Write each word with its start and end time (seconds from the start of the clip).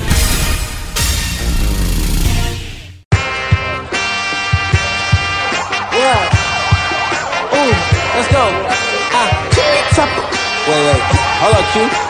Yeah. 5.92 7.52
Ooh, 7.52 7.72
let's 8.16 8.28
go. 8.32 8.48
Ah, 9.12 9.28
wait, 11.52 11.66
Q. 11.72 12.01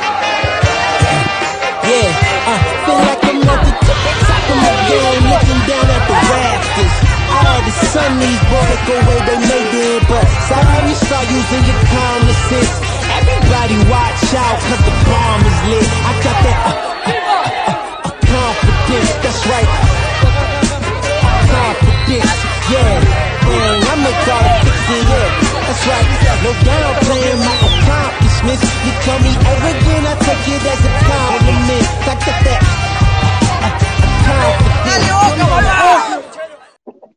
sun 7.93 8.17
these 8.17 8.43
boys 8.49 8.81
go 8.89 8.97
way 9.05 9.21
they 9.29 9.37
made 9.53 9.69
it, 9.69 10.01
but 10.09 10.25
sorry, 10.49 10.97
start 10.97 11.29
using 11.29 11.63
your 11.69 11.81
common 11.93 12.37
sense. 12.49 12.73
Everybody 13.21 13.77
watch 13.93 14.33
out, 14.33 14.57
cause 14.65 14.83
the 14.89 14.95
bomb 15.05 15.45
is 15.45 15.59
lit. 15.69 15.85
I 15.85 16.13
got 16.25 16.37
that 16.41 16.59
uh, 16.65 16.73
uh, 16.73 17.13
uh, 17.13 18.09
uh, 18.09 18.17
confidence, 18.33 19.13
that's 19.21 19.45
right. 19.45 19.69
Confidence, 21.53 22.33
yeah. 22.73 22.97
Man, 23.45 23.77
I 23.85 23.95
make 24.01 24.25
all 24.25 24.57
the 24.65 24.73
in, 24.73 25.05
yeah. 25.13 25.29
That's 25.69 25.85
right. 25.85 26.09
No 26.49 26.53
doubt 26.65 26.97
playing 27.05 27.41
my 27.45 27.57
accomplishments. 27.61 28.65
You 28.89 28.93
call 29.05 29.21
me 29.21 29.33
arrogant, 29.37 30.05
I 30.09 30.15
take 30.17 30.49
it 30.49 30.65
as 30.65 30.81
a 30.81 30.93
compliment. 31.13 31.87
I 32.09 32.15
got 32.25 32.41
that 32.41 32.61
confidence. 34.25 36.22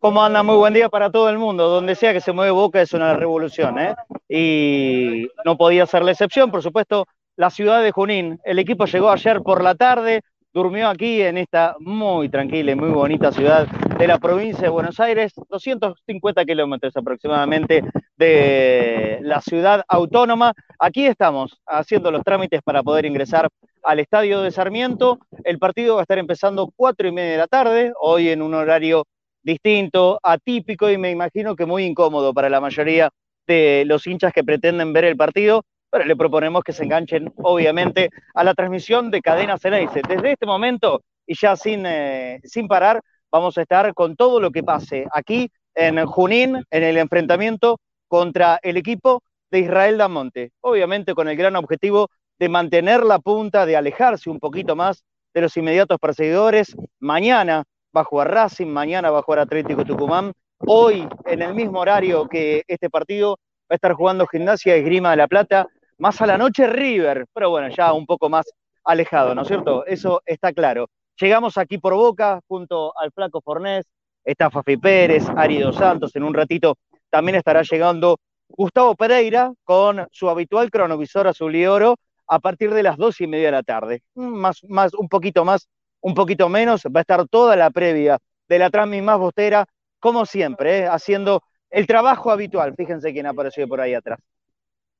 ¿Cómo 0.05 0.23
anda? 0.23 0.43
Muy 0.43 0.57
buen 0.57 0.71
día 0.71 0.87
para 0.87 1.09
todo 1.09 1.29
el 1.29 1.39
mundo. 1.39 1.67
Donde 1.67 1.95
sea 1.95 2.13
que 2.13 2.21
se 2.21 2.31
mueve 2.31 2.51
Boca 2.51 2.79
es 2.79 2.93
una 2.93 3.15
revolución, 3.15 3.79
¿eh? 3.79 3.95
Y 4.29 5.27
no 5.43 5.57
podía 5.57 5.87
ser 5.87 6.03
la 6.03 6.11
excepción, 6.11 6.51
por 6.51 6.61
supuesto, 6.61 7.07
la 7.35 7.49
ciudad 7.49 7.81
de 7.81 7.91
Junín. 7.91 8.39
El 8.43 8.59
equipo 8.59 8.85
llegó 8.85 9.09
ayer 9.09 9.41
por 9.41 9.63
la 9.63 9.73
tarde, 9.73 10.21
durmió 10.53 10.89
aquí 10.89 11.23
en 11.23 11.39
esta 11.39 11.75
muy 11.79 12.29
tranquila 12.29 12.73
y 12.73 12.75
muy 12.75 12.89
bonita 12.89 13.31
ciudad 13.31 13.65
de 13.65 14.05
la 14.07 14.19
provincia 14.19 14.61
de 14.61 14.69
Buenos 14.69 14.99
Aires, 14.99 15.33
250 15.49 16.45
kilómetros 16.45 16.95
aproximadamente 16.95 17.83
de 18.15 19.17
la 19.23 19.41
ciudad 19.41 19.83
autónoma. 19.87 20.53
Aquí 20.77 21.07
estamos 21.07 21.59
haciendo 21.65 22.11
los 22.11 22.21
trámites 22.21 22.61
para 22.61 22.83
poder 22.83 23.07
ingresar 23.07 23.49
al 23.81 23.99
estadio 23.99 24.41
de 24.41 24.51
Sarmiento. 24.51 25.17
El 25.43 25.57
partido 25.57 25.95
va 25.95 26.01
a 26.01 26.03
estar 26.03 26.19
empezando 26.19 26.69
cuatro 26.75 27.07
y 27.07 27.11
media 27.11 27.31
de 27.31 27.37
la 27.37 27.47
tarde, 27.47 27.91
hoy 27.99 28.29
en 28.29 28.43
un 28.43 28.53
horario 28.53 29.07
distinto, 29.45 30.19
atípico 30.23 30.89
y 30.89 30.97
me 30.97 31.11
imagino 31.11 31.55
que 31.55 31.67
muy 31.67 31.85
incómodo 31.85 32.33
para 32.33 32.49
la 32.49 32.59
mayoría 32.59 33.11
de 33.45 33.83
los 33.85 34.07
hinchas 34.07 34.33
que 34.33 34.43
pretenden 34.43 34.91
ver 34.91 35.05
el 35.05 35.15
partido, 35.15 35.63
pero 35.91 36.03
le 36.03 36.15
proponemos 36.15 36.63
que 36.63 36.73
se 36.73 36.83
enganchen 36.83 37.31
obviamente 37.37 38.09
a 38.33 38.43
la 38.43 38.55
transmisión 38.55 39.11
de 39.11 39.21
Cadena 39.21 39.59
Ceneice. 39.59 40.01
Desde 40.07 40.31
este 40.31 40.47
momento 40.47 41.03
y 41.27 41.35
ya 41.35 41.55
sin, 41.55 41.85
eh, 41.85 42.41
sin 42.43 42.67
parar, 42.67 43.01
vamos 43.31 43.57
a 43.59 43.61
estar 43.61 43.93
con 43.93 44.15
todo 44.15 44.39
lo 44.39 44.49
que 44.49 44.63
pase 44.63 45.05
aquí 45.11 45.51
en 45.75 46.03
Junín, 46.07 46.63
en 46.71 46.83
el 46.83 46.97
enfrentamiento 46.97 47.79
contra 48.07 48.59
el 48.63 48.77
equipo 48.77 49.21
de 49.51 49.59
Israel 49.59 49.99
Damonte. 49.99 50.53
Obviamente 50.61 51.13
con 51.13 51.27
el 51.27 51.37
gran 51.37 51.55
objetivo 51.55 52.09
de 52.39 52.49
mantener 52.49 53.03
la 53.03 53.19
punta, 53.19 53.67
de 53.67 53.75
alejarse 53.75 54.31
un 54.31 54.39
poquito 54.39 54.75
más 54.75 55.03
de 55.35 55.41
los 55.41 55.55
inmediatos 55.55 55.99
perseguidores. 55.99 56.75
Mañana 56.99 57.63
va 57.95 58.01
a 58.01 58.03
jugar 58.05 58.31
Racing, 58.31 58.67
mañana 58.67 59.09
va 59.09 59.19
a 59.19 59.21
jugar 59.21 59.39
Atlético 59.39 59.85
Tucumán. 59.85 60.33
Hoy, 60.67 61.07
en 61.25 61.41
el 61.41 61.53
mismo 61.53 61.79
horario 61.79 62.27
que 62.27 62.63
este 62.67 62.89
partido, 62.89 63.37
va 63.63 63.71
a 63.71 63.75
estar 63.75 63.93
jugando 63.93 64.27
Gimnasia 64.27 64.75
y 64.75 64.79
Esgrima 64.79 65.11
de 65.11 65.17
la 65.17 65.27
Plata. 65.27 65.67
Más 65.97 66.21
a 66.21 66.25
la 66.25 66.37
noche 66.37 66.67
River, 66.67 67.25
pero 67.33 67.49
bueno, 67.49 67.69
ya 67.69 67.93
un 67.93 68.05
poco 68.05 68.29
más 68.29 68.45
alejado, 68.83 69.33
¿no 69.33 69.43
es 69.43 69.47
cierto? 69.47 69.85
Eso 69.85 70.21
está 70.25 70.51
claro. 70.51 70.87
Llegamos 71.19 71.57
aquí 71.57 71.77
por 71.77 71.93
Boca, 71.93 72.41
junto 72.47 72.93
al 72.97 73.11
Flaco 73.11 73.39
Fornés, 73.41 73.85
está 74.23 74.49
Fafi 74.49 74.75
Pérez, 74.75 75.23
Ari 75.35 75.59
Dos 75.59 75.77
Santos, 75.77 76.13
en 76.15 76.23
un 76.23 76.33
ratito 76.33 76.77
también 77.09 77.35
estará 77.35 77.61
llegando 77.61 78.17
Gustavo 78.49 78.95
Pereira 78.95 79.53
con 79.63 80.05
su 80.11 80.29
habitual 80.29 80.69
cronovisor 80.69 81.27
azul 81.27 81.55
y 81.55 81.65
oro 81.65 81.95
a 82.27 82.39
partir 82.39 82.73
de 82.73 82.83
las 82.83 82.97
dos 82.97 83.21
y 83.21 83.27
media 83.27 83.47
de 83.47 83.51
la 83.53 83.63
tarde. 83.63 84.03
Más, 84.15 84.63
más, 84.67 84.93
un 84.93 85.07
poquito 85.07 85.45
más, 85.45 85.69
un 86.05 86.13
poquito 86.13 86.49
menos, 86.49 86.83
va 86.83 86.99
a 86.99 87.01
estar 87.01 87.27
toda 87.27 87.55
la 87.55 87.71
previa 87.71 88.19
de 88.47 88.59
la 88.59 88.69
transmis 88.69 89.01
más 89.01 89.17
bostera, 89.17 89.65
como 89.99 90.27
siempre, 90.27 90.81
¿eh? 90.81 90.87
haciendo 90.87 91.41
el 91.71 91.87
trabajo 91.87 92.29
habitual. 92.29 92.75
Fíjense 92.77 93.11
quién 93.11 93.25
apareció 93.25 93.67
por 93.67 93.81
ahí 93.81 93.95
atrás. 93.95 94.19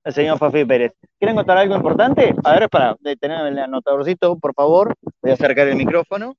El 0.04 0.14
señor 0.14 0.40
Fafi 0.40 0.66
Pérez. 0.66 0.94
¿Quieren 1.20 1.36
contar 1.36 1.60
algo 1.60 1.76
importante? 1.76 2.34
A 2.44 2.54
ver, 2.54 2.70
para 2.70 2.96
tener 3.20 3.46
el 3.46 3.60
anotadorcito, 3.60 4.40
por 4.40 4.56
favor. 4.56 4.96
Voy 5.22 5.30
a 5.30 5.36
acercar 5.36 5.68
el 5.68 5.76
micrófono. 5.76 6.36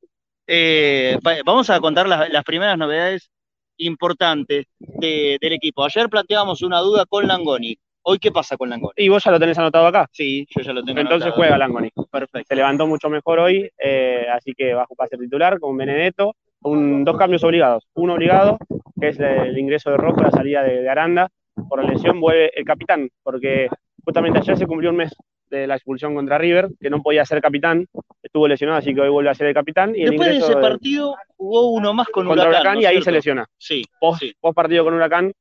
Eh, 0.48 1.16
vamos 1.44 1.70
a 1.70 1.78
contar 1.78 2.08
las, 2.08 2.44
primeras 2.44 2.76
novedades 2.76 3.30
importantes 3.76 4.66
de, 4.78 5.38
del 5.40 5.52
equipo. 5.52 5.84
Ayer 5.84 6.08
planteábamos 6.08 6.62
una 6.62 6.80
duda 6.80 7.06
con 7.06 7.28
Langoni. 7.28 7.78
Hoy, 8.08 8.18
¿qué 8.20 8.30
pasa 8.30 8.56
con 8.56 8.70
Langoni? 8.70 8.92
¿Y 8.96 9.08
vos 9.08 9.24
ya 9.24 9.32
lo 9.32 9.40
tenés 9.40 9.58
anotado 9.58 9.86
acá? 9.88 10.08
Sí, 10.12 10.46
yo 10.54 10.62
ya 10.62 10.72
lo 10.72 10.84
tengo 10.84 11.00
Entonces 11.00 11.24
anotado. 11.26 11.36
juega 11.36 11.58
Langoni. 11.58 11.90
Perfecto. 12.08 12.46
Se 12.48 12.54
levantó 12.54 12.86
mucho 12.86 13.08
mejor 13.10 13.40
hoy, 13.40 13.68
eh, 13.82 14.26
así 14.32 14.52
que 14.54 14.74
va 14.74 14.84
a 14.98 15.06
ser 15.08 15.18
titular 15.18 15.58
con 15.58 15.76
Benedetto. 15.76 16.34
Un, 16.62 17.04
dos 17.04 17.16
cambios 17.18 17.42
obligados. 17.42 17.84
Uno 17.94 18.14
obligado, 18.14 18.58
que 19.00 19.08
es 19.08 19.18
el 19.18 19.58
ingreso 19.58 19.90
de 19.90 19.96
Rojo, 19.96 20.22
la 20.22 20.30
salida 20.30 20.62
de, 20.62 20.82
de 20.82 20.88
Aranda. 20.88 21.28
Por 21.68 21.82
la 21.82 21.90
lesión 21.90 22.20
vuelve 22.20 22.50
el 22.56 22.64
capitán, 22.64 23.08
porque 23.24 23.68
justamente 24.04 24.38
ayer 24.38 24.56
se 24.56 24.66
cumplió 24.68 24.90
un 24.90 24.96
mes 24.98 25.12
de 25.50 25.66
la 25.66 25.74
expulsión 25.74 26.14
contra 26.14 26.38
River, 26.38 26.68
que 26.80 26.90
no 26.90 27.02
podía 27.02 27.24
ser 27.24 27.40
capitán, 27.40 27.86
estuvo 28.22 28.46
lesionado, 28.46 28.78
así 28.78 28.94
que 28.94 29.00
hoy 29.00 29.08
vuelve 29.08 29.30
a 29.30 29.34
ser 29.34 29.48
el 29.48 29.54
capitán. 29.54 29.94
Y 29.96 30.02
el 30.02 30.10
Después 30.10 30.28
de 30.28 30.36
ese 30.38 30.54
de- 30.54 30.60
partido 30.60 31.16
jugó 31.36 31.70
uno 31.70 31.92
más 31.92 32.06
con 32.08 32.26
contra 32.26 32.44
Huracán, 32.48 32.60
Huracán 32.62 32.74
¿no 32.76 32.80
y 32.82 32.84
ahí 32.86 33.02
se 33.02 33.10
lesiona. 33.10 33.46
Sí, 33.58 33.82
Post, 33.98 34.20
sí, 34.20 34.32
post 34.40 34.54
partido 34.54 34.84
con 34.84 34.94
Huracán 34.94 35.32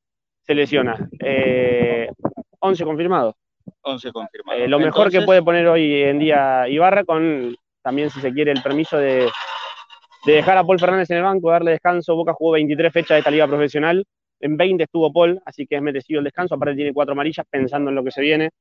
se 0.41 0.55
lesiona. 0.55 0.95
Eh, 1.19 2.07
11 2.59 2.83
confirmados. 2.83 3.35
11 3.81 4.11
confirmados. 4.11 4.61
Eh, 4.61 4.67
lo 4.67 4.79
mejor 4.79 5.11
que 5.11 5.21
puede 5.21 5.41
poner 5.41 5.67
hoy 5.67 6.03
en 6.03 6.19
día 6.19 6.67
Ibarra 6.67 7.03
con 7.03 7.55
también 7.81 8.09
si 8.09 8.19
se 8.19 8.33
quiere 8.33 8.51
el 8.51 8.61
permiso 8.61 8.97
de, 8.97 9.29
de 10.25 10.33
dejar 10.33 10.57
a 10.57 10.63
Paul 10.63 10.79
Fernández 10.79 11.09
en 11.11 11.17
el 11.17 11.23
banco, 11.23 11.51
darle 11.51 11.71
descanso. 11.71 12.15
Boca 12.15 12.33
jugó 12.33 12.51
23 12.53 12.91
fechas 12.91 13.15
de 13.15 13.19
esta 13.19 13.31
liga 13.31 13.47
profesional, 13.47 14.05
en 14.39 14.57
20 14.57 14.83
estuvo 14.83 15.11
Paul, 15.11 15.41
así 15.45 15.65
que 15.65 15.75
es 15.75 15.81
merecido 15.81 16.19
el 16.19 16.25
descanso. 16.25 16.55
Aparte 16.55 16.75
tiene 16.75 16.93
cuatro 16.93 17.13
amarillas 17.13 17.45
pensando 17.49 17.89
en 17.89 17.95
lo 17.95 18.03
que 18.03 18.11
se 18.11 18.21
viene. 18.21 18.51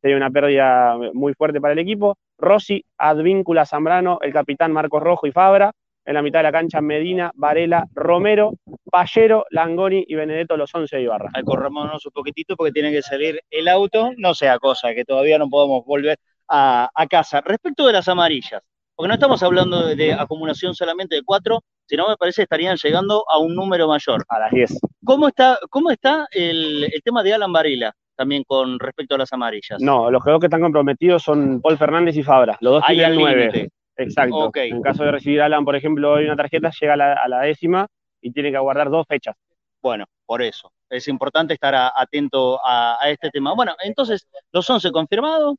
Sería 0.00 0.16
una 0.16 0.30
pérdida 0.30 0.96
muy 1.14 1.34
fuerte 1.34 1.60
para 1.60 1.72
el 1.72 1.78
equipo. 1.78 2.16
Rossi, 2.38 2.84
Advíncula, 2.98 3.64
Zambrano, 3.64 4.18
el 4.20 4.32
capitán 4.32 4.72
Marcos 4.72 5.02
Rojo 5.02 5.26
y 5.26 5.32
Fabra. 5.32 5.72
En 6.04 6.14
la 6.14 6.22
mitad 6.22 6.40
de 6.40 6.44
la 6.44 6.52
cancha 6.52 6.80
Medina, 6.80 7.30
Varela, 7.34 7.86
Romero, 7.94 8.52
Pallero, 8.90 9.46
Langoni 9.50 10.04
y 10.06 10.14
Benedetto, 10.14 10.56
los 10.56 10.74
11 10.74 10.96
de 10.96 11.02
Ibarra. 11.02 11.30
Ahí 11.34 11.42
corrámonos 11.42 12.04
un 12.04 12.12
poquitito 12.12 12.56
porque 12.56 12.72
tiene 12.72 12.92
que 12.92 13.02
salir 13.02 13.40
el 13.50 13.68
auto, 13.68 14.12
no 14.18 14.34
sea 14.34 14.58
cosa, 14.58 14.94
que 14.94 15.04
todavía 15.04 15.38
no 15.38 15.48
podemos 15.48 15.84
volver 15.84 16.18
a, 16.48 16.90
a 16.94 17.06
casa. 17.06 17.40
Respecto 17.40 17.86
de 17.86 17.94
las 17.94 18.08
amarillas, 18.08 18.62
porque 18.94 19.08
no 19.08 19.14
estamos 19.14 19.42
hablando 19.42 19.86
de, 19.86 19.96
de 19.96 20.12
acumulación 20.12 20.74
solamente 20.74 21.16
de 21.16 21.22
cuatro, 21.22 21.62
sino 21.86 22.08
me 22.08 22.16
parece 22.16 22.36
que 22.36 22.44
estarían 22.44 22.76
llegando 22.76 23.24
a 23.28 23.38
un 23.38 23.54
número 23.54 23.88
mayor. 23.88 24.24
A 24.28 24.38
las 24.38 24.50
10. 24.52 24.78
¿Cómo 25.04 25.28
está, 25.28 25.58
cómo 25.70 25.90
está 25.90 26.26
el, 26.30 26.84
el 26.84 27.02
tema 27.02 27.22
de 27.22 27.34
Alan 27.34 27.52
Varela 27.52 27.92
también 28.16 28.44
con 28.46 28.78
respecto 28.78 29.16
a 29.16 29.18
las 29.18 29.32
amarillas? 29.32 29.80
No, 29.80 30.10
los 30.10 30.24
dos 30.24 30.40
que 30.40 30.46
están 30.46 30.60
comprometidos 30.60 31.22
son 31.22 31.60
Paul 31.60 31.76
Fernández 31.76 32.16
y 32.16 32.22
Fabra. 32.22 32.56
Los 32.60 32.74
dos 32.74 32.84
tienen 32.86 33.16
nueve. 33.16 33.68
Exacto. 33.96 34.36
Ok. 34.36 34.56
En 34.58 34.82
caso 34.82 35.04
de 35.04 35.12
recibir 35.12 35.40
a 35.40 35.46
Alan, 35.46 35.64
por 35.64 35.76
ejemplo, 35.76 36.12
hoy 36.12 36.24
una 36.24 36.36
tarjeta, 36.36 36.70
llega 36.80 36.94
a 36.94 36.96
la, 36.96 37.12
a 37.14 37.28
la 37.28 37.40
décima 37.40 37.86
y 38.20 38.32
tiene 38.32 38.50
que 38.50 38.56
aguardar 38.56 38.90
dos 38.90 39.06
fechas. 39.08 39.36
Bueno, 39.82 40.06
por 40.26 40.42
eso. 40.42 40.72
Es 40.88 41.08
importante 41.08 41.54
estar 41.54 41.74
a- 41.74 41.92
atento 41.94 42.58
a, 42.64 42.96
a 43.00 43.10
este 43.10 43.30
tema. 43.30 43.54
Bueno, 43.54 43.74
entonces, 43.82 44.26
los 44.52 44.68
11 44.68 44.90
confirmados. 44.92 45.56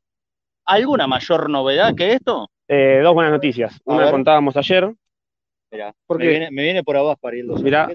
¿Alguna 0.64 1.06
mayor 1.06 1.48
novedad 1.48 1.94
que 1.94 2.14
esto? 2.14 2.48
Eh, 2.66 3.00
dos 3.02 3.14
buenas 3.14 3.32
noticias. 3.32 3.72
A 3.86 3.92
Una 3.94 4.04
ver. 4.04 4.10
contábamos 4.12 4.56
ayer, 4.56 4.92
Mirá, 5.70 5.92
¿Por 6.06 6.18
me, 6.18 6.26
viene, 6.28 6.50
me 6.50 6.62
viene 6.62 6.82
por 6.84 6.96
abajo 6.96 7.16
para 7.20 7.36
ir 7.36 7.44
los 7.44 7.60
Mirá. 7.62 7.88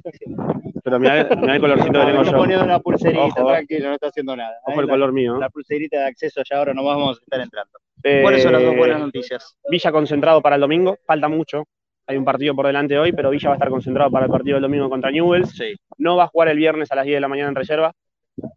Pero 0.83 0.99
mirá, 0.99 1.23
mirá 1.35 1.55
el 1.55 1.61
colorcito 1.61 1.99
que 1.99 2.05
tengo 2.11 2.23
yo. 2.23 2.37
poniendo 2.37 2.65
una 2.65 2.79
pulserita, 2.79 3.23
Ojo. 3.23 3.47
tranquilo, 3.47 3.87
no 3.89 3.93
está 3.95 4.07
haciendo 4.07 4.35
nada. 4.35 4.57
Ojo 4.65 4.79
el 4.81 4.87
la, 4.87 4.93
color 4.93 5.13
mío. 5.13 5.37
la 5.37 5.49
pulserita 5.49 5.99
de 5.99 6.05
acceso 6.05 6.41
ya 6.49 6.57
ahora 6.57 6.73
no 6.73 6.83
vamos 6.83 7.17
a 7.17 7.21
estar 7.21 7.39
entrando. 7.41 7.79
Eh, 8.03 8.21
¿Cuáles 8.21 8.43
son 8.43 8.53
las 8.53 8.63
dos 8.63 8.75
buenas 8.75 8.99
noticias? 8.99 9.57
Villa 9.69 9.91
concentrado 9.91 10.41
para 10.41 10.55
el 10.55 10.61
domingo, 10.61 10.97
falta 11.05 11.27
mucho. 11.27 11.63
Hay 12.07 12.17
un 12.17 12.25
partido 12.25 12.55
por 12.55 12.65
delante 12.67 12.97
hoy, 12.97 13.11
pero 13.13 13.29
Villa 13.29 13.49
va 13.49 13.53
a 13.55 13.57
estar 13.57 13.69
concentrado 13.69 14.09
para 14.11 14.25
el 14.25 14.31
partido 14.31 14.55
del 14.55 14.63
domingo 14.63 14.89
contra 14.89 15.11
Newells. 15.11 15.51
Sí, 15.51 15.75
No 15.97 16.15
va 16.17 16.23
a 16.25 16.27
jugar 16.27 16.49
el 16.49 16.57
viernes 16.57 16.91
a 16.91 16.95
las 16.95 17.05
10 17.05 17.17
de 17.17 17.21
la 17.21 17.27
mañana 17.27 17.49
en 17.49 17.55
reserva. 17.55 17.93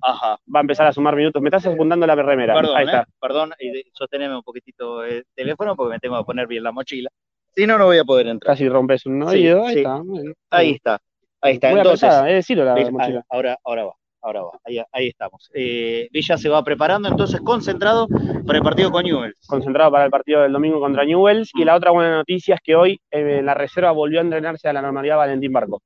ajá. 0.02 0.38
Va 0.52 0.60
a 0.60 0.62
empezar 0.62 0.86
a 0.86 0.92
sumar 0.92 1.14
minutos. 1.14 1.40
Me 1.42 1.48
estás 1.48 1.66
apuntando 1.66 2.06
la 2.06 2.14
remera. 2.14 2.54
Perdón, 2.54 2.76
Ahí 2.76 2.84
está. 2.86 3.00
eh, 3.02 3.04
perdón, 3.20 3.52
sosteneme 3.92 4.34
un 4.36 4.42
poquitito 4.42 5.04
el 5.04 5.24
teléfono 5.34 5.76
porque 5.76 5.92
me 5.94 5.98
tengo 6.00 6.18
que 6.18 6.24
poner 6.24 6.46
bien 6.46 6.62
la 6.64 6.72
mochila. 6.72 7.10
Si 7.54 7.66
no, 7.66 7.78
no 7.78 7.84
voy 7.86 7.98
a 7.98 8.04
poder 8.04 8.26
entrar. 8.28 8.54
Casi 8.54 8.68
rompes 8.68 9.06
un 9.06 9.20
Sí, 9.28 9.36
oído. 9.36 9.64
Ahí 9.66 9.74
sí. 9.74 9.80
está. 9.80 10.02
Ahí 10.50 10.70
está, 10.70 10.98
Ahí 11.40 11.52
está. 11.54 11.70
Muy 11.70 11.78
Entonces, 11.78 12.12
es 12.12 12.24
decirlo 12.34 12.64
la 12.64 12.74
mochila. 12.90 13.20
ah, 13.20 13.26
ahora, 13.28 13.58
ahora 13.62 13.84
va, 13.84 13.92
ahora 14.24 14.42
va. 14.42 14.50
Ahí, 14.64 14.80
ahí 14.92 15.08
estamos. 15.08 15.50
Eh, 15.54 16.08
Villa 16.12 16.36
se 16.36 16.48
va 16.48 16.64
preparando, 16.64 17.08
entonces 17.08 17.40
concentrado 17.42 18.08
para 18.46 18.58
el 18.58 18.64
partido 18.64 18.90
con 18.90 19.04
Newell's. 19.04 19.38
concentrado 19.46 19.90
para 19.92 20.04
el 20.06 20.10
partido 20.10 20.42
del 20.42 20.52
domingo 20.52 20.80
contra 20.80 21.04
Newells. 21.04 21.50
Y 21.54 21.64
la 21.64 21.76
otra 21.76 21.90
buena 21.92 22.16
noticia 22.16 22.56
es 22.56 22.60
que 22.62 22.74
hoy 22.74 23.00
eh, 23.10 23.38
en 23.38 23.46
la 23.46 23.54
reserva 23.54 23.92
volvió 23.92 24.18
a 24.18 24.22
entrenarse 24.22 24.68
a 24.68 24.72
la 24.72 24.82
normalidad 24.82 25.16
Valentín 25.18 25.52
Barco. 25.52 25.82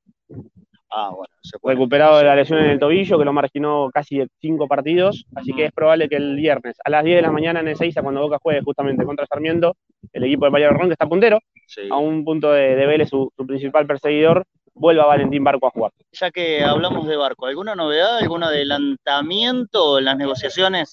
Ah, 0.91 1.09
bueno, 1.11 1.31
se 1.43 1.59
puede. 1.59 1.75
Recuperado 1.75 2.17
de 2.17 2.23
la 2.23 2.35
lesión 2.35 2.59
en 2.59 2.71
el 2.71 2.79
tobillo, 2.79 3.19
que 3.19 3.25
lo 3.25 3.31
marginó 3.31 3.89
casi 3.93 4.17
de 4.17 4.27
cinco 4.41 4.67
partidos. 4.67 5.23
Así 5.35 5.53
que 5.53 5.65
es 5.65 5.71
probable 5.71 6.09
que 6.09 6.15
el 6.15 6.35
viernes 6.35 6.77
a 6.83 6.89
las 6.89 7.03
10 7.03 7.17
de 7.17 7.21
la 7.21 7.31
mañana 7.31 7.59
en 7.59 7.67
Ezeiza, 7.67 8.01
cuando 8.01 8.21
Boca 8.21 8.39
juegue 8.41 8.61
justamente 8.63 9.05
contra 9.05 9.27
Sarmiento, 9.27 9.75
el 10.13 10.23
equipo 10.23 10.45
de 10.45 10.51
Mayor 10.51 10.73
Ron, 10.75 10.87
que 10.87 10.93
está 10.93 11.05
puntero, 11.07 11.37
Sí. 11.67 11.81
a 11.91 11.97
un 11.97 12.25
punto 12.25 12.51
de, 12.51 12.75
de 12.75 12.87
Vélez, 12.87 13.09
su, 13.09 13.31
su 13.37 13.45
principal 13.45 13.85
perseguidor, 13.85 14.43
vuelva 14.79 15.05
Valentín 15.05 15.43
Barco 15.43 15.67
a 15.67 15.71
jugar. 15.71 15.91
Ya 16.11 16.31
que 16.31 16.63
hablamos 16.63 17.07
de 17.07 17.15
Barco, 17.15 17.45
¿alguna 17.45 17.75
novedad, 17.75 18.17
algún 18.17 18.43
adelantamiento 18.43 19.99
en 19.99 20.05
las 20.05 20.17
negociaciones 20.17 20.91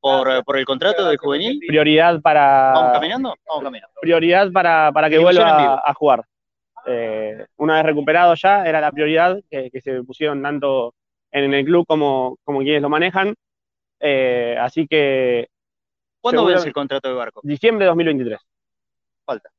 por, 0.00 0.44
por 0.44 0.58
el 0.58 0.64
contrato 0.64 1.06
del 1.06 1.18
juvenil? 1.18 1.60
Prioridad 1.66 2.20
¿Vamos 2.22 2.22
para, 2.22 2.92
caminando? 2.92 3.34
Vamos 3.46 3.64
caminando. 3.64 3.94
prioridad 4.00 4.52
para, 4.52 4.92
para 4.92 5.10
que 5.10 5.18
Difusión 5.18 5.48
en 5.48 5.54
vuelva 5.54 5.82
a, 5.84 5.94
jugar. 5.94 6.24
Eh, 6.86 7.46
una 7.56 7.76
vez 7.76 7.86
recuperado 7.86 8.34
ya, 8.34 8.64
era 8.64 8.80
la 8.80 8.92
prioridad 8.92 9.38
que, 9.50 9.70
que 9.70 9.80
se 9.80 10.02
pusieron 10.04 10.42
tanto 10.42 10.94
en 11.32 11.52
el 11.52 11.64
club 11.64 11.84
como, 11.86 12.36
como 12.44 12.60
quienes 12.60 12.82
lo 12.82 12.88
manejan. 12.88 13.34
Eh, 14.00 14.56
así 14.60 14.86
que 14.86 15.48
¿Cuándo 16.20 16.44
vence 16.46 16.68
el 16.68 16.72
contrato 16.72 17.08
de 17.08 17.14
Barco? 17.14 17.40
diciembre 17.42 17.84
de 17.84 17.88
2023. 17.88 18.40
Falta. 19.26 19.50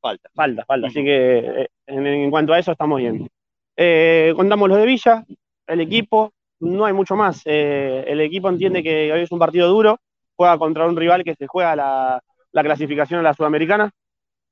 Falta. 0.00 0.30
Falta, 0.34 0.64
falta. 0.64 0.86
Así 0.88 1.02
que 1.02 1.38
eh, 1.38 1.68
en, 1.92 2.30
cuanto 2.30 2.52
a 2.52 2.58
eso 2.58 2.72
estamos 2.72 2.98
bien. 2.98 3.28
Eh, 3.76 4.32
contamos 4.36 4.68
lo 4.68 4.76
de 4.76 4.86
Villa, 4.86 5.24
el 5.66 5.80
equipo, 5.80 6.32
no 6.60 6.84
hay 6.84 6.92
mucho 6.92 7.16
más. 7.16 7.42
Eh, 7.44 8.04
el 8.06 8.20
equipo 8.20 8.48
entiende 8.48 8.82
que 8.82 9.12
hoy 9.12 9.22
es 9.22 9.32
un 9.32 9.38
partido 9.38 9.68
duro, 9.68 9.98
juega 10.34 10.58
contra 10.58 10.86
un 10.86 10.96
rival 10.96 11.24
que 11.24 11.34
se 11.34 11.46
juega 11.46 11.76
la, 11.76 12.22
la 12.52 12.62
clasificación 12.62 13.20
a 13.20 13.22
la 13.22 13.34
Sudamericana, 13.34 13.90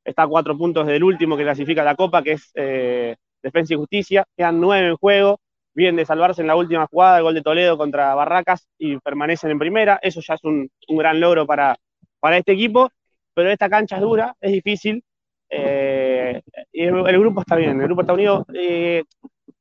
está 0.05 0.23
a 0.23 0.29
cuatro 0.29 0.57
puntos 0.57 0.87
del 0.87 1.05
último 1.05 1.37
que 1.37 1.45
clasifica 1.45 1.85
la 1.85 1.95
Copa, 1.95 2.23
que 2.23 2.33
es 2.33 2.51
eh, 2.55 3.17
Defensa 3.43 3.75
y 3.75 3.77
Justicia, 3.77 4.25
quedan 4.37 4.61
nueve 4.61 4.89
en 4.89 4.97
juego, 4.97 5.41
vienen 5.75 5.97
de 5.97 6.07
salvarse 6.07 6.41
en 6.41 6.49
la 6.49 6.57
última 6.57 6.87
jugada, 6.87 7.19
el 7.19 7.23
gol 7.23 7.35
de 7.35 7.43
Toledo 7.43 7.79
contra 7.79 8.15
Barracas 8.15 8.67
y 8.79 8.99
permanecen 8.99 9.51
en 9.51 9.59
primera, 9.59 9.99
eso 10.03 10.21
ya 10.21 10.35
es 10.35 10.45
un, 10.45 10.71
gran 10.89 11.21
logro 11.21 11.47
para, 11.47 11.77
para 12.19 12.39
este 12.39 12.53
equipo, 12.53 12.91
pero 13.35 13.51
esta 13.51 13.69
cancha 13.69 13.97
es 13.97 14.03
dura, 14.03 14.35
es 14.41 14.53
difícil, 14.53 15.03
y 16.73 16.83
el, 16.85 17.07
el 17.09 17.19
grupo 17.21 17.41
está 17.41 17.57
bien, 17.57 17.81
el 17.81 17.87
grupo 17.87 18.01
está 18.03 18.13
unido. 18.13 18.45
eh, 18.55 19.03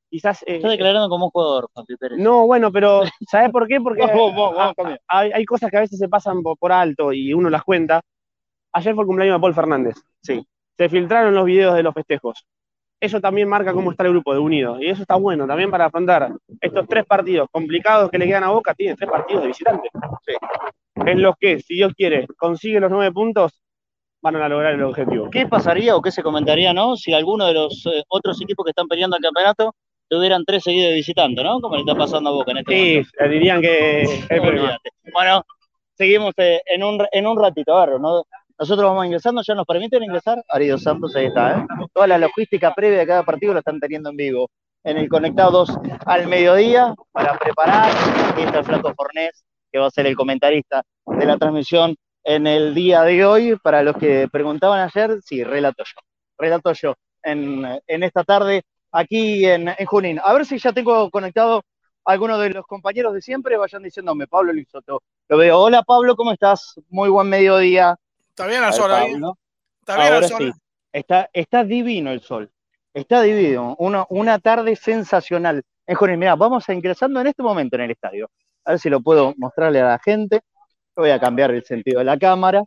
quizás. 0.09 0.43
eh, 0.43 0.55
Está 0.57 0.69
declarando 0.69 1.09
como 1.09 1.25
un 1.25 1.31
jugador, 1.31 1.69
Juan 1.73 1.85
Pérez. 1.99 2.17
no, 2.19 2.45
bueno, 2.45 2.71
pero 2.71 3.03
¿sabes 3.29 3.51
por 3.51 3.67
qué? 3.67 3.79
Porque 3.81 4.01
hay, 5.07 5.31
hay 5.31 5.45
cosas 5.45 5.69
que 5.71 5.77
a 5.77 5.81
veces 5.81 5.99
se 5.99 6.09
pasan 6.09 6.41
por, 6.41 6.57
por 6.57 6.71
alto 6.71 7.13
y 7.13 7.33
uno 7.33 7.49
las 7.49 7.63
cuenta. 7.63 8.01
Ayer 8.73 8.93
fue 8.93 9.03
el 9.03 9.07
cumpleaños 9.07 9.37
de 9.37 9.41
Paul 9.41 9.53
Fernández. 9.53 9.95
Sí. 10.21 10.45
Se 10.77 10.89
filtraron 10.89 11.33
los 11.33 11.45
videos 11.45 11.75
de 11.75 11.83
los 11.83 11.93
festejos. 11.93 12.45
Eso 13.01 13.21
también 13.21 13.47
marca 13.47 13.73
cómo 13.73 13.91
está 13.91 14.03
el 14.03 14.11
grupo 14.11 14.33
de 14.33 14.39
unido. 14.39 14.79
Y 14.81 14.89
eso 14.89 15.01
está 15.01 15.15
bueno 15.15 15.47
también 15.47 15.71
para 15.71 15.85
afrontar 15.85 16.31
estos 16.59 16.85
tres 16.87 17.05
partidos 17.05 17.47
complicados 17.51 18.09
que 18.11 18.17
le 18.17 18.27
quedan 18.27 18.43
a 18.43 18.49
Boca. 18.49 18.73
Tiene 18.73 18.95
tres 18.95 19.09
partidos 19.09 19.41
de 19.43 19.47
visitante. 19.47 19.89
Sí. 20.25 20.33
En 21.05 21.21
los 21.21 21.35
que, 21.39 21.59
si 21.59 21.75
Dios 21.75 21.93
quiere, 21.95 22.27
consigue 22.37 22.79
los 22.79 22.91
nueve 22.91 23.11
puntos, 23.13 23.61
van 24.21 24.35
a 24.35 24.49
lograr 24.49 24.73
el 24.73 24.83
objetivo. 24.83 25.29
¿Qué 25.29 25.47
pasaría 25.47 25.95
o 25.95 26.01
qué 26.01 26.11
se 26.11 26.23
comentaría, 26.23 26.73
no? 26.73 26.95
Si 26.97 27.13
alguno 27.13 27.45
de 27.47 27.53
los 27.53 27.85
eh, 27.85 28.03
otros 28.09 28.41
equipos 28.41 28.65
que 28.65 28.71
están 28.71 28.87
peleando 28.87 29.15
el 29.17 29.23
campeonato 29.23 29.73
tuvieran 30.09 30.43
tres 30.45 30.63
seguidos 30.63 30.89
de 30.89 30.95
visitante, 30.95 31.43
¿no? 31.43 31.59
Como 31.61 31.75
le 31.75 31.81
está 31.81 31.95
pasando 31.95 32.29
a 32.29 32.33
Boca 32.33 32.51
en 32.51 32.57
este 32.57 32.73
Sí, 32.73 32.89
momento. 32.91 33.09
eh, 33.19 33.29
dirían 33.29 33.61
que 33.61 34.01
es. 34.01 34.27
Bueno, 35.13 35.43
seguimos 35.95 36.33
eh, 36.37 36.61
en, 36.65 36.83
un, 36.83 37.05
en 37.11 37.27
un 37.27 37.37
ratito, 37.39 37.73
Barro, 37.73 37.99
¿no? 37.99 38.23
Nosotros 38.57 38.85
vamos 38.89 39.05
ingresando, 39.05 39.41
¿ya 39.41 39.55
nos 39.55 39.65
permiten 39.65 40.03
ingresar? 40.03 40.43
Arido 40.49 40.77
Santos, 40.77 41.15
ahí 41.15 41.27
está, 41.27 41.59
¿eh? 41.59 41.65
Toda 41.93 42.07
la 42.07 42.17
logística 42.17 42.73
previa 42.73 42.99
de 42.99 43.07
cada 43.07 43.23
partido 43.23 43.53
lo 43.53 43.59
están 43.59 43.79
teniendo 43.79 44.09
en 44.09 44.17
vivo. 44.17 44.49
En 44.83 44.97
el 44.97 45.07
Conectados 45.09 45.69
al 46.05 46.27
mediodía, 46.27 46.93
para 47.11 47.37
preparar. 47.37 47.91
Aquí 48.31 48.41
está 48.41 48.59
el 48.59 48.65
Flaco 48.65 48.93
Fornés, 48.95 49.43
que 49.71 49.79
va 49.79 49.87
a 49.87 49.91
ser 49.91 50.07
el 50.07 50.15
comentarista 50.15 50.83
de 51.05 51.25
la 51.25 51.37
transmisión 51.37 51.95
en 52.23 52.47
el 52.47 52.73
día 52.73 53.03
de 53.03 53.25
hoy. 53.25 53.57
Para 53.57 53.83
los 53.83 53.97
que 53.97 54.27
preguntaban 54.31 54.79
ayer, 54.79 55.19
sí, 55.23 55.43
relato 55.43 55.83
yo. 55.83 56.01
Relato 56.37 56.73
yo 56.73 56.95
en, 57.23 57.65
en 57.87 58.03
esta 58.03 58.23
tarde 58.23 58.63
aquí 58.91 59.45
en, 59.45 59.67
en 59.69 59.85
Junín. 59.85 60.19
A 60.23 60.33
ver 60.33 60.45
si 60.45 60.57
ya 60.57 60.71
tengo 60.71 61.09
conectado 61.09 61.63
a 62.05 62.11
alguno 62.11 62.37
de 62.37 62.51
los 62.51 62.65
compañeros 62.65 63.13
de 63.13 63.21
siempre. 63.21 63.57
Vayan 63.57 63.83
diciéndome, 63.83 64.27
Pablo 64.27 64.53
Lizoto. 64.53 65.03
Lo 65.27 65.37
veo. 65.37 65.59
Hola 65.59 65.83
Pablo, 65.83 66.15
¿cómo 66.15 66.31
estás? 66.31 66.75
Muy 66.89 67.09
buen 67.09 67.27
mediodía. 67.29 67.95
Está 68.29 68.47
bien 68.47 68.61
ver, 68.61 68.73
sol 68.73 68.91
ahí. 68.91 69.13
Está 69.81 69.95
bien 69.95 70.07
al 70.07 70.13
Ahora 70.13 70.27
sol. 70.27 70.53
sí. 70.53 70.59
Está, 70.91 71.29
está 71.33 71.63
divino 71.63 72.11
el 72.11 72.21
sol. 72.21 72.49
Está 72.93 73.21
divino. 73.21 73.75
Una, 73.79 74.05
una 74.09 74.39
tarde 74.39 74.75
sensacional. 74.75 75.63
En 75.85 75.95
Junín, 75.95 76.19
mira, 76.19 76.35
vamos 76.35 76.67
a 76.67 76.73
ingresando 76.73 77.21
en 77.21 77.27
este 77.27 77.43
momento 77.43 77.75
en 77.75 77.83
el 77.83 77.91
estadio. 77.91 78.29
A 78.65 78.71
ver 78.71 78.79
si 78.79 78.89
lo 78.89 79.01
puedo 79.01 79.33
mostrarle 79.37 79.81
a 79.81 79.85
la 79.85 79.99
gente. 79.99 80.41
Voy 80.99 81.11
a 81.11 81.19
cambiar 81.19 81.51
el 81.51 81.63
sentido 81.63 81.99
de 81.99 82.03
la 82.03 82.19
cámara. 82.19 82.61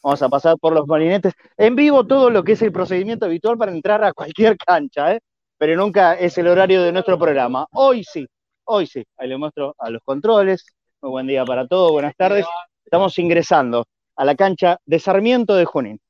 Vamos 0.00 0.22
a 0.22 0.28
pasar 0.28 0.56
por 0.60 0.72
los 0.72 0.86
marinetes. 0.86 1.32
En 1.56 1.74
vivo 1.74 2.06
todo 2.06 2.30
lo 2.30 2.44
que 2.44 2.52
es 2.52 2.62
el 2.62 2.70
procedimiento 2.70 3.26
habitual 3.26 3.58
para 3.58 3.72
entrar 3.72 4.04
a 4.04 4.12
cualquier 4.12 4.56
cancha, 4.56 5.14
¿eh? 5.14 5.20
pero 5.58 5.74
nunca 5.74 6.14
es 6.14 6.38
el 6.38 6.46
horario 6.46 6.84
de 6.84 6.92
nuestro 6.92 7.18
programa. 7.18 7.66
Hoy 7.72 8.04
sí, 8.04 8.28
hoy 8.62 8.86
sí. 8.86 9.04
Ahí 9.16 9.28
le 9.28 9.38
muestro 9.38 9.74
a 9.76 9.90
los 9.90 10.00
controles. 10.04 10.64
Muy 11.00 11.10
buen 11.10 11.26
día 11.26 11.44
para 11.44 11.66
todos, 11.66 11.90
buenas 11.90 12.14
tardes. 12.16 12.46
Estamos 12.84 13.18
ingresando 13.18 13.86
a 14.14 14.24
la 14.24 14.36
cancha 14.36 14.78
de 14.86 15.00
Sarmiento 15.00 15.56
de 15.56 15.64
Junín. 15.64 16.00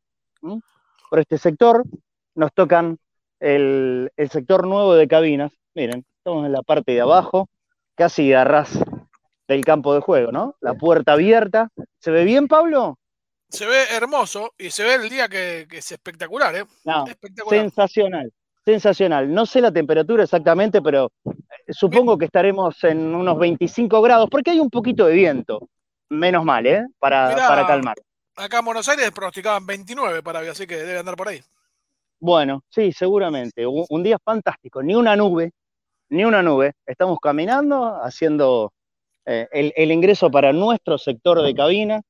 Por 1.09 1.19
este 1.19 1.39
sector 1.39 1.83
nos 2.35 2.53
tocan 2.53 2.99
el, 3.41 4.11
el 4.19 4.29
sector 4.29 4.67
nuevo 4.67 4.95
de 4.97 5.09
cabinas. 5.09 5.51
Miren, 5.75 6.05
estamos 6.19 6.45
en 6.45 6.53
la 6.53 6.61
parte 6.61 6.93
de 6.93 7.01
abajo, 7.01 7.49
casi 7.95 8.35
a 8.35 8.45
ras 8.45 8.79
del 9.53 9.65
campo 9.65 9.95
de 9.95 10.01
juego, 10.01 10.33
¿no? 10.33 10.57
La 10.61 10.75
puerta 10.75 11.13
abierta. 11.13 11.69
¿Se 11.99 12.11
ve 12.11 12.25
bien, 12.25 12.49
Pablo? 12.49 12.99
Se 13.49 13.67
ve 13.67 13.85
hermoso 13.93 14.53
y 14.59 14.71
se 14.71 14.83
ve 14.83 14.95
el 14.95 15.09
día 15.11 15.29
que, 15.29 15.67
que 15.69 15.79
es 15.79 15.93
espectacular, 15.93 16.55
¿eh? 16.57 16.65
No, 16.85 17.07
Espectacular. 17.07 17.61
sensacional, 17.61 18.33
sensacional. 18.65 19.33
No 19.33 19.45
sé 19.47 19.61
la 19.61 19.71
temperatura 19.71 20.25
exactamente, 20.25 20.81
pero 20.81 21.11
eh, 21.27 21.33
supongo 21.69 22.17
que 22.17 22.25
estaremos 22.25 22.83
en 22.85 23.15
unos 23.15 23.39
25 23.39 24.01
grados, 24.01 24.29
porque 24.31 24.51
hay 24.53 24.61
un 24.61 24.71
poquito 24.71 25.07
de 25.07 25.15
viento. 25.15 25.69
Menos 26.09 26.45
mal, 26.45 26.67
¿eh? 26.67 26.87
Para, 26.99 27.29
Mirá. 27.29 27.49
para 27.49 27.67
calmar. 27.67 27.97
Acá 28.37 28.61
en 28.61 28.65
Buenos 28.65 28.89
Aires 28.89 29.11
pronosticaban 29.11 29.67
29 29.67 30.23
para 30.23 30.41
hoy, 30.41 30.49
así 30.49 30.67
que 30.67 30.77
debe 30.77 30.99
andar 30.99 31.17
por 31.17 31.29
ahí. 31.29 31.41
Bueno, 32.19 32.63
sí, 32.71 32.93
seguramente. 32.93 33.67
Un, 33.67 33.85
un 33.89 34.03
día 34.03 34.17
fantástico, 34.25 34.83
ni 34.83 34.95
una 34.95 35.15
nube, 35.15 35.53
ni 36.09 36.25
una 36.25 36.43
nube. 36.43 36.73
Estamos 36.87 37.19
caminando, 37.21 38.03
haciendo 38.03 38.73
eh, 39.27 39.49
el, 39.53 39.73
el 39.77 39.93
ingreso 39.93 40.31
para 40.31 40.53
nuestro 40.53 40.99
sector 40.99 41.43
de 41.43 41.55
cabina. 41.55 42.01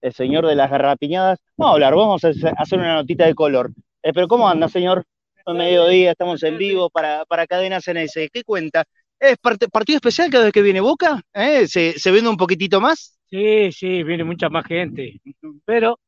El 0.00 0.12
señor 0.14 0.46
de 0.46 0.54
las 0.56 0.70
garrapiñadas. 0.70 1.40
Vamos 1.56 1.72
a 1.72 1.74
hablar, 1.74 1.94
vamos 1.94 2.24
a 2.24 2.28
hacer 2.28 2.78
una 2.78 2.94
notita 2.96 3.26
de 3.26 3.34
color. 3.34 3.70
Eh, 4.02 4.12
pero 4.14 4.28
¿cómo 4.28 4.48
anda, 4.48 4.68
señor? 4.68 5.04
A 5.46 5.52
mediodía, 5.52 6.12
estamos 6.12 6.42
en 6.42 6.58
vivo 6.58 6.90
para, 6.90 7.24
para 7.26 7.46
Cadenas 7.46 7.86
NS. 7.88 8.28
¿Qué 8.32 8.44
cuenta? 8.44 8.84
¿Es 9.18 9.36
partido 9.38 9.96
especial 9.96 10.30
cada 10.30 10.44
vez 10.44 10.52
que 10.52 10.62
viene 10.62 10.80
Boca? 10.80 11.20
¿Eh? 11.34 11.66
¿Se, 11.66 11.98
¿Se 11.98 12.10
vende 12.10 12.30
un 12.30 12.36
poquitito 12.36 12.80
más? 12.80 13.18
Sí, 13.30 13.70
sí, 13.72 14.02
viene 14.02 14.24
mucha 14.24 14.48
más 14.48 14.66
gente. 14.66 15.20
Pero 15.64 15.98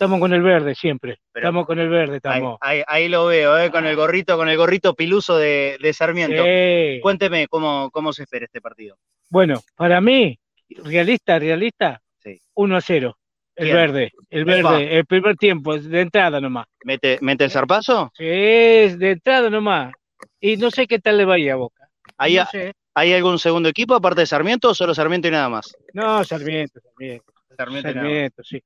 estamos 0.00 0.18
con 0.18 0.32
el 0.32 0.42
verde 0.42 0.74
siempre. 0.74 1.18
Pero- 1.32 1.44
estamos 1.46 1.66
con 1.66 1.78
el 1.78 1.88
verde, 1.90 2.12
Ahí, 2.12 2.16
estamos. 2.16 2.58
ahí- 2.62 2.82
ahí 2.86 3.08
lo 3.08 3.26
veo, 3.26 3.58
¿eh? 3.58 3.70
con 3.70 3.86
el 3.86 3.94
gorrito, 3.96 4.36
con 4.36 4.48
el 4.48 4.56
gorrito 4.56 4.94
piluso 4.94 5.36
de, 5.36 5.76
de 5.80 5.92
Sarmiento. 5.92 6.42
Sí. 6.42 7.00
Cuénteme 7.02 7.46
cómo, 7.48 7.90
cómo 7.92 8.12
se 8.12 8.22
espera 8.22 8.46
este 8.46 8.60
partido. 8.62 8.96
Bueno, 9.28 9.60
para 9.76 10.00
mí, 10.00 10.38
realista, 10.84 11.38
realista, 11.38 12.00
Sí. 12.22 12.38
1 12.54 12.76
a 12.76 12.80
0. 12.80 13.16
El 13.56 13.64
Bien. 13.66 13.76
verde, 13.76 14.12
el 14.30 14.48
Epa. 14.48 14.70
verde, 14.72 14.96
el 14.98 15.04
primer 15.06 15.36
tiempo, 15.36 15.76
de 15.78 16.00
entrada 16.00 16.40
nomás. 16.40 16.66
¿Mete, 16.84 17.18
mete 17.20 17.44
el 17.44 17.50
zarpazo? 17.50 18.10
Sí, 18.16 18.24
es 18.26 18.98
de 18.98 19.10
entrada 19.12 19.50
nomás. 19.50 19.92
Y 20.40 20.56
no 20.56 20.70
sé 20.70 20.86
qué 20.86 20.98
tal 20.98 21.18
le 21.18 21.26
vaya 21.26 21.52
a 21.52 21.56
Boca. 21.56 21.88
¿Hay, 22.16 22.36
No 22.36 22.46
sé. 22.46 22.72
¿Hay 22.94 23.12
algún 23.12 23.38
segundo 23.38 23.68
equipo 23.68 23.94
aparte 23.94 24.22
de 24.22 24.26
Sarmiento 24.26 24.70
o 24.70 24.74
solo 24.74 24.94
Sarmiento 24.94 25.28
y 25.28 25.30
nada 25.30 25.48
más? 25.50 25.76
No, 25.92 26.24
Sarmiento, 26.24 26.80
Sarmiento, 26.80 27.32
Sarmiento. 27.56 27.92
Sarmiento, 27.92 28.42
sí. 28.42 28.62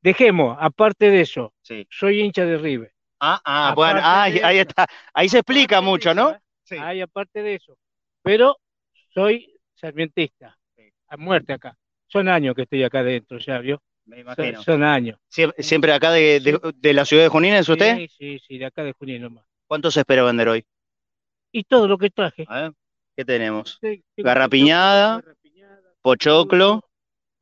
Dejemos, 0.00 0.56
aparte 0.60 1.10
de 1.10 1.20
eso, 1.22 1.52
Sí. 1.62 1.86
soy 1.90 2.20
hincha 2.20 2.44
de 2.44 2.56
River. 2.58 2.92
Ah, 3.20 3.40
ah, 3.44 3.72
bueno, 3.74 4.00
ah, 4.02 4.22
ahí 4.24 4.36
eso. 4.38 4.68
está. 4.68 4.86
Ahí 5.12 5.28
se 5.28 5.38
explica 5.38 5.80
mucho, 5.80 6.10
eso, 6.10 6.14
¿no? 6.20 6.30
¿eh? 6.30 6.40
Sí. 6.62 6.76
Ay, 6.80 7.00
aparte 7.00 7.42
de 7.42 7.54
eso. 7.56 7.76
Pero 8.22 8.56
soy 9.12 9.52
sarmientista. 9.74 10.56
Sí. 10.76 10.90
A 11.08 11.16
muerte 11.16 11.52
acá. 11.52 11.76
Son 12.06 12.28
años 12.28 12.54
que 12.54 12.62
estoy 12.62 12.84
acá 12.84 13.02
dentro, 13.02 13.38
ya 13.38 13.58
vio. 13.58 13.82
Me 14.06 14.20
imagino. 14.20 14.62
son 14.62 14.82
años. 14.84 15.18
Sie- 15.28 15.52
¿Siempre 15.58 15.92
acá 15.92 16.10
de, 16.12 16.40
de- 16.40 16.60
de 16.76 16.94
la 16.94 17.04
ciudad 17.04 17.24
de 17.24 17.28
Junín 17.28 17.52
es 17.54 17.68
usted? 17.68 17.96
Sí, 17.96 18.08
sí, 18.08 18.38
sí, 18.46 18.56
de 18.58 18.64
acá 18.66 18.82
de 18.82 18.92
Junín 18.92 19.20
nomás. 19.22 19.44
¿Cuánto 19.66 19.90
se 19.90 20.00
espera 20.00 20.22
vender 20.22 20.48
hoy? 20.48 20.64
y 21.50 21.64
todo 21.64 21.88
lo 21.88 21.96
que 21.98 22.10
traje. 22.10 22.44
A 22.48 22.60
ver, 22.60 22.72
¿qué 23.16 23.24
tenemos? 23.24 23.78
Garrapiñada, 24.16 25.22
Pochoclo. 26.02 26.82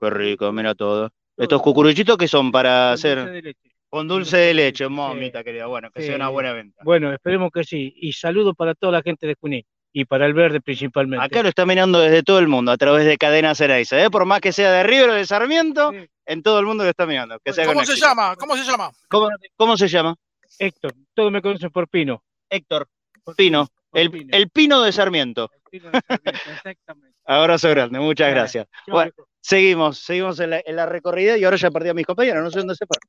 Qué 0.00 0.10
rico, 0.10 0.52
mira 0.52 0.75
todo. 0.75 1.10
Estos 1.37 1.61
cucuruchitos 1.62 2.16
que 2.16 2.28
son 2.28 2.50
para 2.52 2.87
con 2.88 2.95
hacer 2.95 3.19
dulce 3.19 3.31
de 3.33 3.43
leche. 3.43 3.71
con 3.88 4.09
dulce 4.09 4.37
de 4.38 4.55
leche, 4.55 4.88
mamita 4.88 5.45
querida. 5.45 5.66
Bueno, 5.66 5.90
que 5.90 6.00
Sí. 6.00 6.07
sea 6.09 6.16
una 6.16 6.28
buena 6.28 6.52
venta. 6.52 6.81
Bueno, 6.85 7.12
esperemos 7.12 7.50
que 7.52 7.64
sí. 7.64 7.93
Y 7.97 8.12
saludos 8.12 8.55
para 8.57 8.75
toda 8.75 8.93
la 8.93 9.02
gente 9.02 9.26
de 9.26 9.37
Junín 9.40 9.64
y 9.93 10.05
para 10.05 10.26
el 10.26 10.35
verde 10.35 10.61
principalmente. 10.61 11.25
Acá 11.25 11.43
lo 11.43 11.49
está 11.49 11.64
mirando 11.66 12.00
desde 12.00 12.23
todo 12.23 12.38
el 12.38 12.49
mundo 12.49 12.73
a 12.73 12.76
través 12.76 13.05
de 13.07 13.16
Cadena 13.19 13.55
Ceneiza, 13.55 14.02
¿eh? 14.02 14.11
Por 14.11 14.25
más 14.25 14.40
que 14.40 14.52
sea 14.52 14.71
de 14.73 14.83
River 14.83 15.11
o 15.11 15.14
de 15.14 15.26
Sarmiento, 15.26 15.90
Sí. 15.93 16.07
en 16.26 16.43
todo 16.43 16.59
el 16.59 16.66
mundo 16.66 16.85
lo 16.85 16.90
está 16.90 17.07
mirando. 17.07 17.38
Que 17.45 17.52
sea 17.52 17.66
¿Cómo 17.66 17.85
se 17.85 17.93
éxito. 17.93 18.07
llama? 18.09 18.35
¿Cómo 18.37 18.57
se 18.57 18.64
llama? 18.64 18.90
¿Cómo, 19.09 19.28
cómo 19.57 19.76
se 19.76 19.88
llama? 19.88 20.14
Héctor, 20.59 20.93
todos 21.14 21.31
me 21.33 21.43
conocen 21.43 21.71
por 21.71 21.87
Pino. 21.88 22.23
Héctor 22.49 22.88
Por 23.25 23.35
Pino, 23.37 23.66
por 23.90 24.00
el, 24.00 24.11
Pino. 24.11 24.28
el 24.33 24.49
Pino 24.50 24.83
de 24.83 24.93
Sarmiento. 24.93 25.50
El 25.52 25.61
Pino 25.81 25.90
de 25.90 26.00
Sarmiento, 26.00 26.40
exactamente. 26.50 27.16
Abrazo 27.25 27.69
grande, 27.71 27.99
muchas 27.99 28.31
gracias. 28.31 28.66
Bueno. 28.87 29.12
Seguimos, 29.46 29.98
seguimos 30.00 30.40
en 30.40 30.50
la, 30.50 30.62
en 30.64 30.76
la 30.76 30.86
recorrida 30.86 31.36
y 31.36 31.44
ahora 31.44 31.56
ya 31.56 31.70
perdí 31.70 31.88
a 31.88 31.94
mis 31.94 32.06
compañeros, 32.06 32.42
no 32.42 32.50
sé 32.50 32.58
dónde 32.58 32.74
se 32.74 32.86
fueron. 32.86 33.08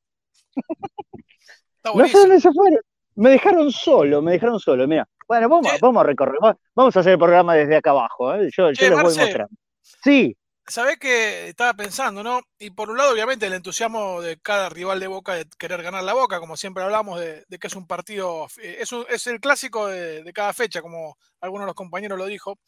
No 1.83 2.07
sé 2.07 2.17
dónde 2.19 2.41
se 2.41 2.51
fueron. 2.51 2.79
Me 3.15 3.31
dejaron 3.31 3.71
solo, 3.71 4.21
me 4.21 4.33
dejaron 4.33 4.59
solo, 4.59 4.87
mira. 4.87 5.07
Bueno, 5.27 5.49
vamos, 5.49 5.97
a 6.01 6.03
recorrer, 6.03 6.35
va- 6.43 6.57
vamos 6.75 6.95
a 6.95 6.99
hacer 6.99 7.13
el 7.13 7.17
programa 7.19 7.55
desde 7.55 7.75
acá 7.77 7.89
abajo, 7.89 8.33
¿eh? 8.35 8.49
Yo, 8.55 8.71
yo 8.71 8.81
les 8.81 8.91
voy 8.91 9.03
Marce. 9.03 9.19
mostrando. 9.21 9.55
Sí, 9.81 10.37
Sabés 10.69 10.97
que 10.99 11.47
estaba 11.47 11.73
pensando, 11.73 12.23
¿no? 12.23 12.41
Y 12.59 12.71
por 12.71 12.89
un 12.89 12.97
lado, 12.97 13.13
obviamente, 13.13 13.45
el 13.45 13.53
entusiasmo 13.53 14.21
de 14.21 14.37
cada 14.37 14.67
rival 14.67 14.99
de 14.99 15.07
Boca 15.07 15.33
de 15.33 15.45
querer 15.57 15.81
ganar 15.81 16.03
la 16.03 16.13
Boca, 16.13 16.41
como 16.41 16.57
siempre 16.57 16.83
hablamos 16.83 17.21
de, 17.21 17.45
de 17.47 17.57
que 17.57 17.67
es 17.67 17.75
un 17.75 17.87
partido, 17.87 18.47
eh, 18.61 18.77
es, 18.81 18.91
un- 18.91 19.05
es 19.09 19.27
el 19.27 19.39
clásico 19.39 19.87
de, 19.87 20.23
de 20.23 20.33
cada 20.33 20.51
fecha, 20.51 20.81
como 20.81 21.17
algunos 21.39 21.63
de 21.63 21.67
los 21.67 21.75
compañeros 21.75 22.17
lo 22.19 22.25
dijo, 22.25 22.59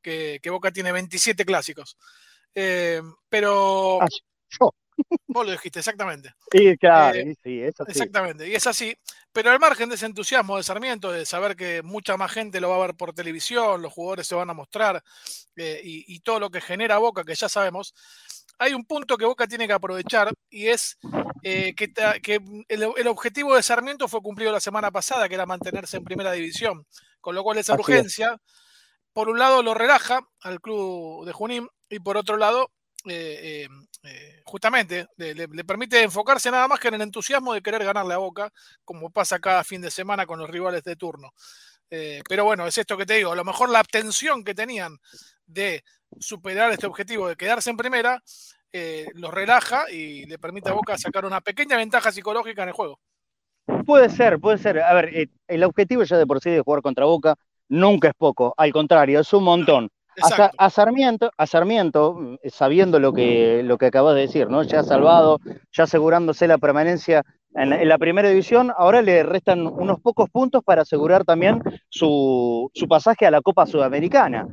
que, 0.00 0.40
que 0.42 0.48
Boca 0.48 0.70
tiene 0.72 0.92
27 0.92 1.44
clásicos. 1.44 1.98
Eh, 2.58 3.02
pero 3.28 4.00
Ah, 4.00 4.06
yo. 4.58 4.70
vos 5.28 5.44
lo 5.44 5.52
dijiste, 5.52 5.78
exactamente. 5.80 6.32
Sí, 6.50 6.74
claro, 6.78 7.18
Eh, 7.18 7.34
sí, 7.44 7.60
eso 7.60 7.84
sí. 7.84 7.90
Exactamente, 7.92 8.48
y 8.48 8.54
es 8.54 8.66
así. 8.66 8.96
Pero 9.30 9.50
al 9.50 9.60
margen 9.60 9.90
de 9.90 9.96
ese 9.96 10.06
entusiasmo 10.06 10.56
de 10.56 10.62
Sarmiento, 10.62 11.12
de 11.12 11.26
saber 11.26 11.54
que 11.54 11.82
mucha 11.82 12.16
más 12.16 12.32
gente 12.32 12.58
lo 12.62 12.70
va 12.70 12.76
a 12.76 12.86
ver 12.86 12.94
por 12.96 13.12
televisión, 13.12 13.82
los 13.82 13.92
jugadores 13.92 14.26
se 14.26 14.34
van 14.34 14.48
a 14.48 14.54
mostrar 14.54 15.02
eh, 15.56 15.80
y, 15.84 16.04
y 16.14 16.20
todo 16.20 16.40
lo 16.40 16.48
que 16.50 16.62
genera 16.62 16.96
Boca, 16.96 17.22
que 17.24 17.34
ya 17.34 17.48
sabemos, 17.50 17.92
hay 18.58 18.72
un 18.72 18.86
punto 18.86 19.18
que 19.18 19.26
Boca 19.26 19.46
tiene 19.46 19.66
que 19.66 19.74
aprovechar 19.74 20.32
y 20.48 20.68
es 20.68 20.96
eh, 21.42 21.74
que, 21.74 21.92
el, 22.68 22.88
el 22.96 23.06
objetivo 23.08 23.54
de 23.54 23.62
Sarmiento 23.62 24.08
fue 24.08 24.22
cumplido 24.22 24.50
la 24.50 24.60
semana 24.60 24.90
pasada, 24.90 25.28
que 25.28 25.34
era 25.34 25.44
mantenerse 25.44 25.98
en 25.98 26.04
primera 26.04 26.32
división, 26.32 26.86
con 27.20 27.34
lo 27.34 27.42
cual 27.42 27.58
esa 27.58 27.74
Así 27.74 27.82
es. 27.82 27.88
urgencia, 27.88 28.38
por 29.12 29.28
un 29.28 29.38
lado 29.38 29.62
lo 29.62 29.74
relaja 29.74 30.20
al 30.40 30.62
club 30.62 31.26
de 31.26 31.32
Junín 31.32 31.68
y 31.88 31.98
por 32.00 32.16
otro 32.16 32.36
lado 32.36 32.70
eh, 33.08 33.64
eh, 33.64 33.68
eh, 34.02 34.40
justamente 34.44 35.06
le, 35.16 35.46
permite 35.64 36.02
enfocarse 36.02 36.50
nada 36.50 36.66
más 36.66 36.80
que 36.80 36.88
en 36.88 36.94
el 36.94 37.02
entusiasmo 37.02 37.54
de 37.54 37.62
querer 37.62 37.84
ganarle 37.84 38.14
a 38.14 38.18
Boca, 38.18 38.52
como 38.84 39.10
pasa 39.10 39.38
cada 39.38 39.62
fin 39.62 39.80
de 39.80 39.90
semana 39.90 40.26
con 40.26 40.38
los 40.38 40.50
rivales 40.50 40.82
de 40.82 40.96
turno. 40.96 41.32
Pero 41.88 42.44
bueno, 42.44 42.66
es 42.66 42.76
esto 42.78 42.96
que 42.96 43.06
te 43.06 43.14
digo, 43.14 43.30
a 43.30 43.36
lo 43.36 43.44
mejor 43.44 43.70
la 43.70 43.78
abstención 43.78 44.42
que 44.42 44.54
tenían 44.54 44.98
de 45.46 45.84
superar 46.18 46.72
este 46.72 46.86
objetivo 46.86 47.28
de 47.28 47.36
quedarse 47.36 47.70
en 47.70 47.76
primera, 47.76 48.20
los 49.14 49.32
relaja 49.32 49.88
y 49.90 50.26
le 50.26 50.38
permite 50.38 50.68
a 50.68 50.72
Boca 50.72 50.98
sacar 50.98 51.24
una 51.24 51.40
pequeña 51.40 51.76
ventaja 51.76 52.10
psicológica 52.10 52.64
en 52.64 52.70
el 52.70 52.74
juego. 52.74 52.98
Puede 53.86 54.10
ser, 54.10 54.40
puede 54.40 54.58
ser. 54.58 54.80
A 54.80 54.92
ver, 54.94 55.30
el 55.46 55.64
objetivo 55.64 56.02
ya 56.02 56.18
de 56.18 56.26
por 56.26 56.40
sí 56.40 56.50
de 56.50 56.60
jugar 56.60 56.82
contra 56.82 57.04
Boca 57.04 57.36
nunca 57.68 58.08
es 58.08 58.14
poco, 58.14 58.52
al 58.56 58.72
contrario, 58.72 59.20
es 59.20 59.32
un 59.32 59.44
montón. 59.44 59.88
A, 60.22 60.28
a 60.58 60.70
Sarmiento, 60.70 61.30
a 61.36 61.46
Sarmiento, 61.46 62.14
mm, 62.14 62.36
sabiendo 62.48 62.98
lo 62.98 63.12
que, 63.12 63.62
lo 63.64 63.78
que 63.78 63.86
acabas 63.86 64.14
de 64.14 64.22
decir, 64.22 64.48
¿no? 64.48 64.62
Ya 64.62 64.82
salvado, 64.82 65.38
ya 65.72 65.84
asegurándose 65.84 66.46
la 66.48 66.58
permanencia 66.58 67.22
en 67.54 67.70
la, 67.70 67.80
en 67.82 67.88
la 67.88 67.98
primera 67.98 68.28
división, 68.28 68.72
ahora 68.76 69.02
le 69.02 69.22
restan 69.22 69.66
unos 69.66 70.00
pocos 70.00 70.28
puntos 70.30 70.62
para 70.64 70.82
asegurar 70.82 71.24
también 71.24 71.62
su, 71.88 72.70
su 72.74 72.86
pasaje 72.88 73.26
a 73.26 73.30
la 73.30 73.40
Copa 73.40 73.66
Sudamericana. 73.66 74.46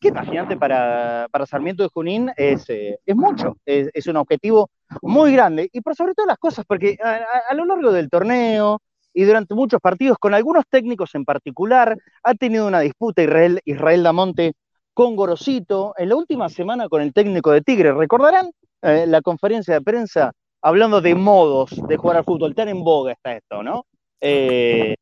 Que 0.00 0.08
imagínate 0.08 0.56
para, 0.56 1.26
para 1.32 1.44
Sarmiento 1.46 1.82
de 1.82 1.88
Junín 1.92 2.30
es, 2.36 2.68
eh, 2.70 2.98
es 3.04 3.16
mucho, 3.16 3.56
es, 3.66 3.90
es 3.92 4.06
un 4.06 4.16
objetivo 4.16 4.70
muy 5.02 5.32
grande. 5.32 5.68
Y 5.72 5.80
por 5.80 5.96
sobre 5.96 6.14
todas 6.14 6.28
las 6.28 6.38
cosas, 6.38 6.64
porque 6.68 6.96
a, 7.02 7.10
a- 7.14 7.20
a 7.50 7.54
lo 7.54 7.64
largo 7.64 7.90
del 7.90 8.08
torneo 8.08 8.80
y 9.12 9.24
durante 9.24 9.54
muchos 9.54 9.80
partidos, 9.80 10.16
con 10.18 10.34
algunos 10.34 10.64
técnicos 10.70 11.14
en 11.16 11.24
particular, 11.24 11.96
ha 12.22 12.34
tenido 12.34 12.68
una 12.68 12.78
disputa 12.80 13.22
Israel, 13.22 13.60
Israel 13.64 14.04
Damonte 14.04 14.52
con 14.98 15.14
Gorosito, 15.14 15.94
en 15.96 16.08
la 16.08 16.16
última 16.16 16.48
semana 16.48 16.88
con 16.88 17.00
el 17.00 17.12
técnico 17.12 17.52
de 17.52 17.60
Tigre. 17.60 17.92
¿Recordarán 17.92 18.50
eh, 18.82 19.04
la 19.06 19.22
conferencia 19.22 19.74
de 19.74 19.80
prensa 19.80 20.32
hablando 20.60 21.00
de 21.00 21.14
modos 21.14 21.70
de 21.86 21.96
jugar 21.96 22.16
al 22.16 22.24
fútbol? 22.24 22.52
Tan 22.52 22.66
en 22.68 22.82
boga 22.82 23.12
está 23.12 23.36
esto, 23.36 23.62
¿no? 23.62 23.86
Eh, 24.20 24.96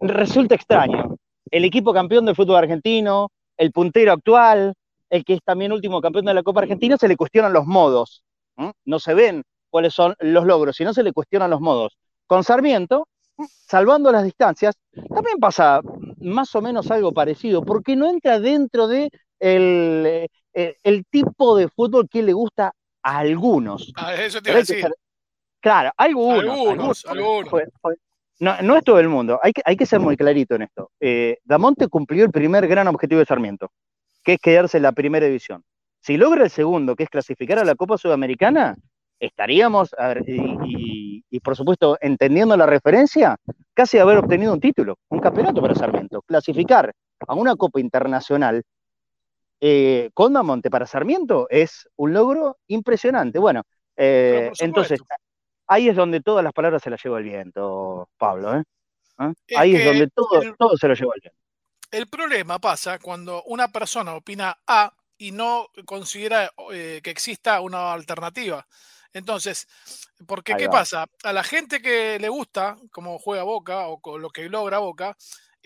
resulta 0.00 0.56
extraño. 0.56 1.14
El 1.48 1.64
equipo 1.64 1.92
campeón 1.92 2.24
del 2.26 2.34
fútbol 2.34 2.56
argentino, 2.56 3.28
el 3.56 3.70
puntero 3.70 4.14
actual, 4.14 4.74
el 5.10 5.24
que 5.24 5.34
es 5.34 5.40
también 5.44 5.70
último 5.70 6.00
campeón 6.00 6.24
de 6.24 6.34
la 6.34 6.42
Copa 6.42 6.62
Argentina, 6.62 6.96
se 6.96 7.06
le 7.06 7.16
cuestionan 7.16 7.52
los 7.52 7.66
modos. 7.66 8.24
No 8.84 8.98
se 8.98 9.14
ven 9.14 9.44
cuáles 9.70 9.94
son 9.94 10.16
los 10.18 10.44
logros, 10.44 10.74
sino 10.74 10.92
se 10.92 11.04
le 11.04 11.12
cuestionan 11.12 11.50
los 11.50 11.60
modos. 11.60 11.96
Con 12.26 12.42
Sarmiento, 12.42 13.06
salvando 13.38 14.10
las 14.10 14.24
distancias, 14.24 14.74
también 14.92 15.38
pasa 15.38 15.82
más 16.18 16.52
o 16.56 16.60
menos 16.60 16.90
algo 16.90 17.12
parecido, 17.12 17.62
porque 17.62 17.94
no 17.94 18.10
entra 18.10 18.40
dentro 18.40 18.88
de 18.88 19.08
el, 19.38 20.28
eh, 20.54 20.76
el 20.82 21.04
tipo 21.06 21.56
de 21.56 21.68
fútbol 21.68 22.08
que 22.08 22.22
le 22.22 22.32
gusta 22.32 22.72
a 23.02 23.18
algunos. 23.18 23.92
Ah, 23.96 24.14
eso 24.14 24.40
te 24.40 24.50
iba 24.50 24.58
a 24.58 24.60
decir. 24.60 24.80
ser- 24.80 24.94
claro, 25.60 25.90
algunos. 25.96 26.44
Algunos, 26.44 27.06
algunos. 27.06 27.50
Fue- 27.50 27.68
fue- 27.80 27.96
no, 28.40 28.60
no 28.62 28.76
es 28.76 28.84
todo 28.84 28.98
el 29.00 29.08
mundo, 29.08 29.40
hay 29.42 29.52
que, 29.52 29.62
hay 29.64 29.76
que 29.76 29.86
ser 29.86 29.98
muy 30.00 30.16
clarito 30.16 30.54
en 30.56 30.62
esto. 30.62 30.90
Eh, 31.00 31.38
Damonte 31.44 31.88
cumplió 31.88 32.24
el 32.24 32.30
primer 32.30 32.66
gran 32.68 32.86
objetivo 32.88 33.18
de 33.20 33.24
Sarmiento, 33.26 33.70
que 34.22 34.34
es 34.34 34.38
quedarse 34.40 34.76
en 34.76 34.82
la 34.82 34.92
primera 34.92 35.24
división. 35.26 35.62
Si 36.00 36.16
logra 36.18 36.44
el 36.44 36.50
segundo, 36.50 36.94
que 36.96 37.04
es 37.04 37.08
clasificar 37.08 37.58
a 37.58 37.64
la 37.64 37.74
Copa 37.74 37.96
Sudamericana, 37.96 38.76
estaríamos, 39.18 39.94
a 39.98 40.08
ver, 40.08 40.24
y, 40.28 40.40
y- 40.66 41.24
y 41.30 41.40
por 41.40 41.56
supuesto, 41.56 41.96
entendiendo 42.00 42.56
la 42.56 42.66
referencia, 42.66 43.36
casi 43.74 43.98
haber 43.98 44.18
obtenido 44.18 44.52
un 44.52 44.60
título, 44.60 44.96
un 45.08 45.18
campeonato 45.20 45.60
para 45.62 45.74
Sarmiento. 45.74 46.22
Clasificar 46.22 46.92
a 47.26 47.34
una 47.34 47.56
Copa 47.56 47.80
Internacional 47.80 48.62
eh, 49.60 50.10
con 50.14 50.32
Damonte 50.32 50.70
para 50.70 50.86
Sarmiento 50.86 51.46
es 51.50 51.88
un 51.96 52.12
logro 52.12 52.58
impresionante. 52.66 53.38
Bueno, 53.38 53.62
eh, 53.96 54.50
entonces, 54.60 55.00
ahí 55.66 55.88
es 55.88 55.96
donde 55.96 56.20
todas 56.20 56.44
las 56.44 56.52
palabras 56.52 56.82
se 56.82 56.90
las 56.90 57.02
lleva 57.02 57.18
el 57.18 57.24
viento, 57.24 58.08
Pablo. 58.16 58.58
¿eh? 58.58 58.62
¿Ah? 59.18 59.32
Es 59.46 59.58
Ahí 59.58 59.76
es 59.76 59.84
donde 59.84 60.08
todo, 60.08 60.42
el- 60.42 60.56
todo 60.56 60.76
se 60.76 60.88
lo 60.88 60.94
lleva 60.94 61.12
el 61.14 61.20
viento. 61.22 61.38
El 61.90 62.08
problema 62.08 62.58
pasa 62.58 62.98
cuando 62.98 63.42
una 63.44 63.68
persona 63.68 64.14
opina 64.14 64.58
A 64.66 64.92
y 65.16 65.32
no 65.32 65.68
considera 65.84 66.50
eh, 66.72 67.00
que 67.02 67.10
exista 67.10 67.60
una 67.60 67.92
alternativa. 67.92 68.66
Entonces, 69.12 69.66
porque 70.26 70.54
¿qué 70.56 70.68
pasa? 70.68 71.06
A 71.24 71.32
la 71.32 71.42
gente 71.42 71.80
que 71.80 72.18
le 72.18 72.28
gusta 72.28 72.76
cómo 72.90 73.18
juega 73.18 73.44
Boca 73.44 73.86
o 73.86 73.98
con 73.98 74.20
lo 74.20 74.28
que 74.28 74.48
logra 74.50 74.78
Boca, 74.78 75.16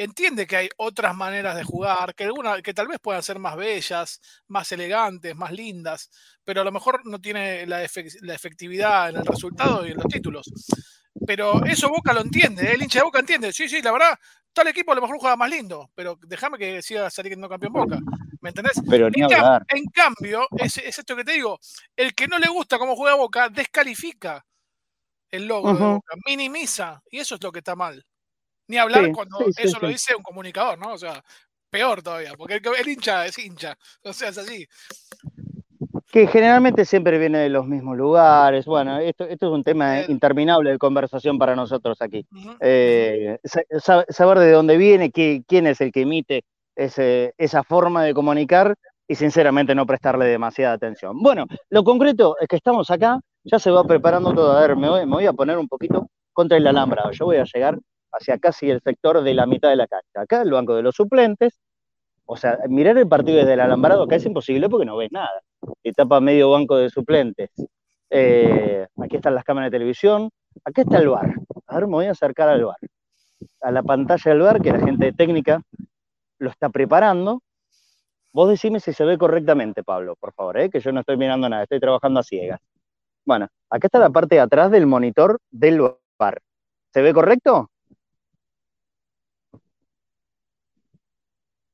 entiende 0.03 0.47
que 0.47 0.57
hay 0.57 0.69
otras 0.79 1.15
maneras 1.15 1.57
de 1.57 1.65
jugar, 1.65 2.15
que, 2.15 2.25
alguna, 2.25 2.63
que 2.63 2.73
tal 2.73 2.89
vez 2.89 2.99
puedan 3.01 3.23
ser 3.23 3.39
más 3.39 3.57
bellas, 3.57 4.21
más 4.49 4.73
elegantes, 4.73 5.37
más 5.37 5.53
lindas, 5.53 6.11
pero 6.45 6.63
a 6.63 6.65
lo 6.65 6.73
mejor 6.73 7.05
no 7.05 7.21
tiene 7.21 7.67
la, 7.67 7.87
la 8.23 8.35
efectividad 8.35 9.11
en 9.11 9.17
el 9.17 9.27
resultado 9.27 9.87
y 9.87 9.91
en 9.91 9.97
los 9.99 10.07
títulos. 10.07 10.51
Pero 11.27 11.65
eso 11.67 11.91
Boca 11.91 12.15
lo 12.15 12.23
entiende, 12.23 12.65
¿eh? 12.65 12.75
el 12.75 12.83
hincha 12.83 13.01
de 13.01 13.05
Boca 13.05 13.21
entiende, 13.21 13.53
sí, 13.53 13.69
sí, 13.69 13.83
la 13.83 13.93
verdad, 13.93 14.19
tal 14.55 14.69
equipo 14.69 14.93
a 14.93 14.95
lo 14.95 15.03
mejor 15.03 15.19
juega 15.19 15.37
más 15.37 15.51
lindo, 15.51 15.91
pero 15.95 16.19
déjame 16.27 16.57
que 16.57 16.81
siga 16.81 17.11
saliendo 17.11 17.49
campeón 17.49 17.73
Boca, 17.75 17.99
¿me 18.41 18.49
entendés? 18.49 18.81
Pero 18.89 19.11
ni 19.11 19.23
En, 19.23 19.29
en 19.69 19.85
cambio, 19.93 20.47
es, 20.57 20.79
es 20.79 20.99
esto 20.99 21.15
que 21.15 21.25
te 21.25 21.33
digo, 21.33 21.59
el 21.95 22.15
que 22.15 22.27
no 22.27 22.39
le 22.39 22.49
gusta 22.49 22.79
cómo 22.79 22.97
juega 22.97 23.17
Boca 23.17 23.51
descalifica 23.51 24.47
el 25.31 25.47
logro 25.47 25.75
de. 25.75 25.85
Boca, 25.85 26.17
minimiza, 26.27 27.03
y 27.11 27.19
eso 27.19 27.35
es 27.35 27.43
lo 27.43 27.53
que 27.53 27.59
está 27.59 27.77
mal. 27.77 28.05
Ni 28.71 28.79
hablar 28.79 29.07
Sí, 29.07 29.13
cuando 29.13 29.39
sí, 29.39 29.53
sí, 29.57 29.63
eso 29.65 29.81
lo 29.81 29.89
dice 29.89 30.15
un 30.15 30.23
comunicador, 30.23 30.79
¿no? 30.79 30.93
O 30.93 30.99
sea, 30.99 31.25
peor 31.71 32.03
todavía, 32.03 32.35
porque 32.39 32.55
el, 32.55 32.63
el 32.79 32.89
hincha 32.89 33.27
es 33.27 33.37
hincha, 33.37 33.77
o 34.05 34.13
sea, 34.13 34.29
es 34.29 34.39
así. 34.39 34.65
Que 36.13 36.29
generalmente 36.29 36.85
siempre 36.85 37.19
viene 37.19 37.39
de 37.39 37.49
los 37.49 37.67
mismos 37.67 37.97
lugares. 37.97 38.67
Bueno, 38.67 38.99
esto, 38.99 39.25
esto 39.25 39.47
es 39.47 39.53
un 39.53 39.65
tema 39.65 40.03
interminable 40.03 40.71
de 40.71 40.79
conversación 40.79 41.37
para 41.37 41.57
nosotros 41.57 42.01
aquí. 42.01 42.25
Eh, 42.61 43.39
sa- 43.43 43.63
sa- 43.81 44.05
saber 44.09 44.39
de 44.39 44.53
dónde 44.53 44.77
viene, 44.77 45.11
qué- 45.11 45.43
quién 45.49 45.67
es 45.67 45.81
el 45.81 45.91
que 45.91 46.03
emite 46.03 46.45
ese- 46.77 47.35
esa 47.39 47.65
forma 47.65 48.05
de 48.05 48.15
comunicar 48.15 48.77
y 49.09 49.17
sinceramente 49.17 49.75
no 49.75 49.85
prestarle 49.87 50.27
demasiada 50.27 50.75
atención. 50.75 51.21
Bueno, 51.21 51.47
lo 51.71 51.83
concreto 51.83 52.37
es 52.41 52.47
que 52.47 52.57
estamos 52.57 52.89
acá, 52.91 53.19
ya 53.43 53.59
se 53.59 53.71
va 53.73 53.83
preparando 53.85 54.33
todo. 54.33 54.57
A 54.57 54.61
ver, 54.61 54.77
me 54.77 54.89
voy, 54.89 55.07
me 55.07 55.13
voy 55.13 55.27
a 55.27 55.33
poner 55.33 55.59
un 55.59 55.67
poquito 55.67 56.09
contra 56.33 56.57
el 56.57 56.67
alambrado. 56.69 57.11
Yo 57.11 57.25
voy 57.25 57.39
a 57.39 57.45
llegar 57.45 57.77
hacia 58.13 58.39
casi 58.39 58.71
el 58.71 58.81
sector 58.81 59.23
de 59.23 59.35
la 59.35 59.47
mitad 59.47 59.71
de 59.71 59.77
la 59.77 59.87
cancha. 59.87 60.23
Acá 60.23 60.43
el 60.43 60.51
banco 60.51 60.75
de 60.75 60.83
los 60.83 60.95
suplentes, 60.95 61.59
o 62.27 62.37
sea, 62.37 62.59
mirar 62.69 62.97
el 62.99 63.09
partido 63.09 63.39
desde 63.39 63.55
el 63.55 63.61
alambrado 63.61 64.05
acá 64.05 64.17
es 64.17 64.25
imposible 64.25 64.69
porque 64.69 64.87
no 64.87 64.97
ves 64.97 65.11
nada. 65.13 65.43
Y 65.83 65.93
tapa 65.93 66.21
medio 66.21 66.51
banco 66.51 66.77
de 66.77 66.91
suplentes. 66.91 67.51
Eh, 68.11 68.87
aquí 69.03 69.17
están 69.17 69.35
las 69.35 69.45
cámaras 69.45 69.71
de 69.71 69.79
televisión, 69.79 70.31
aquí 70.65 70.83
está 70.83 70.99
el 70.99 71.09
bar. 71.09 71.35
A 71.67 71.75
ver, 71.77 71.87
me 71.87 71.93
voy 71.93 72.07
a 72.07 72.13
acercar 72.13 72.49
al 72.49 72.65
bar. 72.65 72.77
A 73.63 73.71
la 73.71 73.83
pantalla 73.83 74.31
del 74.31 74.41
bar, 74.43 74.61
que 74.61 74.73
la 74.73 74.81
gente 74.81 75.07
de 75.07 75.13
técnica 75.13 75.63
lo 76.39 76.51
está 76.51 76.69
preparando. 76.69 77.43
Vos 78.33 78.49
decime 78.49 78.81
si 78.81 78.93
se 78.93 79.05
ve 79.05 79.19
correctamente, 79.19 79.83
Pablo, 79.83 80.15
por 80.17 80.33
favor, 80.33 80.59
¿eh? 80.59 80.71
que 80.71 80.81
yo 80.81 80.93
no 80.93 81.01
estoy 81.01 81.17
mirando 81.17 81.49
nada, 81.49 81.65
estoy 81.65 81.81
trabajando 81.81 82.21
a 82.21 82.23
ciegas. 82.23 82.61
Bueno, 83.25 83.49
acá 83.69 83.87
está 83.89 83.99
la 83.99 84.11
parte 84.11 84.37
de 84.37 84.41
atrás 84.41 84.71
del 84.71 84.87
monitor 84.87 85.39
del 85.51 85.81
bar. 86.19 86.41
¿Se 86.93 87.03
ve 87.03 87.13
correcto? 87.13 87.70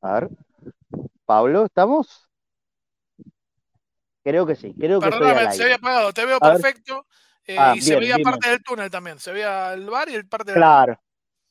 A 0.06 0.20
ver. 0.20 0.28
Pablo, 1.24 1.64
¿estamos? 1.64 2.28
Creo 4.22 4.46
que 4.46 4.54
sí, 4.54 4.72
creo 4.78 5.00
que 5.00 5.10
Perdóname, 5.10 5.52
se 5.52 5.64
había 5.64 5.76
apagado, 5.76 6.12
te 6.12 6.24
veo 6.24 6.38
A 6.40 6.52
perfecto. 6.52 7.06
eh, 7.44 7.56
Ah, 7.58 7.74
y 7.76 7.80
se 7.80 7.96
veía 7.96 8.16
parte 8.22 8.48
del 8.50 8.62
túnel 8.62 8.90
también. 8.90 9.18
Se 9.18 9.32
veía 9.32 9.72
el 9.72 9.88
bar 9.90 10.08
y 10.08 10.14
el 10.14 10.26
parte 10.28 10.52
del 10.52 10.60
Claro. 10.60 11.00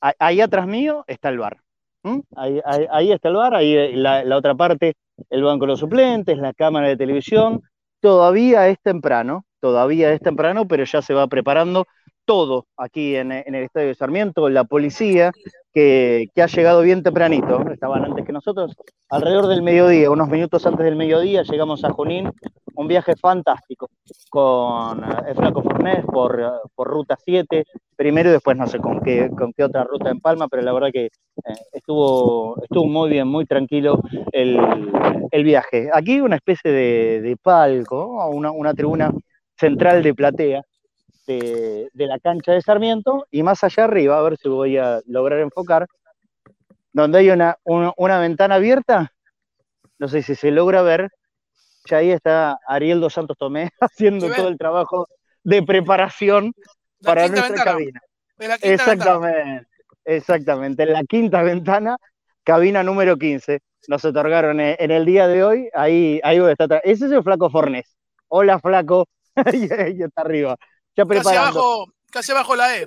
Ah- 0.02 0.14
Ahí 0.20 0.40
atrás 0.42 0.68
mío 0.68 1.04
está 1.08 1.30
el 1.30 1.40
bar. 1.40 1.58
¿Mm? 2.04 2.20
Ahí, 2.36 2.62
ahí- 2.66 2.88
ahí 2.92 3.12
está 3.12 3.30
el 3.30 3.36
bar, 3.36 3.56
ahí 3.56 3.76
eh, 3.76 3.92
la, 3.96 4.24
la 4.24 4.38
otra 4.38 4.56
parte, 4.56 4.96
el 5.30 5.44
banco 5.44 5.66
de 5.66 5.72
los 5.72 5.80
suplentes, 5.80 6.38
la 6.38 6.54
cámara 6.54 6.88
de 6.88 6.98
televisión. 6.98 7.62
Todavía 8.00 8.68
es 8.70 8.78
temprano, 8.82 9.46
todavía 9.60 10.12
es 10.14 10.22
temprano, 10.22 10.66
pero 10.68 10.84
ya 10.86 11.02
se 11.02 11.14
va 11.14 11.28
preparando 11.28 11.88
todo 12.26 12.66
aquí 12.78 13.16
en, 13.16 13.32
en 13.32 13.56
el 13.56 13.64
Estadio 13.64 13.88
de 13.88 13.96
Sarmiento, 13.96 14.50
la 14.50 14.64
policía, 14.64 15.32
que, 15.76 16.30
ha 16.42 16.48
llegado 16.48 16.82
bien 16.82 17.04
tempranito, 17.04 17.70
estaban 17.70 18.06
antes 18.06 18.26
que 18.26 18.32
nosotros, 18.32 18.74
alrededor 19.10 19.48
del 19.48 19.62
mediodía, 19.62 20.10
unos 20.10 20.30
minutos 20.30 20.66
antes 20.66 20.86
del 20.86 20.96
mediodía, 20.96 21.44
llegamos 21.44 21.84
a 21.84 21.92
Junín, 21.92 22.32
un 22.76 22.88
viaje 22.88 23.18
fantástico 23.18 23.90
con 24.30 25.04
eh, 25.04 25.18
el 25.28 25.36
Flaco 25.36 25.62
Fornés 25.62 26.06
por, 26.06 26.40
eh, 26.40 26.46
por 26.74 26.88
Ruta 26.88 27.18
7, 27.22 27.66
primero 27.94 28.30
y 28.30 28.34
después 28.34 28.56
no 28.56 28.68
sé 28.68 28.80
con 28.80 29.02
qué, 29.02 29.30
otra 29.62 29.84
ruta 29.84 30.10
en 30.10 30.22
Palma, 30.22 30.48
pero 30.48 30.64
la 30.64 30.72
verdad 30.72 30.92
que 30.94 31.08
eh, 31.08 31.10
estuvo, 31.74 32.62
estuvo 32.64 32.86
muy 32.86 33.10
bien, 33.10 33.28
muy 33.28 33.46
tranquilo 33.46 34.02
el, 34.32 34.58
viaje. 35.44 35.90
Aquí 35.94 36.22
una 36.22 36.38
especie 36.38 36.72
de, 36.72 37.38
palco, 37.44 38.30
una 38.30 38.74
tribuna 38.74 39.12
central 39.58 40.02
de 40.02 40.14
platea 40.14 40.62
de, 41.28 41.90
de 41.94 42.08
la 42.08 42.20
cancha 42.20 42.54
de 42.54 42.62
Sarmiento 42.62 43.28
y 43.32 43.44
más 43.44 43.64
allá 43.64 43.86
arriba, 43.86 44.18
a 44.18 44.22
ver 44.22 44.38
si 44.38 44.50
voy 44.50 44.78
a 44.78 45.02
lograr 45.08 45.40
enfocar, 45.40 45.88
donde 46.94 47.20
hay 47.20 47.30
una, 47.30 47.58
una, 47.64 47.94
una 47.98 48.20
ventana 48.20 48.56
abierta, 48.56 49.12
no 50.00 50.08
sé 50.08 50.22
si 50.24 50.36
se 50.36 50.52
logra 50.52 50.82
ver, 50.82 51.10
ya 51.90 51.98
ahí 51.98 52.12
está 52.12 52.60
Ariel 52.68 53.00
dos 53.02 53.14
Santos 53.14 53.38
Tomé 53.38 53.72
haciendo 53.80 54.32
todo 54.34 54.48
el 54.48 54.58
trabajo 54.58 55.08
de 55.44 55.64
preparación 55.64 56.54
La 57.00 57.16
para 57.16 57.28
nuestra 57.28 57.66
ventana. 57.66 57.72
cabina. 57.72 58.02
ventana. 58.38 58.60
Exactamente, 58.74 59.68
exactamente. 60.06 60.84
En 60.84 60.94
la 60.94 61.04
quinta 61.04 61.44
ventana, 61.44 61.98
cabina 62.44 62.84
número 62.84 63.18
15. 63.18 63.60
Nos 63.88 64.04
otorgaron 64.06 64.60
eh, 64.60 64.76
en 64.80 64.92
el 64.92 65.06
día 65.06 65.28
de 65.28 65.44
hoy. 65.44 65.70
Ahí, 65.74 66.20
ahí 66.24 66.40
voy 66.40 66.50
a 66.50 66.54
estar. 66.54 66.82
Ese 66.84 67.06
es 67.06 67.12
el 67.12 67.24
flaco 67.24 67.50
Fornés. 67.50 67.96
Hola, 68.28 68.60
flaco. 68.60 69.08
ahí 69.36 70.02
está 70.02 70.22
arriba. 70.22 70.58
Ya 70.96 71.04
Casi 71.06 71.08
preparando. 71.08 71.60
abajo, 71.60 71.86
casi 72.12 72.32
abajo 72.32 72.56
la 72.56 72.78
E. 72.78 72.86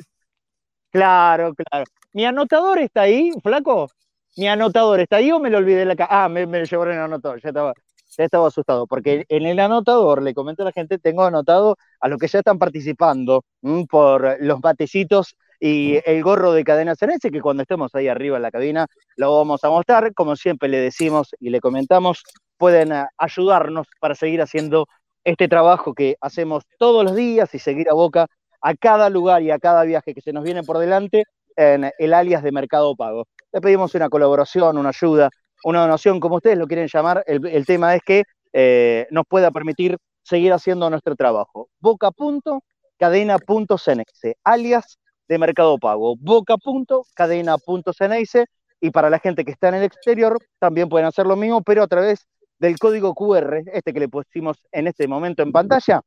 Claro, 0.91 1.55
claro. 1.55 1.85
¿Mi 2.13 2.25
anotador 2.25 2.79
está 2.79 3.03
ahí, 3.03 3.31
flaco? 3.43 3.89
¿Mi 4.37 4.49
anotador 4.49 5.01
está 5.01 5.17
ahí 5.17 5.31
o 5.31 5.39
me 5.39 5.51
lo 5.51 5.59
olvidé 5.59 5.85
la 5.85 5.97
casa? 5.97 6.25
Ah, 6.25 6.29
me, 6.29 6.47
me 6.47 6.61
lo 6.61 6.65
llevaron 6.65 6.95
en 6.95 7.01
el 7.01 7.05
anotador. 7.05 7.41
Ya 7.43 7.49
estaba, 7.51 7.75
ya 8.17 8.25
estaba 8.25 8.49
asustado. 8.49 8.87
Porque 8.87 9.25
en 9.29 9.47
el 9.47 9.59
anotador, 9.61 10.23
le 10.23 10.33
comento 10.33 10.63
a 10.63 10.67
la 10.67 10.73
gente, 10.73 10.99
tengo 10.99 11.25
anotado 11.25 11.77
a 12.01 12.09
los 12.09 12.19
que 12.19 12.29
ya 12.29 12.39
están 12.39 12.59
participando 12.59 13.45
por 13.91 14.37
los 14.41 14.61
batecitos 14.61 15.37
y 15.61 15.99
el 16.07 16.23
gorro 16.23 16.53
de 16.53 16.63
cadena 16.65 16.95
cenense, 16.95 17.31
que 17.31 17.41
cuando 17.41 17.63
estemos 17.63 17.93
ahí 17.95 18.07
arriba 18.07 18.37
en 18.37 18.43
la 18.45 18.51
cabina 18.53 18.87
lo 19.17 19.37
vamos 19.37 19.63
a 19.65 19.69
mostrar. 19.71 20.15
Como 20.15 20.37
siempre 20.37 20.69
le 20.69 20.79
decimos 20.79 21.35
y 21.41 21.51
le 21.51 21.61
comentamos, 21.61 22.23
pueden 22.57 22.93
eh, 22.93 23.07
ayudarnos 23.19 23.89
para 24.01 24.15
seguir 24.15 24.41
haciendo 24.41 24.87
este 25.29 25.47
trabajo 25.47 25.93
que 25.93 26.17
hacemos 26.23 26.65
todos 26.79 27.05
los 27.05 27.15
días 27.15 27.55
y 27.55 27.59
seguir 27.59 27.91
a 27.91 27.95
boca 27.95 28.29
a 28.63 28.75
cada 28.75 29.11
lugar 29.11 29.43
y 29.43 29.51
a 29.51 29.59
cada 29.59 29.83
viaje 29.85 30.15
que 30.15 30.23
se 30.23 30.33
nos 30.33 30.43
viene 30.43 30.63
por 30.63 30.79
delante 30.79 31.25
en 31.55 31.91
el 31.99 32.15
alias 32.15 32.43
de 32.43 32.51
Mercado 32.51 32.97
Pago. 32.97 33.27
Le 33.53 33.61
pedimos 33.61 33.95
una 33.95 34.09
colaboración, 34.09 34.79
una 34.79 34.89
ayuda, 34.89 35.29
una 35.65 35.83
donación, 35.83 36.19
como 36.19 36.37
ustedes 36.37 36.57
lo 36.57 36.67
quieren 36.67 36.89
llamar. 36.91 37.25
El, 37.27 37.67
tema 37.67 37.95
es 37.95 38.01
que 38.03 38.23
eh, 38.55 39.07
nos 39.11 39.27
pueda 39.29 39.51
permitir 39.51 39.99
seguir 40.23 40.55
haciendo 40.55 40.89
nuestro 40.89 41.15
trabajo. 41.15 41.69
Boca.cadena.ceneise, 41.79 44.39
alias 44.45 44.99
de 45.29 45.39
Mercado 45.39 45.77
Pago. 45.77 46.17
Boca.cadena.ceneise 46.17 48.47
y 48.81 48.91
para 48.91 49.11
la 49.11 49.19
gente 49.19 49.45
que 49.45 49.51
está 49.51 49.69
en 49.69 49.75
el 49.75 49.83
exterior 49.83 50.39
también 50.59 50.89
pueden 50.89 51.07
hacer 51.07 51.27
lo 51.27 51.37
mismo, 51.37 51.61
pero 51.63 51.83
a 51.83 51.87
través 51.87 52.27
del 52.59 52.79
código 52.79 53.15
QR, 53.15 53.63
este 53.73 53.93
que 53.93 54.01
le 54.01 54.09
pusimos 54.09 54.67
en 54.73 54.87
este 54.87 55.07
momento 55.07 55.43
en 55.43 55.53
pantalla, 55.53 56.01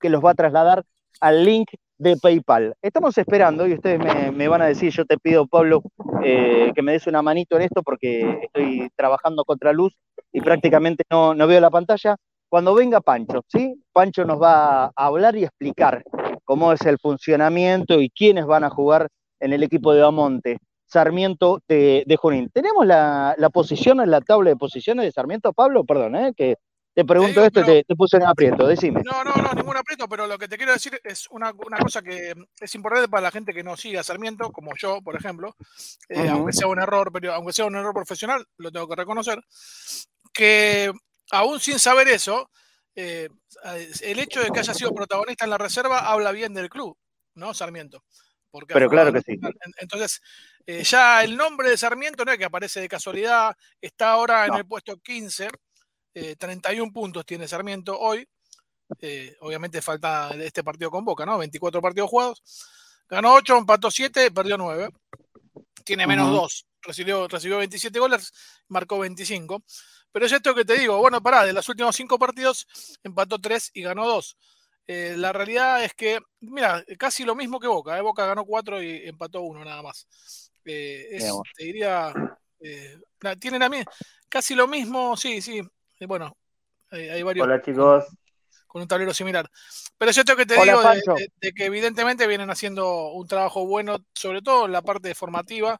que 0.00 0.08
los 0.08 0.24
va 0.24 0.30
a 0.30 0.34
trasladar 0.34 0.84
al 1.20 1.44
link 1.44 1.70
de 1.98 2.16
PayPal. 2.16 2.74
Estamos 2.82 3.16
esperando 3.18 3.66
y 3.66 3.74
ustedes 3.74 3.98
me, 4.32 4.48
van 4.48 4.62
a 4.62 4.66
decir, 4.66 4.92
yo 4.92 5.04
te 5.04 5.16
pido, 5.18 5.46
Pablo, 5.46 5.82
eh, 6.22 6.72
que 6.74 6.82
me 6.82 6.92
des 6.92 7.06
una 7.06 7.22
manito 7.22 7.56
en 7.56 7.62
esto 7.62 7.82
porque 7.82 8.40
estoy 8.42 8.90
trabajando 8.96 9.44
contra 9.44 9.72
luz 9.72 9.96
y 10.32 10.40
prácticamente 10.40 11.04
no, 11.10 11.34
no 11.34 11.46
veo 11.46 11.60
la 11.60 11.70
pantalla. 11.70 12.16
Cuando 12.48 12.74
venga 12.74 13.00
Pancho, 13.00 13.42
¿sí? 13.48 13.82
Pancho 13.92 14.24
nos 14.24 14.40
va 14.40 14.84
a 14.86 14.92
hablar 14.94 15.36
y 15.36 15.44
explicar 15.44 16.04
cómo 16.44 16.72
es 16.72 16.82
el 16.82 16.98
funcionamiento 16.98 18.00
y 18.00 18.10
quiénes 18.10 18.46
van 18.46 18.64
a 18.64 18.70
jugar 18.70 19.08
en 19.40 19.52
el 19.52 19.62
equipo 19.62 19.92
de 19.92 20.04
Amonte. 20.04 20.58
Sarmiento 20.94 21.60
de, 21.66 22.04
de 22.06 22.16
Junín. 22.16 22.50
¿Tenemos 22.50 22.86
la, 22.86 23.34
la, 23.36 23.50
posición 23.50 24.00
en 24.00 24.12
la 24.12 24.20
tabla 24.20 24.50
de 24.50 24.56
posiciones 24.56 25.04
de 25.04 25.10
Sarmiento, 25.10 25.52
Pablo? 25.52 25.84
Perdón, 25.84 26.14
¿eh? 26.14 26.32
que 26.36 26.56
te 26.94 27.04
pregunto 27.04 27.40
digo, 27.40 27.46
esto 27.46 27.60
y 27.62 27.64
te, 27.64 27.82
te 27.82 27.96
puse 27.96 28.16
en 28.18 28.22
aprieto, 28.22 28.64
decime. 28.68 29.02
No, 29.04 29.24
no, 29.24 29.34
no, 29.34 29.52
ningún 29.54 29.76
aprieto, 29.76 30.08
pero 30.08 30.28
lo 30.28 30.38
que 30.38 30.46
te 30.46 30.56
quiero 30.56 30.72
decir 30.72 31.00
es 31.02 31.26
una, 31.30 31.52
una 31.66 31.78
cosa 31.78 32.00
que 32.00 32.32
es 32.60 32.74
importante 32.76 33.08
para 33.08 33.22
la 33.22 33.32
gente 33.32 33.52
que 33.52 33.64
no 33.64 33.76
sigue 33.76 33.98
a 33.98 34.04
Sarmiento, 34.04 34.52
como 34.52 34.70
yo, 34.76 35.02
por 35.02 35.16
ejemplo, 35.16 35.56
eh, 36.08 36.28
aunque 36.28 36.52
sea 36.52 36.68
un 36.68 36.78
error, 36.78 37.10
pero 37.12 37.34
aunque 37.34 37.52
sea 37.52 37.64
un 37.64 37.74
error 37.74 37.92
profesional, 37.92 38.46
lo 38.58 38.70
tengo 38.70 38.86
que 38.86 38.94
reconocer, 38.94 39.40
que 40.32 40.92
aún 41.32 41.58
sin 41.58 41.80
saber 41.80 42.06
eso, 42.06 42.48
eh, 42.94 43.28
el 44.02 44.20
hecho 44.20 44.40
de 44.40 44.50
que 44.50 44.60
haya 44.60 44.74
sido 44.74 44.94
protagonista 44.94 45.44
en 45.44 45.50
la 45.50 45.58
reserva 45.58 46.12
habla 46.12 46.30
bien 46.30 46.54
del 46.54 46.70
club, 46.70 46.96
¿no? 47.34 47.52
Sarmiento. 47.52 48.04
Porque 48.54 48.72
Pero 48.72 48.88
claro 48.88 49.08
en 49.08 49.14
que 49.16 49.20
sí. 49.22 49.32
En- 49.32 49.74
Entonces, 49.78 50.20
eh, 50.64 50.84
ya 50.84 51.24
el 51.24 51.36
nombre 51.36 51.68
de 51.68 51.76
Sarmiento 51.76 52.24
no 52.24 52.30
es 52.30 52.38
que 52.38 52.44
aparece 52.44 52.80
de 52.80 52.88
casualidad, 52.88 53.52
está 53.80 54.12
ahora 54.12 54.44
en 54.44 54.52
No. 54.52 54.58
el 54.58 54.64
puesto 54.66 54.96
15, 54.98 55.48
eh, 56.14 56.36
31 56.36 56.92
puntos 56.92 57.26
tiene 57.26 57.48
Sarmiento 57.48 57.98
hoy. 57.98 58.24
Eh, 59.00 59.34
obviamente 59.40 59.82
falta 59.82 60.30
este 60.38 60.62
partido 60.62 60.88
con 60.88 61.04
Boca, 61.04 61.26
¿no? 61.26 61.36
24 61.36 61.82
partidos 61.82 62.08
jugados. 62.08 62.42
Ganó 63.08 63.34
8, 63.34 63.58
empató 63.58 63.90
7, 63.90 64.30
perdió 64.30 64.56
9. 64.56 64.88
Tiene 65.84 66.06
menos 66.06 66.28
Ujú. 66.28 66.36
2. 66.36 66.66
Recibió, 66.82 67.26
recibió 67.26 67.58
27 67.58 67.98
goles, 67.98 68.30
marcó 68.68 69.00
25. 69.00 69.64
Pero 70.12 70.26
es 70.26 70.30
esto 70.32 70.54
que 70.54 70.64
te 70.64 70.78
digo, 70.78 70.98
bueno, 70.98 71.20
pará, 71.20 71.44
de 71.44 71.52
los 71.52 71.68
últimos 71.68 71.96
5 71.96 72.20
partidos 72.20 72.68
empató 73.02 73.40
3 73.40 73.72
y 73.74 73.82
ganó 73.82 74.06
2. 74.06 74.36
Eh, 74.86 75.14
la 75.16 75.32
realidad 75.32 75.82
es 75.82 75.94
que, 75.94 76.20
mira, 76.40 76.84
casi 76.98 77.24
lo 77.24 77.34
mismo 77.34 77.58
que 77.58 77.66
Boca. 77.66 77.96
¿eh? 77.96 78.02
Boca 78.02 78.26
ganó 78.26 78.44
4 78.44 78.82
y 78.82 79.08
empató 79.08 79.40
1 79.42 79.64
nada 79.64 79.82
más. 79.82 80.06
Eh, 80.64 81.08
es, 81.10 81.32
te 81.56 81.64
diría, 81.64 82.12
eh, 82.60 82.98
a 83.22 83.68
mí 83.68 83.84
casi 84.28 84.54
lo 84.54 84.66
mismo, 84.66 85.16
sí, 85.16 85.40
sí. 85.42 85.60
bueno, 86.06 86.36
hay, 86.90 87.08
hay 87.08 87.22
varios 87.22 87.44
Hola 87.46 87.62
chicos, 87.62 88.04
con 88.66 88.82
un 88.82 88.88
tablero 88.88 89.14
similar. 89.14 89.48
Pero 89.96 90.10
es 90.10 90.18
esto 90.18 90.36
que 90.36 90.44
te 90.46 90.54
Hola, 90.58 90.64
digo 90.64 90.78
de, 90.78 90.84
Pancho. 90.84 91.14
de- 91.14 91.32
de 91.40 91.52
que 91.52 91.64
evidentemente 91.66 92.26
vienen 92.26 92.50
haciendo 92.50 93.12
un 93.12 93.26
trabajo 93.26 93.66
bueno, 93.66 93.98
sobre 94.14 94.42
todo 94.42 94.66
en 94.66 94.72
la 94.72 94.82
parte 94.82 95.14
formativa, 95.14 95.78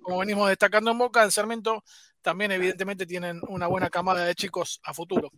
como 0.00 0.18
venimos 0.18 0.48
destacando 0.48 0.90
en 0.92 0.98
Boca, 0.98 1.24
en 1.24 1.30
Sarmiento, 1.30 1.82
también 2.22 2.52
evidentemente 2.52 3.04
tienen 3.06 3.40
una 3.48 3.66
buena 3.66 3.90
camada 3.90 4.24
de 4.24 4.34
chicos 4.34 4.80
a 4.84 4.94
futuro. 4.94 5.30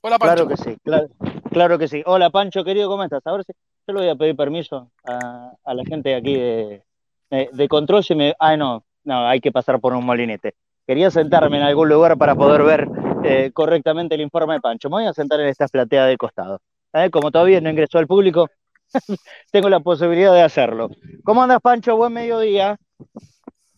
Hola 0.00 0.18
Pancho. 0.18 0.46
Claro 0.46 0.48
que 0.48 0.56
sí, 0.56 0.76
claro, 0.82 1.08
claro 1.52 1.78
que 1.78 1.88
sí. 1.88 2.02
Hola 2.06 2.30
Pancho, 2.30 2.64
querido, 2.64 2.88
¿cómo 2.88 3.04
estás? 3.04 3.26
A 3.26 3.32
ver 3.32 3.44
si 3.44 3.52
yo 3.86 3.94
le 3.94 4.00
voy 4.00 4.08
a 4.08 4.16
pedir 4.16 4.36
permiso 4.36 4.90
a, 5.06 5.52
a 5.64 5.74
la 5.74 5.84
gente 5.84 6.14
aquí 6.14 6.34
de, 6.34 6.82
de, 7.30 7.48
de 7.52 7.68
control 7.68 8.04
si 8.04 8.14
me. 8.14 8.34
Ah, 8.38 8.56
no, 8.56 8.84
no, 9.04 9.26
hay 9.26 9.40
que 9.40 9.52
pasar 9.52 9.80
por 9.80 9.94
un 9.94 10.04
molinete. 10.04 10.54
Quería 10.86 11.10
sentarme 11.10 11.58
en 11.58 11.62
algún 11.64 11.88
lugar 11.88 12.18
para 12.18 12.34
poder 12.34 12.62
ver 12.62 12.88
eh, 13.24 13.50
correctamente 13.52 14.14
el 14.14 14.20
informe 14.20 14.54
de 14.54 14.60
Pancho. 14.60 14.88
Me 14.90 14.96
voy 14.96 15.06
a 15.06 15.12
sentar 15.12 15.40
en 15.40 15.46
esta 15.48 15.68
platea 15.68 16.06
de 16.06 16.16
costado. 16.16 16.60
¿eh? 16.92 17.10
Como 17.10 17.30
todavía 17.30 17.60
no 17.60 17.70
ingresó 17.70 17.98
al 17.98 18.06
público, 18.08 18.48
tengo 19.52 19.68
la 19.68 19.80
posibilidad 19.80 20.32
de 20.32 20.42
hacerlo. 20.42 20.90
¿Cómo 21.24 21.42
andas, 21.42 21.60
Pancho? 21.60 21.96
Buen 21.96 22.12
mediodía. 22.12 22.76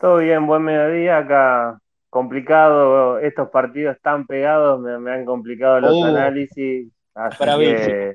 Todo 0.00 0.18
bien, 0.18 0.46
buen 0.46 0.62
mediodía. 0.62 1.18
Acá 1.18 1.78
complicado, 2.10 3.18
estos 3.18 3.50
partidos 3.50 3.96
tan 4.00 4.26
pegados 4.26 4.80
me, 4.80 5.10
han 5.12 5.24
complicado 5.24 5.80
los 5.80 5.92
Uh, 5.92 6.04
análisis. 6.04 6.93
Así 7.14 7.38
bravísimo. 7.44 7.96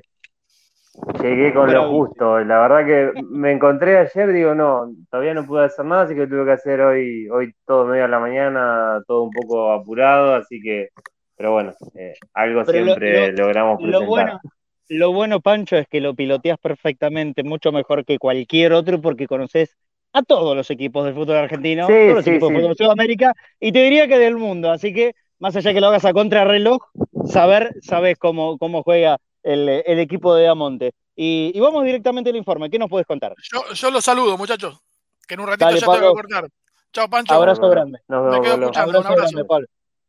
llegué 1.22 1.52
con 1.54 1.72
lo 1.72 1.88
justo. 1.90 2.40
La 2.40 2.60
verdad 2.60 2.86
que 2.86 3.12
me 3.30 3.52
encontré 3.52 3.98
ayer, 3.98 4.32
digo, 4.32 4.54
no, 4.54 4.92
todavía 5.10 5.34
no 5.34 5.46
pude 5.46 5.64
hacer 5.64 5.84
nada, 5.84 6.02
así 6.02 6.14
que 6.14 6.26
tuve 6.26 6.44
que 6.44 6.52
hacer 6.52 6.80
hoy, 6.80 7.28
hoy 7.28 7.54
todo 7.66 7.86
medio 7.86 8.04
a 8.04 8.08
la 8.08 8.18
mañana, 8.18 9.02
todo 9.06 9.22
un 9.24 9.30
poco 9.30 9.72
apurado, 9.72 10.34
así 10.34 10.60
que, 10.60 10.88
pero 11.36 11.52
bueno, 11.52 11.72
eh, 11.94 12.14
algo 12.34 12.64
Pero 12.64 12.84
siempre 12.84 13.32
lo- 13.32 13.44
logramos 13.44 13.80
Lo 13.82 14.04
bueno, 14.06 14.40
lo 14.88 15.12
bueno, 15.12 15.40
Pancho, 15.40 15.76
es 15.76 15.86
que 15.88 16.00
lo 16.00 16.14
piloteas 16.14 16.58
perfectamente, 16.58 17.42
mucho 17.44 17.72
mejor 17.72 18.04
que 18.04 18.18
cualquier 18.18 18.72
otro, 18.72 19.00
porque 19.00 19.26
conoces 19.26 19.76
a 20.12 20.22
todos 20.22 20.56
los 20.56 20.68
equipos 20.70 21.04
del 21.04 21.14
fútbol 21.14 21.36
argentino, 21.36 21.86
Sí, 21.86 21.92
todos 22.04 22.16
los 22.16 22.24
sí, 22.24 22.30
equipos 22.30 22.48
sí. 22.48 22.54
de 22.54 22.58
fútbol 22.60 22.74
de 22.76 22.84
Sudamérica, 22.84 23.32
y 23.60 23.72
te 23.72 23.82
diría 23.84 24.08
que 24.08 24.18
del 24.18 24.36
mundo. 24.36 24.70
Así 24.70 24.92
que, 24.92 25.14
más 25.40 25.56
allá 25.56 25.72
que 25.74 25.80
lo 25.80 25.88
hagas 25.88 26.04
a 26.04 26.12
contrarreloj, 26.12 26.82
saber, 27.26 27.74
sabes 27.82 28.16
cómo, 28.18 28.56
cómo 28.58 28.82
juega 28.82 29.18
el, 29.42 29.68
el 29.68 29.98
equipo 29.98 30.34
de 30.34 30.44
Damonte. 30.44 30.92
Y, 31.16 31.50
y 31.54 31.60
vamos 31.60 31.84
directamente 31.84 32.30
al 32.30 32.36
informe. 32.36 32.70
¿Qué 32.70 32.78
nos 32.78 32.88
puedes 32.88 33.06
contar? 33.06 33.34
Yo, 33.52 33.62
yo 33.74 33.90
los 33.90 34.04
saludo, 34.04 34.38
muchachos. 34.38 34.78
Que 35.26 35.34
en 35.34 35.40
un 35.40 35.46
ratito 35.48 35.64
Dale, 35.66 35.76
ya 35.80 35.86
tengo 35.86 35.92
Pablo. 35.94 36.08
que 36.14 36.22
cortar. 36.22 36.48
Chao, 36.92 37.08
Pancho. 37.08 37.34
Abrazo 37.34 37.60
Bueno, 37.60 37.74
grande. 37.74 37.98
Nos 38.08 38.24
Me 38.32 38.40
quedo 38.40 38.54
escuchando. 38.54 38.90
un 38.90 38.96
Abrazo 38.96 39.08
abrazo. 39.08 39.32
grande, 39.32 39.44
Pablo. 39.48 39.66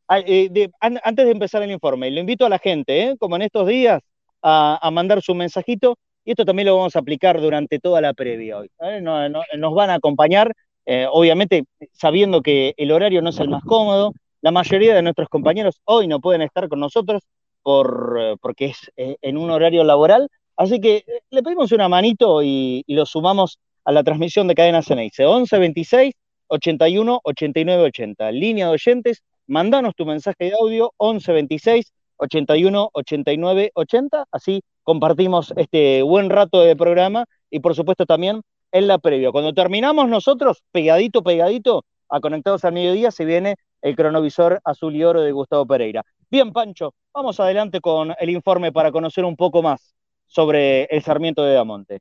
Ay, 0.07 0.23
eh, 0.27 0.47
de- 0.51 0.71
an- 0.79 0.99
antes 1.03 1.25
de 1.25 1.31
empezar 1.31 1.61
el 1.63 1.71
informe, 1.71 2.09
lo 2.11 2.19
invito 2.19 2.45
a 2.45 2.49
la 2.49 2.59
gente, 2.59 3.01
¿eh? 3.03 3.15
como 3.19 3.35
en 3.37 3.43
estos 3.43 3.67
días, 3.67 4.01
a, 4.41 4.79
a 4.81 4.91
mandar 4.91 5.21
su 5.21 5.33
mensajito. 5.35 5.97
Y 6.25 6.31
esto 6.31 6.43
también 6.45 6.67
lo 6.67 6.75
vamos 6.77 6.95
a 6.95 6.99
aplicar 6.99 7.39
durante 7.41 7.79
toda 7.79 7.99
la 8.01 8.13
previa 8.13 8.57
hoy. 8.59 8.69
¿eh? 8.79 8.99
No- 9.01 9.27
no- 9.29 9.41
nos 9.57 9.73
van 9.73 9.89
a 9.89 9.95
acompañar, 9.95 10.53
eh, 10.85 11.07
obviamente 11.09 11.63
sabiendo 11.93 12.41
que 12.41 12.73
el 12.77 12.91
horario 12.91 13.21
no 13.21 13.29
es 13.29 13.39
el 13.39 13.49
más 13.49 13.63
cómodo. 13.63 14.13
La 14.41 14.49
mayoría 14.49 14.95
de 14.95 15.03
nuestros 15.03 15.29
compañeros 15.29 15.81
hoy 15.85 16.07
no 16.07 16.19
pueden 16.19 16.41
estar 16.41 16.67
con 16.67 16.79
nosotros 16.79 17.21
por, 17.61 18.17
eh, 18.19 18.35
porque 18.41 18.65
es 18.65 18.91
eh, 18.97 19.15
en 19.21 19.37
un 19.37 19.51
horario 19.51 19.83
laboral. 19.83 20.29
Así 20.57 20.81
que 20.81 20.97
eh, 20.97 21.21
le 21.29 21.43
pedimos 21.43 21.71
una 21.71 21.87
manito 21.87 22.41
y, 22.41 22.83
lo 22.87 23.05
sumamos 23.05 23.59
a 23.85 23.91
la 23.91 24.03
transmisión 24.03 24.47
de 24.47 24.55
Cadena 24.55 24.81
Ceneice. 24.81 25.27
11 25.27 25.59
26 25.59 26.15
81 26.47 27.19
89 27.23 27.83
80. 27.83 28.31
Línea 28.31 28.65
de 28.65 28.73
oyentes, 28.73 29.21
mandanos 29.45 29.93
tu 29.95 30.07
mensaje 30.07 30.45
de 30.45 30.53
audio 30.59 30.91
11 30.97 31.31
26 31.33 31.93
81 32.17 32.89
89 32.93 33.71
80. 33.75 34.25
Así 34.31 34.63
compartimos 34.81 35.53
este 35.55 36.01
buen 36.01 36.31
rato 36.31 36.61
de 36.61 36.75
programa 36.75 37.25
y 37.51 37.59
por 37.59 37.75
supuesto 37.75 38.07
también 38.07 38.41
en 38.71 38.87
la 38.87 38.97
previa. 38.97 39.31
Cuando 39.31 39.53
terminamos 39.53 40.09
nosotros, 40.09 40.63
pegadito, 40.71 41.21
pegadito, 41.21 41.85
a 42.11 42.19
Conectados 42.19 42.63
al 42.65 42.73
Mediodía, 42.73 43.09
se 43.09 43.25
viene 43.25 43.55
el 43.81 43.95
cronovisor 43.95 44.59
azul 44.63 44.95
y 44.95 45.03
oro 45.03 45.21
de 45.21 45.31
Gustavo 45.31 45.65
Pereira. 45.65 46.03
Bien, 46.29 46.51
Pancho, 46.53 46.93
vamos 47.13 47.39
adelante 47.39 47.81
con 47.81 48.13
el 48.19 48.29
informe 48.29 48.71
para 48.71 48.91
conocer 48.91 49.25
un 49.25 49.35
poco 49.35 49.63
más 49.63 49.95
sobre 50.27 50.83
el 50.85 51.01
Sarmiento 51.01 51.43
de 51.43 51.53
Damonte. 51.53 51.99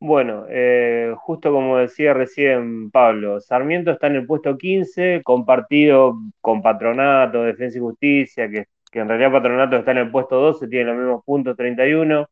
Bueno, 0.00 0.46
eh, 0.48 1.14
justo 1.16 1.52
como 1.52 1.78
decía 1.78 2.12
recién 2.12 2.90
Pablo, 2.90 3.40
Sarmiento 3.40 3.92
está 3.92 4.08
en 4.08 4.16
el 4.16 4.26
puesto 4.26 4.58
15, 4.58 5.22
compartido 5.22 6.16
con 6.40 6.60
Patronato, 6.60 7.42
Defensa 7.42 7.78
y 7.78 7.80
Justicia, 7.80 8.50
que, 8.50 8.66
que 8.90 8.98
en 8.98 9.08
realidad 9.08 9.30
Patronato 9.30 9.76
está 9.76 9.92
en 9.92 9.98
el 9.98 10.10
puesto 10.10 10.40
12, 10.40 10.66
tiene 10.66 10.86
los 10.86 10.96
mismos 10.96 11.24
puntos, 11.24 11.56
31. 11.56 12.28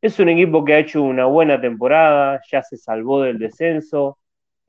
Es 0.00 0.20
un 0.20 0.28
equipo 0.28 0.64
que 0.64 0.74
ha 0.74 0.78
hecho 0.78 1.02
una 1.02 1.24
buena 1.26 1.60
temporada, 1.60 2.40
ya 2.48 2.62
se 2.62 2.76
salvó 2.76 3.22
del 3.22 3.38
descenso, 3.40 4.18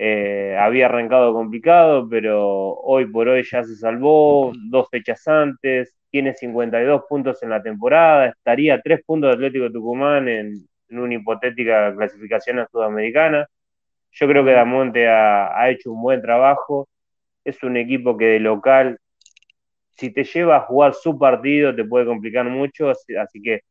eh, 0.01 0.55
había 0.57 0.85
arrancado 0.85 1.33
complicado, 1.33 2.07
pero 2.09 2.73
hoy 2.73 3.05
por 3.07 3.27
hoy 3.27 3.43
ya 3.43 3.63
se 3.65 3.75
salvó, 3.75 4.53
dos 4.69 4.87
fechas 4.89 5.27
antes, 5.27 5.93
tiene 6.09 6.33
52 6.33 7.03
puntos 7.09 7.43
en 7.43 7.49
la 7.49 7.61
temporada, 7.61 8.27
estaría 8.27 8.81
tres 8.81 9.01
puntos 9.05 9.29
de 9.31 9.35
Atlético 9.35 9.69
Tucumán 9.71 10.29
en, 10.29 10.65
una 10.91 11.13
hipotética 11.13 11.93
clasificación 11.95 12.59
a 12.59 12.67
Sudamericana. 12.67 13.45
Yo 14.11 14.27
creo 14.27 14.43
que 14.45 14.51
Damonte 14.53 15.07
ha, 15.07 15.69
hecho 15.69 15.91
un 15.91 16.01
buen 16.01 16.21
trabajo, 16.21 16.87
es 17.43 17.61
un 17.63 17.77
equipo 17.77 18.17
que 18.17 18.25
de 18.25 18.39
local, 18.39 18.97
si 19.91 20.11
te 20.13 20.23
lleva 20.23 20.57
a 20.57 20.61
jugar 20.61 20.93
su 20.93 21.19
partido, 21.19 21.75
te 21.75 21.83
puede 21.83 22.05
complicar 22.05 22.45
mucho, 22.45 22.89
así, 22.89 23.41
que 23.43 23.61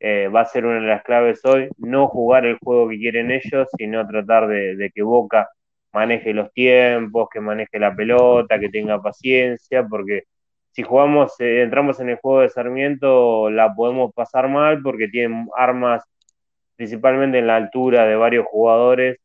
eh, 0.00 0.28
va 0.28 0.42
a 0.42 0.44
ser 0.44 0.66
una 0.66 0.80
de 0.80 0.86
las 0.86 1.02
claves 1.02 1.44
hoy, 1.44 1.70
no 1.78 2.08
jugar 2.08 2.46
el 2.46 2.58
juego 2.58 2.88
que 2.88 2.98
quieren 2.98 3.30
ellos, 3.30 3.68
sino 3.78 4.06
tratar 4.06 4.46
de, 4.46 4.90
que 4.94 5.02
Boca 5.02 5.48
maneje 5.92 6.32
los 6.32 6.52
tiempos, 6.52 7.28
que 7.32 7.40
maneje 7.40 7.78
la 7.78 7.94
pelota, 7.94 8.58
que 8.58 8.68
tenga 8.68 9.00
paciencia, 9.02 9.86
porque 9.86 10.24
si 10.72 10.82
jugamos, 10.82 11.38
eh, 11.40 11.62
entramos 11.62 12.00
en 12.00 12.10
el 12.10 12.16
juego 12.16 12.40
de 12.40 12.48
Sarmiento, 12.48 13.50
la 13.50 13.74
podemos 13.74 14.12
pasar 14.14 14.48
mal 14.48 14.82
porque 14.82 15.08
tienen 15.08 15.48
armas 15.56 16.04
principalmente 16.76 17.38
en 17.38 17.46
la 17.46 17.56
altura 17.56 18.06
de 18.06 18.16
varios 18.16 18.46
jugadores, 18.46 19.18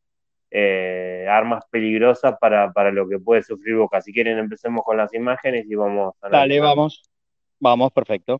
eh, 0.50 1.26
armas 1.28 1.64
peligrosas 1.70 2.36
para, 2.38 2.72
para, 2.72 2.90
lo 2.90 3.08
que 3.08 3.18
puede 3.18 3.42
sufrir 3.42 3.76
Boca. 3.76 4.02
Si 4.02 4.12
quieren, 4.12 4.38
empecemos 4.38 4.84
con 4.84 4.96
las 4.96 5.14
imágenes 5.14 5.64
y 5.68 5.74
vamos 5.74 6.14
a 6.20 6.28
Dale, 6.28 6.60
vamos. 6.60 7.10
Vamos, 7.58 7.92
perfecto. 7.92 8.38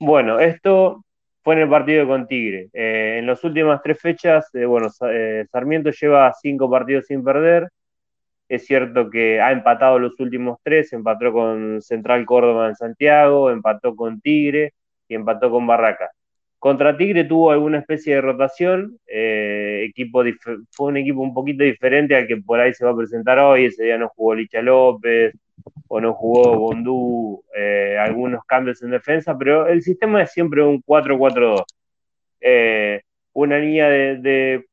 Bueno, 0.00 0.40
esto 0.40 1.04
fue 1.44 1.54
en 1.56 1.60
el 1.60 1.68
partido 1.68 2.06
con 2.08 2.26
Tigre. 2.26 2.70
Eh, 2.72 3.18
en 3.18 3.26
las 3.26 3.44
últimas 3.44 3.82
tres 3.82 4.00
fechas, 4.00 4.48
eh, 4.54 4.64
bueno, 4.64 4.88
eh, 5.10 5.46
Sarmiento 5.52 5.90
lleva 5.90 6.32
cinco 6.40 6.70
partidos 6.70 7.06
sin 7.06 7.22
perder. 7.22 7.68
Es 8.48 8.66
cierto 8.66 9.10
que 9.10 9.40
ha 9.40 9.52
empatado 9.52 9.98
los 9.98 10.18
últimos 10.20 10.58
tres, 10.62 10.92
empató 10.94 11.32
con 11.32 11.82
Central 11.82 12.24
Córdoba 12.26 12.68
en 12.68 12.76
Santiago, 12.76 13.50
empató 13.50 13.94
con 13.96 14.20
Tigre 14.20 14.72
y 15.08 15.14
empató 15.16 15.50
con 15.50 15.66
Barracas. 15.66 16.10
Contra 16.64 16.96
Tigre 16.96 17.24
tuvo 17.24 17.50
alguna 17.50 17.80
especie 17.80 18.14
de 18.14 18.22
rotación, 18.22 18.98
eh, 19.06 19.84
equipo 19.86 20.22
fue 20.70 20.88
un 20.88 20.96
equipo 20.96 21.20
un 21.20 21.34
poquito 21.34 21.62
diferente 21.62 22.16
al 22.16 22.26
que 22.26 22.38
por 22.38 22.58
ahí 22.58 22.72
se 22.72 22.86
va 22.86 22.92
a 22.92 22.96
presentar 22.96 23.38
hoy, 23.38 23.66
ese 23.66 23.84
día 23.84 23.98
no 23.98 24.08
jugó 24.08 24.34
Licha 24.34 24.62
López 24.62 25.34
o 25.88 26.00
no 26.00 26.14
jugó 26.14 26.58
Bondú, 26.58 27.44
eh, 27.54 27.98
algunos 28.00 28.46
cambios 28.46 28.82
en 28.82 28.92
defensa, 28.92 29.36
pero 29.36 29.66
el 29.66 29.82
sistema 29.82 30.22
es 30.22 30.32
siempre 30.32 30.62
un 30.62 30.80
4-4-2. 30.80 31.64
Eh, 32.40 33.02
una 33.34 33.58
línea 33.58 33.90
de, 33.90 34.64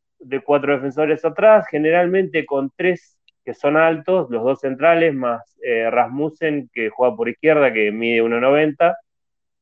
cuatro 0.46 0.72
defensores 0.72 1.26
atrás, 1.26 1.66
generalmente 1.70 2.46
con 2.46 2.72
tres 2.74 3.18
que 3.44 3.54
son 3.54 3.76
altos, 3.76 4.30
los 4.30 4.46
dos 4.46 4.62
centrales, 4.62 5.14
más 5.14 5.42
Rasmussen, 5.90 6.70
que 6.72 6.88
juega 6.88 7.18
por 7.18 7.28
izquierda, 7.28 7.74
que 7.74 7.92
mide 7.92 8.24
1,90 8.24 8.96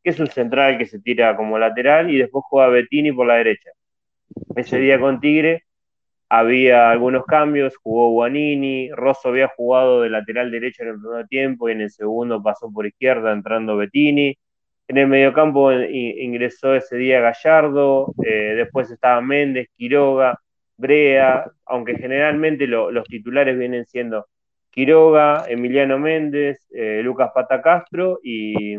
que 0.03 0.11
es 0.11 0.19
un 0.19 0.27
central 0.27 0.77
que 0.77 0.85
se 0.85 0.99
tira 0.99 1.35
como 1.35 1.57
lateral, 1.59 2.11
y 2.11 2.17
después 2.17 2.43
juega 2.49 2.69
Bettini 2.69 3.11
por 3.11 3.27
la 3.27 3.35
derecha. 3.35 3.71
Ese 4.55 4.79
día 4.79 4.99
con 4.99 5.19
Tigre 5.19 5.63
había 6.29 6.91
algunos 6.91 7.25
cambios, 7.25 7.75
jugó 7.77 8.11
Guanini, 8.11 8.91
Rosso 8.91 9.29
había 9.29 9.47
jugado 9.47 10.01
de 10.01 10.09
lateral 10.09 10.51
derecho 10.51 10.83
en 10.83 10.89
el 10.89 10.99
primer 10.99 11.27
tiempo 11.27 11.69
y 11.69 11.71
en 11.73 11.81
el 11.81 11.89
segundo 11.89 12.41
pasó 12.43 12.71
por 12.71 12.85
izquierda 12.85 13.33
entrando 13.33 13.77
Bettini. 13.77 14.37
En 14.87 14.97
el 14.97 15.07
mediocampo 15.07 15.71
ingresó 15.71 16.75
ese 16.75 16.97
día 16.97 17.19
Gallardo, 17.19 18.13
eh, 18.25 18.55
después 18.55 18.91
estaba 18.91 19.21
Méndez, 19.21 19.69
Quiroga, 19.75 20.39
Brea, 20.77 21.45
aunque 21.65 21.95
generalmente 21.97 22.67
lo, 22.67 22.91
los 22.91 23.05
titulares 23.05 23.57
vienen 23.57 23.85
siendo 23.85 24.27
Quiroga, 24.71 25.45
Emiliano 25.47 25.97
Méndez, 25.97 26.67
eh, 26.71 27.01
Lucas 27.03 27.31
Patacastro 27.33 28.19
y, 28.23 28.77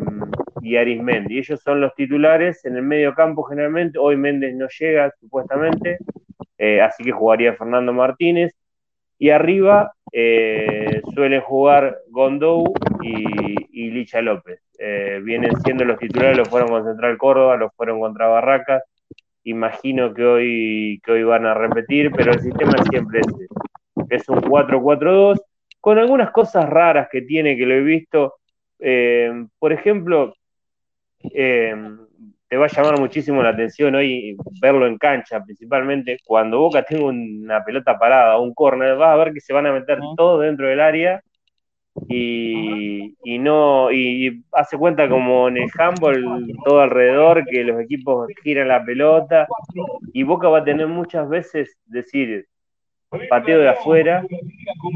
y 0.63 0.77
Arismendi. 0.77 1.39
Ellos 1.39 1.61
son 1.61 1.81
los 1.81 1.95
titulares 1.95 2.65
en 2.65 2.77
el 2.77 2.83
medio 2.83 3.15
campo 3.15 3.43
generalmente. 3.43 3.99
Hoy 3.99 4.17
Méndez 4.17 4.55
no 4.55 4.67
llega 4.69 5.13
supuestamente, 5.19 5.99
eh, 6.59 6.81
así 6.81 7.03
que 7.03 7.13
jugaría 7.13 7.55
Fernando 7.55 7.93
Martínez. 7.93 8.55
Y 9.19 9.31
arriba 9.31 9.93
eh, 10.13 11.03
suelen 11.15 11.43
jugar 11.43 11.99
Gondou 12.09 12.73
y, 13.03 13.91
Licha 13.91 14.23
López. 14.23 14.63
Eh, 14.79 15.21
vienen 15.23 15.53
siendo 15.63 15.85
los 15.85 15.99
titulares, 15.99 16.39
los 16.39 16.49
fueron 16.49 16.69
con 16.71 16.85
Central 16.85 17.19
Córdoba, 17.19 17.57
los 17.57 17.75
fueron 17.75 18.01
contra 18.01 18.29
Barracas. 18.29 18.83
Imagino 19.45 20.15
que 20.15 20.25
hoy, 20.25 21.01
que 21.05 21.13
hoy 21.13 21.23
van 21.25 21.45
a 21.45 21.55
repetir, 21.55 22.13
pero 22.13 22.33
el 22.33 22.41
sistema 22.41 22.73
es 22.79 22.87
siempre 22.89 23.21
ese. 23.21 23.47
Es 24.09 24.29
un 24.29 24.41
4-4-2 24.41 25.39
con 25.81 25.99
algunas 25.99 26.31
cosas 26.31 26.69
raras 26.69 27.09
que 27.11 27.23
tiene, 27.23 27.57
que 27.57 27.67
lo 27.67 27.75
he 27.75 27.81
visto. 27.81 28.35
Eh, 28.79 29.47
por 29.59 29.73
ejemplo, 29.73 30.35
eh, 31.35 31.75
te 32.49 32.57
va 32.57 32.67
a 32.67 32.69
llamar 32.69 32.99
muchísimo 32.99 33.43
la 33.43 33.51
atención 33.51 33.95
hoy 33.95 34.37
verlo 34.61 34.87
en 34.87 34.99
cancha, 34.99 35.43
principalmente 35.43 36.19
cuando 36.25 36.59
Boca 36.59 36.83
tenga 36.83 37.05
una 37.05 37.65
pelota 37.65 37.99
parada, 37.99 38.39
un 38.39 38.55
córner, 38.55 38.97
vas 38.97 39.11
a 39.11 39.17
ver 39.17 39.33
que 39.33 39.41
se 39.41 39.53
van 39.53 39.67
a 39.67 39.73
meter 39.73 40.01
uh 40.01 40.03
-huh. 40.03 40.17
todos 40.17 40.43
dentro 40.43 40.67
del 40.67 40.81
área 40.81 41.23
y, 42.09 43.15
y, 43.23 43.39
no, 43.39 43.91
y 43.93 44.43
hace 44.53 44.77
cuenta 44.77 45.09
como 45.09 45.49
en 45.49 45.59
el 45.59 45.71
handball, 45.79 46.25
todo 46.65 46.81
alrededor, 46.81 47.45
que 47.45 47.65
los 47.65 47.81
equipos 47.81 48.29
giran 48.43 48.69
la 48.69 48.85
pelota, 48.85 49.47
y 50.13 50.23
Boca 50.23 50.49
va 50.49 50.59
a 50.59 50.65
tener 50.65 50.87
muchas 50.87 51.29
veces, 51.29 51.77
decir, 51.87 52.47
pateo 53.29 53.59
de 53.59 53.69
afuera, 53.69 54.25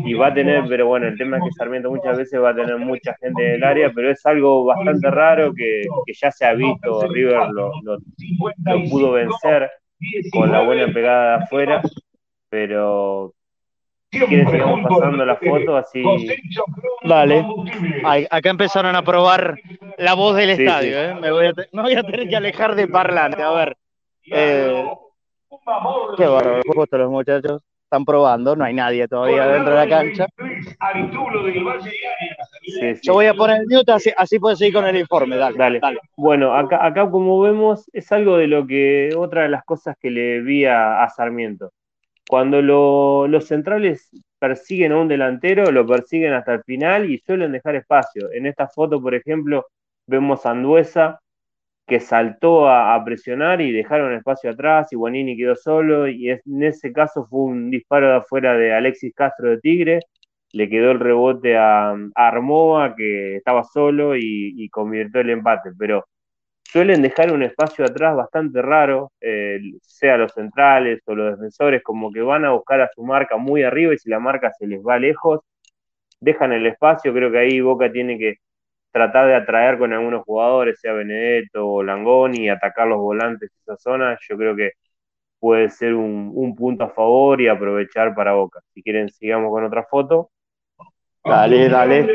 y 0.05 0.15
va 0.15 0.29
a 0.29 0.35
tener, 0.35 0.65
pero 0.69 0.87
bueno, 0.87 1.09
el 1.09 1.19
tema 1.19 1.39
es 1.39 1.45
que 1.45 1.53
Sarmiento 1.53 1.91
muchas 1.91 2.17
veces 2.17 2.41
va 2.41 2.51
a 2.51 2.55
tener 2.55 2.77
mucha 2.79 3.15
gente 3.21 3.47
en 3.47 3.55
el 3.55 3.65
área, 3.65 3.91
pero 3.93 4.11
es 4.11 4.25
algo 4.27 4.65
bastante 4.65 5.11
raro 5.11 5.53
que, 5.53 5.83
ya 6.21 6.31
se 6.31 6.47
ha 6.47 6.55
visto, 6.55 7.07
River 7.09 7.49
lo, 7.51 7.73
lo 7.83 7.99
pudo 8.91 9.13
vencer 9.13 9.71
con 10.33 10.53
la 10.53 10.63
buena 10.63 10.93
pegada 10.93 11.39
de 11.39 11.45
afuera, 11.45 11.83
pero 12.49 13.35
¿Quieres 14.11 14.51
sigamos 14.51 14.89
pasando 14.89 15.25
la 15.25 15.37
foto 15.37 15.77
así? 15.77 16.05
Dale. 17.03 17.45
acá 18.31 18.51
empezaron 18.51 18.95
a 18.95 19.03
probar 19.03 19.59
la 19.99 20.15
voz 20.15 20.37
del 20.37 20.51
estadio. 20.51 21.03
¿eh? 21.03 21.15
Me, 21.21 21.33
voy 21.33 21.47
a 21.47 21.53
voy 21.73 21.95
a 21.95 22.03
tener 22.03 22.29
que 22.29 22.37
alejar 22.37 22.77
de 22.77 22.87
parlante. 22.87 23.43
A 23.43 23.51
ver. 23.51 23.77
Eh, 24.31 24.85
qué 26.17 26.27
bárbaro. 26.27 26.63
Justo 26.65 26.99
los 26.99 27.11
muchachos 27.11 27.61
están 27.85 28.05
probando. 28.05 28.57
No 28.57 28.65
hay 28.65 28.75
nadie 28.75 29.07
todavía 29.09 29.47
dentro 29.47 29.75
de 29.75 29.87
la 29.87 29.89
cancha. 29.89 30.27
Yo 33.03 33.13
voy 33.15 33.27
a 33.27 33.35
poner 33.35 33.61
el 33.61 33.67
mute, 33.69 33.93
así, 33.93 34.11
así 34.17 34.39
puedes 34.39 34.59
seguir 34.59 34.75
con 34.75 34.87
el 34.87 34.97
informe. 34.97 35.37
Dale. 35.37 35.81
Dale. 35.81 36.01
Bueno, 36.17 36.55
acá, 36.55 36.85
acá 36.85 37.11
como 37.11 37.41
vemos 37.41 37.89
es 37.93 38.11
algo 38.13 38.37
de 38.37 38.47
lo 38.47 38.67
que, 38.67 39.11
otra 39.17 39.43
de 39.43 39.49
las 39.49 39.65
cosas 39.65 39.97
que 40.01 40.11
le 40.11 40.41
vi 40.41 40.65
a 40.65 41.09
Sarmiento 41.15 41.71
cuando 42.29 42.63
los 42.63 43.47
centrales 43.47 44.11
persiguen 44.39 44.93
a 44.93 44.99
un 44.99 45.09
delantero, 45.09 45.71
lo 45.71 45.87
persiguen 45.87 46.33
hasta 46.33 46.55
el 46.55 46.65
final 46.65 47.11
y 47.11 47.19
suelen 47.19 47.53
dejar 47.53 47.77
espacio. 47.77 48.31
En 48.33 48.47
esta 48.47 48.69
foto, 48.69 49.01
por 49.01 49.15
ejemplo, 49.15 49.67
vemos 50.07 50.45
a 50.47 50.51
Anduesa 50.51 51.21
que 51.87 52.01
saltó 52.01 52.69
a, 52.69 53.03
presionar 53.05 53.61
y 53.61 53.73
dejaron 53.73 54.15
espacio 54.15 54.51
atrás 54.51 54.93
y 54.93 54.97
Guanini 54.97 55.37
quedó 55.37 55.55
solo 55.57 56.09
y 56.09 56.31
en 56.31 56.63
ese 56.63 56.93
caso 56.93 57.27
fue 57.29 57.41
un 57.43 57.71
disparo 57.71 58.09
de 58.09 58.17
afuera 58.17 58.55
de 58.57 58.73
Alexis 58.75 59.15
Castro 59.15 59.51
de 59.51 59.59
Tigre, 59.61 60.01
le 60.53 60.69
quedó 60.69 60.93
el 60.93 61.01
rebote 61.01 61.57
a, 61.57 61.95
Armoa 62.15 62.95
que 62.97 63.37
estaba 63.37 63.65
solo 63.65 64.17
y, 64.17 64.69
convirtió 64.71 65.21
el 65.21 65.31
empate, 65.31 65.71
pero 65.79 66.07
suelen 66.65 67.03
dejar 67.03 67.33
un 67.33 67.43
espacio 67.43 67.85
atrás 67.85 68.17
bastante 68.17 68.63
raro, 68.63 69.13
eh, 69.21 69.61
sea 69.83 70.17
los 70.17 70.33
centrales 70.33 71.01
o 71.07 71.15
los 71.15 71.37
defensores, 71.37 71.83
como 71.83 72.13
que 72.13 72.23
van 72.23 72.45
a 72.45 72.53
buscar 72.53 72.81
a 72.81 72.91
su 72.95 73.03
marca 73.05 73.37
muy 73.37 73.63
arriba 73.63 73.95
y 73.95 73.99
si 73.99 74.11
la 74.11 74.21
marca 74.21 74.53
se 74.59 74.67
les 74.67 74.81
va 74.81 74.99
lejos, 74.99 75.41
dejan 76.21 76.53
el 76.53 76.67
espacio. 76.67 77.13
Creo 77.13 77.31
que 77.31 77.39
ahí 77.39 77.61
Boca 77.61 77.91
tiene 77.93 78.19
que 78.19 78.37
tratar 78.95 79.27
de 79.27 79.35
atraer 79.35 79.77
con 79.77 79.93
algunos 79.93 80.23
jugadores, 80.23 80.79
sea 80.81 80.93
Benedetto 80.93 81.67
o 81.67 81.83
Langoni, 81.83 82.45
y 82.45 82.49
atacar 82.49 82.87
los 82.87 83.01
volantes 83.01 83.51
de 83.51 83.57
esa 83.61 83.77
zona. 83.77 84.17
Yo 84.29 84.37
creo 84.39 84.55
que 84.55 84.73
puede 85.41 85.69
ser 85.71 85.95
un, 85.95 86.31
un 86.33 86.55
punto 86.55 86.85
a 86.85 86.91
favor 86.91 87.41
y 87.41 87.49
aprovechar 87.49 88.15
para 88.15 88.35
Boca. 88.35 88.61
Si 88.73 88.83
quieren, 88.83 89.09
sigamos 89.09 89.51
con 89.51 89.65
otra 89.65 89.83
foto. 89.85 90.31
Dale, 91.25 91.69
dale. 91.69 92.07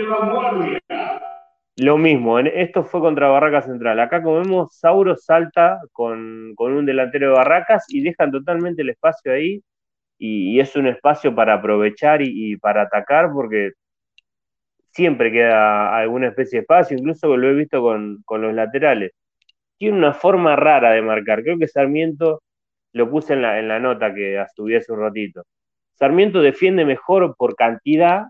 Lo 1.78 1.98
mismo, 1.98 2.40
esto 2.40 2.84
fue 2.84 3.02
contra 3.02 3.28
Barracas 3.28 3.66
Central. 3.66 4.00
Acá, 4.00 4.22
como 4.24 4.42
vemos, 4.42 4.76
Sauro 4.78 5.16
salta 5.18 5.80
con, 5.92 6.54
un 6.58 6.86
delantero 6.86 7.28
de 7.30 7.34
Barracas 7.34 7.86
y 7.90 8.02
dejan 8.04 8.32
totalmente 8.32 8.84
el 8.84 8.92
espacio 8.92 9.34
ahí. 9.34 9.62
Y, 10.18 10.60
es 10.60 10.76
un 10.78 10.88
espacio 10.88 11.36
para 11.36 11.56
aprovechar 11.56 12.22
y, 12.22 12.56
para 12.58 12.84
atacar, 12.84 13.32
porque 13.34 13.72
siempre 14.92 15.32
queda 15.32 15.98
alguna 15.98 16.28
especie 16.30 16.60
de 16.60 16.62
espacio, 16.62 16.98
incluso 16.98 17.36
lo 17.38 17.50
he 17.50 17.54
visto 17.54 17.82
con, 17.82 18.24
los 18.42 18.54
laterales. 18.54 19.12
Tiene 19.78 19.98
una 19.98 20.14
forma 20.14 20.56
rara 20.56 20.92
de 20.92 21.02
marcar. 21.02 21.44
Creo 21.44 21.58
que 21.58 21.68
Sarmiento 21.68 22.44
lo 22.94 23.10
puse 23.10 23.34
en 23.34 23.42
la, 23.44 23.60
en 23.60 23.68
la 23.68 23.80
nota 23.80 24.14
que 24.14 24.44
subí 24.56 24.76
hace 24.76 24.92
un 24.92 25.02
ratito. 25.02 25.44
Sarmiento 25.94 26.42
defiende 26.42 26.86
mejor 26.86 27.36
por 27.38 27.56
cantidad 27.56 28.28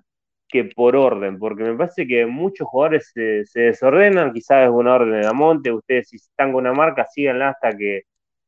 que 0.50 0.66
por 0.66 0.96
orden, 0.96 1.38
porque 1.40 1.64
me 1.64 1.76
parece 1.78 2.08
que 2.08 2.26
muchos 2.26 2.68
jugadores 2.68 3.12
se, 3.14 3.46
desordenan, 3.54 4.34
quizás 4.34 4.66
es 4.66 4.72
una 4.72 4.96
orden 4.96 5.22
de 5.22 5.22
la 5.22 5.34
monte, 5.34 5.72
ustedes 5.72 6.10
si 6.10 6.16
están 6.18 6.52
con 6.52 6.66
una 6.66 6.74
marca, 6.74 7.06
síganla 7.06 7.50
hasta 7.50 7.78
que, 7.78 8.04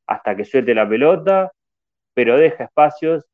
hasta 0.07 0.35
que 0.35 0.45
suelte 0.45 0.73
la 0.73 0.89
pelota, 0.89 1.51
pero 2.13 2.37
deja 2.37 2.65
espacios, 2.65 3.25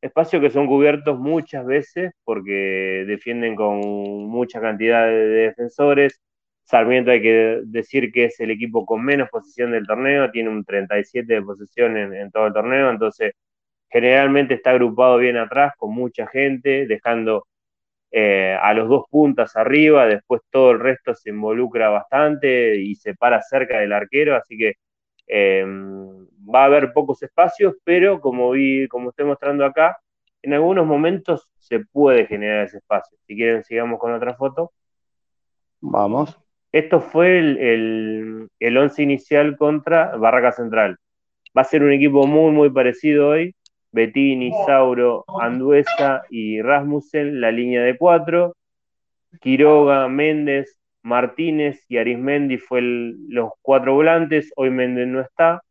espacios 0.00 0.42
que 0.42 0.50
son 0.50 0.66
cubiertos 0.66 1.18
muchas 1.18 1.66
veces 1.66 2.12
porque 2.24 3.04
defienden 3.06 3.56
con 3.56 3.80
mucha 4.28 4.60
cantidad 4.60 5.06
de, 5.06 5.26
defensores. 5.26 6.20
Sarmiento 6.64 7.10
hay 7.12 7.22
que 7.22 7.60
decir 7.64 8.10
que 8.12 8.26
es 8.26 8.40
el 8.40 8.50
equipo 8.50 8.84
con 8.86 9.04
menos 9.04 9.28
posición 9.30 9.72
del 9.72 9.86
torneo, 9.86 10.30
tiene 10.30 10.50
un 10.50 10.64
37 10.64 11.34
de 11.34 11.42
posesión 11.42 11.96
en, 11.96 12.14
en 12.14 12.30
todo 12.30 12.48
el 12.48 12.52
torneo, 12.52 12.90
entonces 12.90 13.32
generalmente 13.88 14.54
está 14.54 14.70
agrupado 14.70 15.18
bien 15.18 15.36
atrás 15.36 15.74
con 15.78 15.94
mucha 15.94 16.26
gente, 16.26 16.86
dejando 16.86 17.46
eh, 18.10 18.56
a 18.60 18.72
los 18.74 18.88
dos 18.88 19.04
puntas 19.10 19.56
arriba, 19.56 20.06
después 20.06 20.40
todo 20.50 20.70
el 20.72 20.80
resto 20.80 21.14
se 21.14 21.30
involucra 21.30 21.90
bastante 21.90 22.76
y 22.76 22.94
se 22.94 23.14
para 23.14 23.42
cerca 23.42 23.78
del 23.80 23.92
arquero, 23.92 24.36
así 24.36 24.56
que 24.56 24.74
em, 25.26 26.26
va 26.48 26.62
a 26.62 26.64
haber 26.66 26.92
pocos 26.92 27.22
espacios, 27.22 27.74
pero 27.84 28.20
como 28.20 28.50
vi, 28.50 28.88
como 28.88 29.10
estoy 29.10 29.26
mostrando 29.26 29.64
acá, 29.64 29.98
en 30.42 30.54
algunos 30.54 30.86
momentos 30.86 31.48
se 31.58 31.80
puede 31.80 32.26
generar 32.26 32.66
ese 32.66 32.78
espacio. 32.78 33.18
Si 33.26 33.34
quieren, 33.34 33.64
sigamos 33.64 33.98
con 33.98 34.12
otra 34.12 34.34
foto. 34.34 34.72
Vamos. 35.80 36.38
Esto 36.72 37.00
fue 37.00 37.38
el, 37.38 38.48
el 38.60 38.76
once 38.76 39.02
inicial 39.02 39.56
contra 39.56 40.16
Barraca 40.16 40.52
Central. 40.52 40.98
Va 41.56 41.62
a 41.62 41.64
ser 41.64 41.82
un 41.82 41.92
equipo 41.92 42.26
muy, 42.26 42.52
muy 42.52 42.70
parecido 42.70 43.28
hoy. 43.28 43.54
Bettini, 43.92 44.52
Sauro, 44.66 45.24
Anduesa 45.40 46.22
y 46.28 46.60
Rasmussen, 46.60 47.40
la 47.40 47.50
línea 47.50 47.82
de 47.82 47.96
cuatro. 47.96 48.54
Quiroga, 49.40 50.06
Méndez, 50.08 50.76
Martínez 51.06 51.84
y 51.88 51.98
Arismendi 51.98 52.58
fue 52.58 52.80
los 52.82 53.52
cuatro 53.62 53.94
volantes. 53.94 54.52
Hoy 54.56 54.70
Méndez 54.70 55.06
no 55.06 55.20
está. 55.20 55.62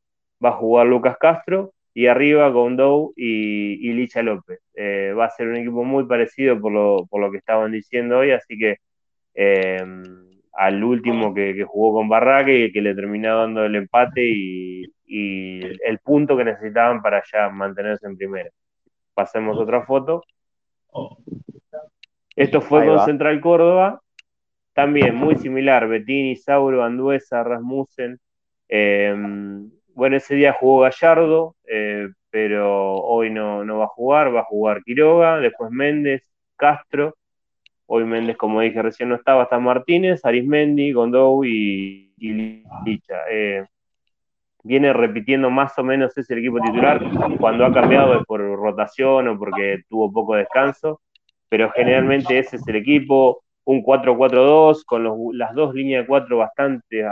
Va 0.43 0.49
a 0.49 0.53
jugar 0.53 0.87
Lucas 0.87 1.17
Castro. 1.19 1.73
Y 1.93 2.07
arriba 2.07 2.49
Gondou 2.49 3.13
y, 3.15 3.91
Licha 3.93 4.21
López. 4.21 4.59
Eh, 4.75 5.13
va 5.17 5.25
a 5.25 5.29
ser 5.29 5.47
un 5.47 5.57
equipo 5.57 5.83
muy 5.83 6.05
parecido 6.05 6.59
por 6.59 6.71
lo, 6.71 7.05
por 7.09 7.21
lo 7.21 7.31
que 7.31 7.37
estaban 7.37 7.71
diciendo 7.71 8.19
hoy. 8.19 8.31
Así 8.31 8.57
que 8.57 8.77
eh, 9.33 9.83
al 10.53 10.83
último 10.83 11.33
que, 11.33 11.63
jugó 11.63 11.99
con 11.99 12.07
Barraque 12.09 12.65
y 12.65 12.71
que 12.71 12.81
le 12.81 12.95
terminó 12.95 13.37
dando 13.37 13.65
el 13.65 13.75
empate 13.75 14.21
y, 14.25 14.85
el 15.07 15.99
punto 15.99 16.35
que 16.35 16.43
necesitaban 16.43 17.01
para 17.01 17.21
ya 17.31 17.49
mantenerse 17.49 18.07
en 18.07 18.17
primera. 18.17 18.49
Pasemos 19.13 19.57
otra 19.57 19.85
foto. 19.85 20.23
Esto 22.35 22.59
fue 22.59 22.85
con 22.85 23.05
Central 23.05 23.39
Córdoba, 23.39 24.01
también 24.75 25.15
muy 25.15 25.37
similar, 25.37 25.87
Bettini, 25.87 26.35
Sauro, 26.35 26.83
Anduesa, 26.83 27.43
Rasmussen. 27.43 28.19
Em, 28.67 29.71
bueno, 29.95 30.17
ese 30.17 30.35
día 30.35 30.53
jugó 30.53 30.81
Gallardo, 30.81 31.55
eh, 31.67 32.09
pero 32.29 32.95
hoy 32.95 33.31
no, 33.31 33.65
no 33.65 33.79
va 33.79 33.85
a 33.85 33.87
jugar, 33.87 34.35
va 34.35 34.41
a 34.41 34.45
jugar 34.45 34.83
Quiroga, 34.83 35.39
después 35.39 35.71
Méndez, 35.71 36.23
Castro, 36.57 37.15
Hoy 37.87 38.03
Méndez, 38.03 38.35
como 38.35 38.61
dije 38.61 38.81
recién, 38.81 39.09
no 39.09 39.15
estaba, 39.15 39.43
está 39.43 39.59
Martínez, 39.59 40.25
Arismendi, 40.25 40.91
Gondou 40.91 41.45
y, 41.45 42.11
Licha. 42.17 43.15
Eh, 43.29 43.63
viene 44.63 44.91
repitiendo 44.91 45.51
más 45.51 45.77
o 45.77 45.83
menos 45.83 46.17
ese 46.17 46.37
equipo 46.37 46.59
titular. 46.59 46.99
Cuando 47.39 47.65
ha 47.65 47.71
cambiado 47.71 48.19
es 48.19 48.25
por 48.25 48.41
rotación 48.41 49.27
o 49.27 49.37
porque 49.37 49.83
tuvo 49.87 50.11
poco 50.11 50.35
descanso, 50.35 51.01
pero 51.47 51.69
generalmente 51.71 52.39
ese 52.39 52.55
es 52.55 52.67
el 52.67 52.77
equipo. 52.77 53.43
Un 53.65 53.83
4-4-2 53.83 54.83
con 54.85 55.37
las 55.37 55.53
dos 55.53 55.73
líneas 55.73 56.03
de 56.03 56.07
cuatro 56.07 56.37
bastante 56.37 57.05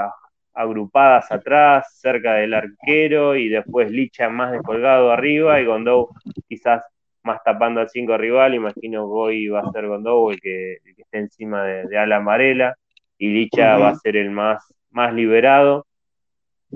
agrupadas 0.54 1.32
atrás, 1.32 2.00
cerca 2.00 2.36
del 2.36 2.54
arquero, 2.54 3.36
y 3.36 3.50
después 3.50 3.92
Licha 3.92 4.30
más 4.30 4.52
descolgado 4.52 5.12
arriba 5.12 5.60
y 5.60 5.66
Gondou 5.66 6.10
quizás 6.48 6.84
más 7.24 7.42
tapando 7.44 7.80
al 7.82 7.90
5 7.90 8.18
rival, 8.18 8.54
imagino 8.54 9.08
Goy 9.08 9.48
va 9.48 9.62
a 9.62 9.72
ser 9.72 9.88
Gondou 9.88 10.30
el 10.32 10.40
que, 10.40 10.74
el 10.86 10.96
que 10.96 11.02
esté 11.02 11.20
encima 11.20 11.64
de, 11.64 11.88
de 11.88 11.98
Ala 11.98 12.18
Amarela, 12.18 12.76
y 13.18 13.30
Licha 13.30 13.78
va 13.78 13.90
a 13.90 13.96
ser 13.96 14.18
el 14.18 14.30
más, 14.32 14.74
más 14.92 15.14
liberado. 15.14 15.86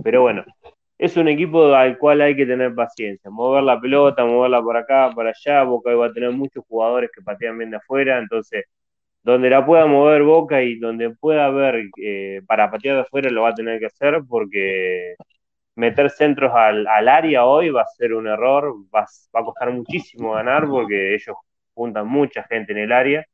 Pero 0.04 0.22
bueno, 0.22 0.46
es 0.98 1.18
un 1.18 1.28
equipo 1.28 1.74
al 1.74 1.98
cual 1.98 2.22
hay 2.22 2.36
que 2.36 2.46
tener 2.46 2.74
paciencia, 2.74 3.30
mover 3.30 3.64
la 3.64 3.80
pelota, 3.80 4.26
moverla 4.26 4.62
por 4.62 4.78
acá, 4.78 5.12
por 5.14 5.28
allá, 5.28 5.64
Boca 5.64 5.94
va 5.96 6.08
a 6.08 6.14
tener 6.14 6.32
muchos 6.32 6.64
jugadores 6.68 7.12
que 7.14 7.22
patean 7.22 7.58
bien 7.58 7.72
de 7.72 7.78
afuera, 7.78 8.18
entonces 8.18 8.66
donde 9.28 9.50
la 9.50 9.66
pueda 9.66 9.86
mover 9.88 10.24
Boca 10.24 10.64
y 10.64 10.80
donde 10.80 11.10
pueda 11.10 11.48
haber 11.48 11.90
eh, 12.02 12.42
para 12.48 12.72
patear 12.72 12.96
de 12.96 13.02
afuera 13.02 13.30
lo 13.30 13.42
va 13.42 13.50
a 13.50 13.56
tener 13.56 13.78
que 13.78 13.88
hacer 13.88 14.22
porque 14.28 15.16
meter 15.76 16.10
centros 16.10 16.54
al, 16.56 16.88
área 16.88 17.46
hoy 17.46 17.70
va 17.70 17.82
a 17.82 17.88
ser 17.88 18.14
un 18.14 18.28
error, 18.28 18.74
va, 18.96 19.02
a 19.02 19.44
costar 19.44 19.72
muchísimo 19.72 20.32
ganar 20.32 20.68
porque 20.68 21.14
ellos 21.14 21.36
juntan 21.74 22.08
mucha 22.08 22.44
gente 22.44 22.72
en 22.72 22.78
el 22.80 22.92
área. 22.94 23.26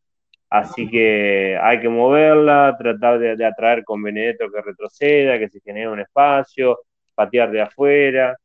Así 0.50 0.90
que 0.90 1.60
hay 1.62 1.80
que 1.80 1.90
moverla, 1.90 2.76
tratar 2.78 3.20
de, 3.20 3.46
atraer 3.46 3.84
con 3.84 4.02
Benedetto 4.02 4.52
que 4.52 4.62
retroceda, 4.62 5.38
que 5.38 5.50
se 5.50 5.60
genere 5.62 5.90
un 5.90 6.00
espacio, 6.00 6.80
patear 7.14 7.52
de 7.52 7.62
afuera. 7.62 8.36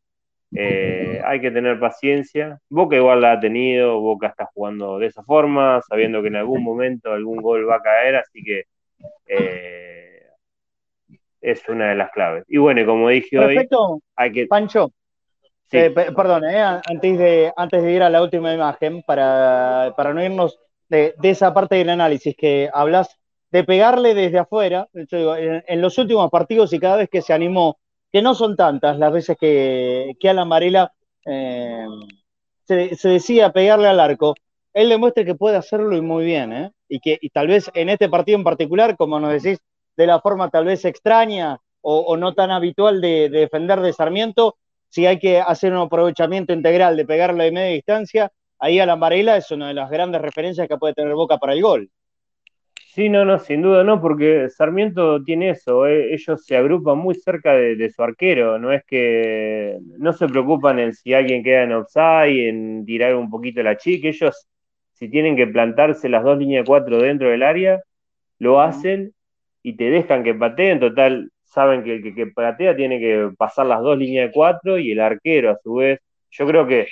Eh, 0.55 1.21
hay 1.25 1.41
que 1.41 1.51
tener 1.51 1.79
paciencia. 1.79 2.59
Boca 2.69 2.97
igual 2.97 3.21
la 3.21 3.33
ha 3.33 3.41
tenido, 3.41 4.01
Boca 4.01 4.29
está 4.29 4.47
jugando 4.55 4.99
de 4.99 5.07
esa 5.07 5.23
forma, 5.23 5.81
sabiendo 5.89 6.23
que 6.23 6.29
en 6.29 6.37
algún 6.37 6.63
momento 6.63 7.13
algún 7.13 7.39
gol 7.43 7.69
va 7.69 7.77
a 7.77 7.83
caer, 7.83 8.17
así 8.17 8.43
que 8.43 8.65
eh, 9.27 10.23
es 11.41 11.69
una 11.69 11.91
de 11.91 11.95
las 11.95 12.11
claves. 12.11 12.45
Y 12.49 12.59
bueno, 12.59 12.85
como 12.87 13.09
dije 13.09 13.39
hoy, 13.39 13.69
hay 14.17 14.33
que... 14.33 14.47
Pancho, 14.47 14.93
eh, 15.71 15.91
perdón, 15.91 16.45
antes, 16.45 17.19
de, 17.19 17.53
antes 17.57 17.83
de 17.83 17.93
ir 17.93 18.03
a 18.03 18.09
la 18.09 18.23
última 18.23 18.55
imagen, 18.55 19.03
para, 19.03 19.93
para 19.97 20.15
no 20.15 20.25
irnos 20.25 20.59
de, 20.89 21.15
esa 21.23 21.53
parte 21.53 21.77
del 21.77 21.91
análisis 21.91 22.35
que 22.37 22.71
hablas 22.73 23.19
de 23.51 23.65
pegarle 23.65 24.15
desde 24.15 24.39
afuera. 24.39 24.89
en, 24.95 25.81
los 25.81 25.99
últimos 25.99 26.31
partidos 26.31 26.73
y 26.73 26.79
cada 26.79 26.97
vez 26.97 27.11
que 27.11 27.23
se 27.23 27.35
animó, 27.35 27.79
que 28.13 28.23
no 28.23 28.35
son 28.35 28.57
tantas 28.57 28.99
las 28.99 29.13
veces 29.13 29.37
que, 29.39 30.17
que 30.19 30.29
Alan 30.29 30.49
Varela 30.49 30.93
eh, 31.25 31.87
se, 32.67 33.09
decía 33.09 33.53
pegarle 33.53 33.89
al 33.89 34.01
arco, 34.01 34.35
él 34.73 34.89
demuestra 34.89 35.25
que 35.25 35.35
puede 35.35 35.57
hacerlo 35.57 35.97
y 35.97 36.01
muy 36.01 36.25
bien, 36.25 36.53
¿eh? 36.53 36.73
y 36.89 37.01
que 37.01 37.19
y 37.21 37.31
tal 37.31 37.49
vez 37.49 37.71
en 37.75 37.89
este 37.89 38.09
partido 38.09 38.39
en 38.39 38.45
particular, 38.45 38.97
como 38.97 39.21
nos 39.21 39.43
decís, 39.43 39.59
de 39.97 40.07
la 40.07 40.21
forma 40.21 40.51
tal 40.51 40.65
vez 40.65 40.85
extraña 40.85 41.59
o, 41.81 42.17
no 42.17 42.35
tan 42.35 42.51
habitual 42.51 43.01
de, 43.01 43.31
de, 43.31 43.41
defender 43.41 43.81
de 43.81 43.93
Sarmiento, 43.93 44.57
si 44.89 45.07
hay 45.07 45.19
que 45.19 45.41
hacer 45.41 45.73
un 45.73 45.79
aprovechamiento 45.79 46.53
integral 46.53 46.97
de 46.97 47.07
pegarle 47.07 47.45
de 47.45 47.53
media 47.53 47.75
distancia, 47.75 48.33
ahí 48.59 48.79
Alan 48.79 49.01
Varela 49.01 49.37
es 49.37 49.51
una 49.51 49.69
de 49.69 49.75
las 49.75 49.91
grandes 49.91 50.21
referencias 50.21 50.69
que 50.69 50.77
puede 50.77 50.95
tener 50.95 51.15
Boca 51.15 51.39
para 51.39 51.55
el 51.55 51.63
gol. 51.63 51.91
Sí, 52.95 53.09
no, 53.11 53.25
no, 53.25 53.39
sin 53.39 53.63
duda 53.63 53.85
no, 53.85 54.01
porque 54.01 54.49
Sarmiento 54.49 55.23
tiene 55.23 55.51
eso, 55.51 55.87
eh, 55.87 56.15
ellos 56.15 56.45
se 56.45 56.57
agrupan 56.57 56.99
muy 56.99 57.15
cerca 57.15 57.53
de, 57.53 57.91
su 57.91 58.03
arquero, 58.03 58.59
no 58.59 58.73
es 58.73 58.83
que 58.85 59.79
no 59.99 60.13
se 60.13 60.27
preocupan 60.27 60.79
en 60.79 60.95
si 60.95 61.13
alguien 61.13 61.45
queda 61.45 61.65
en 61.65 61.73
offside, 61.73 62.49
en 62.49 62.85
tirar 62.87 63.15
un 63.15 63.31
poquito 63.31 63.63
la 63.63 63.77
chica, 63.77 64.09
ellos 64.09 64.49
si 64.95 65.09
tienen 65.11 65.37
que 65.37 65.47
plantarse 65.47 66.09
las 66.09 66.25
dos 66.25 66.39
líneas 66.39 66.65
de 66.65 66.67
cuatro 66.67 66.99
dentro 67.01 67.29
del 67.31 67.43
área, 67.43 67.81
lo 68.39 68.61
hacen 68.61 69.15
y 69.63 69.77
te 69.77 69.91
dejan 69.91 70.25
que 70.25 70.35
pateen, 70.35 70.81
total, 70.81 71.31
saben 71.45 71.85
que 71.85 71.97
el 71.97 72.15
que, 72.15 72.27
patea 72.29 72.75
tiene 72.77 72.99
que 73.01 73.31
pasar 73.37 73.67
las 73.67 73.83
dos 73.83 73.99
líneas 73.99 74.29
de 74.29 74.33
cuatro 74.33 74.79
y 74.79 74.93
el 74.93 75.01
arquero 75.01 75.51
a 75.51 75.59
su 75.63 75.75
vez, 75.75 76.01
yo 76.31 76.47
creo 76.47 76.67
que 76.67 76.89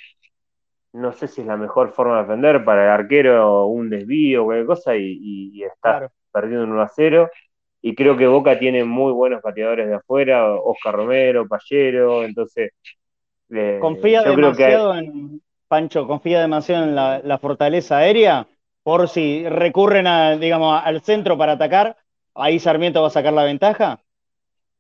no 0.97 1.13
sé 1.13 1.29
si 1.29 1.43
es 1.43 1.47
la 1.47 1.57
mejor 1.57 1.93
forma 1.93 2.17
de 2.17 2.23
defender 2.23 2.65
para 2.65 2.85
el 2.85 2.91
arquero 2.91 3.67
un 3.67 3.91
desvío 3.91 4.43
o 4.43 4.45
cualquier 4.47 4.67
cosa 4.67 4.97
y, 4.97 5.19
y, 5.53 5.63
está 5.63 6.11
perdiendo 6.33 6.65
un 6.65 6.73
1 6.73 6.83
a 6.83 6.89
0. 6.89 7.31
Y 7.83 7.95
creo 7.95 8.17
que 8.17 8.27
Boca 8.27 8.59
tiene 8.59 8.83
muy 8.83 9.13
buenos 9.13 9.43
pateadores 9.43 9.89
de 9.89 9.95
afuera, 9.95 10.55
Oscar 10.55 10.95
Romero, 10.95 11.47
Pallero, 11.47 12.25
entonces... 12.25 12.73
Eh, 13.51 13.79
confía 13.81 14.23
demasiado 14.23 14.97
en, 14.97 15.41
Pancho, 15.69 16.07
confía 16.07 16.41
demasiado 16.41 16.85
en 16.85 16.95
la, 16.95 17.39
fortaleza 17.41 17.99
aérea, 17.99 18.49
por 18.83 19.09
si 19.09 19.49
recurren 19.49 20.07
a, 20.07 20.37
digamos, 20.37 20.81
al 20.83 21.03
centro 21.03 21.37
para 21.37 21.53
atacar, 21.53 21.97
ahí 22.35 22.59
Sarmiento 22.59 23.03
va 23.03 23.09
a 23.09 23.11
sacar 23.11 23.35
la 23.35 23.45
ventaja. 23.45 24.01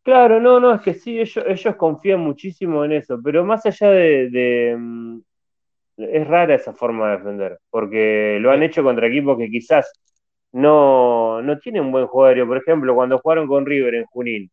Claro, 0.02 0.40
no, 0.40 0.58
no, 0.58 0.74
es 0.74 0.80
que 0.80 0.94
sí, 0.94 1.20
ellos, 1.20 1.44
ellos 1.46 1.76
confían 1.76 2.20
muchísimo 2.20 2.84
en 2.84 2.92
eso, 2.92 3.20
pero 3.22 3.44
más 3.44 3.66
allá 3.66 3.90
de, 3.90 4.76
mm, 4.78 5.18
es 5.96 6.26
rara 6.26 6.54
esa 6.54 6.72
forma 6.72 7.10
de 7.10 7.16
defender, 7.18 7.58
porque 7.70 8.38
lo 8.40 8.50
han 8.50 8.62
hecho 8.62 8.82
contra 8.82 9.06
equipos 9.06 9.38
que 9.38 9.48
quizás 9.50 9.92
no, 10.52 11.42
no 11.42 11.58
tienen 11.58 11.82
un 11.84 11.92
buen 11.92 12.06
jugador. 12.06 12.46
Por 12.46 12.58
ejemplo, 12.58 12.94
cuando 12.94 13.18
jugaron 13.18 13.46
con 13.48 13.66
River 13.66 13.94
en 13.96 14.04
Junín, 14.06 14.50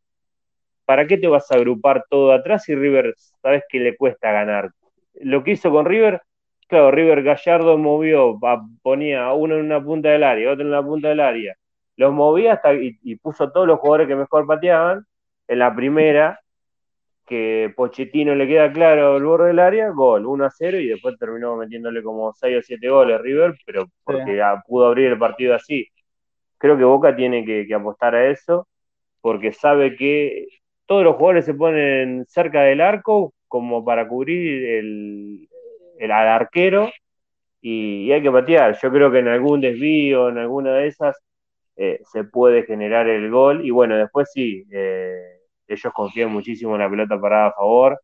¿para 0.85 1.07
qué 1.07 1.17
te 1.17 1.27
vas 1.27 1.51
a 1.51 1.55
agrupar 1.55 2.05
todo 2.09 2.31
atrás 2.33 2.63
si 2.63 2.75
River 2.75 3.13
sabes 3.41 3.63
que 3.69 3.79
le 3.79 3.95
cuesta 3.97 4.31
ganar? 4.31 4.71
Lo 5.15 5.43
que 5.43 5.51
hizo 5.51 5.71
con 5.71 5.85
River, 5.85 6.21
claro, 6.67 6.91
River 6.91 7.23
Gallardo 7.23 7.77
movió, 7.77 8.39
ponía 8.81 9.33
uno 9.33 9.55
en 9.55 9.65
una 9.65 9.83
punta 9.83 10.09
del 10.09 10.23
área, 10.23 10.51
otro 10.51 10.65
en 10.65 10.71
la 10.71 10.83
punta 10.83 11.09
del 11.09 11.19
área, 11.19 11.55
los 11.97 12.13
movía 12.13 12.53
hasta 12.53 12.73
y, 12.73 12.97
y 13.03 13.15
puso 13.17 13.51
todos 13.51 13.67
los 13.67 13.79
jugadores 13.79 14.07
que 14.07 14.15
mejor 14.15 14.47
pateaban 14.47 15.05
en 15.47 15.59
la 15.59 15.75
primera 15.75 16.42
que 17.33 17.73
Pochettino 17.75 18.35
le 18.35 18.47
queda 18.47 18.71
claro 18.71 19.17
el 19.17 19.23
borde 19.23 19.47
del 19.47 19.57
área, 19.57 19.89
gol, 19.89 20.27
1 20.27 20.45
a 20.45 20.51
0 20.51 20.79
y 20.79 20.89
después 20.89 21.17
terminó 21.17 21.55
metiéndole 21.55 22.03
como 22.03 22.31
6 22.31 22.59
o 22.59 22.61
7 22.61 22.89
goles 22.89 23.19
River, 23.21 23.55
pero 23.65 23.87
porque 24.03 24.39
pudo 24.67 24.85
abrir 24.85 25.07
el 25.07 25.17
partido 25.17 25.55
así. 25.55 25.87
Creo 26.59 26.77
que 26.77 26.83
Boca 26.83 27.15
tiene 27.15 27.43
que, 27.43 27.73
apostar 27.73 28.13
a 28.13 28.27
eso, 28.29 28.67
porque 29.19 29.51
sabe 29.51 29.95
que 29.95 30.45
todos 30.85 31.03
los 31.03 31.15
jugadores 31.15 31.45
se 31.45 31.55
ponen 31.55 32.23
cerca 32.27 32.61
del 32.61 32.81
arco 32.81 33.33
como 33.47 33.83
para 33.83 34.07
cubrir 34.07 34.65
el, 34.65 35.49
el 35.97 36.11
al 36.11 36.27
arquero 36.27 36.91
y, 37.61 38.11
hay 38.11 38.21
que 38.21 38.31
patear. 38.31 38.77
Yo 38.79 38.91
creo 38.91 39.11
que 39.11 39.19
en 39.19 39.27
algún 39.29 39.59
desvío, 39.59 40.29
en 40.29 40.37
alguna 40.37 40.73
de 40.75 40.87
esas, 40.87 41.17
eh, 41.77 41.99
se 42.11 42.25
puede 42.25 42.63
generar 42.63 43.09
el 43.09 43.31
gol 43.31 43.65
y 43.65 43.71
bueno, 43.71 43.97
después 43.97 44.29
sí. 44.31 44.65
Eh, 44.71 45.32
ellos 45.67 45.93
confían 45.93 46.31
muchísimo 46.31 46.75
en 46.75 46.81
la 46.81 46.89
pelota 46.89 47.19
parada 47.19 47.47
a 47.47 47.53
favor. 47.53 47.99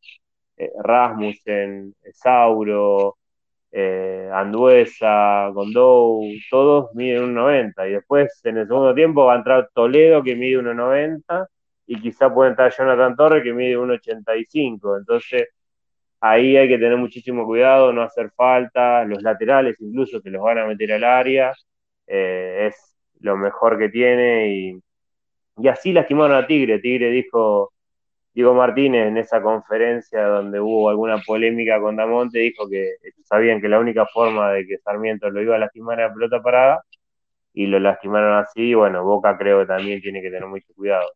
Eh, 0.58 0.72
Rasmussen, 0.84 1.96
Sauro, 2.14 3.18
eh, 3.72 4.30
Anduesa, 4.34 5.50
Gondou, 5.50 6.24
todos 6.50 6.94
miden 6.96 7.36
1,90. 7.36 7.88
Y 7.88 7.92
después 7.94 8.42
en 8.44 8.58
el 8.58 8.68
segundo 8.68 8.94
tiempo 8.94 9.26
va 9.26 9.34
a 9.34 9.38
entrar 9.38 9.70
Toledo 9.74 10.24
que 10.24 10.36
mide 10.36 10.58
1,90 10.58 11.48
y 11.88 12.02
quizá 12.02 12.34
puede 12.34 12.52
entrar 12.52 12.72
Jonathan 12.76 13.16
Torres 13.16 13.44
que 13.44 13.54
mide 13.54 13.78
1,85. 13.78 14.98
Entonces 14.98 15.48
ahí 16.22 16.58
hay 16.58 16.68
que 16.68 16.78
tener 16.78 16.98
muchísimo 16.98 17.46
cuidado, 17.46 17.94
no 17.94 18.02
hacer 18.04 18.32
falta. 18.36 19.04
Los 19.06 19.22
laterales 19.24 19.78
incluso 19.82 20.22
que 20.22 20.30
los 20.30 20.42
van 20.44 20.60
a 20.60 20.66
meter 20.68 20.94
al 20.94 21.04
área. 21.04 21.54
Eh, 22.08 22.68
es 22.68 22.96
lo 23.22 23.38
mejor 23.38 23.78
que 23.78 23.90
tiene 23.90 24.50
y 24.50 24.80
y 25.62 25.68
así 25.68 25.94
lastimaron 25.94 26.38
a 26.38 26.48
Tigre. 26.48 26.80
Tigre 26.80 27.10
dijo, 27.10 27.74
Diego 28.34 28.54
Martínez 28.54 29.08
en 29.08 29.18
esa 29.18 29.42
conferencia 29.42 30.24
donde 30.26 30.60
hubo 30.60 30.90
alguna 30.90 31.18
polémica 31.20 31.80
con 31.80 31.96
Damonte, 31.96 32.40
dijo 32.40 32.70
que 32.70 32.96
sabían 33.24 33.62
que 33.62 33.70
la 33.70 33.80
única 33.80 34.06
forma 34.06 34.52
de 34.52 34.66
que 34.66 34.78
Sarmiento 34.78 35.30
lo 35.30 35.42
iba 35.42 35.56
a 35.56 35.60
lastimar 35.60 36.00
era 36.00 36.14
pelota 36.14 36.42
parada 36.42 36.84
y 37.54 37.66
lo 37.68 37.80
lastimaron 37.80 38.38
así. 38.38 38.70
Y 38.70 38.74
bueno, 38.74 39.04
Boca 39.04 39.38
creo 39.38 39.60
que 39.60 39.66
también 39.66 40.02
tiene 40.02 40.22
que 40.22 40.30
tener 40.30 40.48
mucho 40.48 40.72
cuidado. 40.76 41.10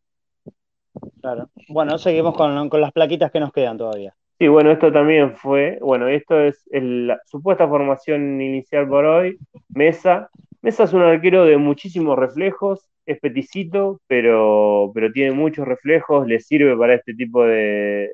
Claro. 1.21 1.49
Bueno, 1.69 1.97
seguimos 1.97 2.35
con, 2.35 2.69
con 2.69 2.81
las 2.81 2.91
plaquitas 2.91 3.31
que 3.31 3.39
nos 3.39 3.51
quedan 3.53 3.77
todavía. 3.77 4.13
Sí, 4.39 4.47
bueno, 4.47 4.71
esto 4.71 4.91
también 4.91 5.35
fue, 5.37 5.77
bueno, 5.79 6.07
esto 6.07 6.39
es 6.39 6.65
la 6.71 7.19
supuesta 7.25 7.67
formación 7.67 8.41
inicial 8.41 8.87
por 8.87 9.05
hoy. 9.05 9.37
Mesa. 9.69 10.29
Mesa 10.61 10.83
es 10.83 10.93
un 10.93 11.01
arquero 11.01 11.45
de 11.45 11.57
muchísimos 11.57 12.17
reflejos, 12.17 12.89
es 13.05 13.19
peticito, 13.19 14.01
pero, 14.07 14.91
pero 14.93 15.11
tiene 15.11 15.31
muchos 15.31 15.67
reflejos, 15.67 16.27
le 16.27 16.39
sirve 16.39 16.77
para 16.77 16.95
este 16.95 17.13
tipo 17.13 17.43
de, 17.45 18.11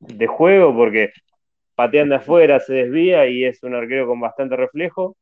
de 0.00 0.26
juego 0.26 0.74
porque 0.74 1.12
pateando 1.76 2.16
afuera, 2.16 2.60
se 2.60 2.74
desvía 2.74 3.28
y 3.28 3.44
es 3.44 3.62
un 3.62 3.74
arquero 3.74 4.06
con 4.06 4.20
bastante 4.20 4.56
reflejo. 4.56 5.16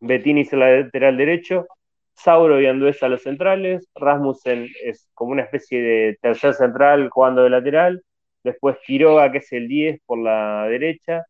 Bettini 0.00 0.42
es 0.42 0.52
el 0.52 0.60
lateral 0.60 1.16
derecho, 1.16 1.66
Sauro 2.14 2.60
y 2.60 2.66
Anduesa 2.66 3.08
los 3.08 3.22
centrales, 3.22 3.88
Rasmussen 3.94 4.68
es 4.84 5.08
como 5.14 5.32
una 5.32 5.42
especie 5.42 5.82
de 5.82 6.18
tercer 6.20 6.54
central 6.54 7.10
jugando 7.10 7.42
de 7.42 7.50
lateral, 7.50 8.02
después 8.44 8.76
Quiroga 8.86 9.30
que 9.32 9.38
es 9.38 9.52
el 9.52 9.68
10 9.68 10.00
por 10.06 10.18
la 10.18 10.66
derecha, 10.68 11.24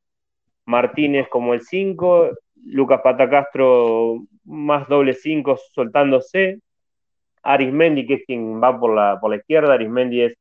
Martínez 0.66 1.28
como 1.28 1.54
el 1.54 1.62
5, 1.62 2.30
Lucas 2.66 3.00
Patacastro 3.02 4.22
más 4.44 4.88
doble 4.88 5.14
5 5.14 5.58
soltándose, 5.74 6.60
Arismendi, 7.42 8.06
que 8.06 8.14
es 8.14 8.24
quien 8.26 8.62
va 8.62 8.78
por 8.78 8.94
la, 8.94 9.18
por 9.20 9.30
la 9.30 9.36
izquierda, 9.36 9.74
Arismendi 9.74 10.22
es 10.22 10.34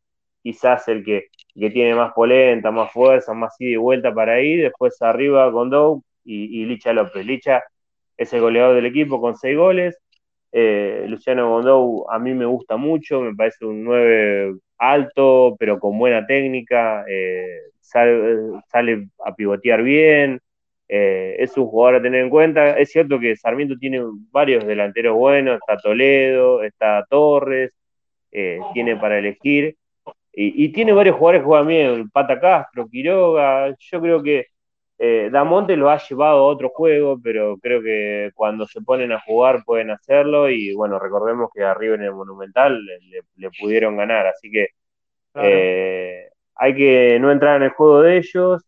quizás 0.44 0.88
el 0.88 1.04
que, 1.04 1.28
que 1.56 1.70
tiene 1.70 1.96
más 1.96 2.14
polenta, 2.14 2.72
más 2.72 2.92
fuerza, 2.92 3.34
más 3.34 3.56
ida 3.60 3.72
y 3.72 3.76
vuelta 3.76 4.14
para 4.14 4.42
ir, 4.42 4.64
después 4.64 5.02
arriba 5.02 5.50
Gondou 5.50 6.04
y, 6.24 6.66
Licha 6.66 6.94
López. 6.94 7.26
Licha 7.26 7.64
es 8.18 8.34
el 8.34 8.42
goleador 8.42 8.76
del 8.76 8.86
equipo 8.86 9.22
con 9.22 9.36
seis 9.36 9.58
goles, 9.58 9.98
eh, 10.52 11.06
Luciano 11.08 11.50
Gondou 11.50 12.10
a 12.10 12.20
mí 12.20 12.34
me 12.34 12.46
gusta 12.46 12.78
mucho, 12.78 13.22
me 13.22 13.36
parece 13.36 13.66
un 13.66 13.84
9 13.84 14.56
alto, 14.78 15.56
pero 15.60 15.80
con 15.80 15.98
buena 15.98 16.26
técnica, 16.26 17.06
eh, 17.08 17.62
sale, 17.82 19.08
a 19.26 19.36
pivotear 19.36 19.84
bien, 19.84 20.40
eh, 20.94 21.38
es 21.40 21.58
un 21.58 21.68
jugador 21.68 21.96
a 21.96 22.02
tener 22.02 22.22
en 22.22 22.30
cuenta. 22.30 22.78
Es 22.78 22.92
cierto 22.92 23.18
que 23.18 23.38
Sarmiento 23.38 23.78
tiene 23.78 24.02
varios 24.30 24.66
delanteros 24.68 25.16
buenos, 25.16 25.56
está 25.56 25.78
Toledo, 25.78 26.64
está 26.64 27.06
Torres, 27.10 27.74
eh, 28.32 28.60
tiene 28.74 28.98
para 28.98 29.18
elegir, 29.18 29.78
y, 30.34 30.70
tiene 30.70 30.94
varios 30.94 31.18
jugadores 31.18 31.42
que 31.42 31.46
juegan 31.46 31.68
bien, 31.68 32.10
Pata 32.10 32.40
Castro, 32.40 32.88
Quiroga, 32.90 33.76
yo 33.78 34.02
creo 34.02 34.24
que 34.24 34.48
eh, 34.98 35.30
Damonte 35.32 35.76
lo 35.78 35.90
ha 35.90 35.98
llevado 35.98 36.40
a 36.40 36.44
otro 36.44 36.70
juego, 36.70 37.20
pero 37.22 37.58
creo 37.58 37.82
que 37.82 38.32
cuando 38.36 38.66
se 38.68 38.82
ponen 38.82 39.12
a 39.12 39.20
jugar 39.22 39.64
pueden 39.66 39.92
hacerlo. 39.92 40.50
Y 40.50 40.74
bueno, 40.74 41.00
recordemos 41.00 41.50
que 41.54 41.64
arriba 41.64 41.96
en 41.96 42.04
el 42.04 42.14
Monumental 42.14 42.80
le, 43.38 43.50
pudieron 43.60 43.98
ganar, 43.98 44.28
así 44.28 44.52
que 44.52 44.68
eh, 45.36 46.30
hay 46.56 46.76
que 46.76 47.18
no 47.20 47.32
entrar 47.32 47.58
en 47.58 47.64
el 47.64 47.70
juego 47.72 48.02
de 48.02 48.18
ellos 48.18 48.62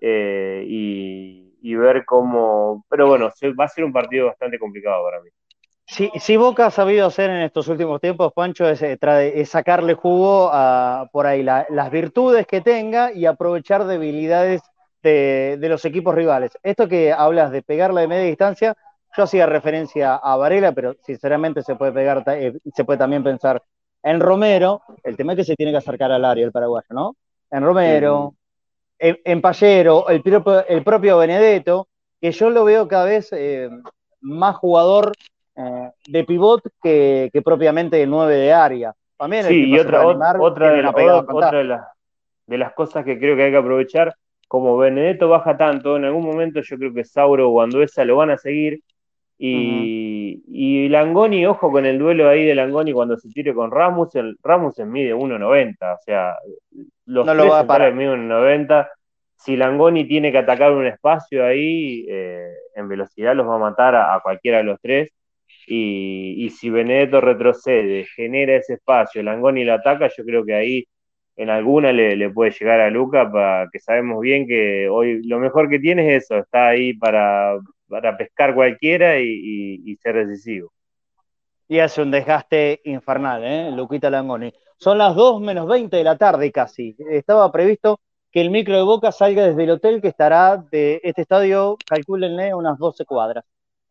eh, 0.00 0.64
y, 0.66 1.54
y, 1.60 1.74
ver 1.74 2.04
cómo, 2.04 2.84
pero 2.88 3.08
bueno, 3.08 3.30
va 3.58 3.64
a 3.64 3.68
ser 3.68 3.84
un 3.84 3.92
partido 3.92 4.26
bastante 4.26 4.58
complicado 4.58 5.04
para 5.04 5.20
mí. 5.20 5.30
Si, 5.90 6.36
Boca 6.36 6.66
ha 6.66 6.70
sabido 6.70 7.08
hacer 7.08 7.30
en 7.30 7.42
estos 7.42 7.66
últimos 7.66 8.00
tiempos, 8.00 8.32
Pancho, 8.32 8.68
es, 8.68 8.80
eh, 8.80 9.44
sacarle 9.44 9.94
jugo 9.94 10.48
a 10.52 11.08
por 11.10 11.26
ahí 11.26 11.42
las 11.42 11.90
virtudes 11.90 12.46
que 12.46 12.60
tenga 12.60 13.12
y 13.12 13.26
aprovechar 13.26 13.84
debilidades 13.84 14.62
de, 15.02 15.58
los 15.62 15.84
equipos 15.84 16.14
rivales. 16.14 16.56
Esto 16.62 16.86
que 16.86 17.12
hablas 17.12 17.50
de 17.50 17.62
pegarla 17.62 18.02
de 18.02 18.06
media 18.06 18.24
distancia, 18.24 18.76
yo 19.16 19.24
hacía 19.24 19.46
referencia 19.46 20.14
a 20.14 20.36
Varela, 20.36 20.70
pero 20.70 20.94
sinceramente 21.02 21.62
se 21.62 21.74
puede 21.74 21.90
pegar, 21.90 22.22
eh, 22.28 22.56
se 22.72 22.84
puede 22.84 22.98
también 23.00 23.24
pensar 23.24 23.60
en 24.04 24.20
Romero. 24.20 24.82
El 25.02 25.16
tema 25.16 25.32
es 25.32 25.38
que 25.38 25.44
se 25.44 25.56
tiene 25.56 25.72
que 25.72 25.78
acercar 25.78 26.12
al 26.12 26.24
área 26.24 26.44
el 26.44 26.52
paraguayo, 26.52 26.86
¿no? 26.90 27.16
En 27.50 27.64
Romero, 27.64 28.34
en, 29.00 29.40
Pallero, 29.40 30.08
el 30.08 30.22
propio, 30.22 30.66
el 30.66 30.82
propio 30.84 31.18
Benedetto, 31.18 31.88
que 32.20 32.32
yo 32.32 32.50
lo 32.50 32.64
veo 32.64 32.86
cada 32.86 33.06
vez 33.06 33.32
eh, 33.32 33.70
más 34.20 34.56
jugador 34.56 35.12
eh, 35.56 35.90
de 36.06 36.24
pivot 36.24 36.62
que, 36.82 37.30
propiamente 37.44 37.96
de 37.96 38.06
9 38.06 38.34
de 38.34 38.52
área. 38.52 38.94
También 39.16 39.44
sí, 39.44 39.68
y 39.68 39.78
otra, 39.78 40.06
otra, 40.06 40.72
de, 40.72 41.78
de, 42.46 42.58
las 42.58 42.72
cosas 42.72 43.04
que 43.04 43.18
creo 43.18 43.36
que 43.36 43.44
hay 43.44 43.50
que 43.50 43.56
aprovechar, 43.56 44.14
como 44.48 44.76
Benedetto 44.78 45.28
baja 45.28 45.56
tanto, 45.56 45.96
en 45.96 46.04
algún 46.04 46.24
momento 46.24 46.60
yo 46.62 46.76
creo 46.78 46.94
que 46.94 47.04
Sauro 47.04 47.50
o 47.50 47.60
Anduesa 47.60 48.04
lo 48.04 48.16
van 48.16 48.30
a 48.30 48.38
seguir. 48.38 48.80
Y, 49.42 50.88
Langoni, 50.90 51.46
ojo 51.46 51.70
con 51.70 51.86
el 51.86 51.98
duelo 51.98 52.28
ahí 52.28 52.44
de 52.44 52.54
Langoni 52.54 52.92
cuando 52.92 53.16
se 53.16 53.30
tire 53.30 53.54
con 53.54 53.70
Ramos, 53.70 54.14
el 54.14 54.36
Ramos 54.42 54.78
mide 54.80 55.14
1.90, 55.14 55.94
o 55.94 55.98
sea, 56.04 56.34
los 57.10 57.26
no 57.26 57.34
lo 57.34 57.48
va 57.48 57.60
a 57.60 57.66
parar. 57.66 57.94
miden 57.94 58.28
1.90. 58.28 58.88
Si 59.36 59.56
Langoni 59.56 60.06
tiene 60.06 60.32
que 60.32 60.38
atacar 60.38 60.72
un 60.72 60.86
espacio 60.86 61.44
ahí, 61.44 62.06
eh, 62.08 62.52
en 62.74 62.88
velocidad 62.88 63.34
los 63.34 63.48
va 63.48 63.56
a 63.56 63.58
matar 63.58 63.94
a 63.94 64.20
cualquiera 64.22 64.58
de 64.58 64.64
los 64.64 64.78
tres 64.80 65.10
y, 65.66 66.50
si 66.50 66.70
Benedetto 66.70 67.20
retrocede, 67.20 68.04
genera 68.16 68.56
ese 68.56 68.74
espacio, 68.74 69.22
Langoni 69.22 69.64
lo 69.64 69.74
ataca, 69.74 70.08
yo 70.08 70.24
creo 70.24 70.44
que 70.44 70.54
ahí 70.54 70.84
en 71.36 71.48
alguna 71.48 71.92
le, 71.92 72.30
puede 72.30 72.50
llegar 72.50 72.80
a 72.80 72.90
Luca, 72.90 73.30
para 73.30 73.68
que 73.72 73.78
sabemos 73.78 74.20
bien 74.20 74.46
que 74.46 74.88
hoy 74.88 75.22
lo 75.22 75.38
mejor 75.38 75.70
que 75.70 75.78
tiene 75.78 76.16
es 76.16 76.24
eso, 76.24 76.38
está 76.38 76.68
ahí 76.68 76.94
para, 76.94 77.58
para 77.88 78.16
pescar 78.16 78.54
cualquiera 78.54 79.18
y, 79.20 79.96
ser 80.02 80.26
decisivo. 80.26 80.72
Y 81.68 81.78
hace 81.78 82.02
un 82.02 82.10
desgaste 82.10 82.80
infernal, 82.84 83.44
¿eh? 83.44 83.70
Luquita 83.70 84.10
Langoni. 84.10 84.52
Son 84.80 84.96
las 84.96 85.14
2 85.14 85.42
menos 85.42 85.66
20 85.68 85.94
de 85.94 86.04
la 86.04 86.16
tarde 86.16 86.50
casi. 86.50 86.96
Estaba 87.10 87.52
previsto 87.52 88.00
que 88.32 88.40
el 88.40 88.50
micro 88.50 88.76
de 88.76 88.82
Boca 88.82 89.12
salga 89.12 89.46
desde 89.46 89.64
el 89.64 89.70
hotel 89.72 90.00
que 90.00 90.08
estará 90.08 90.56
de 90.56 91.00
este 91.04 91.20
estadio, 91.22 91.76
calcúlenle, 91.86 92.54
unas 92.54 92.78
12 92.78 93.04
cuadras. 93.04 93.44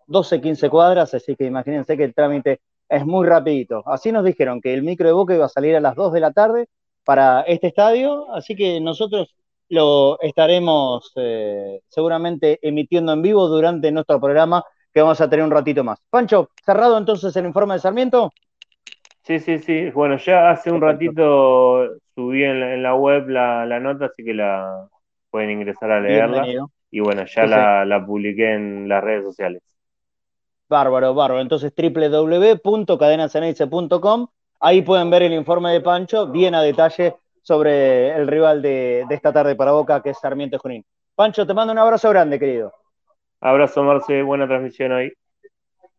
12, 0.08 0.42
15 0.42 0.70
cuadras, 0.72 1.14
así 1.14 1.36
que 1.36 1.46
imagínense 1.46 1.96
que 1.96 2.06
el 2.06 2.16
trámite 2.16 2.62
es 2.90 3.06
muy 3.06 3.28
rapidito. 3.28 3.84
Así 3.86 4.12
nos 4.12 4.26
dijeron 4.26 4.62
que 4.62 4.74
el 4.74 4.82
micro 4.82 5.06
de 5.08 5.14
Boca 5.14 5.36
iba 5.36 5.46
a 5.46 5.50
salir 5.50 5.76
a 5.76 5.80
las 5.80 5.94
2 5.96 6.12
de 6.12 6.20
la 6.22 6.32
tarde 6.32 6.68
para 7.06 7.42
este 7.42 7.68
estadio, 7.68 8.34
así 8.34 8.56
que 8.56 8.82
nosotros 8.82 9.36
lo 9.70 10.20
estaremos 10.22 11.12
eh, 11.18 11.82
seguramente 11.88 12.58
emitiendo 12.68 13.14
en 13.14 13.22
vivo 13.22 13.48
durante 13.48 13.92
nuestro 13.92 14.20
programa 14.20 14.64
que 14.92 15.02
vamos 15.02 15.22
a 15.22 15.30
tener 15.30 15.46
un 15.46 15.52
ratito 15.52 15.84
más. 15.84 16.00
Pancho, 16.10 16.50
cerrado 16.66 16.98
entonces 16.98 17.36
el 17.36 17.46
informe 17.46 17.76
de 17.76 17.80
Sarmiento. 17.80 18.32
Sí, 19.30 19.40
sí, 19.40 19.60
sí. 19.60 19.92
Bueno, 19.92 20.18
ya 20.18 20.50
hace 20.50 20.72
un 20.72 20.82
ratito 20.82 21.88
subí 22.16 22.44
en 22.44 22.82
la, 22.82 22.96
web 22.96 23.30
la, 23.30 23.80
nota, 23.80 24.06
así 24.06 24.26
que 24.26 24.34
la 24.34 24.88
pueden 25.30 25.52
ingresar 25.52 25.92
a 25.92 26.00
leerla. 26.00 26.48
Y 26.90 27.00
bueno, 27.00 27.26
ya 27.28 27.46
la, 27.46 27.86
la 27.86 28.04
publiqué 28.04 28.56
en 28.56 28.90
las 28.90 29.04
redes 29.04 29.26
sociales. 29.26 29.62
Bárbaro, 30.68 31.14
bárbaro. 31.14 31.42
Entonces, 31.42 31.72
www.cadenaceneice.com. 31.78 34.28
Ahí 34.62 34.82
pueden 34.82 35.12
ver 35.12 35.22
el 35.22 35.34
informe 35.34 35.74
de 35.74 35.82
Pancho, 35.82 36.26
bien 36.26 36.56
a 36.56 36.64
detalle 36.64 37.16
sobre 37.44 38.10
el 38.16 38.28
rival 38.28 38.64
de, 38.64 39.06
esta 39.12 39.32
tarde 39.32 39.56
para 39.56 39.74
Boca, 39.74 40.02
que 40.02 40.10
es 40.10 40.18
Sarmiento 40.18 40.58
Junín. 40.58 40.84
Pancho, 41.14 41.46
te 41.46 41.54
mando 41.54 41.72
un 41.72 41.78
abrazo 41.78 42.10
grande, 42.10 42.40
querido. 42.40 42.74
Abrazo, 43.42 43.84
Marce. 43.84 44.24
Buena 44.24 44.48
transmisión 44.48 44.92
hoy. 44.92 45.14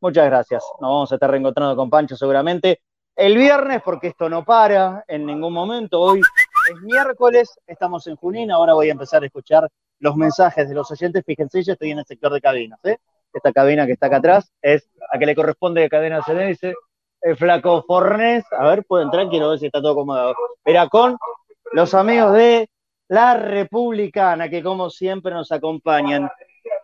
Muchas 0.01 0.27
gracias. 0.27 0.65
Nos 0.81 0.91
vamos 0.91 1.13
a 1.13 1.15
estar 1.15 1.31
reencontrando 1.31 1.77
con 1.77 1.89
Pancho 1.89 2.17
seguramente 2.17 2.81
el 3.21 3.37
viernes, 3.37 3.83
porque 3.85 4.09
esto 4.09 4.31
no 4.31 4.45
para 4.47 5.05
en 5.07 5.27
ningún 5.27 5.53
momento. 5.53 6.01
Hoy 6.01 6.21
es 6.21 6.81
miércoles, 6.81 7.51
estamos 7.67 8.07
en 8.07 8.17
Junín. 8.17 8.51
Ahora 8.51 8.73
voy 8.73 8.89
a 8.89 8.93
empezar 8.93 9.23
a 9.23 9.27
escuchar 9.27 9.69
los 9.99 10.17
mensajes 10.17 10.67
de 10.67 10.75
los 10.75 10.91
oyentes. 10.91 11.23
Fíjense, 11.27 11.63
yo 11.63 11.75
estoy 11.75 11.91
en 11.91 11.99
el 11.99 12.07
sector 12.07 12.33
de 12.33 12.41
cabinas. 12.41 12.81
¿eh? 12.85 12.97
esta 13.35 13.53
cabina 13.53 13.87
que 13.87 13.93
está 13.93 14.07
acá 14.07 14.17
atrás, 14.17 14.51
es 14.63 14.89
a 15.13 15.19
que 15.19 15.27
le 15.27 15.35
corresponde 15.35 15.83
de 15.83 15.89
cadena 15.89 16.21
dice 16.49 16.75
el 17.21 17.37
flaco 17.37 17.85
Fornés, 17.87 18.45
a 18.51 18.67
ver, 18.67 18.85
pueden 18.85 19.09
entrar, 19.09 19.29
quiero 19.29 19.51
ver 19.51 19.59
si 19.59 19.67
está 19.67 19.83
todo 19.83 19.93
acomodado. 19.93 20.35
Era 20.65 20.89
con 20.89 21.19
los 21.73 21.93
amigos 21.93 22.33
de 22.33 22.71
La 23.09 23.35
Republicana, 23.35 24.49
que 24.49 24.63
como 24.63 24.89
siempre 24.89 25.33
nos 25.33 25.53
acompañan 25.53 26.31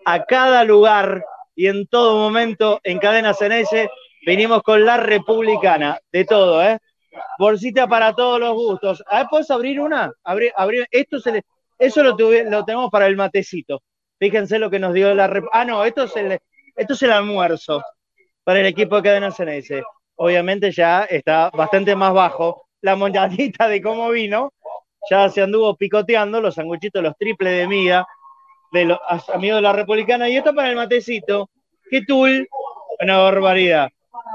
a 0.05 0.25
cada 0.27 0.65
lugar 0.65 1.25
y 1.55 1.69
en 1.69 1.87
todo 1.87 2.19
momento 2.19 2.79
en 2.85 2.99
Cadena 2.99 3.33
Ceneice, 3.33 3.89
venimos 4.27 4.63
con 4.65 4.85
La 4.85 4.97
Republicana, 4.97 5.99
de 6.11 6.25
todo, 6.25 6.63
¿eh? 6.63 6.79
Bolsita 7.39 7.87
para 7.87 8.13
todos 8.13 8.41
los 8.41 8.55
gustos. 8.55 9.03
A 9.07 9.19
ver, 9.19 9.27
¿puedes 9.31 9.51
abrir 9.51 9.81
una? 9.81 10.13
Abrir, 10.25 10.53
abrir. 10.57 10.87
Esto 10.91 11.21
se 11.21 11.33
le, 11.33 11.43
eso 11.79 12.03
lo, 12.03 12.17
lo 12.19 12.65
tenemos 12.65 12.91
para 12.91 13.07
el 13.07 13.17
matecito. 13.17 13.83
Fíjense 14.19 14.59
lo 14.59 14.69
que 14.69 14.79
nos 14.79 14.93
dio 14.93 15.15
la... 15.15 15.31
Ah, 15.53 15.65
no, 15.65 15.85
esto 15.85 16.03
es 16.03 16.17
el, 16.17 16.39
esto 16.75 16.93
es 16.93 17.03
el 17.03 17.13
almuerzo 17.13 17.83
para 18.45 18.61
el 18.61 18.67
equipo 18.67 18.97
de 18.97 19.03
Cadena 19.03 19.31
Ceneice. 19.31 19.83
Obviamente 20.17 20.73
ya 20.73 21.05
está 21.05 21.51
bastante 21.51 21.95
más 21.95 22.13
bajo 22.13 22.67
la 22.81 22.97
monedita 22.97 23.69
de 23.69 23.81
cómo 23.81 24.11
vino. 24.11 24.53
Ya 25.09 25.29
se 25.29 25.43
anduvo 25.43 25.77
picoteando 25.77 26.41
los 26.41 26.57
sanguchitos, 26.57 27.03
los 27.03 27.17
triples 27.17 27.59
de 27.59 27.69
miga 27.69 28.07
de 28.73 28.87
los 28.87 28.99
amigos 29.33 29.59
de 29.59 29.63
la 29.63 29.73
Republicana. 29.73 30.29
Y 30.29 30.37
esto 30.37 30.55
para 30.55 30.69
el 30.71 30.77
matecito. 30.77 31.49
¡Qué 31.89 32.03
tul! 32.03 32.49
Una 33.01 33.19
barbaridad. 33.19 33.89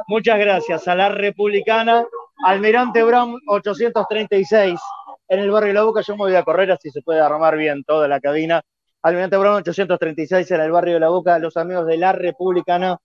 Muchas 0.07 0.39
gracias 0.39 0.87
a 0.87 0.95
la 0.95 1.09
Republicana. 1.09 2.05
Almirante 2.45 3.03
Brown 3.03 3.39
836 3.47 4.79
en 5.27 5.39
el 5.39 5.51
barrio 5.51 5.73
La 5.73 5.83
Boca. 5.83 6.01
Yo 6.01 6.13
me 6.13 6.23
voy 6.23 6.35
a 6.35 6.43
correr 6.43 6.71
así 6.71 6.89
se 6.89 7.01
puede 7.01 7.19
armar 7.19 7.55
bien 7.57 7.83
toda 7.83 8.07
la 8.07 8.19
cabina 8.19 8.61
Almirante 9.03 9.35
Brown 9.37 9.55
836 9.55 10.51
en 10.51 10.61
el 10.61 10.71
barrio 10.71 10.95
de 10.95 10.99
La 10.99 11.09
Boca, 11.09 11.39
los 11.39 11.57
amigos 11.57 11.87
de 11.87 11.97
la 11.97 12.11
Republicana. 12.11 12.99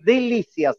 Delicias, 0.00 0.76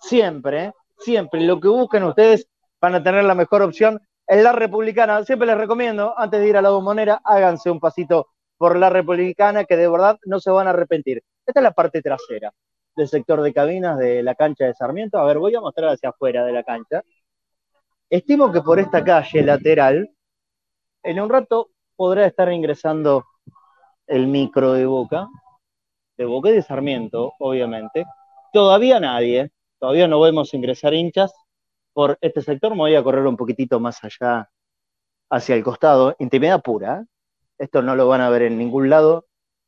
siempre, 0.00 0.66
¿eh? 0.66 0.72
siempre. 0.98 1.40
Lo 1.40 1.58
que 1.58 1.68
busquen 1.68 2.04
ustedes 2.04 2.46
van 2.80 2.94
a 2.94 3.02
tener 3.02 3.24
la 3.24 3.34
mejor 3.34 3.62
opción 3.62 4.00
en 4.28 4.44
la 4.44 4.52
Republicana. 4.52 5.24
Siempre 5.24 5.48
les 5.48 5.58
recomiendo, 5.58 6.16
antes 6.16 6.40
de 6.40 6.48
ir 6.48 6.56
a 6.56 6.62
la 6.62 6.70
bombonera, 6.70 7.20
háganse 7.24 7.68
un 7.68 7.80
pasito 7.80 8.28
por 8.56 8.76
la 8.76 8.88
Republicana, 8.88 9.64
que 9.64 9.76
de 9.76 9.88
verdad 9.88 10.16
no 10.26 10.38
se 10.38 10.50
van 10.50 10.68
a 10.68 10.70
arrepentir. 10.70 11.22
Esta 11.44 11.60
es 11.60 11.64
la 11.64 11.72
parte 11.72 12.02
trasera 12.02 12.52
del 12.96 13.08
sector 13.08 13.42
de 13.42 13.52
cabinas 13.52 13.98
de 13.98 14.22
la 14.22 14.34
cancha 14.34 14.64
de 14.64 14.74
Sarmiento. 14.74 15.18
A 15.18 15.24
ver, 15.24 15.38
voy 15.38 15.54
a 15.54 15.60
mostrar 15.60 15.90
hacia 15.90 16.08
afuera 16.08 16.44
de 16.44 16.52
la 16.52 16.64
cancha. 16.64 17.02
Estimo 18.08 18.50
que 18.50 18.62
por 18.62 18.78
esta 18.78 19.04
calle 19.04 19.42
lateral, 19.42 20.10
en 21.02 21.20
un 21.20 21.28
rato 21.28 21.70
podrá 21.94 22.26
estar 22.26 22.50
ingresando 22.52 23.24
el 24.06 24.26
micro 24.26 24.72
de 24.72 24.86
Boca, 24.86 25.28
de 26.16 26.24
Boca 26.24 26.48
y 26.50 26.54
de 26.54 26.62
Sarmiento, 26.62 27.34
obviamente. 27.38 28.06
Todavía 28.52 28.98
nadie, 29.00 29.50
todavía 29.78 30.08
no 30.08 30.20
vemos 30.20 30.54
ingresar 30.54 30.94
hinchas 30.94 31.34
por 31.92 32.16
este 32.20 32.40
sector. 32.42 32.72
Me 32.72 32.78
voy 32.78 32.94
a 32.94 33.02
correr 33.02 33.26
un 33.26 33.36
poquitito 33.36 33.78
más 33.80 34.02
allá, 34.02 34.48
hacia 35.30 35.54
el 35.54 35.64
costado. 35.64 36.16
Intimidad 36.18 36.62
pura. 36.62 37.00
¿eh? 37.00 37.04
Esto 37.58 37.82
no 37.82 37.94
lo 37.94 38.08
van 38.08 38.20
a 38.20 38.30
ver 38.30 38.42
en 38.42 38.56
ningún 38.58 38.88
lado. 38.88 39.26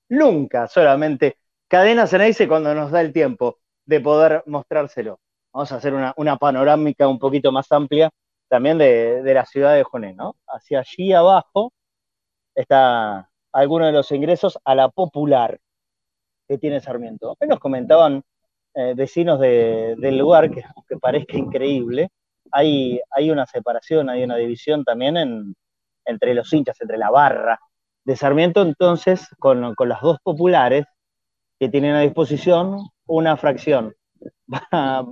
Nunca, 0.08 0.68
solamente 0.68 1.36
Cadena 1.68 2.06
dice 2.06 2.48
cuando 2.48 2.74
nos 2.74 2.90
da 2.90 3.02
el 3.02 3.12
tiempo 3.12 3.58
de 3.84 4.00
poder 4.00 4.42
mostrárselo. 4.46 5.20
Vamos 5.52 5.70
a 5.70 5.76
hacer 5.76 5.92
una, 5.92 6.36
panorámica 6.36 7.06
un 7.06 7.18
poquito 7.18 7.52
más 7.52 7.70
amplia 7.72 8.10
también 8.48 8.78
de, 8.78 9.22
la 9.22 9.44
ciudad 9.44 9.74
de 9.74 9.82
Joné, 9.82 10.14
¿no? 10.14 10.36
Hacia 10.46 10.80
allí 10.80 11.12
abajo 11.12 11.72
está 12.54 13.30
algunos 13.52 13.88
de 13.88 13.92
los 13.92 14.10
ingresos 14.12 14.58
a 14.64 14.74
la 14.74 14.88
popular 14.88 15.58
que 16.48 16.56
tiene 16.56 16.80
Sarmiento. 16.80 17.36
Nos 17.46 17.60
comentaban 17.60 18.22
eh, 18.74 18.94
vecinos 18.96 19.38
del 19.38 20.16
lugar, 20.16 20.50
que 20.50 20.62
aunque 20.74 20.96
parezca 20.96 21.36
increíble, 21.36 22.08
hay, 22.50 22.98
hay 23.10 23.30
una 23.30 23.44
separación, 23.44 24.08
hay 24.08 24.24
una 24.24 24.36
división 24.36 24.84
también 24.84 25.54
entre 26.06 26.32
los 26.32 26.50
hinchas, 26.50 26.80
entre 26.80 26.96
la 26.96 27.10
barra 27.10 27.60
de 28.04 28.16
Sarmiento, 28.16 28.62
entonces, 28.62 29.28
con, 29.38 29.74
con 29.74 29.90
las 29.90 30.00
dos 30.00 30.16
populares 30.22 30.86
que 31.58 31.68
tienen 31.68 31.94
a 31.94 32.00
disposición, 32.00 32.78
una 33.06 33.36
fracción 33.36 33.94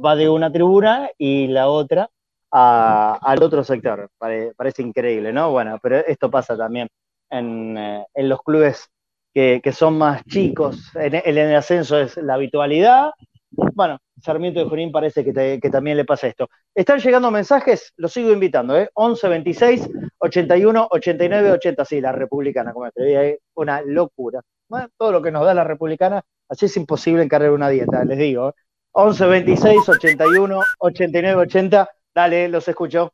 va, 0.05 0.17
de 0.17 0.29
una 0.29 0.53
tribuna 0.53 1.11
y 1.19 1.49
la 1.49 1.69
otra 1.69 2.11
al 2.51 3.43
otro 3.43 3.65
sector. 3.65 4.09
Pare- 4.19 4.53
parece 4.57 4.83
increíble, 4.83 5.33
¿no? 5.33 5.51
Bueno, 5.51 5.79
pero 5.83 5.99
esto 5.99 6.31
pasa 6.31 6.57
también 6.57 6.89
en, 7.31 7.77
eh, 7.77 8.07
en 8.15 8.29
los 8.29 8.41
clubes 8.43 8.89
que, 9.35 9.61
que 9.63 9.73
son 9.73 9.99
más 9.99 10.25
chicos. 10.25 10.79
El 10.97 11.55
ascenso 11.55 11.99
es 11.99 12.17
la 12.17 12.35
habitualidad. 12.35 13.11
Bueno, 13.51 13.99
Sarmiento 14.23 14.61
de 14.61 14.67
Junín 14.69 14.93
parece 14.93 15.25
que, 15.25 15.59
que 15.61 15.71
también 15.71 15.97
le 15.97 16.05
pasa 16.05 16.27
esto. 16.27 16.49
Están 16.75 16.99
llegando 17.01 17.31
mensajes, 17.31 17.93
los 17.97 18.13
sigo 18.13 18.33
invitando, 18.33 18.77
¿eh? 18.79 18.91
11 18.95 19.29
26 19.29 19.89
81 20.19 20.89
89 20.91 21.53
80. 21.53 21.85
Sí, 21.85 22.01
la 22.01 22.13
republicana, 22.13 22.73
como 22.73 22.91
te 22.91 23.39
una 23.55 23.83
locura. 23.83 24.41
Bueno, 24.69 24.89
todo 24.99 25.13
lo 25.13 25.23
que 25.23 25.31
nos 25.31 25.45
da 25.45 25.55
la 25.55 25.65
republicana, 25.65 26.23
así 26.49 26.67
es 26.67 26.77
imposible 26.77 27.23
encargar 27.23 27.53
una 27.53 27.69
dieta, 27.69 28.05
les 28.05 28.19
digo. 28.19 28.49
¿eh? 28.49 28.53
11 28.93 29.27
26 29.27 29.89
81 29.89 30.61
89 30.79 31.43
80. 31.43 31.89
Dale, 32.15 32.49
los 32.49 32.67
escucho. 32.67 33.13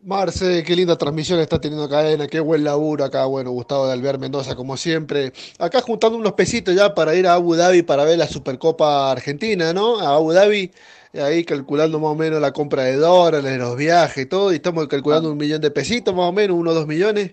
Marce, 0.00 0.62
qué 0.62 0.76
linda 0.76 0.96
transmisión 0.96 1.40
está 1.40 1.60
teniendo 1.60 1.88
Cadena, 1.88 2.28
qué 2.28 2.38
buen 2.38 2.62
laburo 2.62 3.04
acá, 3.04 3.26
bueno, 3.26 3.50
Gustavo 3.50 3.86
de 3.86 3.92
Alvear 3.92 4.18
Mendoza, 4.18 4.54
como 4.54 4.76
siempre. 4.76 5.32
Acá 5.58 5.80
juntando 5.80 6.16
unos 6.16 6.32
pesitos 6.34 6.74
ya 6.74 6.94
para 6.94 7.14
ir 7.16 7.26
a 7.26 7.34
Abu 7.34 7.56
Dhabi 7.56 7.82
para 7.82 8.04
ver 8.04 8.16
la 8.16 8.28
Supercopa 8.28 9.10
Argentina, 9.10 9.72
¿no? 9.72 9.98
A 9.98 10.14
Abu 10.14 10.32
Dhabi, 10.32 10.70
ahí 11.14 11.44
calculando 11.44 11.98
más 11.98 12.12
o 12.12 12.14
menos 12.14 12.40
la 12.40 12.52
compra 12.52 12.84
de 12.84 12.96
dólares, 12.96 13.58
los 13.58 13.76
viajes 13.76 14.24
y 14.24 14.26
todo, 14.26 14.52
y 14.52 14.56
estamos 14.56 14.86
calculando 14.86 15.32
un 15.32 15.36
millón 15.36 15.60
de 15.60 15.70
pesitos 15.72 16.14
más 16.14 16.28
o 16.28 16.32
menos, 16.32 16.56
uno 16.56 16.70
o 16.70 16.74
dos 16.74 16.86
millones. 16.86 17.32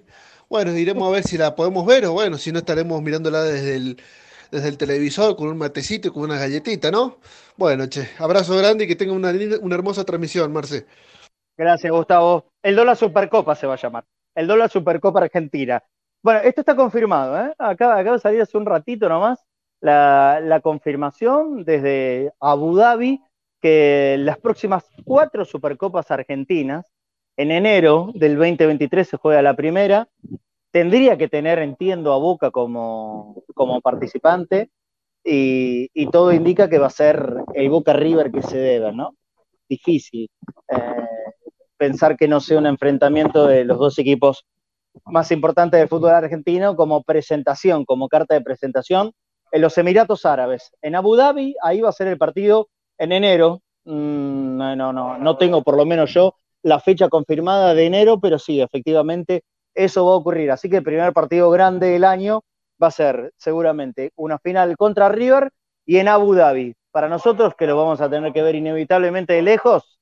Bueno, 0.50 0.72
iremos 0.78 1.08
a 1.08 1.12
ver 1.12 1.24
si 1.24 1.38
la 1.38 1.56
podemos 1.56 1.86
ver 1.86 2.06
o 2.06 2.14
bueno, 2.14 2.38
si 2.38 2.52
no 2.52 2.60
estaremos 2.60 3.02
mirándola 3.02 3.44
desde 3.44 3.76
el, 3.76 3.98
desde 4.52 4.70
el 4.70 4.78
televisor 4.78 5.36
con 5.36 5.50
un 5.50 5.58
matecito 5.58 6.08
y 6.08 6.12
con 6.12 6.24
una 6.24 6.38
galletita, 6.38 6.92
¿no? 6.92 7.18
Bueno, 7.58 7.88
che, 7.88 8.10
abrazo 8.20 8.58
grande 8.58 8.84
y 8.84 8.88
que 8.88 8.96
tenga 8.96 9.14
una, 9.14 9.34
una 9.62 9.76
hermosa 9.76 10.04
transmisión, 10.04 10.52
Marce. 10.52 10.86
Gracias, 11.58 11.92
Gustavo. 11.92 12.46
El 12.62 12.76
dólar 12.76 12.98
Supercopa 12.98 13.56
se 13.56 13.68
va 13.68 13.76
a 13.76 13.78
llamar. 13.78 14.06
El 14.36 14.48
dólar 14.48 14.70
Supercopa 14.70 15.22
Argentina. 15.22 15.82
Bueno, 16.22 16.42
esto 16.42 16.62
está 16.62 16.76
confirmado, 16.76 17.40
¿eh? 17.40 17.54
Acaba, 17.58 17.98
acaba 17.98 18.18
de 18.18 18.22
salir 18.22 18.42
hace 18.42 18.58
un 18.58 18.66
ratito 18.66 19.08
nomás 19.08 19.46
la, 19.80 20.40
la 20.42 20.60
confirmación 20.60 21.64
desde 21.64 22.34
Abu 22.40 22.76
Dhabi 22.76 23.22
que 23.62 24.16
las 24.20 24.38
próximas 24.38 24.86
cuatro 25.04 25.46
Supercopas 25.46 26.12
Argentinas, 26.12 26.92
en 27.38 27.52
enero 27.52 28.12
del 28.14 28.38
2023 28.38 29.08
se 29.08 29.18
juega 29.18 29.42
la 29.42 29.56
primera, 29.56 30.08
tendría 30.72 31.18
que 31.18 31.28
tener, 31.28 31.60
entiendo, 31.60 32.14
a 32.14 32.18
Boca 32.18 32.52
como, 32.52 33.44
como 33.54 33.82
participante 33.82 34.70
y, 35.24 36.08
todo 36.12 36.32
indica 36.32 36.70
que 36.70 36.78
va 36.78 36.88
a 36.88 36.92
ser 36.92 37.34
el 37.54 37.70
Boca 37.70 37.94
River 37.94 38.32
que 38.32 38.42
se 38.42 38.58
debe, 38.58 38.94
¿no? 38.94 39.16
Difícil. 39.68 40.30
Eh, 40.70 40.78
pensar 41.78 42.16
que 42.16 42.28
no 42.28 42.40
sea 42.40 42.60
un 42.60 42.68
enfrentamiento 42.68 43.48
de 43.48 43.66
los 43.66 43.80
dos 43.80 43.98
equipos 44.00 44.46
más 45.06 45.32
importantes 45.32 45.80
del 45.80 45.90
fútbol 45.90 46.12
argentino 46.12 46.76
como 46.76 47.04
presentación, 47.04 47.86
como 47.86 48.08
carta 48.08 48.36
de 48.36 48.42
presentación 48.42 49.12
en 49.52 49.62
los 49.62 49.78
Emiratos 49.78 50.26
Árabes. 50.26 50.72
En 50.82 50.96
Abu 50.96 51.16
Dhabi, 51.16 51.56
ahí 51.64 51.82
va 51.82 51.90
a 51.90 51.94
ser 51.94 52.08
el 52.08 52.18
partido 52.18 52.70
en 52.98 53.12
enero. 53.12 53.62
Mm, 53.86 54.58
no, 54.58 54.76
no, 54.76 54.94
no, 54.94 55.18
no 55.18 55.38
tengo 55.38 55.64
por 55.64 55.76
lo 55.76 55.86
menos 55.86 56.14
yo 56.14 56.36
la 56.66 56.80
fecha 56.80 57.10
confirmada 57.10 57.76
de 57.76 57.86
enero, 57.86 58.20
pero 58.20 58.40
sí, 58.40 58.60
efectivamente, 58.60 59.44
eso 59.76 60.04
va 60.04 60.14
a 60.14 60.16
ocurrir. 60.16 60.50
Así 60.50 60.68
que 60.68 60.78
el 60.78 60.84
primer 60.84 61.14
partido 61.14 61.52
grande 61.52 61.90
del 61.90 62.04
año 62.04 62.42
va 62.82 62.88
a 62.88 62.92
ser 62.92 63.32
seguramente 63.38 64.12
una 64.16 64.40
final 64.40 64.76
contra 64.76 65.08
River 65.08 65.52
y 65.86 65.98
en 65.98 66.08
Abu 66.08 66.34
Dhabi. 66.34 66.76
Para 66.90 67.08
nosotros, 67.08 67.54
que 67.56 67.68
lo 67.68 67.78
vamos 67.78 68.02
a 68.02 68.10
tener 68.10 68.34
que 68.34 68.42
ver 68.42 68.56
inevitablemente 68.56 69.34
de 69.34 69.44
lejos, 69.44 70.00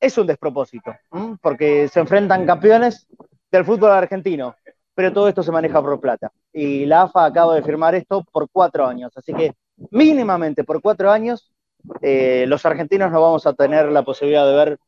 es 0.00 0.16
un 0.16 0.26
despropósito, 0.26 0.94
porque 1.42 1.88
se 1.88 2.00
enfrentan 2.00 2.46
campeones 2.46 3.06
del 3.50 3.66
fútbol 3.66 3.90
argentino, 3.90 4.56
pero 4.94 5.12
todo 5.12 5.28
esto 5.28 5.42
se 5.42 5.52
maneja 5.52 5.82
por 5.82 6.00
plata. 6.00 6.32
Y 6.54 6.86
la 6.86 7.02
AFA 7.02 7.26
acaba 7.26 7.54
de 7.54 7.62
firmar 7.62 7.94
esto 7.94 8.24
por 8.32 8.48
cuatro 8.50 8.86
años, 8.86 9.12
así 9.14 9.34
que 9.34 9.52
mínimamente 9.90 10.64
por 10.64 10.80
cuatro 10.80 11.10
años 11.10 11.52
eh, 12.00 12.46
los 12.48 12.64
argentinos 12.64 13.12
no 13.12 13.20
vamos 13.20 13.46
a 13.46 13.52
tener 13.52 13.92
la 13.92 14.02
posibilidad 14.02 14.46
de 14.46 14.54
ver 14.54 14.78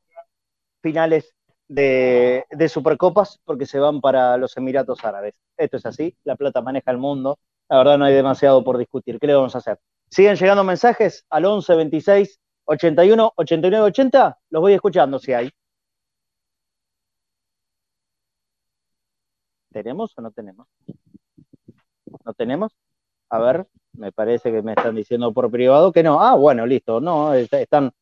finales 0.85 1.35
de, 1.67 2.45
Supercopas 2.69 3.41
porque 3.45 3.65
se 3.67 3.79
van 3.79 4.01
para 4.03 4.37
los 4.37 4.57
Emiratos 4.59 5.03
Árabes. 5.05 5.35
Esto 5.57 5.79
es 5.79 5.87
así, 5.87 6.15
la 6.25 6.37
plata 6.37 6.61
maneja 6.61 6.91
el 6.91 6.99
mundo, 6.99 7.39
la 7.71 7.79
verdad 7.79 7.99
no 7.99 8.05
hay 8.05 8.15
demasiado 8.15 8.63
por 8.63 8.77
discutir. 8.79 9.19
¿Qué 9.19 9.27
le 9.27 9.35
vamos 9.35 9.55
a 9.55 9.59
hacer? 9.59 9.79
Siguen 10.11 10.37
llegando 10.37 10.63
mensajes 10.65 11.25
al 11.31 11.47
11 11.47 11.75
26 11.75 12.39
81 12.67 13.33
89 13.37 13.87
80, 13.87 14.39
los 14.51 14.61
voy 14.61 14.75
escuchando 14.75 15.19
si 15.19 15.33
hay. 15.33 15.51
¿Tenemos 19.73 20.17
o 20.17 20.23
no 20.23 20.31
tenemos? 20.31 20.67
¿No 22.25 22.35
tenemos? 22.35 22.73
A 23.31 23.39
ver, 23.41 23.67
me 23.95 24.13
parece 24.13 24.53
que 24.53 24.63
me 24.63 24.73
están 24.73 24.97
diciendo 24.97 25.33
por 25.33 25.51
privado 25.51 25.93
que 25.93 26.03
no. 26.03 26.21
Ah, 26.23 26.35
bueno, 26.37 26.67
listo, 26.67 27.01
no, 27.01 27.35
est- 27.35 27.55
están 27.55 27.93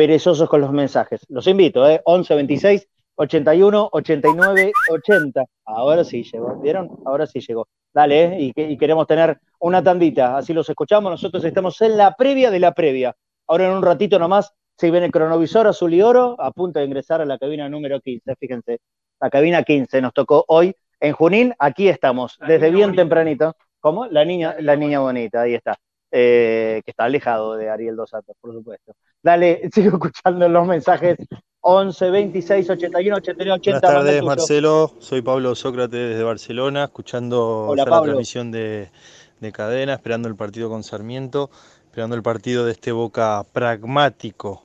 perezosos 0.00 0.48
con 0.48 0.62
los 0.62 0.72
mensajes. 0.72 1.20
Los 1.28 1.46
invito, 1.46 1.86
¿eh? 1.86 2.00
11 2.04 2.34
26 2.34 2.88
81 3.16 3.90
89 3.92 4.72
80. 4.90 5.44
Ahora 5.66 6.04
sí 6.04 6.22
llegó, 6.22 6.56
¿vieron? 6.58 6.88
Ahora 7.04 7.26
sí 7.26 7.40
llegó. 7.46 7.68
Dale, 7.92 8.24
¿eh? 8.24 8.40
y, 8.40 8.52
que- 8.54 8.70
y 8.70 8.78
queremos 8.78 9.06
tener 9.06 9.38
una 9.58 9.82
tandita, 9.82 10.38
así 10.38 10.54
los 10.54 10.66
escuchamos. 10.70 11.10
Nosotros 11.10 11.44
estamos 11.44 11.78
en 11.82 11.98
la 11.98 12.14
previa 12.16 12.50
de 12.50 12.60
la 12.60 12.72
previa. 12.72 13.14
Ahora 13.46 13.66
en 13.66 13.72
un 13.76 13.82
ratito 13.82 14.18
nomás 14.18 14.54
se 14.78 14.90
viene 14.90 15.04
el 15.04 15.12
cronovisor 15.12 15.66
azul 15.66 15.92
y 15.92 16.00
oro, 16.00 16.34
a 16.38 16.50
punto 16.50 16.78
de 16.78 16.86
ingresar 16.86 17.20
a 17.20 17.26
la 17.26 17.36
cabina 17.36 17.68
número 17.68 18.00
15, 18.00 18.36
fíjense. 18.36 18.78
La 19.20 19.28
cabina 19.28 19.64
15 19.64 20.00
nos 20.00 20.14
tocó 20.14 20.46
hoy 20.48 20.74
en 20.98 21.12
Junín, 21.12 21.52
aquí 21.58 21.88
estamos, 21.88 22.38
desde 22.48 22.70
bien 22.70 22.94
tempranito. 22.96 23.54
¿Cómo? 23.80 24.06
La 24.06 24.24
niña, 24.24 24.56
la 24.60 24.76
niña 24.76 25.00
bonita, 25.00 25.42
ahí 25.42 25.52
está. 25.56 25.76
Eh, 26.12 26.82
que 26.84 26.90
está 26.90 27.04
alejado 27.04 27.54
de 27.54 27.70
Ariel 27.70 27.94
Dos 27.96 28.10
Santos, 28.10 28.34
por 28.40 28.52
supuesto. 28.52 28.94
Dale, 29.22 29.68
sigo 29.72 29.96
escuchando 29.96 30.48
los 30.48 30.66
mensajes 30.66 31.16
11, 31.60 32.10
26, 32.10 32.70
81, 32.70 33.16
89, 33.16 33.52
80. 33.60 33.80
Buenas 33.80 33.94
tardes. 34.04 34.22
Marcelo. 34.22 34.92
Soy 34.98 35.22
Pablo 35.22 35.54
Sócrates 35.54 36.08
desde 36.10 36.22
Barcelona, 36.24 36.84
escuchando 36.84 37.66
Hola, 37.68 37.84
la 37.84 38.02
transmisión 38.02 38.50
de, 38.50 38.90
de 39.40 39.52
cadena, 39.52 39.92
esperando 39.94 40.26
el 40.28 40.36
partido 40.36 40.68
con 40.68 40.82
Sarmiento, 40.82 41.50
esperando 41.84 42.16
el 42.16 42.22
partido 42.22 42.64
de 42.64 42.72
este 42.72 42.92
Boca 42.92 43.44
pragmático, 43.52 44.62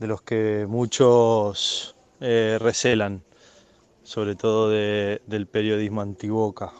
de 0.00 0.06
los 0.08 0.22
que 0.22 0.66
muchos 0.68 1.94
eh, 2.20 2.58
recelan, 2.60 3.22
sobre 4.02 4.34
todo 4.34 4.68
de- 4.70 5.22
del 5.26 5.46
periodismo 5.46 6.00
antiboca. 6.02 6.72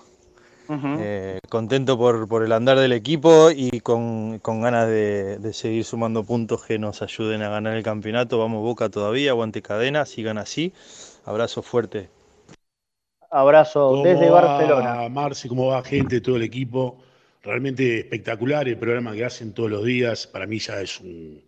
Eh, 0.99 1.39
contento 1.49 1.99
por, 1.99 2.29
por 2.29 2.45
el 2.45 2.53
andar 2.53 2.79
del 2.79 2.93
equipo 2.93 3.51
y 3.51 3.81
con, 3.81 4.39
con 4.39 4.61
ganas 4.61 4.87
de, 4.89 5.39
de 5.39 5.53
seguir 5.53 5.85
sumando 5.85 6.25
puntos 6.25 6.65
que 6.65 6.79
nos 6.79 7.03
ayuden 7.03 7.43
a 7.43 7.49
ganar 7.51 7.77
el 7.77 7.83
campeonato. 7.83 8.39
Vamos 8.39 8.63
Boca 8.63 8.89
todavía, 8.89 9.31
aguante 9.31 9.63
cadena, 9.63 10.07
sigan 10.07 10.39
así. 10.39 10.73
Abrazo 11.25 11.63
fuerte. 11.63 12.09
Abrazo 13.31 13.89
¿Cómo 13.89 14.05
desde 14.05 14.29
va, 14.29 14.43
Barcelona. 14.43 15.09
Marci? 15.09 15.49
¿Cómo 15.49 15.69
va, 15.69 15.83
gente? 15.83 16.21
Todo 16.21 16.37
el 16.37 16.43
equipo. 16.43 17.03
Realmente 17.43 18.01
espectacular 18.01 18.69
el 18.69 18.77
programa 18.77 19.15
que 19.15 19.25
hacen 19.25 19.55
todos 19.55 19.71
los 19.71 19.85
días. 19.85 20.27
Para 20.27 20.47
mí 20.47 20.59
ya 20.59 20.81
es 20.83 21.01
un, 21.01 21.43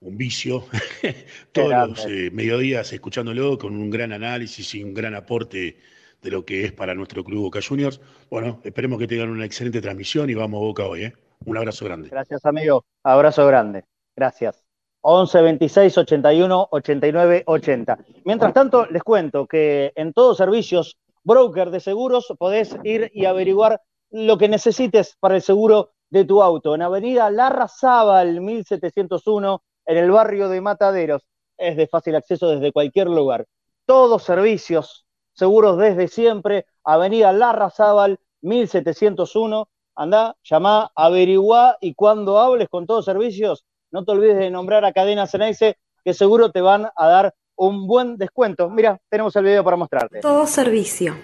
un 0.00 0.16
vicio. 0.16 0.64
todos 1.52 1.88
los 1.88 2.06
eh, 2.06 2.30
mediodías 2.32 2.92
escuchándolo 2.92 3.56
con 3.58 3.76
un 3.76 3.90
gran 3.90 4.12
análisis 4.12 4.74
y 4.74 4.82
un 4.82 4.92
gran 4.92 5.14
aporte 5.14 5.76
de 6.22 6.30
lo 6.30 6.44
que 6.44 6.64
es 6.64 6.72
para 6.72 6.94
nuestro 6.94 7.24
club 7.24 7.42
Boca 7.42 7.60
Juniors. 7.66 8.00
Bueno, 8.30 8.60
esperemos 8.64 8.98
que 8.98 9.06
tengan 9.06 9.30
una 9.30 9.44
excelente 9.44 9.80
transmisión 9.80 10.28
y 10.30 10.34
vamos 10.34 10.60
Boca 10.60 10.86
hoy. 10.86 11.04
¿eh? 11.04 11.12
Un 11.44 11.56
abrazo 11.56 11.84
grande. 11.84 12.08
Gracias, 12.08 12.44
amigo. 12.44 12.84
Abrazo 13.02 13.46
grande. 13.46 13.84
Gracias. 14.14 14.64
11 15.02 15.40
26 15.40 15.98
81 15.98 16.68
89 16.70 17.42
80. 17.46 17.98
Mientras 18.24 18.52
tanto, 18.52 18.86
les 18.86 19.02
cuento 19.02 19.46
que 19.46 19.92
en 19.96 20.12
todos 20.12 20.36
servicios 20.36 20.98
broker 21.22 21.70
de 21.70 21.80
seguros 21.80 22.32
podés 22.38 22.76
ir 22.84 23.10
y 23.14 23.24
averiguar 23.24 23.80
lo 24.10 24.36
que 24.36 24.48
necesites 24.48 25.16
para 25.20 25.36
el 25.36 25.42
seguro 25.42 25.92
de 26.10 26.24
tu 26.24 26.42
auto. 26.42 26.74
En 26.74 26.82
Avenida 26.82 27.30
Larrazábal 27.30 28.40
1701, 28.40 29.62
en 29.86 29.96
el 29.96 30.10
barrio 30.10 30.48
de 30.48 30.60
Mataderos. 30.60 31.22
Es 31.56 31.76
de 31.76 31.86
fácil 31.86 32.16
acceso 32.16 32.48
desde 32.48 32.72
cualquier 32.72 33.08
lugar. 33.08 33.46
Todos 33.86 34.22
servicios 34.22 35.06
seguros 35.40 35.78
desde 35.78 36.06
siempre. 36.06 36.66
Avenida 36.84 37.32
Larrazábal 37.32 38.20
1701. 38.42 39.68
Andá, 39.96 40.36
llamá, 40.44 40.92
averiguá 40.94 41.76
y 41.80 41.94
cuando 41.94 42.38
hables 42.38 42.68
con 42.68 42.86
todos 42.86 43.04
servicios, 43.04 43.64
no 43.90 44.04
te 44.04 44.12
olvides 44.12 44.38
de 44.38 44.50
nombrar 44.50 44.84
a 44.84 44.92
Cadena 44.92 45.26
Ceneice, 45.26 45.76
que 46.04 46.14
seguro 46.14 46.52
te 46.52 46.60
van 46.60 46.88
a 46.94 47.06
dar 47.08 47.34
un 47.56 47.86
buen 47.86 48.16
descuento. 48.16 48.70
Mira, 48.70 48.98
tenemos 49.10 49.34
el 49.36 49.44
video 49.44 49.64
para 49.64 49.76
mostrarte. 49.76 50.20
Todo 50.20 50.46
servicio. 50.46 51.14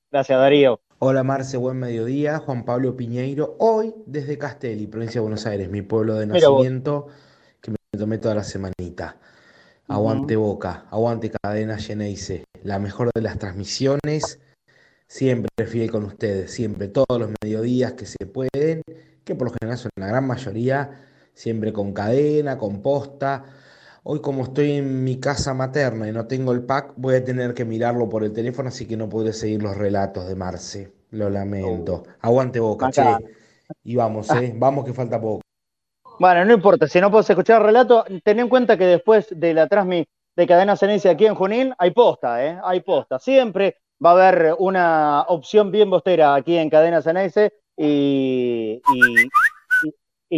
Gracias, 0.09 0.39
Darío. 0.39 0.79
Hola 0.99 1.23
Marce, 1.23 1.57
buen 1.57 1.77
mediodía. 1.77 2.39
Juan 2.39 2.63
Pablo 2.63 2.95
Piñeiro, 2.95 3.57
hoy 3.59 3.93
desde 4.05 4.37
Castelli, 4.37 4.87
provincia 4.87 5.19
de 5.19 5.23
Buenos 5.23 5.45
Aires, 5.45 5.69
mi 5.69 5.81
pueblo 5.81 6.15
de 6.15 6.27
nacimiento, 6.27 7.07
que 7.59 7.71
me 7.71 7.77
tomé 7.97 8.17
toda 8.17 8.35
la 8.35 8.43
semanita. 8.43 9.17
Aguante 9.89 10.37
Boca, 10.37 10.85
aguante 10.89 11.29
Cadena 11.29 11.77
Geneise, 11.77 12.45
la 12.63 12.79
mejor 12.79 13.09
de 13.13 13.21
las 13.21 13.37
transmisiones, 13.37 14.39
siempre 15.05 15.67
fiel 15.67 15.91
con 15.91 16.05
ustedes, 16.05 16.51
siempre, 16.51 16.87
todos 16.87 17.19
los 17.19 17.31
mediodías 17.43 17.91
que 17.91 18.05
se 18.05 18.25
pueden, 18.25 18.81
que 19.25 19.35
por 19.35 19.49
lo 19.49 19.53
general 19.59 19.77
son 19.77 19.91
la 19.97 20.07
gran 20.07 20.25
mayoría, 20.25 21.01
siempre 21.33 21.73
con 21.73 21.93
cadena, 21.93 22.57
con 22.57 22.81
posta. 22.81 23.43
Hoy 24.03 24.21
como 24.21 24.43
estoy 24.43 24.73
en 24.73 25.03
mi 25.03 25.19
casa 25.19 25.53
materna 25.53 26.07
y 26.07 26.11
no 26.11 26.27
tengo 26.27 26.51
el 26.51 26.63
pack, 26.63 26.93
voy 26.97 27.15
a 27.15 27.23
tener 27.23 27.53
que 27.53 27.63
mirarlo 27.63 28.09
por 28.09 28.23
el 28.23 28.33
teléfono, 28.33 28.69
así 28.69 28.85
que 28.85 28.97
no 28.97 29.07
podré 29.07 29.33
seguir 29.33 29.63
los 29.63 29.77
relatos 29.77 30.27
de 30.27 30.35
Marce. 30.35 30.91
Lo 31.11 31.29
lamento. 31.29 32.03
Aguante 32.21 32.59
Boca, 32.59 32.91
che. 32.91 33.03
Y 33.83 33.95
vamos, 33.95 34.29
eh. 34.31 34.53
Vamos 34.55 34.83
que 34.85 34.93
falta 34.93 35.21
poco. 35.21 35.41
Bueno, 36.19 36.43
no 36.45 36.53
importa, 36.53 36.87
si 36.87 36.99
no 36.99 37.09
puedes 37.09 37.29
escuchar 37.29 37.61
el 37.61 37.67
relato, 37.67 38.05
ten 38.23 38.39
en 38.39 38.49
cuenta 38.49 38.77
que 38.77 38.85
después 38.85 39.27
de 39.29 39.53
la 39.53 39.67
transmi 39.67 40.05
de 40.35 40.47
Cadena 40.47 40.75
Cenencia 40.75 41.11
aquí 41.11 41.25
en 41.25 41.35
Junín, 41.35 41.73
hay 41.77 41.91
posta, 41.91 42.45
¿eh? 42.45 42.59
Hay 42.63 42.81
posta. 42.81 43.19
Siempre 43.19 43.77
va 44.03 44.11
a 44.11 44.13
haber 44.13 44.55
una 44.57 45.21
opción 45.27 45.71
bien 45.71 45.89
bostera 45.89 46.35
aquí 46.35 46.57
en 46.57 46.69
Cadena 46.69 47.01
Ceneice 47.01 47.53
y 47.77 48.81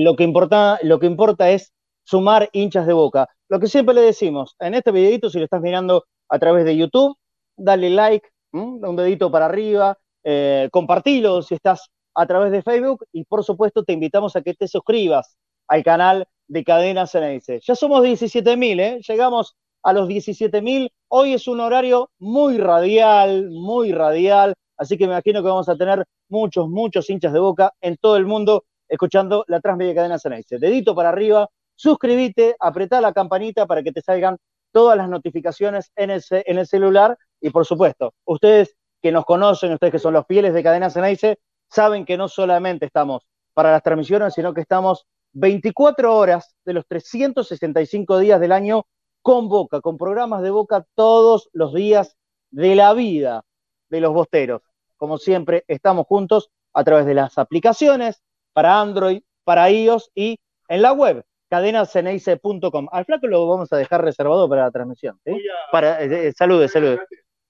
lo, 0.04 0.16
que 0.16 0.24
importa, 0.24 0.80
lo 0.84 1.00
que 1.00 1.08
importa 1.08 1.50
es 1.50 1.74
sumar 2.04 2.50
hinchas 2.54 2.88
de 2.88 2.93
boca. 2.93 3.28
Lo 3.50 3.60
que 3.60 3.68
siempre 3.68 3.96
le 3.96 4.02
decimos, 4.02 4.56
en 4.60 4.74
este 4.74 4.91
videito, 4.91 5.30
si 5.30 5.39
lo 5.39 5.46
estás 5.46 5.62
mirando 5.62 6.06
a 6.30 6.39
través 6.39 6.66
de 6.66 6.78
YouTube, 6.78 7.18
dale 7.56 7.89
like, 7.89 8.28
un 8.52 8.96
dedito 8.96 9.30
para 9.30 9.46
arriba, 9.46 9.98
eh, 10.28 10.70
compartilo 10.72 11.43
si 11.43 11.54
estás 11.54 11.88
a 12.16 12.26
través 12.26 12.52
de 12.52 12.64
Facebook 12.64 13.06
y 13.12 13.26
por 13.26 13.43
supuesto 13.43 13.84
te 13.84 13.93
invitamos 13.93 14.36
a 14.36 14.41
que 14.41 14.56
te 14.56 14.68
suscribas 14.68 15.38
al 15.68 15.84
canal 15.84 16.28
de 16.48 16.64
Cadena 16.64 17.06
Ceneice. 17.06 17.60
Ya 17.62 17.76
somos 17.76 18.04
17.000, 18.04 18.80
¿eh? 18.80 19.02
llegamos 19.08 19.56
a 19.84 19.93
los 19.93 20.08
17.000. 20.08 20.89
Hoy 21.10 21.34
es 21.34 21.48
un 21.48 21.60
horario 21.60 22.10
muy 22.18 22.58
radial, 22.58 23.52
muy 23.52 23.91
radial, 23.91 24.56
así 24.78 24.98
que 24.98 25.06
me 25.06 25.14
imagino 25.14 25.43
que 25.43 25.50
vamos 25.50 25.70
a 25.70 25.78
tener 25.78 26.04
muchos, 26.28 26.70
muchos 26.70 27.08
hinchas 27.08 27.34
de 27.34 27.39
boca 27.39 27.74
en 27.82 27.96
todo 27.98 28.18
el 28.18 28.26
mundo 28.26 28.64
escuchando 28.88 29.44
la 29.48 29.60
transmedia 29.60 29.94
de 29.94 29.96
Cadena 29.96 30.20
Ceneice. 30.20 30.60
Dedito 30.60 30.96
para 30.96 31.10
arriba, 31.10 31.50
suscríbete, 31.76 32.56
apretá 32.60 33.02
la 33.02 33.14
campanita 33.14 33.66
para 33.66 33.84
que 33.84 33.92
te 33.92 34.02
salgan 34.02 34.38
todas 34.72 34.98
las 34.98 35.10
notificaciones 35.10 35.92
en 35.96 36.10
el, 36.10 36.68
celular 36.68 37.18
y 37.40 37.50
por 37.50 37.66
supuesto, 37.66 38.14
ustedes 38.26 38.76
que 39.02 39.12
nos 39.12 39.26
conocen, 39.26 39.72
ustedes 39.72 39.92
que 39.92 40.00
son 40.00 40.14
los 40.14 40.26
fieles 40.28 40.54
de 40.54 40.64
Cadena 40.64 40.90
Ceneice, 40.90 41.40
saben 41.70 42.06
que 42.06 42.18
no 42.18 42.28
solamente 42.28 42.86
estamos 42.86 43.24
para 43.54 43.72
las 43.72 43.84
transmisiones, 43.84 44.34
sino 44.34 44.54
que 44.54 44.62
estamos 44.62 45.06
24 45.34 46.16
horas 46.16 46.56
de 46.66 46.74
los 46.74 46.86
365 46.88 48.20
días 48.20 48.40
del 48.40 48.52
año 48.52 48.86
con 49.22 49.48
Boca, 49.48 49.82
con 49.82 49.98
programas 49.98 50.42
de 50.42 50.50
Boca 50.50 50.86
todos 50.94 51.50
los 51.54 51.74
días 51.74 52.18
de 52.52 52.76
la 52.76 52.94
vida 52.94 53.44
de 53.90 54.02
los 54.02 54.14
bosteros. 54.14 54.62
Como 54.98 55.18
siempre, 55.18 55.64
estamos 55.68 56.06
juntos 56.06 56.50
a 56.74 56.84
través 56.84 57.06
de 57.06 57.14
las 57.14 57.38
aplicaciones 57.38 58.22
para 58.56 58.80
Android, 58.80 59.22
para 59.43 59.70
iOS 59.70 60.12
y 60.16 60.39
en 60.70 60.82
la 60.82 60.93
web, 60.93 61.24
cadenaceneice.com. 61.49 62.88
Al 62.89 63.06
flaco 63.06 63.28
lo 63.28 63.45
vamos 63.47 63.72
a 63.74 63.78
dejar 63.78 64.01
reservado 64.01 64.47
para 64.47 64.64
la 64.64 64.72
transmisión. 64.72 65.20
¿sí? 65.26 65.34
Para, 65.74 66.01
eh, 66.01 66.30
eh, 66.30 66.32
salude, 66.32 66.70
salude. 66.70 67.01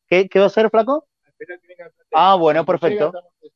¿Qué, 0.08 0.28
¿Qué 0.28 0.40
va 0.40 0.46
a 0.46 0.48
hacer, 0.48 0.70
flaco? 0.72 1.08
Ah, 2.12 2.36
bueno, 2.36 2.66
perfecto. 2.66 3.14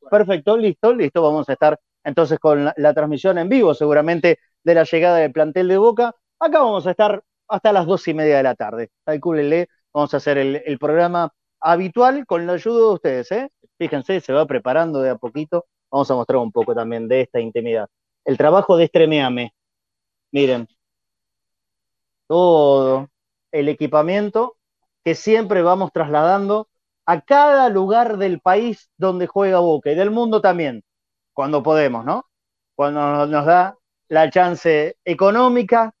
Perfecto, 0.08 0.56
listo, 0.56 0.94
listo. 0.94 1.22
Vamos 1.22 1.48
a 1.48 1.54
estar 1.54 1.78
entonces 2.04 2.38
con 2.38 2.66
la, 2.66 2.74
la 2.76 2.94
transmisión 2.94 3.36
en 3.38 3.48
vivo, 3.48 3.74
seguramente, 3.74 4.38
de 4.62 4.74
la 4.74 4.84
llegada 4.84 5.16
del 5.18 5.32
plantel 5.32 5.66
de 5.66 5.76
Boca. 5.76 6.14
Acá 6.38 6.60
vamos 6.60 6.86
a 6.86 6.92
estar 6.92 7.20
hasta 7.48 7.72
las 7.72 7.84
dos 7.84 8.06
y 8.06 8.14
media 8.14 8.36
de 8.36 8.44
la 8.44 8.54
tarde. 8.54 8.90
Calcúlenle, 9.04 9.68
vamos 9.92 10.14
a 10.14 10.18
hacer 10.18 10.38
el, 10.38 10.62
el 10.64 10.78
programa 10.78 11.32
habitual 11.60 12.26
con 12.26 12.46
la 12.46 12.52
ayuda 12.52 12.78
de 12.78 12.94
ustedes, 12.94 13.32
¿eh? 13.32 13.50
Fíjense, 13.76 14.20
se 14.20 14.32
va 14.32 14.46
preparando 14.46 15.02
de 15.02 15.10
a 15.10 15.16
poquito. 15.16 15.66
Vamos 15.90 16.10
a 16.10 16.14
mostrar 16.14 16.38
un 16.38 16.52
poco 16.52 16.74
también 16.74 17.08
de 17.08 17.22
esta 17.22 17.40
intimidad. 17.40 17.88
El 18.24 18.36
trabajo 18.38 18.76
de 18.76 18.84
Estremeame. 18.84 19.54
Miren, 20.32 20.68
todo 22.26 23.08
el 23.52 23.68
equipamiento 23.68 24.56
que 25.04 25.14
siempre 25.14 25.62
vamos 25.62 25.92
trasladando 25.92 26.68
a 27.06 27.20
cada 27.22 27.68
lugar 27.68 28.18
del 28.18 28.40
país 28.40 28.90
donde 28.96 29.26
juega 29.26 29.58
Boca 29.60 29.90
y 29.90 29.94
del 29.96 30.10
mundo 30.10 30.40
también, 30.40 30.82
cuando 31.32 31.62
podemos, 31.62 32.04
¿no? 32.04 32.26
Cuando 32.76 33.00
nos- 33.00 33.28
nos 33.28 33.46
da 33.46 33.76
la 34.08 34.30
chance 34.30 34.96
económica, 35.04 35.92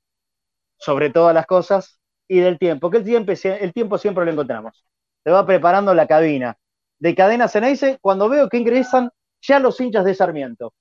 sobre 0.78 1.10
todas 1.10 1.34
las 1.34 1.46
cosas, 1.46 2.00
y 2.28 2.40
del 2.40 2.58
tiempo, 2.58 2.90
que 2.90 2.98
el 2.98 3.04
tiempo, 3.04 3.32
el 3.32 3.72
tiempo 3.72 3.98
siempre 3.98 4.24
lo 4.24 4.32
encontramos. 4.32 4.84
Se 5.24 5.30
va 5.30 5.46
preparando 5.46 5.94
la 5.94 6.06
cabina 6.06 6.56
de 7.00 7.14
Cadena 7.14 7.48
Ceneice 7.48 7.98
cuando 8.00 8.28
veo 8.28 8.48
que 8.48 8.58
ingresan 8.58 9.10
ya 9.42 9.58
los 9.58 9.80
hinchas 9.80 10.04
de 10.04 10.14
Sarmiento. 10.14 10.74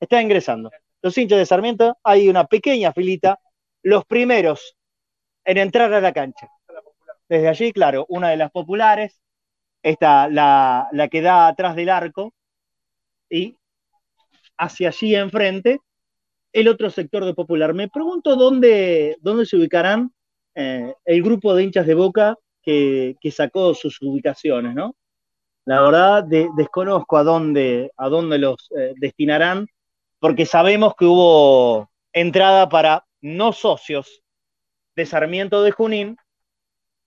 Está 0.00 0.22
ingresando. 0.22 0.70
Los 1.02 1.16
hinchas 1.16 1.38
de 1.38 1.46
Sarmiento, 1.46 1.96
hay 2.02 2.28
una 2.28 2.44
pequeña 2.46 2.92
filita, 2.92 3.38
los 3.82 4.04
primeros 4.04 4.76
en 5.44 5.58
entrar 5.58 5.92
a 5.92 6.00
la 6.00 6.12
cancha. 6.12 6.48
Desde 7.28 7.48
allí, 7.48 7.72
claro, 7.72 8.06
una 8.08 8.30
de 8.30 8.36
las 8.36 8.50
populares, 8.50 9.20
esta, 9.82 10.28
la, 10.28 10.88
la 10.92 11.08
que 11.08 11.22
da 11.22 11.48
atrás 11.48 11.76
del 11.76 11.88
arco, 11.88 12.34
y 13.30 13.56
hacia 14.56 14.88
allí 14.88 15.14
enfrente, 15.14 15.80
el 16.52 16.68
otro 16.68 16.90
sector 16.90 17.24
de 17.24 17.34
popular. 17.34 17.74
Me 17.74 17.88
pregunto 17.88 18.36
dónde, 18.36 19.16
dónde 19.20 19.46
se 19.46 19.56
ubicarán 19.56 20.12
eh, 20.54 20.94
el 21.04 21.22
grupo 21.22 21.54
de 21.54 21.64
hinchas 21.64 21.86
de 21.86 21.94
Boca 21.94 22.36
que, 22.62 23.16
que 23.20 23.30
sacó 23.30 23.74
sus 23.74 24.00
ubicaciones, 24.02 24.74
¿no? 24.74 24.96
La 25.68 25.82
verdad, 25.82 26.24
de- 26.24 26.48
desconozco 26.56 27.18
a 27.18 27.22
dónde, 27.24 27.90
a 27.98 28.08
dónde 28.08 28.38
los 28.38 28.56
eh, 28.74 28.94
destinarán, 28.96 29.66
porque 30.18 30.46
sabemos 30.46 30.94
que 30.98 31.04
hubo 31.04 31.90
entrada 32.14 32.70
para 32.70 33.04
no 33.20 33.52
socios 33.52 34.22
de 34.96 35.04
Sarmiento 35.04 35.62
de 35.62 35.70
Junín, 35.72 36.16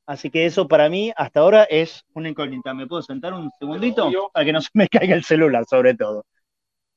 así 0.05 0.29
que 0.29 0.45
eso 0.45 0.67
para 0.67 0.89
mí 0.89 1.11
hasta 1.15 1.39
ahora 1.39 1.63
es 1.63 2.03
una 2.13 2.29
incógnita. 2.29 2.75
¿Me 2.75 2.85
puedo 2.85 3.01
sentar 3.01 3.33
un 3.33 3.49
segundito? 3.57 4.11
Para 4.31 4.45
que 4.45 4.53
no 4.53 4.61
se 4.61 4.69
me 4.75 4.87
caiga 4.87 5.15
el 5.15 5.23
celular, 5.23 5.65
sobre 5.67 5.95
todo. 5.95 6.23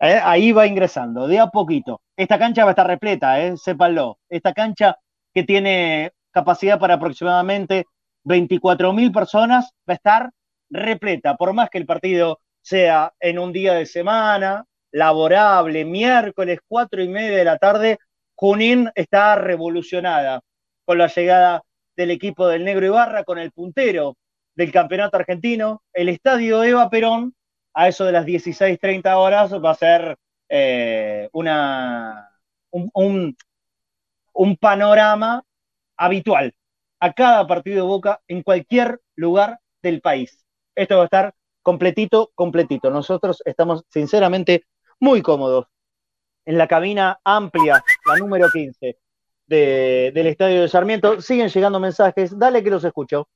Eh, 0.00 0.20
Ahí 0.22 0.52
va 0.52 0.66
ingresando, 0.66 1.26
de 1.26 1.38
a 1.38 1.46
poquito. 1.46 2.02
Esta 2.14 2.38
cancha 2.38 2.64
va 2.64 2.72
a 2.72 2.72
estar 2.72 2.86
repleta, 2.86 3.42
eh, 3.42 3.56
sépanlo. 3.56 4.18
Esta 4.28 4.52
cancha 4.52 4.98
que 5.32 5.44
tiene 5.44 6.12
capacidad 6.30 6.78
para 6.78 6.94
aproximadamente 6.94 7.86
24.000 8.24 9.10
personas 9.12 9.70
va 9.88 9.94
a 9.94 9.96
estar 9.96 10.30
repleta, 10.74 11.36
por 11.36 11.52
más 11.52 11.70
que 11.70 11.78
el 11.78 11.86
partido 11.86 12.40
sea 12.60 13.12
en 13.20 13.38
un 13.38 13.52
día 13.52 13.74
de 13.74 13.86
semana, 13.86 14.64
laborable, 14.90 15.84
miércoles, 15.84 16.60
cuatro 16.66 17.02
y 17.02 17.08
media 17.08 17.38
de 17.38 17.44
la 17.44 17.58
tarde, 17.58 17.98
Junín 18.34 18.90
está 18.94 19.36
revolucionada 19.36 20.40
con 20.84 20.98
la 20.98 21.06
llegada 21.06 21.62
del 21.96 22.10
equipo 22.10 22.48
del 22.48 22.64
Negro 22.64 22.86
Ibarra, 22.86 23.24
con 23.24 23.38
el 23.38 23.52
puntero 23.52 24.16
del 24.54 24.72
campeonato 24.72 25.16
argentino. 25.16 25.82
El 25.92 26.08
estadio 26.08 26.62
Eva 26.62 26.90
Perón, 26.90 27.34
a 27.72 27.88
eso 27.88 28.04
de 28.04 28.12
las 28.12 28.26
16.30 28.26 29.14
horas, 29.16 29.52
va 29.52 29.70
a 29.70 29.74
ser 29.74 30.16
eh, 30.48 31.28
una, 31.32 32.30
un, 32.70 33.36
un 34.32 34.56
panorama 34.56 35.42
habitual 35.96 36.54
a 37.00 37.12
cada 37.12 37.46
partido 37.46 37.76
de 37.76 37.82
Boca 37.82 38.20
en 38.28 38.42
cualquier 38.42 39.00
lugar 39.16 39.58
del 39.82 40.00
país. 40.00 40.43
Esto 40.74 40.96
va 40.96 41.02
a 41.02 41.04
estar 41.04 41.34
completito, 41.62 42.30
completito. 42.34 42.90
Nosotros 42.90 43.42
estamos 43.44 43.84
sinceramente 43.88 44.66
muy 45.00 45.22
cómodos 45.22 45.66
en 46.44 46.58
la 46.58 46.68
cabina 46.68 47.18
amplia, 47.24 47.82
la 48.06 48.16
número 48.16 48.50
15 48.50 48.98
del 49.46 50.26
Estadio 50.26 50.62
de 50.62 50.68
Sarmiento. 50.68 51.20
Siguen 51.20 51.48
llegando 51.48 51.80
mensajes. 51.80 52.38
Dale 52.38 52.62
que 52.62 52.70
los 52.70 52.84
escucho. 52.84 53.28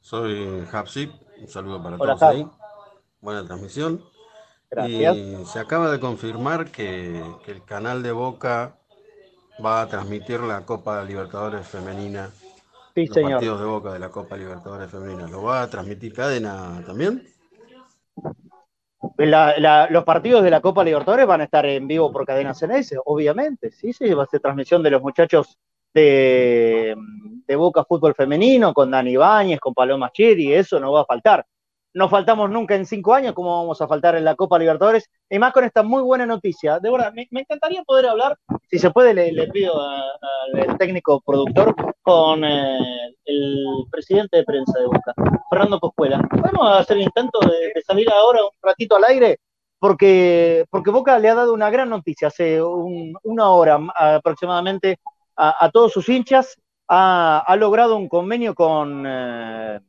Soy 0.00 0.64
Hapsip. 0.72 1.12
Un 1.40 1.48
saludo 1.48 1.82
para 1.82 1.96
Hola, 1.96 2.14
todos 2.16 2.22
Hap. 2.22 2.30
ahí. 2.30 2.46
Buena 3.20 3.44
transmisión. 3.44 4.04
Gracias. 4.70 5.16
Y 5.16 5.44
se 5.44 5.58
acaba 5.58 5.90
de 5.90 6.00
confirmar 6.00 6.70
que, 6.70 7.22
que 7.44 7.52
el 7.52 7.64
canal 7.64 8.02
de 8.02 8.12
Boca 8.12 8.78
va 9.64 9.82
a 9.82 9.86
transmitir 9.86 10.40
la 10.40 10.64
Copa 10.64 11.02
Libertadores 11.04 11.66
Femenina. 11.66 12.30
Sí, 12.94 13.06
los 13.06 13.14
señor. 13.14 13.32
partidos 13.32 13.60
de 13.60 13.66
Boca 13.66 13.92
de 13.92 13.98
la 13.98 14.08
Copa 14.10 14.36
Libertadores 14.36 14.90
Femenina. 14.90 15.26
¿Lo 15.28 15.42
va 15.42 15.62
a 15.62 15.70
transmitir 15.70 16.12
cadena 16.12 16.82
también? 16.86 17.26
La- 19.18 19.54
la- 19.58 19.88
los 19.90 20.04
partidos 20.04 20.44
de 20.44 20.50
la 20.50 20.60
Copa 20.60 20.84
Libertadores 20.84 21.26
van 21.26 21.40
a 21.40 21.44
estar 21.44 21.66
en 21.66 21.88
vivo 21.88 22.12
por 22.12 22.24
Cadena 22.24 22.54
CNS, 22.54 22.96
obviamente. 23.04 23.72
Sí, 23.72 23.92
sí, 23.92 24.12
va 24.14 24.22
a 24.24 24.26
ser 24.26 24.40
transmisión 24.40 24.82
de 24.82 24.90
los 24.90 25.02
muchachos 25.02 25.58
de, 25.92 26.94
de 27.46 27.56
Boca 27.56 27.84
Fútbol 27.84 28.14
Femenino, 28.14 28.72
con 28.72 28.90
Dani 28.90 29.10
Ibáñez, 29.12 29.58
con 29.58 29.74
Paloma 29.74 30.10
Chiri, 30.12 30.54
eso 30.54 30.78
no 30.78 30.92
va 30.92 31.02
a 31.02 31.04
faltar. 31.04 31.44
No 31.94 32.08
faltamos 32.08 32.48
nunca 32.48 32.74
en 32.74 32.86
cinco 32.86 33.12
años, 33.12 33.34
como 33.34 33.58
vamos 33.58 33.82
a 33.82 33.88
faltar 33.88 34.14
en 34.14 34.24
la 34.24 34.34
Copa 34.36 34.58
Libertadores, 34.58 35.10
y 35.28 35.38
más 35.38 35.52
con 35.52 35.64
esta 35.64 35.82
muy 35.82 36.00
buena 36.02 36.24
noticia. 36.24 36.78
De 36.78 36.90
verdad, 36.90 37.12
me, 37.12 37.26
me 37.30 37.40
encantaría 37.40 37.82
poder 37.82 38.06
hablar, 38.06 38.38
si 38.72 38.78
se 38.78 38.90
puede, 38.90 39.12
le, 39.12 39.48
pido 39.48 39.78
al 39.78 40.78
técnico 40.78 41.20
productor 41.20 41.76
con 42.00 42.42
eh, 42.42 43.14
el 43.26 43.66
presidente 43.90 44.38
de 44.38 44.44
prensa 44.44 44.78
de 44.78 44.86
Boca, 44.86 45.12
Fernando 45.50 45.78
Coscuela. 45.78 46.18
¿Podemos 46.30 46.78
hacer 46.78 46.96
el 46.96 47.02
intento 47.02 47.38
de, 47.40 47.82
salir 47.82 48.10
ahora 48.10 48.42
un 48.42 48.50
ratito 48.62 48.96
al 48.96 49.04
aire? 49.04 49.40
Porque, 49.78 50.64
porque 50.70 50.90
Boca 50.90 51.18
le 51.18 51.28
ha 51.28 51.34
dado 51.34 51.52
una 51.52 51.68
gran 51.68 51.90
noticia 51.90 52.28
hace 52.28 52.62
un- 52.62 53.14
una 53.24 53.50
hora 53.50 53.78
aproximadamente 53.94 55.00
a, 55.36 55.70
todos 55.70 55.92
sus 55.92 56.08
hinchas. 56.08 56.56
Ha, 56.88 57.44
ha 57.46 57.56
logrado 57.56 57.96
un 57.96 58.08
convenio 58.08 58.54
con, 58.54 59.04
eh, 59.06 59.80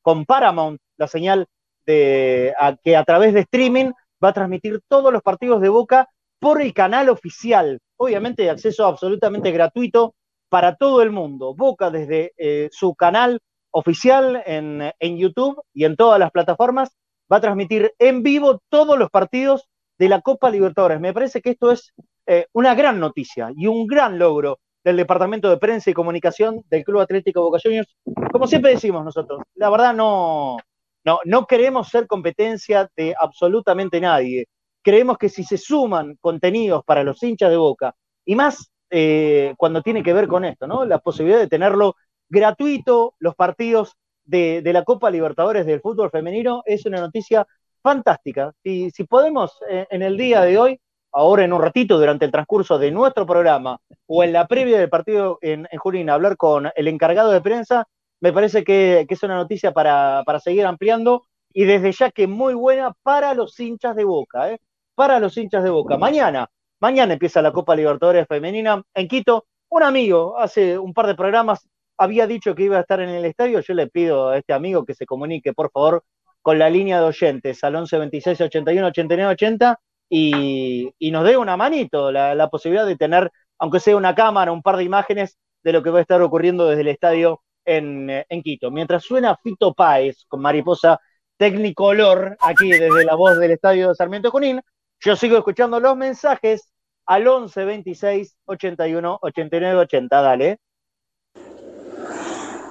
con 0.00 0.24
Paramount, 0.24 0.80
la 0.96 1.08
señal 1.08 1.46
de 1.84 2.54
que 2.82 2.96
a 2.96 3.04
través 3.04 3.34
de 3.34 3.40
streaming 3.40 3.90
va 4.22 4.28
a 4.28 4.32
transmitir 4.32 4.80
todos 4.88 5.12
los 5.12 5.22
partidos 5.22 5.60
de 5.60 5.68
Boca 5.68 6.08
por 6.38 6.62
el 6.62 6.72
canal 6.72 7.10
oficial, 7.10 7.80
obviamente 8.00 8.48
acceso 8.48 8.86
absolutamente 8.86 9.50
gratuito 9.50 10.14
para 10.48 10.76
todo 10.76 11.02
el 11.02 11.10
mundo. 11.10 11.54
Boca 11.54 11.90
desde 11.90 12.32
eh, 12.38 12.70
su 12.72 12.94
canal 12.94 13.40
oficial 13.72 14.42
en, 14.46 14.90
en 14.98 15.18
YouTube 15.18 15.60
y 15.74 15.84
en 15.84 15.96
todas 15.96 16.18
las 16.18 16.30
plataformas 16.30 16.90
va 17.30 17.36
a 17.36 17.40
transmitir 17.42 17.92
en 17.98 18.22
vivo 18.22 18.62
todos 18.70 18.98
los 18.98 19.10
partidos 19.10 19.68
de 19.98 20.08
la 20.08 20.22
Copa 20.22 20.50
Libertadores. 20.50 20.98
Me 20.98 21.12
parece 21.12 21.42
que 21.42 21.50
esto 21.50 21.70
es 21.70 21.92
eh, 22.26 22.46
una 22.54 22.74
gran 22.74 22.98
noticia 23.00 23.52
y 23.54 23.66
un 23.66 23.86
gran 23.86 24.18
logro 24.18 24.60
del 24.82 24.96
Departamento 24.96 25.50
de 25.50 25.58
Prensa 25.58 25.90
y 25.90 25.94
Comunicación 25.94 26.64
del 26.70 26.84
Club 26.84 27.00
Atlético 27.00 27.42
Boca 27.42 27.60
Juniors. 27.62 27.94
Como 28.32 28.46
siempre 28.46 28.70
decimos 28.70 29.04
nosotros, 29.04 29.42
la 29.56 29.68
verdad 29.68 29.92
no, 29.92 30.56
no, 31.04 31.18
no 31.26 31.46
queremos 31.46 31.88
ser 31.88 32.06
competencia 32.06 32.90
de 32.96 33.14
absolutamente 33.20 34.00
nadie. 34.00 34.46
Creemos 34.82 35.18
que 35.18 35.28
si 35.28 35.44
se 35.44 35.58
suman 35.58 36.16
contenidos 36.20 36.84
para 36.84 37.04
los 37.04 37.22
hinchas 37.22 37.50
de 37.50 37.56
Boca, 37.56 37.94
y 38.24 38.34
más 38.34 38.70
eh, 38.90 39.54
cuando 39.56 39.82
tiene 39.82 40.02
que 40.02 40.12
ver 40.12 40.26
con 40.26 40.44
esto, 40.44 40.66
¿no? 40.66 40.84
La 40.84 40.98
posibilidad 40.98 41.38
de 41.38 41.48
tenerlo 41.48 41.96
gratuito, 42.28 43.14
los 43.18 43.34
partidos 43.34 43.96
de, 44.24 44.62
la 44.64 44.84
Copa 44.84 45.10
Libertadores 45.10 45.66
del 45.66 45.80
fútbol 45.80 46.10
femenino, 46.10 46.62
es 46.64 46.86
una 46.86 47.00
noticia 47.00 47.46
fantástica. 47.82 48.52
Si, 48.62 48.90
si 48.90 49.04
podemos 49.04 49.58
eh, 49.68 49.86
en 49.90 50.02
el 50.02 50.16
día 50.16 50.42
de 50.42 50.58
hoy, 50.58 50.80
ahora 51.12 51.44
en 51.44 51.52
un 51.52 51.62
ratito, 51.62 51.98
durante 51.98 52.24
el 52.24 52.30
transcurso 52.30 52.78
de 52.78 52.90
nuestro 52.90 53.26
programa, 53.26 53.78
o 54.06 54.22
en 54.24 54.32
la 54.32 54.46
previa 54.46 54.78
del 54.78 54.88
partido 54.88 55.38
en, 55.40 55.66
en 55.70 56.10
hablar 56.10 56.36
con 56.36 56.70
el 56.74 56.88
encargado 56.88 57.30
de 57.30 57.40
prensa, 57.40 57.86
me 58.20 58.32
parece 58.32 58.64
que, 58.64 59.06
que 59.08 59.14
es 59.14 59.22
una 59.22 59.36
noticia 59.36 59.72
para, 59.72 60.22
para 60.24 60.40
seguir 60.40 60.66
ampliando 60.66 61.24
y 61.52 61.64
desde 61.64 61.92
ya 61.92 62.10
que 62.10 62.26
muy 62.26 62.54
buena 62.54 62.92
para 63.02 63.34
los 63.34 63.58
hinchas 63.58 63.96
de 63.96 64.04
Boca, 64.04 64.52
¿eh? 64.52 64.60
Para 65.00 65.18
los 65.18 65.34
hinchas 65.38 65.64
de 65.64 65.70
Boca. 65.70 65.96
Mañana, 65.96 66.46
mañana 66.78 67.14
empieza 67.14 67.40
la 67.40 67.52
Copa 67.52 67.74
Libertadores 67.74 68.26
Femenina 68.28 68.82
en 68.92 69.08
Quito. 69.08 69.46
Un 69.70 69.82
amigo 69.82 70.38
hace 70.38 70.78
un 70.78 70.92
par 70.92 71.06
de 71.06 71.14
programas 71.14 71.66
había 71.96 72.26
dicho 72.26 72.54
que 72.54 72.64
iba 72.64 72.76
a 72.76 72.82
estar 72.82 73.00
en 73.00 73.08
el 73.08 73.24
estadio. 73.24 73.60
Yo 73.60 73.72
le 73.72 73.86
pido 73.86 74.28
a 74.28 74.36
este 74.36 74.52
amigo 74.52 74.84
que 74.84 74.92
se 74.92 75.06
comunique, 75.06 75.54
por 75.54 75.70
favor, 75.70 76.04
con 76.42 76.58
la 76.58 76.68
línea 76.68 76.98
de 77.00 77.06
oyentes 77.06 77.64
al 77.64 77.76
11 77.76 77.96
26 77.96 78.40
81 78.42 78.86
89 78.88 79.32
80 79.32 79.80
y, 80.10 80.92
y 80.98 81.10
nos 81.10 81.24
dé 81.24 81.38
una 81.38 81.56
manito, 81.56 82.12
la, 82.12 82.50
posibilidad 82.50 82.84
de 82.84 82.96
tener, 82.96 83.32
aunque 83.58 83.80
sea 83.80 83.96
una 83.96 84.14
cámara, 84.14 84.52
un 84.52 84.60
par 84.60 84.76
de 84.76 84.84
imágenes 84.84 85.38
de 85.62 85.72
lo 85.72 85.82
que 85.82 85.88
va 85.88 86.00
a 86.00 86.02
estar 86.02 86.20
ocurriendo 86.20 86.66
desde 86.68 86.82
el 86.82 86.88
estadio 86.88 87.40
en, 87.64 88.10
eh, 88.10 88.26
Quito. 88.44 88.70
Mientras 88.70 89.02
suena 89.02 89.34
Fito 89.42 89.72
Páez 89.72 90.26
con 90.28 90.42
Mariposa 90.42 91.00
Tecnicolor, 91.38 92.36
aquí 92.42 92.68
desde 92.70 93.06
la 93.06 93.14
voz 93.14 93.38
del 93.38 93.52
estadio 93.52 93.88
de 93.88 93.94
Sarmiento 93.94 94.30
Junín, 94.30 94.60
yo 95.00 95.16
sigo 95.16 95.38
escuchando 95.38 95.80
los 95.80 95.96
mensajes 95.96 96.72
al 97.06 97.26
11 97.26 97.64
26 97.64 98.36
81 98.44 99.18
89 99.22 99.80
80. 99.80 100.20
Dale. 100.20 100.58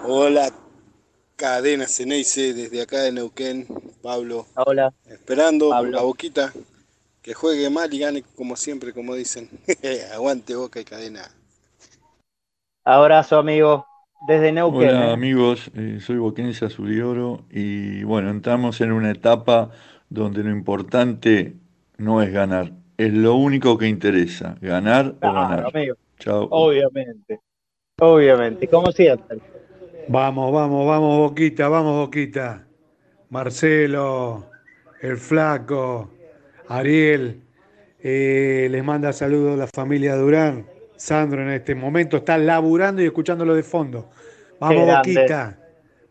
Hola, 0.06 0.50
cadena 1.36 1.88
Ceneice, 1.88 2.54
desde 2.54 2.82
acá 2.82 3.02
de 3.02 3.12
Neuquén, 3.12 3.68
Pablo. 4.02 4.46
Hola. 4.56 4.94
Esperando 5.06 5.70
Pablo. 5.70 5.92
la 5.92 6.02
boquita 6.02 6.54
que 7.22 7.34
juegue 7.34 7.70
mal 7.70 7.94
y 7.94 8.00
gane 8.00 8.24
como 8.36 8.56
siempre, 8.56 8.94
como 8.94 9.16
dicen. 9.16 9.50
Aguante 10.14 10.56
boca 10.56 10.80
y 10.80 10.86
cadena. 10.86 11.30
Abrazo, 12.86 13.40
amigo, 13.40 13.86
desde 14.28 14.52
Neuquén. 14.52 14.90
Hola 14.90 15.10
¿eh? 15.10 15.14
amigos, 15.14 15.70
eh, 15.76 16.00
soy 16.00 16.18
Boquense 16.18 16.66
Azul 16.66 16.94
y 16.94 17.02
Oro 17.02 17.44
y 17.50 18.04
bueno, 18.04 18.30
entramos 18.30 18.80
en 18.82 18.92
una 18.92 19.12
etapa 19.12 19.72
donde 20.10 20.44
lo 20.44 20.50
importante 20.50 21.59
no 22.00 22.22
es 22.22 22.32
ganar, 22.32 22.72
es 22.98 23.14
lo 23.14 23.36
único 23.36 23.78
que 23.78 23.88
interesa, 23.88 24.56
ganar 24.62 25.16
o 25.22 25.34
ganar. 25.34 25.66
amigo. 25.74 25.96
Chao. 26.18 26.48
Obviamente. 26.50 27.40
Obviamente, 28.00 28.68
como 28.68 28.92
siempre. 28.92 29.40
Vamos, 30.08 30.52
vamos, 30.52 30.88
vamos, 30.88 31.18
Boquita, 31.18 31.68
vamos, 31.68 31.96
Boquita. 31.98 32.66
Marcelo, 33.30 34.50
el 35.02 35.18
Flaco, 35.18 36.10
Ariel, 36.68 37.42
eh, 38.02 38.68
les 38.72 38.84
manda 38.84 39.14
saludos 39.14 39.58
la 39.58 39.68
familia 39.68 40.16
Durán. 40.16 40.66
Sandro 40.96 41.42
en 41.44 41.50
este 41.50 41.76
momento 41.76 42.18
está 42.18 42.38
laburando 42.38 43.02
y 43.02 43.06
escuchándolo 43.06 43.54
de 43.54 43.64
fondo. 43.64 44.10
Vamos. 44.60 44.88
Boquita. 44.88 45.58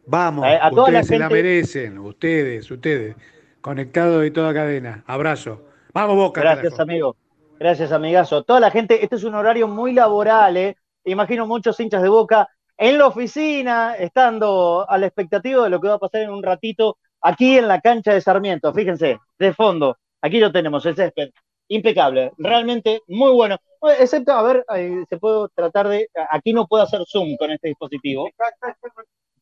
Vamos, 0.07 0.47
Eh, 0.47 0.59
a 0.61 0.70
la 0.70 0.82
ustedes 0.82 1.07
se 1.07 1.18
la 1.18 1.28
merecen, 1.28 1.99
ustedes, 1.99 2.70
ustedes. 2.70 3.14
Conectados 3.61 4.22
de 4.22 4.30
toda 4.30 4.55
cadena. 4.55 5.03
Abrazo. 5.07 5.68
Vamos, 5.93 6.16
Boca. 6.16 6.41
Gracias, 6.41 6.74
carajo. 6.74 6.82
amigo. 6.82 7.16
Gracias, 7.59 7.93
amigazo. 7.93 8.45
Toda 8.45 8.61
la 8.61 8.70
gente, 8.70 9.03
este 9.03 9.16
es 9.16 9.24
un 9.24 9.34
horario 9.34 9.66
muy 9.68 9.93
laboral, 9.93 10.57
¿eh? 10.57 10.76
Imagino 11.05 11.47
muchos 11.47 11.78
hinchas 11.80 12.03
de 12.03 12.09
boca 12.09 12.49
en 12.76 12.99
la 12.99 13.07
oficina, 13.09 13.97
estando 13.97 14.86
a 14.89 14.99
la 14.99 15.07
expectativa 15.07 15.64
de 15.64 15.70
lo 15.70 15.80
que 15.80 15.89
va 15.89 15.95
a 15.95 15.99
pasar 15.99 16.22
en 16.22 16.30
un 16.30 16.43
ratito 16.43 16.99
aquí 17.20 17.59
en 17.59 17.66
la 17.66 17.80
cancha 17.80 18.12
de 18.12 18.20
Sarmiento. 18.20 18.72
Fíjense, 18.72 19.18
de 19.39 19.53
fondo, 19.53 19.97
aquí 20.20 20.39
lo 20.39 20.53
tenemos, 20.53 20.86
el 20.86 20.95
césped. 20.95 21.30
Impecable, 21.70 22.32
realmente 22.39 23.03
muy 23.09 23.32
bueno. 23.32 23.57
Excepto, 23.99 24.32
a 24.32 24.43
ver, 24.43 24.64
ahí 24.68 25.05
se 25.09 25.18
puede 25.18 25.49
tratar 25.55 25.89
de. 25.89 26.09
Aquí 26.30 26.53
no 26.53 26.66
puedo 26.66 26.82
hacer 26.84 27.01
zoom 27.07 27.36
con 27.36 27.51
este 27.51 27.68
dispositivo. 27.68 28.28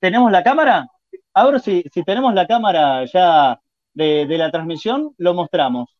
¿Tenemos 0.01 0.33
la 0.33 0.43
cámara? 0.43 0.89
Ahora 1.35 1.59
si, 1.59 1.85
si 1.93 2.03
tenemos 2.03 2.35
la 2.35 2.47
cámara 2.47 3.05
ya 3.05 3.61
de, 3.95 4.27
de 4.27 4.39
la 4.39 4.51
transmisión, 4.51 5.15
lo 5.19 5.35
mostramos. 5.35 5.96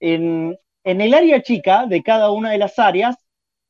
En, 0.00 0.58
el 0.84 1.14
área 1.14 1.42
chica 1.42 1.86
de 1.86 2.02
cada 2.02 2.30
una 2.30 2.50
de 2.50 2.58
las 2.58 2.78
áreas 2.78 3.16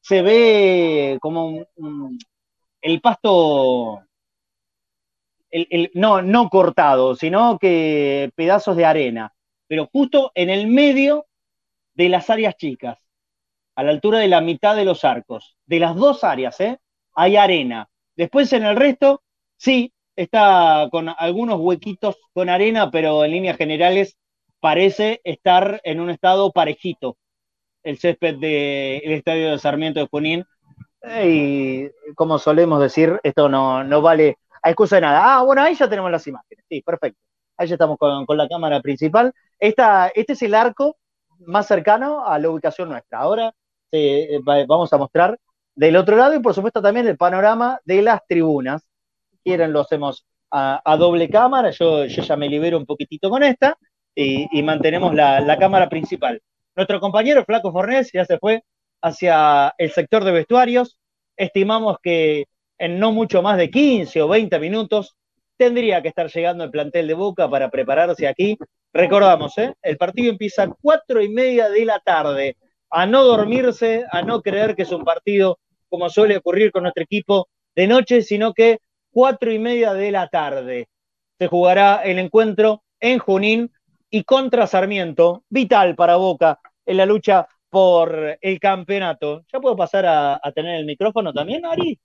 se 0.01 0.23
ve 0.23 1.19
como 1.21 1.67
el 2.81 3.01
pasto, 3.01 4.03
no, 5.95 6.23
no 6.23 6.49
cortado, 6.49 7.15
sino 7.17 7.59
que 7.59 8.31
pedazos 8.35 8.77
de 8.77 8.85
arena. 8.85 9.35
pero 9.67 9.89
justo 9.93 10.31
en 10.35 10.51
el 10.51 10.69
medio 10.69 11.27
de 11.95 12.09
las 12.09 12.31
áreas 12.31 12.57
chicas, 12.57 12.99
a 13.79 13.85
la 13.85 13.93
altura 13.93 14.19
de 14.19 14.27
la 14.27 14.41
mitad 14.41 14.75
de 14.75 14.85
los 14.85 15.05
arcos. 15.05 15.57
De 15.67 15.79
las 15.79 15.95
dos 15.95 16.25
áreas, 16.25 16.61
¿eh? 16.61 16.81
Hay 17.15 17.37
arena. 17.37 17.89
Después 18.17 18.53
en 18.53 18.65
el 18.65 18.75
resto, 18.75 19.23
sí, 19.57 19.93
está 20.17 20.89
con 20.91 21.09
algunos 21.17 21.61
huequitos 21.61 22.17
con 22.33 22.49
arena, 22.49 22.91
pero 22.91 23.25
en 23.25 23.31
líneas 23.31 23.57
generales 23.57 24.17
parece 24.61 25.21
estar 25.25 25.81
en 25.85 26.01
un 26.01 26.11
estado 26.11 26.53
parejito 26.53 27.17
el 27.83 27.99
césped 27.99 28.37
del 28.37 29.13
estadio 29.13 29.51
de 29.51 29.59
Sarmiento 29.59 30.01
de 30.01 30.09
Junín. 30.11 30.45
Y 31.25 31.89
como 32.15 32.39
solemos 32.39 32.81
decir, 32.81 33.21
esto 33.23 33.49
no, 33.49 33.85
no 33.85 34.03
vale 34.03 34.37
a 34.63 34.71
excusa 34.71 34.97
de 34.97 35.03
nada. 35.03 35.37
Ah, 35.37 35.43
bueno, 35.43 35.63
ahí 35.63 35.75
ya 35.75 35.89
tenemos 35.89 36.11
las 36.11 36.27
imágenes. 36.27 36.65
Sí, 36.69 36.83
perfecto. 36.83 37.19
Ahí 37.57 37.69
ya 37.69 37.75
estamos 37.75 37.97
con, 37.99 38.27
con 38.27 38.37
la 38.37 38.49
cámara 38.49 38.81
principal. 38.81 39.33
Esta, 39.59 40.09
este 40.09 40.35
es 40.35 40.43
el 40.43 40.55
arco 40.55 40.97
más 41.41 41.67
cercano 41.67 42.27
a 42.27 42.39
la 42.39 42.51
ubicación 42.51 42.89
nuestra. 42.89 43.21
Ahora 43.21 43.55
eh, 43.93 44.39
vamos 44.45 44.93
a 44.93 44.99
mostrar 44.99 45.39
del 45.75 45.97
otro 45.97 46.17
lado 46.17 46.35
y 46.35 46.41
por 46.41 46.55
supuesto 46.55 46.83
también 46.83 47.07
el 47.07 47.17
panorama 47.17 47.81
de 47.85 48.03
las 48.03 48.27
tribunas. 48.27 48.87
Quieren 49.45 49.73
lo 49.73 49.81
hacemos 49.81 50.27
a, 50.51 50.97
doble 50.99 51.29
cámara, 51.29 51.71
yo, 51.71 52.07
yo, 52.07 52.23
ya 52.23 52.37
me 52.37 52.49
libero 52.49 52.79
un 52.79 52.87
poquitito 52.87 53.29
con 53.29 53.43
esta 53.43 53.77
y, 54.15 54.63
mantenemos 54.63 55.15
la, 55.15 55.57
cámara 55.59 55.89
principal. 55.89 56.43
Nuestro 56.75 57.01
compañero 57.01 57.45
Flaco 57.45 57.73
Fornés 57.73 58.11
ya 58.13 58.25
se 58.25 58.39
fue 58.39 58.63
hacia 59.01 59.75
el 59.79 59.91
sector 59.93 60.25
de 60.25 60.33
vestuarios. 60.33 60.99
Estimamos 61.37 61.99
que 62.03 62.47
en 62.79 62.99
no 62.99 63.13
mucho 63.13 63.43
más 63.43 63.59
de 63.59 63.71
15 63.71 64.23
o 64.23 64.29
20 64.29 64.59
minutos 64.59 65.17
tendría 65.57 66.03
que 66.03 66.09
estar 66.09 66.31
llegando 66.31 66.65
el 66.65 66.71
plantel 66.71 67.07
de 67.07 67.15
Boca 67.15 67.49
para 67.49 67.71
prepararse 67.71 68.27
aquí. 68.27 68.57
Recordamos, 68.93 69.57
¿eh? 69.59 69.75
el 69.83 69.97
partido 69.97 70.31
empieza 70.31 70.65
a 70.65 70.69
cuatro 70.81 71.23
y 71.23 71.29
media 71.29 71.69
de 71.69 71.85
la 71.85 71.99
tarde. 72.01 72.57
A 72.91 73.07
no 73.07 73.23
dormirse, 73.25 74.05
a 74.11 74.23
no 74.23 74.41
creer 74.41 74.75
que 74.75 74.83
es 74.83 74.93
un 74.93 75.05
partido 75.05 75.59
como 75.89 76.09
suele 76.09 76.37
ocurrir 76.37 76.73
con 76.73 76.85
nuestro 76.85 77.03
equipo 77.03 77.49
de 77.75 77.87
noche, 77.87 78.23
sino 78.23 78.55
que 78.55 78.79
cuatro 79.11 79.53
y 79.53 79.59
media 79.59 79.93
de 79.95 80.11
la 80.11 80.29
tarde 80.29 80.89
se 81.39 81.47
jugará 81.47 82.03
el 82.05 82.19
encuentro 82.19 82.83
en 83.01 83.19
Junín 83.19 83.71
y 84.11 84.25
contra 84.25 84.67
Sarmiento, 84.67 85.45
vital 85.49 85.95
para 85.95 86.17
Boca 86.17 86.61
en 86.87 86.97
la 86.97 87.07
lucha 87.07 87.47
por 87.69 88.39
el 88.41 88.61
campeonato. 88.61 89.45
¿Ya 89.53 89.61
puedo 89.61 89.77
pasar 89.77 90.07
a, 90.07 90.41
tener 90.55 90.77
el 90.77 90.87
micrófono 90.87 91.33
también, 91.33 91.67
Ari? 91.67 91.99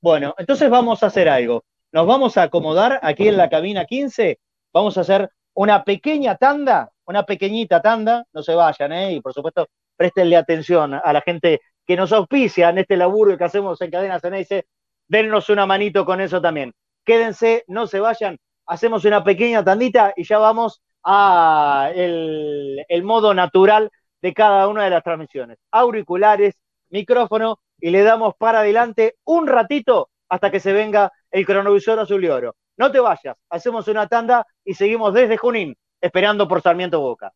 Bueno, 0.00 0.34
entonces 0.38 0.70
vamos 0.70 1.02
a 1.02 1.06
hacer 1.06 1.28
algo. 1.28 1.64
Nos 1.92 2.06
vamos 2.06 2.36
a 2.36 2.44
acomodar 2.44 2.98
aquí 3.02 3.28
en 3.28 3.36
la 3.36 3.50
cabina 3.50 3.84
15, 3.84 4.38
vamos 4.72 4.96
a 4.96 5.02
hacer 5.02 5.30
una 5.54 5.84
pequeña 5.84 6.36
tanda, 6.36 6.90
una 7.04 7.24
pequeñita 7.24 7.82
tanda, 7.82 8.24
no 8.32 8.42
se 8.42 8.54
vayan, 8.54 8.92
¿eh? 8.92 9.12
Y 9.14 9.20
por 9.20 9.34
supuesto, 9.34 9.68
prestenle 9.96 10.36
atención 10.36 10.94
a 10.94 11.12
la 11.12 11.20
gente 11.20 11.60
que 11.84 11.96
nos 11.96 12.12
auspicia 12.12 12.70
en 12.70 12.78
este 12.78 12.96
laburo 12.96 13.36
que 13.36 13.44
hacemos 13.44 13.80
en 13.82 13.90
Cadena 13.90 14.20
Ceneice, 14.20 14.66
dennos 15.08 15.50
una 15.50 15.66
manito 15.66 16.04
con 16.06 16.20
eso 16.20 16.40
también. 16.40 16.72
Quédense, 17.04 17.64
no 17.66 17.88
se 17.88 17.98
vayan, 17.98 18.38
hacemos 18.66 19.04
una 19.04 19.24
pequeña 19.24 19.64
tandita 19.64 20.14
y 20.16 20.22
ya 20.22 20.38
vamos 20.38 20.80
a 21.04 21.90
el, 21.94 22.84
el 22.88 23.02
modo 23.02 23.34
natural 23.34 23.90
de 24.22 24.34
cada 24.34 24.68
una 24.68 24.84
de 24.84 24.90
las 24.90 25.02
transmisiones. 25.02 25.58
Auriculares, 25.70 26.56
micrófono 26.90 27.58
y 27.80 27.90
le 27.90 28.02
damos 28.02 28.34
para 28.36 28.60
adelante 28.60 29.16
un 29.24 29.46
ratito 29.46 30.10
hasta 30.28 30.50
que 30.50 30.60
se 30.60 30.72
venga 30.72 31.12
el 31.30 31.46
cronovisor 31.46 31.98
azul 31.98 32.24
y 32.24 32.28
oro. 32.28 32.54
No 32.76 32.90
te 32.90 33.00
vayas, 33.00 33.36
hacemos 33.50 33.88
una 33.88 34.06
tanda 34.06 34.46
y 34.64 34.74
seguimos 34.74 35.12
desde 35.12 35.36
Junín, 35.36 35.76
esperando 36.00 36.48
por 36.48 36.62
Sarmiento 36.62 37.00
Boca. 37.00 37.32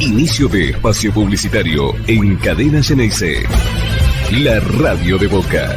Inicio 0.00 0.48
de 0.48 0.70
espacio 0.70 1.12
publicitario 1.12 1.94
en 2.06 2.36
Cadena 2.36 2.82
Geneise. 2.82 3.44
La 4.42 4.60
radio 4.60 5.16
de 5.16 5.28
Boca. 5.28 5.76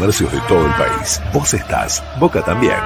de 0.00 0.40
todo 0.48 0.66
el 0.66 0.72
país. 0.74 1.20
Vos 1.34 1.52
estás, 1.52 2.02
Boca 2.18 2.42
también. 2.42 2.76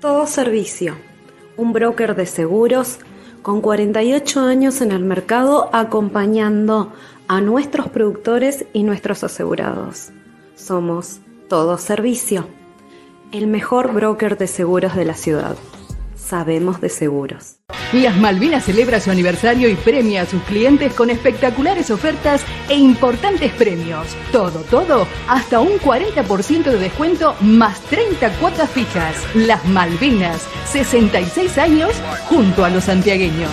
Todo 0.00 0.26
Servicio, 0.26 0.96
un 1.56 1.72
broker 1.72 2.14
de 2.14 2.26
seguros 2.26 2.98
con 3.42 3.62
48 3.62 4.40
años 4.40 4.82
en 4.82 4.92
el 4.92 5.02
mercado 5.02 5.70
acompañando 5.72 6.92
a 7.26 7.40
nuestros 7.40 7.88
productores 7.88 8.66
y 8.74 8.82
nuestros 8.82 9.24
asegurados. 9.24 10.10
Somos 10.56 11.20
Todo 11.48 11.78
Servicio 11.78 12.46
el 13.36 13.46
mejor 13.46 13.92
broker 13.92 14.38
de 14.38 14.46
seguros 14.46 14.96
de 14.96 15.04
la 15.04 15.14
ciudad. 15.14 15.56
Sabemos 16.16 16.80
de 16.80 16.88
seguros. 16.88 17.56
Las 17.92 18.16
Malvinas 18.16 18.64
celebra 18.64 18.98
su 18.98 19.10
aniversario 19.10 19.68
y 19.68 19.74
premia 19.74 20.22
a 20.22 20.26
sus 20.26 20.42
clientes 20.42 20.94
con 20.94 21.10
espectaculares 21.10 21.90
ofertas 21.90 22.42
e 22.68 22.74
importantes 22.74 23.52
premios. 23.52 24.16
Todo, 24.32 24.60
todo, 24.62 25.06
hasta 25.28 25.60
un 25.60 25.78
40% 25.78 26.64
de 26.64 26.78
descuento 26.78 27.36
más 27.42 27.80
30 27.82 28.30
cuotas 28.38 28.70
fijas. 28.70 29.16
Las 29.34 29.64
Malvinas, 29.66 30.42
66 30.64 31.58
años 31.58 31.92
junto 32.28 32.64
a 32.64 32.70
los 32.70 32.84
santiagueños. 32.84 33.52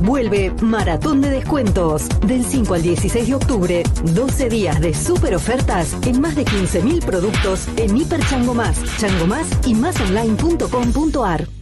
Vuelve 0.00 0.50
Maratón 0.60 1.20
de 1.20 1.30
Descuentos. 1.30 2.08
Del 2.26 2.44
5 2.44 2.74
al 2.74 2.82
16 2.82 3.28
de 3.28 3.34
octubre, 3.34 3.82
12 4.14 4.48
días 4.48 4.80
de 4.80 4.92
super 4.92 5.36
ofertas 5.36 5.96
en 6.04 6.20
más 6.20 6.34
de 6.34 6.44
15.000 6.44 7.04
productos 7.04 7.68
en 7.76 7.96
Hiper 7.96 8.20
Chango 8.26 8.54
Más, 8.54 8.76
Chango 8.98 9.26
Más 9.26 9.46
y 9.64 9.74
másonline.com.ar. 9.74 11.61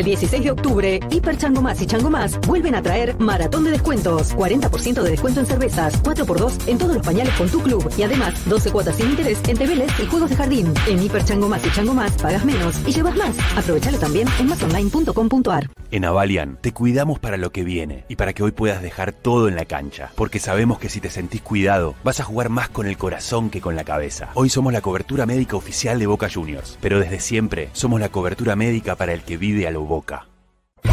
El 0.00 0.06
16 0.06 0.44
de 0.44 0.50
octubre, 0.50 1.00
Hiper 1.10 1.36
Chango 1.36 1.60
Más 1.60 1.82
y 1.82 1.86
Chango 1.86 2.08
Más 2.08 2.40
vuelven 2.46 2.74
a 2.74 2.80
traer 2.80 3.18
maratón 3.18 3.64
de 3.64 3.72
descuentos. 3.72 4.34
40% 4.34 5.02
de 5.02 5.10
descuento 5.10 5.40
en 5.40 5.46
cervezas, 5.46 6.02
4x2 6.02 6.68
en 6.68 6.78
todos 6.78 6.94
los 6.94 7.04
pañales 7.04 7.34
con 7.34 7.50
tu 7.50 7.60
club 7.60 7.86
y 7.98 8.02
además 8.02 8.48
12 8.48 8.70
cuotas 8.72 8.96
sin 8.96 9.10
interés 9.10 9.42
en 9.46 9.58
tebeles 9.58 9.92
y 10.00 10.06
juegos 10.06 10.30
de 10.30 10.36
jardín. 10.36 10.72
En 10.88 11.02
Hiper 11.02 11.22
Chango 11.26 11.50
Más 11.50 11.66
y 11.66 11.70
Chango 11.72 11.92
Más 11.92 12.12
pagas 12.12 12.46
menos 12.46 12.80
y 12.86 12.92
llevas 12.92 13.14
más. 13.14 13.36
Aprovechalo 13.58 13.98
también 13.98 14.26
en 14.38 14.46
masonline.com.ar. 14.46 15.68
En 15.90 16.04
Avalian 16.04 16.56
te 16.60 16.72
cuidamos 16.72 17.18
para 17.18 17.36
lo 17.36 17.50
que 17.50 17.64
viene 17.64 18.04
y 18.08 18.16
para 18.16 18.32
que 18.32 18.44
hoy 18.44 18.52
puedas 18.52 18.80
dejar 18.80 19.12
todo 19.12 19.48
en 19.48 19.56
la 19.56 19.64
cancha, 19.64 20.12
porque 20.14 20.38
sabemos 20.38 20.78
que 20.78 20.88
si 20.88 21.00
te 21.00 21.10
sentís 21.10 21.42
cuidado, 21.42 21.94
vas 22.04 22.20
a 22.20 22.24
jugar 22.24 22.48
más 22.48 22.70
con 22.70 22.86
el 22.86 22.96
corazón 22.96 23.50
que 23.50 23.60
con 23.60 23.76
la 23.76 23.84
cabeza. 23.84 24.30
Hoy 24.34 24.48
somos 24.48 24.72
la 24.72 24.80
cobertura 24.80 25.26
médica 25.26 25.56
oficial 25.56 25.98
de 25.98 26.06
Boca 26.06 26.30
Juniors, 26.32 26.78
pero 26.80 27.00
desde 27.00 27.18
siempre 27.18 27.68
somos 27.72 28.00
la 28.00 28.08
cobertura 28.08 28.56
médica 28.56 28.94
para 28.94 29.12
el 29.12 29.22
que 29.22 29.36
vive 29.36 29.66
a 29.66 29.72
lo 29.72 29.89
Boca. 29.90 30.24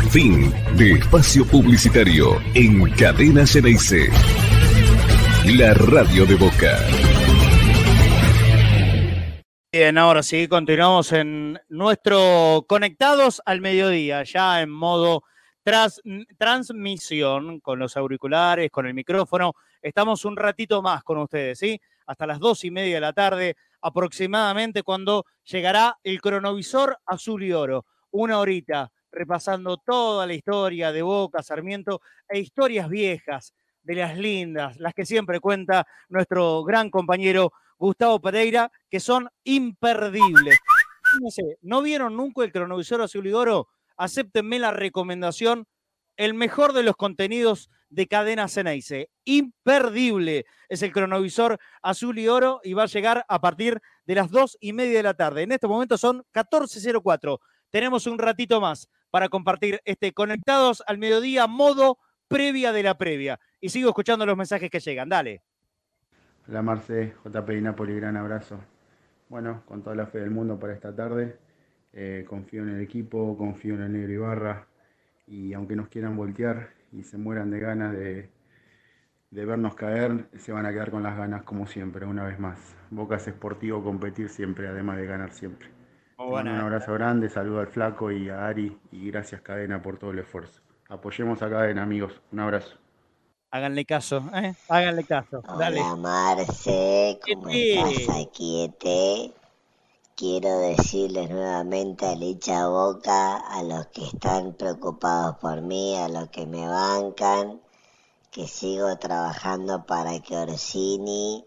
Fin 0.09 0.51
de 0.75 0.93
espacio 0.93 1.45
publicitario 1.45 2.41
en 2.55 2.89
Cadena 2.95 3.45
Ceneice. 3.45 4.09
La 5.55 5.75
radio 5.75 6.25
de 6.25 6.33
Boca. 6.33 6.79
Bien, 9.71 9.99
ahora 9.99 10.23
sí, 10.23 10.47
continuamos 10.47 11.11
en 11.11 11.59
nuestro 11.69 12.65
Conectados 12.67 13.39
al 13.45 13.61
Mediodía, 13.61 14.23
ya 14.23 14.63
en 14.63 14.71
modo 14.71 15.21
tras- 15.63 16.01
transmisión, 16.39 17.59
con 17.59 17.77
los 17.77 17.97
auriculares, 17.97 18.71
con 18.71 18.87
el 18.87 18.95
micrófono. 18.95 19.53
Estamos 19.79 20.25
un 20.25 20.35
ratito 20.35 20.81
más 20.81 21.03
con 21.03 21.19
ustedes, 21.19 21.59
¿sí? 21.59 21.79
Hasta 22.07 22.25
las 22.25 22.39
dos 22.39 22.63
y 22.63 22.71
media 22.71 22.95
de 22.95 23.01
la 23.01 23.13
tarde, 23.13 23.57
aproximadamente, 23.79 24.81
cuando 24.81 25.23
llegará 25.43 25.99
el 26.03 26.19
cronovisor 26.19 26.97
azul 27.05 27.43
y 27.43 27.53
oro. 27.53 27.85
Una 28.11 28.39
horita, 28.39 28.91
repasando 29.11 29.77
toda 29.77 30.25
la 30.25 30.33
historia 30.33 30.91
de 30.91 31.01
Boca, 31.01 31.43
Sarmiento 31.43 32.01
e 32.27 32.39
historias 32.39 32.89
viejas, 32.89 33.53
de 33.87 33.95
las 33.95 34.17
lindas, 34.17 34.77
las 34.77 34.93
que 34.93 35.05
siempre 35.05 35.39
cuenta 35.39 35.87
nuestro 36.09 36.63
gran 36.65 36.89
compañero 36.89 37.53
Gustavo 37.77 38.19
Pereira, 38.19 38.69
que 38.89 38.99
son 38.99 39.29
imperdibles. 39.45 40.59
No 41.21 41.29
¿no 41.61 41.81
vieron 41.81 42.17
nunca 42.17 42.43
el 42.43 42.51
cronovisor 42.51 43.01
azul 43.01 43.27
y 43.27 43.31
oro? 43.31 43.69
Acéptenme 43.95 44.59
la 44.59 44.71
recomendación, 44.71 45.67
el 46.17 46.33
mejor 46.33 46.73
de 46.73 46.83
los 46.83 46.97
contenidos 46.97 47.69
de 47.89 48.07
Cadena 48.07 48.49
Ceneice. 48.49 49.09
Imperdible 49.23 50.45
es 50.67 50.81
el 50.81 50.91
cronovisor 50.91 51.57
azul 51.81 52.19
y 52.19 52.27
oro 52.27 52.59
y 52.63 52.73
va 52.73 52.83
a 52.83 52.87
llegar 52.87 53.25
a 53.29 53.39
partir 53.39 53.81
de 54.05 54.15
las 54.15 54.29
dos 54.29 54.57
y 54.59 54.73
media 54.73 54.97
de 54.97 55.03
la 55.03 55.13
tarde. 55.13 55.43
En 55.43 55.53
este 55.53 55.67
momento 55.67 55.97
son 55.97 56.25
14.04. 56.33 57.39
Tenemos 57.69 58.07
un 58.07 58.17
ratito 58.17 58.61
más 58.61 58.89
para 59.11 59.29
compartir 59.29 59.81
este 59.85 60.13
Conectados 60.13 60.83
al 60.87 60.97
Mediodía, 60.97 61.47
modo 61.47 61.97
previa 62.27 62.71
de 62.71 62.83
la 62.83 62.97
previa. 62.97 63.39
Y 63.59 63.69
sigo 63.69 63.89
escuchando 63.89 64.25
los 64.25 64.37
mensajes 64.37 64.69
que 64.69 64.79
llegan. 64.79 65.09
Dale. 65.09 65.41
Hola 66.47 66.61
Marce, 66.61 67.13
JP 67.25 67.49
y 67.51 67.61
Napoli, 67.61 67.95
gran 67.95 68.15
abrazo. 68.15 68.59
Bueno, 69.27 69.63
con 69.65 69.83
toda 69.83 69.95
la 69.95 70.07
fe 70.07 70.19
del 70.19 70.31
mundo 70.31 70.57
para 70.57 70.73
esta 70.73 70.95
tarde. 70.95 71.37
Eh, 71.91 72.25
confío 72.27 72.63
en 72.63 72.69
el 72.69 72.81
equipo, 72.81 73.37
confío 73.37 73.75
en 73.75 73.81
el 73.81 73.93
negro 73.93 74.13
Ibarra. 74.13 74.67
Y 75.25 75.53
aunque 75.53 75.75
nos 75.75 75.89
quieran 75.89 76.15
voltear 76.15 76.69
y 76.93 77.03
se 77.03 77.17
mueran 77.17 77.51
de 77.51 77.59
ganas 77.59 77.91
de, 77.91 78.29
vernos 79.29 79.75
caer, 79.75 80.29
se 80.37 80.53
van 80.53 80.65
a 80.65 80.71
quedar 80.71 80.89
con 80.91 81.03
las 81.03 81.17
ganas 81.17 81.43
como 81.43 81.67
siempre, 81.67 82.05
una 82.05 82.23
vez 82.23 82.39
más. 82.39 82.75
Boca 82.91 83.17
es 83.17 83.27
esportivo 83.27 83.83
competir 83.83 84.29
siempre, 84.29 84.67
además 84.67 84.97
de 84.97 85.05
ganar 85.05 85.33
siempre. 85.33 85.76
Buena. 86.17 86.53
un 86.53 86.59
abrazo 86.61 86.93
grande, 86.93 87.29
saludo 87.29 87.59
al 87.59 87.67
Flaco 87.67 88.11
y 88.11 88.29
a 88.29 88.47
Ari 88.47 88.75
y 88.91 89.11
gracias 89.11 89.41
Cadena 89.41 89.81
por 89.81 89.99
todo 89.99 90.11
el 90.11 90.19
esfuerzo. 90.19 90.61
Apoyemos 90.89 91.41
a 91.43 91.49
Cadena, 91.49 91.83
amigos. 91.83 92.19
Un 92.31 92.39
abrazo. 92.39 92.75
Háganle 93.51 93.85
caso, 93.85 94.23
¿eh? 94.33 94.55
Háganle 94.67 95.03
caso. 95.03 95.41
Dale. 95.57 95.79
Hola 95.79 95.95
Marce, 95.95 97.19
¿cómo 97.23 97.49
estás 97.49 98.15
aquí? 98.17 98.63
Ete? 98.63 99.33
Quiero 100.15 100.57
decirles 100.59 101.29
nuevamente 101.29 102.07
al 102.07 102.23
hincha 102.23 102.67
boca, 102.67 103.37
a 103.37 103.61
los 103.61 103.85
que 103.87 104.03
están 104.03 104.53
preocupados 104.53 105.37
por 105.37 105.61
mí, 105.61 105.95
a 105.95 106.09
los 106.09 106.29
que 106.29 106.47
me 106.47 106.67
bancan, 106.67 107.61
que 108.31 108.47
sigo 108.47 108.97
trabajando 108.97 109.85
para 109.85 110.19
que 110.19 110.35
Orsini 110.35 111.45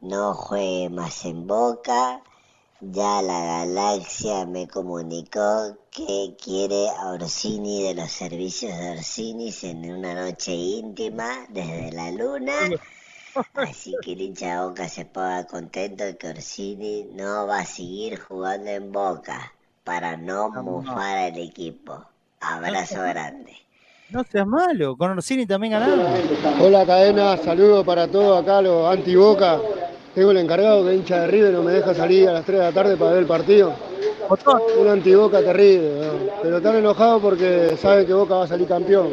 no 0.00 0.32
juegue 0.34 0.88
más 0.90 1.24
en 1.24 1.48
boca. 1.48 2.22
Ya 2.80 3.22
la 3.22 3.64
galaxia 3.64 4.46
me 4.46 4.68
comunicó 4.68 5.76
que 5.90 6.36
quiere 6.40 6.88
a 6.90 7.08
Orsini 7.08 7.82
de 7.82 7.94
los 7.94 8.08
servicios 8.08 8.78
de 8.78 8.90
Orsini 8.90 9.52
en 9.62 9.90
una 9.90 10.14
noche 10.14 10.52
íntima 10.52 11.44
desde 11.48 11.90
la 11.90 12.12
luna. 12.12 12.52
Así 13.54 13.96
que 14.00 14.12
el 14.12 14.20
hincha 14.20 14.54
de 14.54 14.68
Boca 14.68 14.88
se 14.88 15.04
ponga 15.06 15.44
contento 15.48 16.04
de 16.04 16.16
que 16.16 16.28
Orsini 16.28 17.08
no 17.14 17.48
va 17.48 17.58
a 17.58 17.64
seguir 17.64 18.20
jugando 18.20 18.70
en 18.70 18.92
Boca 18.92 19.52
para 19.82 20.16
no 20.16 20.48
mufar 20.50 21.18
al 21.18 21.36
equipo. 21.36 22.04
Abrazo 22.40 23.02
grande. 23.02 23.56
No 24.10 24.22
seas 24.22 24.46
malo, 24.46 24.96
con 24.96 25.10
Orsini 25.10 25.46
también 25.46 25.72
ganamos. 25.72 26.06
Hola 26.60 26.86
cadena, 26.86 27.36
saludos 27.38 27.84
para 27.84 28.06
todos 28.06 28.40
acá, 28.40 28.62
los 28.62 28.88
anti-boca. 28.88 29.60
Tengo 30.14 30.30
el 30.32 30.38
encargado 30.38 30.84
que 30.84 30.94
hincha 30.94 31.20
de 31.22 31.26
River, 31.28 31.52
no 31.52 31.62
me 31.62 31.72
deja 31.72 31.94
salir 31.94 32.28
a 32.28 32.32
las 32.32 32.44
3 32.44 32.58
de 32.58 32.64
la 32.64 32.72
tarde 32.72 32.96
para 32.96 33.12
ver 33.12 33.20
el 33.20 33.26
partido. 33.26 33.72
Un 34.78 34.88
anti-boca 34.88 35.40
terrible, 35.42 36.00
¿no? 36.06 36.12
pero 36.42 36.56
están 36.58 36.76
enojados 36.76 37.22
porque 37.22 37.76
saben 37.78 38.06
que 38.06 38.12
Boca 38.12 38.34
va 38.34 38.44
a 38.44 38.46
salir 38.48 38.66
campeón. 38.68 39.08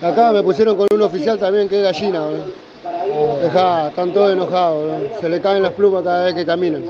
¿no? 0.00 0.06
Acá 0.08 0.32
me 0.32 0.42
pusieron 0.42 0.76
con 0.76 0.88
un 0.92 1.02
oficial 1.02 1.38
también 1.38 1.68
que 1.68 1.76
es 1.78 1.82
gallina. 1.84 2.18
¿no? 2.28 3.36
Dejá, 3.42 3.88
están 3.88 4.12
todos 4.12 4.32
enojados, 4.32 5.00
¿no? 5.12 5.20
se 5.20 5.28
le 5.28 5.40
caen 5.40 5.62
las 5.62 5.72
plumas 5.74 6.02
cada 6.02 6.24
vez 6.24 6.34
que 6.34 6.44
caminan. 6.46 6.84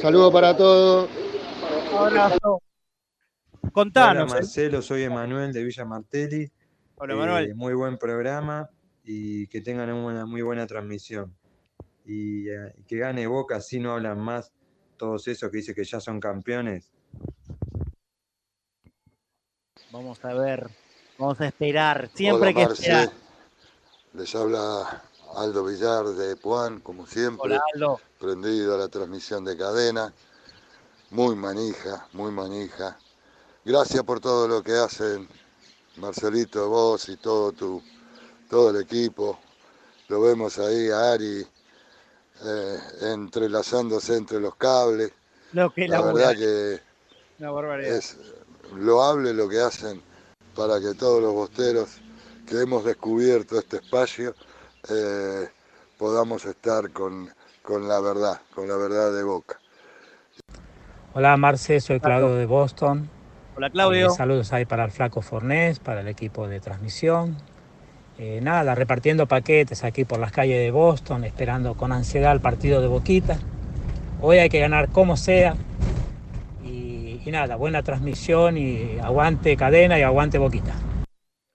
Saludos 0.00 0.32
para 0.32 0.56
todos. 0.56 1.08
Abrazo. 1.98 2.62
Contanos. 3.72 4.24
Hola 4.24 4.34
Marcelo, 4.34 4.82
soy 4.82 5.02
Emanuel 5.02 5.52
de 5.52 5.64
Villa 5.64 5.84
Martelli. 5.84 6.48
Hola, 6.96 7.14
Eh, 7.14 7.16
Manuel. 7.16 7.54
muy 7.56 7.74
buen 7.74 7.98
programa 7.98 8.68
y 9.04 9.46
que 9.48 9.60
tengan 9.62 9.90
una 9.92 10.26
muy 10.26 10.42
buena 10.42 10.66
transmisión. 10.66 11.34
Y 12.04 12.48
eh, 12.48 12.74
que 12.86 12.98
gane 12.98 13.26
Boca, 13.26 13.56
así 13.56 13.78
no 13.78 13.92
hablan 13.92 14.18
más 14.18 14.52
todos 14.96 15.26
esos 15.28 15.50
que 15.50 15.58
dicen 15.58 15.74
que 15.74 15.84
ya 15.84 16.00
son 16.00 16.20
campeones. 16.20 16.90
Vamos 19.90 20.24
a 20.24 20.34
ver, 20.34 20.70
vamos 21.18 21.40
a 21.40 21.46
esperar. 21.46 22.10
Siempre 22.14 22.50
Hola, 22.50 22.54
que 22.54 22.66
Marce. 22.66 22.82
esperar. 22.82 23.12
Les 24.14 24.34
habla 24.34 25.02
Aldo 25.36 25.64
Villar 25.64 26.04
de 26.06 26.36
Puan, 26.36 26.80
como 26.80 27.06
siempre. 27.06 27.42
Hola, 27.44 27.62
Aldo. 27.74 28.00
Prendido 28.18 28.74
a 28.74 28.78
la 28.78 28.88
transmisión 28.88 29.44
de 29.44 29.56
cadena. 29.56 30.12
Muy 31.10 31.36
manija, 31.36 32.08
muy 32.12 32.30
manija. 32.30 32.98
Gracias 33.64 34.02
por 34.02 34.20
todo 34.20 34.48
lo 34.48 34.62
que 34.62 34.72
hacen, 34.72 35.28
Marcelito, 35.96 36.68
vos 36.68 37.08
y 37.08 37.16
todo 37.16 37.52
tu, 37.52 37.82
todo 38.48 38.70
el 38.70 38.82
equipo. 38.82 39.38
Lo 40.08 40.20
vemos 40.20 40.58
ahí 40.58 40.88
a 40.90 41.12
Ari 41.12 41.46
eh, 42.44 42.78
entrelazándose 43.02 44.16
entre 44.16 44.40
los 44.40 44.54
cables. 44.56 45.12
Lo 45.52 45.70
que 45.72 45.86
La 45.88 45.98
labura. 46.00 46.12
verdad 46.28 46.36
que 46.38 46.80
Una 47.38 47.50
barbaridad. 47.50 47.96
es 47.96 48.16
loable 48.74 49.32
lo 49.34 49.48
que 49.48 49.60
hacen 49.60 50.00
para 50.56 50.80
que 50.80 50.94
todos 50.94 51.22
los 51.22 51.32
bosteros 51.32 52.00
que 52.46 52.60
hemos 52.60 52.84
descubierto 52.84 53.58
este 53.58 53.76
espacio 53.76 54.34
eh, 54.88 55.48
podamos 55.98 56.44
estar 56.44 56.90
con, 56.90 57.30
con 57.62 57.86
la 57.88 58.00
verdad, 58.00 58.40
con 58.54 58.66
la 58.68 58.76
verdad 58.76 59.12
de 59.12 59.22
boca. 59.22 59.58
Hola 61.14 61.36
Marce, 61.36 61.80
soy 61.80 62.00
Claudio 62.00 62.34
de 62.34 62.46
Boston. 62.46 63.08
Hola 63.56 63.68
Claudio. 63.70 64.06
Eh, 64.06 64.10
saludos 64.16 64.52
ahí 64.54 64.64
para 64.64 64.84
el 64.84 64.90
Flaco 64.90 65.20
Fornés, 65.20 65.78
para 65.78 66.00
el 66.00 66.08
equipo 66.08 66.48
de 66.48 66.58
transmisión. 66.60 67.36
Eh, 68.18 68.40
nada, 68.42 68.74
repartiendo 68.74 69.26
paquetes 69.26 69.84
aquí 69.84 70.04
por 70.04 70.18
las 70.18 70.32
calles 70.32 70.58
de 70.58 70.70
Boston, 70.70 71.24
esperando 71.24 71.74
con 71.74 71.92
ansiedad 71.92 72.32
el 72.32 72.40
partido 72.40 72.80
de 72.80 72.86
Boquita. 72.86 73.38
Hoy 74.20 74.38
hay 74.38 74.48
que 74.48 74.60
ganar 74.60 74.90
como 74.90 75.16
sea. 75.16 75.56
Y, 76.64 77.20
y 77.24 77.30
nada, 77.30 77.56
buena 77.56 77.82
transmisión 77.82 78.56
y 78.56 78.98
aguante 79.02 79.56
cadena 79.56 79.98
y 79.98 80.02
aguante 80.02 80.38
Boquita. 80.38 80.74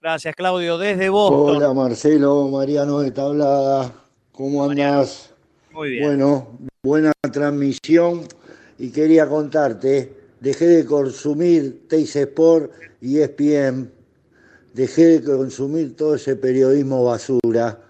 Gracias 0.00 0.34
Claudio, 0.36 0.78
desde 0.78 1.08
Boston. 1.08 1.56
Hola 1.56 1.74
Marcelo, 1.74 2.48
Mariano 2.48 3.00
de 3.00 3.10
Tablada, 3.10 3.92
¿cómo 4.32 4.64
andás? 4.64 5.34
Muy 5.72 5.90
bien. 5.90 6.04
Bueno, 6.04 6.48
buena 6.82 7.12
transmisión 7.32 8.22
y 8.78 8.90
quería 8.90 9.28
contarte, 9.28 10.12
dejé 10.40 10.66
de 10.66 10.84
consumir 10.84 11.88
Teis 11.88 12.14
Sport 12.14 12.70
y 13.00 13.18
ESPN, 13.18 13.90
dejé 14.78 15.18
de 15.18 15.24
consumir 15.24 15.96
todo 15.96 16.14
ese 16.14 16.36
periodismo 16.36 17.04
basura, 17.04 17.80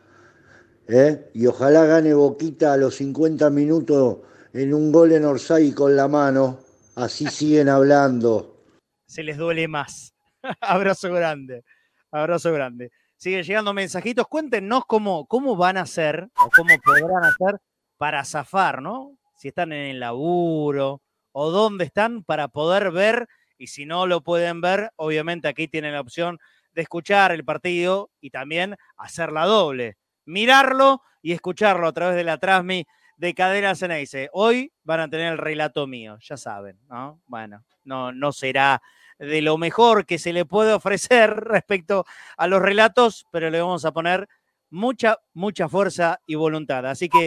¿eh? 0.89 1.31
y 1.35 1.47
ojalá 1.47 1.85
gane 1.85 2.15
Boquita 2.15 2.73
a 2.73 2.79
los 2.79 2.95
50 2.97 3.51
minutos 3.51 4.21
en 4.55 4.73
un 4.73 4.91
gol 4.91 5.13
en 5.13 5.27
Orsay 5.27 5.73
con 5.73 5.95
la 5.95 6.09
mano, 6.09 6.61
así 6.97 7.27
siguen 7.31 7.69
hablando. 7.69 8.65
se 9.05 9.23
les 9.23 9.37
duele 9.37 9.69
más. 9.69 10.15
Abrazo 10.63 11.13
grande. 11.13 11.63
Abrazo 12.11 12.55
grande. 12.55 12.91
Siguen 13.19 13.43
llegando 13.43 13.75
mensajitos. 13.75 14.27
Cuéntenos 14.27 14.85
cómo, 14.87 15.27
cómo 15.27 15.57
van 15.57 15.77
a 15.77 15.83
hacer 15.83 16.31
o 16.43 16.49
cómo 16.49 16.75
podrán 16.83 17.25
hacer 17.25 17.61
para 17.99 18.25
zafar, 18.25 18.81
¿no? 18.81 19.19
Si 19.37 19.49
están 19.49 19.73
en 19.73 19.91
el 19.91 20.01
laburo 20.01 21.03
o 21.33 21.51
dónde 21.51 21.85
están 21.85 22.25
para 22.25 22.49
poder 22.49 22.93
ver. 22.93 23.29
Y 23.59 23.67
si 23.67 23.85
no 23.85 24.07
lo 24.07 24.23
pueden 24.23 24.63
ver, 24.63 24.91
obviamente 24.97 25.49
aquí 25.49 25.69
tienen 25.69 25.93
la 25.93 26.01
opción 26.01 26.39
de 26.79 26.83
escuchar 26.83 27.33
el 27.33 27.45
partido 27.45 28.13
y 28.21 28.31
también 28.31 28.77
hacer 28.97 29.33
la 29.33 29.47
doble. 29.47 29.97
Mirarlo 30.27 31.03
y 31.21 31.33
escucharlo 31.33 31.89
a 31.89 31.93
través 31.93 32.15
de 32.15 32.23
la 32.23 32.39
Transmi 32.39 32.87
de 33.17 33.35
Cadena 33.35 33.75
Ceneice. 33.75 34.31
Hoy 34.33 34.73
van 34.85 35.01
a 35.01 35.11
tener 35.11 35.33
el 35.33 35.39
relato 35.39 35.89
mío, 35.89 36.19
ya 36.21 36.37
saben, 36.37 36.79
¿no? 36.89 37.21
Bueno, 37.27 37.65
no, 37.83 38.13
no 38.13 38.31
será 38.31 38.81
de 39.19 39.43
lo 39.43 39.59
mejor 39.59 40.07
que 40.07 40.21
se 40.21 40.33
le 40.33 40.45
puede 40.45 40.73
ofrecer 40.73 41.31
respecto 41.35 42.07
a 42.37 42.47
los 42.47 42.63
relatos, 42.63 43.27
pero 43.33 43.51
le 43.51 43.61
vamos 43.61 43.85
a 43.85 43.91
poner 43.91 44.29
mucha, 44.71 45.19
mucha 45.33 45.69
fuerza 45.69 46.21
y 46.29 46.37
voluntad. 46.37 46.87
Así 46.87 47.09
que 47.09 47.27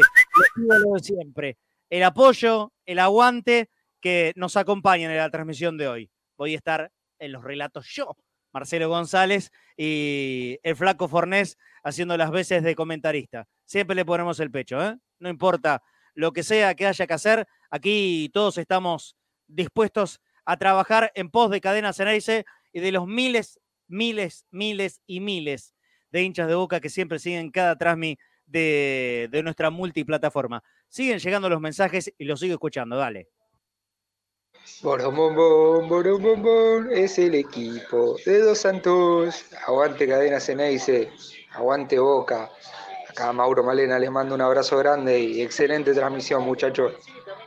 lo 0.55 0.93
de 0.93 1.03
siempre, 1.03 1.57
el 1.89 2.03
apoyo, 2.03 2.71
el 2.85 2.99
aguante 2.99 3.69
que 3.99 4.31
nos 4.37 4.55
acompañan 4.55 5.11
en 5.11 5.17
la 5.17 5.29
transmisión 5.29 5.77
de 5.77 5.89
hoy. 5.89 6.09
Voy 6.37 6.53
a 6.53 6.57
estar 6.57 6.89
en 7.19 7.33
los 7.33 7.43
relatos 7.43 7.89
yo, 7.89 8.15
Marcelo 8.53 8.89
González 8.89 9.51
y 9.77 10.59
el 10.63 10.75
flaco 10.75 11.07
Fornés 11.07 11.57
haciendo 11.83 12.17
las 12.17 12.31
veces 12.31 12.63
de 12.63 12.75
comentarista. 12.75 13.47
Siempre 13.65 13.95
le 13.95 14.05
ponemos 14.05 14.39
el 14.39 14.51
pecho, 14.51 14.81
¿eh? 14.83 14.97
No 15.19 15.29
importa 15.29 15.81
lo 16.13 16.33
que 16.33 16.43
sea 16.43 16.75
que 16.75 16.87
haya 16.87 17.07
que 17.07 17.13
hacer, 17.13 17.47
aquí 17.69 18.29
todos 18.33 18.57
estamos 18.57 19.15
dispuestos 19.47 20.19
a 20.45 20.57
trabajar 20.57 21.11
en 21.15 21.29
pos 21.29 21.49
de 21.51 21.61
Cadena 21.61 21.93
Ceneice 21.93 22.45
y 22.73 22.79
de 22.79 22.91
los 22.91 23.07
miles, 23.07 23.59
miles, 23.87 24.45
miles 24.51 25.01
y 25.05 25.19
miles 25.19 25.73
de 26.11 26.23
hinchas 26.23 26.47
de 26.47 26.55
boca 26.55 26.79
que 26.79 26.89
siempre 26.89 27.19
siguen 27.19 27.51
cada 27.51 27.77
transmi 27.77 28.17
de, 28.45 29.29
de 29.31 29.43
nuestra 29.43 29.69
multiplataforma. 29.69 30.63
Siguen 30.89 31.19
llegando 31.19 31.49
los 31.49 31.61
mensajes 31.61 32.13
y 32.17 32.25
los 32.25 32.39
sigo 32.39 32.53
escuchando, 32.53 32.97
dale. 32.97 33.29
Borobombón, 34.81 35.87
borobombón, 35.87 36.89
es 36.91 37.19
el 37.19 37.35
equipo 37.35 38.15
de 38.25 38.39
Dos 38.39 38.57
Santos. 38.59 39.45
Aguante 39.67 40.07
Cadena 40.07 40.39
Ceneice, 40.39 41.11
aguante 41.53 41.99
Boca. 41.99 42.49
Acá 43.07 43.31
Mauro 43.31 43.63
Malena 43.63 43.99
les 43.99 44.09
mando 44.09 44.33
un 44.33 44.41
abrazo 44.41 44.77
grande 44.77 45.19
y 45.19 45.41
excelente 45.41 45.93
transmisión, 45.93 46.43
muchachos. 46.43 46.93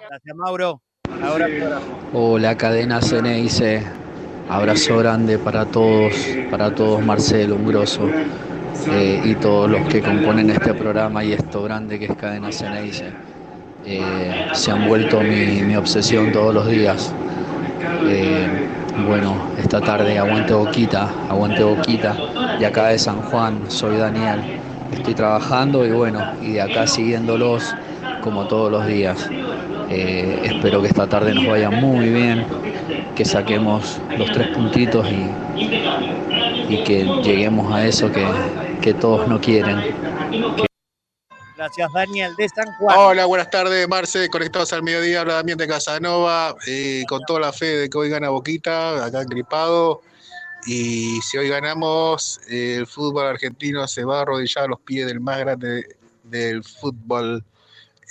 Gracias, 0.08 0.36
Mauro. 0.36 0.80
Ahora, 1.22 1.48
Hola, 2.12 2.56
cadena 2.56 3.00
Ceneice. 3.00 3.82
Abrazo 4.48 4.98
grande 4.98 5.38
para 5.38 5.64
todos, 5.64 6.14
para 6.50 6.74
todos, 6.74 7.02
Marcelo, 7.02 7.56
un 7.56 7.66
grosso, 7.66 8.08
eh, 8.90 9.22
y 9.24 9.34
todos 9.36 9.70
los 9.70 9.88
que 9.88 10.02
componen 10.02 10.50
este 10.50 10.74
programa 10.74 11.24
y 11.24 11.32
esto 11.32 11.62
grande 11.62 11.98
que 11.98 12.04
es 12.04 12.14
Cadena 12.14 12.52
Ceneice. 12.52 13.12
Eh, 13.86 14.46
se 14.54 14.70
han 14.70 14.88
vuelto 14.88 15.20
mi, 15.20 15.76
obsesión 15.76 16.32
todos 16.32 16.54
los 16.54 16.66
días. 16.66 17.12
Eh, 18.06 18.46
bueno, 19.06 19.34
esta 19.58 19.80
tarde 19.80 20.18
aguante 20.18 20.54
Boquita, 20.54 21.10
aguante 21.28 21.62
Boquita. 21.62 22.16
De 22.58 22.64
acá 22.64 22.88
de 22.88 22.98
San 22.98 23.20
Juan, 23.22 23.60
soy 23.68 23.98
Daniel. 23.98 24.40
Estoy 24.92 25.14
trabajando 25.14 25.84
y 25.84 25.90
bueno, 25.90 26.20
y 26.40 26.52
de 26.52 26.62
acá 26.62 26.86
siguiéndolos 26.86 27.74
como 28.22 28.46
todos 28.46 28.72
los 28.72 28.86
días. 28.86 29.28
Eh, 29.90 30.40
espero 30.44 30.80
que 30.80 30.88
esta 30.88 31.06
tarde 31.06 31.34
nos 31.34 31.46
vaya 31.46 31.70
muy 31.70 32.08
bien, 32.08 32.46
que 33.14 33.24
saquemos 33.26 34.00
los 34.16 34.32
tres 34.32 34.48
puntitos 34.48 35.06
y, 35.10 36.72
y 36.72 36.84
que 36.84 37.04
lleguemos 37.22 37.70
a 37.72 37.84
eso 37.84 38.10
que, 38.10 38.24
que 38.80 38.94
todos 38.94 39.28
no 39.28 39.40
quieren. 39.40 39.76
Gracias, 41.64 41.92
Daniel 41.94 42.36
de 42.36 42.46
San 42.46 42.74
Juan. 42.74 42.94
Hola, 42.98 43.24
buenas 43.24 43.48
tardes, 43.48 43.88
Marce, 43.88 44.28
conectados 44.28 44.74
al 44.74 44.82
mediodía, 44.82 45.22
habla 45.22 45.36
Damián 45.36 45.56
de 45.56 45.66
Casanova, 45.66 46.54
eh, 46.66 47.04
con 47.08 47.22
toda 47.22 47.40
la 47.40 47.54
fe 47.54 47.64
de 47.64 47.88
que 47.88 47.96
hoy 47.96 48.10
gana 48.10 48.28
Boquita, 48.28 49.02
acá 49.02 49.24
gripado, 49.24 50.02
y 50.66 51.22
si 51.22 51.38
hoy 51.38 51.48
ganamos, 51.48 52.38
eh, 52.50 52.76
el 52.80 52.86
fútbol 52.86 53.28
argentino 53.28 53.88
se 53.88 54.04
va 54.04 54.18
a 54.18 54.22
arrodillar 54.22 54.64
a 54.64 54.68
los 54.68 54.80
pies 54.80 55.06
del 55.06 55.20
más 55.20 55.38
grande 55.38 55.96
del 56.24 56.62
fútbol 56.62 57.42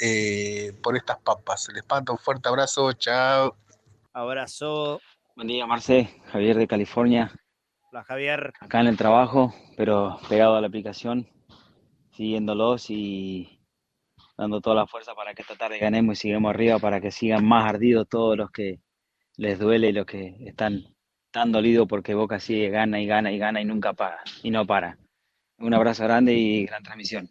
eh, 0.01 0.73
por 0.81 0.97
estas 0.97 1.19
papas. 1.19 1.69
Les 1.75 1.83
mando 1.87 2.13
un 2.13 2.17
fuerte 2.17 2.49
abrazo, 2.49 2.91
chao. 2.93 3.55
Abrazo. 4.13 4.99
Buen 5.35 5.47
día, 5.47 5.67
Marce. 5.67 6.09
Javier 6.31 6.57
de 6.57 6.67
California. 6.67 7.31
Hola, 7.91 8.03
Javier. 8.03 8.51
Acá 8.61 8.81
en 8.81 8.87
el 8.87 8.97
trabajo, 8.97 9.53
pero 9.77 10.17
pegado 10.27 10.55
a 10.55 10.61
la 10.61 10.65
aplicación, 10.65 11.27
siguiéndolos 12.13 12.89
y 12.89 13.59
dando 14.37 14.61
toda 14.61 14.75
la 14.75 14.87
fuerza 14.87 15.13
para 15.15 15.33
que 15.33 15.41
esta 15.41 15.55
tarde 15.55 15.79
ganemos 15.79 16.17
y 16.17 16.21
sigamos 16.21 16.49
arriba, 16.51 16.79
para 16.79 17.01
que 17.01 17.11
sigan 17.11 17.45
más 17.45 17.67
ardidos 17.67 18.07
todos 18.07 18.37
los 18.37 18.51
que 18.51 18.79
les 19.37 19.59
duele 19.59 19.89
y 19.89 19.93
los 19.93 20.05
que 20.05 20.35
están 20.45 20.95
tan 21.31 21.51
dolidos 21.51 21.87
porque 21.87 22.13
Boca 22.13 22.39
sigue, 22.39 22.69
gana 22.69 23.01
y 23.01 23.07
gana 23.07 23.31
y 23.31 23.37
gana 23.37 23.61
y 23.61 23.65
nunca 23.65 23.93
para, 23.93 24.21
y 24.43 24.51
no 24.51 24.65
para. 24.65 24.97
Un 25.57 25.73
abrazo 25.73 26.03
grande 26.03 26.33
y 26.33 26.65
gran 26.65 26.83
transmisión. 26.83 27.29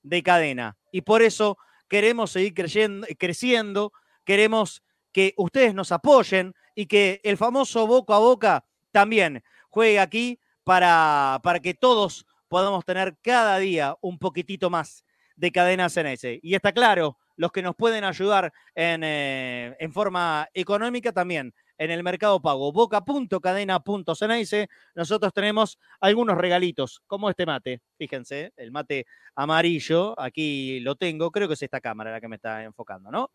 de 0.01 0.23
cadena. 0.23 0.77
Y 0.91 1.01
por 1.01 1.21
eso 1.21 1.57
queremos 1.87 2.31
seguir 2.31 2.53
creyendo, 2.55 3.05
creciendo, 3.19 3.93
queremos 4.23 4.83
que 5.11 5.33
ustedes 5.37 5.73
nos 5.73 5.91
apoyen 5.91 6.53
y 6.73 6.87
que 6.87 7.21
el 7.23 7.37
famoso 7.37 7.85
boca 7.85 8.15
a 8.15 8.19
boca 8.19 8.65
también 8.91 9.43
juegue 9.77 9.99
aquí 9.99 10.39
para, 10.63 11.39
para 11.43 11.59
que 11.59 11.75
todos 11.75 12.25
podamos 12.47 12.83
tener 12.83 13.15
cada 13.21 13.59
día 13.59 13.95
un 14.01 14.17
poquitito 14.17 14.71
más 14.71 15.05
de 15.35 15.51
cadenas 15.51 15.95
ese. 15.97 16.39
Y 16.41 16.55
está 16.55 16.71
claro, 16.71 17.19
los 17.35 17.51
que 17.51 17.61
nos 17.61 17.75
pueden 17.75 18.03
ayudar 18.03 18.51
en, 18.73 19.03
eh, 19.03 19.75
en 19.79 19.93
forma 19.93 20.49
económica 20.55 21.11
también 21.11 21.53
en 21.77 21.91
el 21.91 22.01
mercado 22.01 22.41
pago. 22.41 22.71
Boca.cadena.ceneice. 22.71 24.67
Nosotros 24.95 25.31
tenemos 25.31 25.77
algunos 25.99 26.39
regalitos, 26.39 27.03
como 27.05 27.29
este 27.29 27.45
mate. 27.45 27.83
Fíjense, 27.99 28.53
el 28.57 28.71
mate 28.71 29.05
amarillo, 29.35 30.19
aquí 30.19 30.79
lo 30.79 30.95
tengo, 30.95 31.29
creo 31.29 31.47
que 31.47 31.53
es 31.53 31.61
esta 31.61 31.81
cámara 31.81 32.13
la 32.13 32.19
que 32.19 32.27
me 32.27 32.37
está 32.37 32.63
enfocando, 32.63 33.11
¿no? 33.11 33.29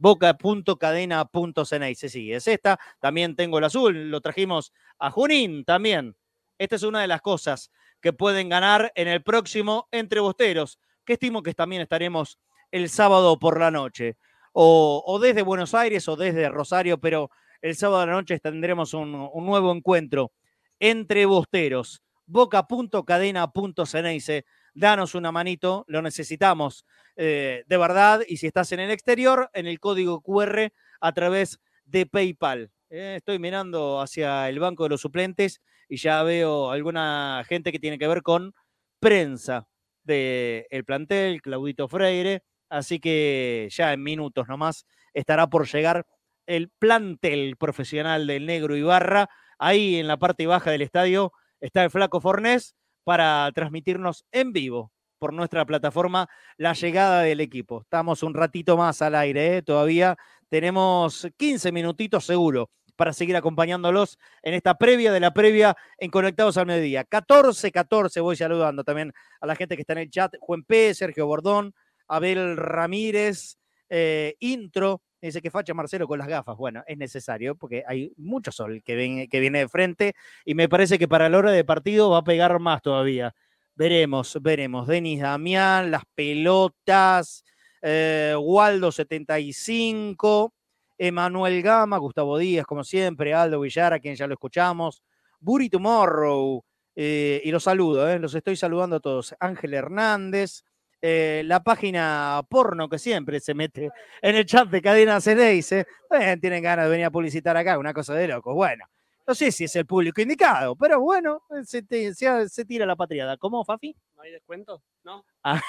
boca.cadena.ceneice. 0.00 2.08
Sí, 2.08 2.32
es 2.32 2.48
esta. 2.48 2.80
También 2.98 3.36
tengo 3.36 3.58
el 3.58 3.64
azul, 3.64 4.10
lo 4.10 4.20
trajimos 4.20 4.72
a 4.98 5.10
Junín 5.10 5.64
también. 5.64 6.16
Esta 6.58 6.76
es 6.76 6.82
una 6.82 7.02
de 7.02 7.06
las 7.06 7.20
cosas 7.20 7.70
que 8.00 8.12
pueden 8.12 8.48
ganar 8.48 8.92
en 8.94 9.08
el 9.08 9.22
próximo 9.22 9.88
Entre 9.92 10.20
Bosteros, 10.20 10.78
que 11.04 11.14
estimo 11.14 11.42
que 11.42 11.54
también 11.54 11.82
estaremos 11.82 12.38
el 12.70 12.88
sábado 12.88 13.36
por 13.38 13.58
la 13.60 13.70
noche, 13.70 14.16
o, 14.52 15.18
desde 15.22 15.42
Buenos 15.42 15.74
Aires 15.74 16.08
o 16.08 16.16
desde 16.16 16.48
Rosario, 16.48 16.98
pero 16.98 17.30
el 17.60 17.76
sábado 17.76 18.00
de 18.00 18.06
la 18.06 18.12
noche 18.12 18.40
tendremos 18.40 18.94
un, 18.94 19.30
nuevo 19.34 19.70
encuentro 19.72 20.32
entre 20.78 21.26
Bosteros. 21.26 22.02
Boca.cadena.ceneice. 22.26 24.46
Danos 24.74 25.14
una 25.14 25.32
manito, 25.32 25.84
lo 25.88 26.02
necesitamos 26.02 26.84
eh, 27.16 27.64
de 27.66 27.76
verdad. 27.76 28.22
Y 28.26 28.38
si 28.38 28.46
estás 28.46 28.72
en 28.72 28.80
el 28.80 28.90
exterior, 28.90 29.50
en 29.52 29.66
el 29.66 29.80
código 29.80 30.20
QR 30.22 30.72
a 31.00 31.12
través 31.12 31.60
de 31.84 32.06
PayPal. 32.06 32.70
Eh, 32.88 33.14
estoy 33.18 33.38
mirando 33.38 34.00
hacia 34.00 34.48
el 34.48 34.58
banco 34.58 34.84
de 34.84 34.90
los 34.90 35.00
suplentes 35.00 35.60
y 35.88 35.96
ya 35.96 36.22
veo 36.22 36.70
alguna 36.70 37.44
gente 37.48 37.72
que 37.72 37.78
tiene 37.78 37.98
que 37.98 38.08
ver 38.08 38.22
con 38.22 38.54
prensa 39.00 39.68
del 40.02 40.66
el 40.70 40.84
plantel, 40.84 41.42
Claudito 41.42 41.88
Freire. 41.88 42.42
Así 42.68 43.00
que 43.00 43.68
ya 43.70 43.92
en 43.92 44.02
minutos 44.02 44.48
nomás 44.48 44.86
estará 45.12 45.48
por 45.48 45.66
llegar 45.66 46.06
el 46.46 46.68
plantel 46.68 47.56
profesional 47.56 48.26
del 48.26 48.46
Negro 48.46 48.76
Ibarra. 48.76 49.28
Ahí 49.58 49.96
en 49.96 50.06
la 50.06 50.18
parte 50.18 50.46
baja 50.46 50.70
del 50.70 50.82
estadio 50.82 51.32
está 51.60 51.84
el 51.84 51.90
Flaco 51.90 52.20
Fornés 52.20 52.76
para 53.04 53.50
transmitirnos 53.54 54.24
en 54.32 54.52
vivo 54.52 54.92
por 55.18 55.32
nuestra 55.32 55.64
plataforma 55.66 56.28
la 56.56 56.72
llegada 56.72 57.22
del 57.22 57.40
equipo. 57.40 57.82
Estamos 57.82 58.22
un 58.22 58.34
ratito 58.34 58.76
más 58.76 59.02
al 59.02 59.14
aire, 59.14 59.58
¿eh? 59.58 59.62
todavía 59.62 60.16
tenemos 60.48 61.28
15 61.36 61.72
minutitos 61.72 62.24
seguro 62.24 62.70
para 62.96 63.12
seguir 63.12 63.36
acompañándolos 63.36 64.18
en 64.42 64.54
esta 64.54 64.76
previa 64.76 65.12
de 65.12 65.20
la 65.20 65.32
previa 65.32 65.76
en 65.96 66.10
Conectados 66.10 66.56
al 66.56 66.66
Mediodía. 66.66 67.06
14-14, 67.08 68.20
voy 68.20 68.36
saludando 68.36 68.84
también 68.84 69.12
a 69.40 69.46
la 69.46 69.56
gente 69.56 69.76
que 69.76 69.82
está 69.82 69.94
en 69.94 70.00
el 70.00 70.10
chat, 70.10 70.34
Juan 70.40 70.64
P., 70.64 70.92
Sergio 70.94 71.26
Bordón, 71.26 71.74
Abel 72.08 72.56
Ramírez, 72.56 73.56
eh, 73.88 74.34
Intro, 74.40 75.02
dice 75.28 75.42
que 75.42 75.50
facha 75.50 75.74
Marcelo 75.74 76.06
con 76.06 76.18
las 76.18 76.28
gafas. 76.28 76.56
Bueno, 76.56 76.82
es 76.86 76.96
necesario 76.96 77.54
porque 77.54 77.84
hay 77.86 78.12
mucho 78.16 78.52
sol 78.52 78.82
que, 78.84 79.28
que 79.30 79.40
viene 79.40 79.60
de 79.60 79.68
frente 79.68 80.14
y 80.44 80.54
me 80.54 80.68
parece 80.68 80.98
que 80.98 81.08
para 81.08 81.28
la 81.28 81.38
hora 81.38 81.52
de 81.52 81.64
partido 81.64 82.10
va 82.10 82.18
a 82.18 82.24
pegar 82.24 82.58
más 82.58 82.82
todavía. 82.82 83.34
Veremos, 83.74 84.38
veremos. 84.42 84.86
Denis 84.86 85.20
Damián, 85.20 85.90
las 85.90 86.02
pelotas, 86.14 87.44
eh, 87.82 88.34
Waldo 88.38 88.92
75, 88.92 90.52
Emanuel 90.98 91.62
Gama, 91.62 91.96
Gustavo 91.96 92.36
Díaz, 92.36 92.66
como 92.66 92.84
siempre, 92.84 93.32
Aldo 93.32 93.60
Villar, 93.60 93.94
a 93.94 94.00
quien 94.00 94.16
ya 94.16 94.26
lo 94.26 94.34
escuchamos, 94.34 95.02
Buri 95.38 95.70
Tomorrow, 95.70 96.62
eh, 96.94 97.40
y 97.42 97.50
los 97.50 97.64
saludo, 97.64 98.06
eh, 98.06 98.18
los 98.18 98.34
estoy 98.34 98.56
saludando 98.56 98.96
a 98.96 99.00
todos. 99.00 99.34
Ángel 99.40 99.72
Hernández, 99.72 100.62
eh, 101.02 101.42
la 101.46 101.62
página 101.62 102.42
porno 102.48 102.88
que 102.88 102.98
siempre 102.98 103.40
se 103.40 103.54
mete 103.54 103.90
en 104.20 104.36
el 104.36 104.46
chat 104.46 104.68
de 104.68 104.82
Cadena 104.82 105.16
C6, 105.18 105.86
eh, 106.10 106.36
tienen 106.40 106.62
ganas 106.62 106.86
de 106.86 106.90
venir 106.90 107.06
a 107.06 107.10
publicitar 107.10 107.56
acá, 107.56 107.78
una 107.78 107.94
cosa 107.94 108.14
de 108.14 108.28
locos. 108.28 108.54
Bueno, 108.54 108.84
no 109.26 109.34
sé 109.34 109.52
si 109.52 109.64
es 109.64 109.76
el 109.76 109.86
público 109.86 110.20
indicado, 110.20 110.76
pero 110.76 111.00
bueno, 111.00 111.42
se, 111.64 111.84
se, 112.14 112.64
tira 112.64 112.84
la 112.84 112.96
patriada. 112.96 113.36
¿Cómo, 113.36 113.64
Fafi? 113.64 113.96
¿No 114.16 114.22
hay 114.22 114.32
descuento? 114.32 114.82
¿No? 115.04 115.24
Ah. 115.44 115.62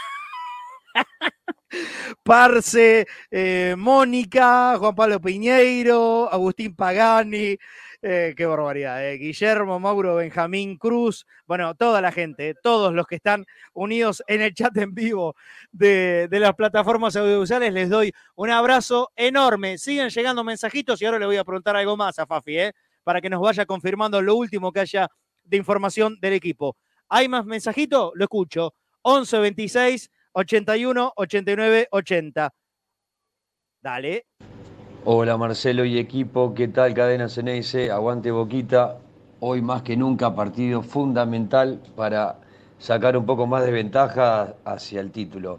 Parce, 2.23 3.07
eh, 3.29 3.75
Mónica, 3.77 4.77
Juan 4.77 4.95
Pablo 4.95 5.21
Piñeiro, 5.21 6.31
Agustín 6.31 6.75
Pagani, 6.75 7.57
eh, 8.01 8.33
qué 8.35 8.45
barbaridad. 8.45 9.05
Eh. 9.05 9.17
Guillermo, 9.17 9.79
Mauro, 9.79 10.15
Benjamín 10.15 10.77
Cruz, 10.77 11.25
bueno, 11.45 11.75
toda 11.75 12.01
la 12.01 12.11
gente, 12.11 12.55
todos 12.61 12.93
los 12.93 13.05
que 13.05 13.15
están 13.15 13.45
unidos 13.73 14.23
en 14.27 14.41
el 14.41 14.53
chat 14.53 14.75
en 14.77 14.93
vivo 14.93 15.35
de, 15.71 16.27
las 16.31 16.55
plataformas 16.55 17.15
audiovisuales, 17.15 17.71
les 17.73 17.89
doy 17.89 18.11
un 18.35 18.49
abrazo 18.49 19.11
enorme. 19.15 19.77
Siguen 19.77 20.09
llegando 20.09 20.43
mensajitos 20.43 21.01
y 21.01 21.05
ahora 21.05 21.19
le 21.19 21.25
voy 21.27 21.37
a 21.37 21.43
preguntar 21.43 21.75
algo 21.75 21.95
más 21.95 22.17
a 22.19 22.25
Fafi, 22.25 22.57
¿eh? 22.57 22.73
para 23.03 23.21
que 23.21 23.29
nos 23.29 23.41
vaya 23.41 23.65
confirmando 23.65 24.21
lo 24.21 24.35
último 24.35 24.71
que 24.71 24.79
haya 24.79 25.07
de 25.43 25.57
información 25.57 26.17
del 26.19 26.33
equipo. 26.33 26.77
¿Hay 27.09 27.27
más 27.27 27.45
mensajitos? 27.45 28.11
Lo 28.15 28.23
escucho. 28.23 28.73
11 29.03 29.39
26 29.39 30.11
81 30.33 31.13
89 31.15 31.87
80. 31.91 32.53
Dale. 33.81 34.25
Hola 35.03 35.35
Marcelo 35.35 35.83
y 35.83 35.97
equipo, 35.97 36.53
¿qué 36.53 36.67
tal 36.67 36.93
Cadena 36.93 37.27
Ceneice? 37.27 37.89
Aguante 37.89 38.29
Boquita. 38.29 38.99
Hoy 39.39 39.59
más 39.63 39.81
que 39.81 39.97
nunca 39.97 40.35
partido 40.35 40.83
fundamental 40.83 41.79
para 41.95 42.35
sacar 42.77 43.17
un 43.17 43.25
poco 43.25 43.47
más 43.47 43.65
de 43.65 43.71
ventaja 43.71 44.53
hacia 44.63 45.01
el 45.01 45.09
título. 45.09 45.57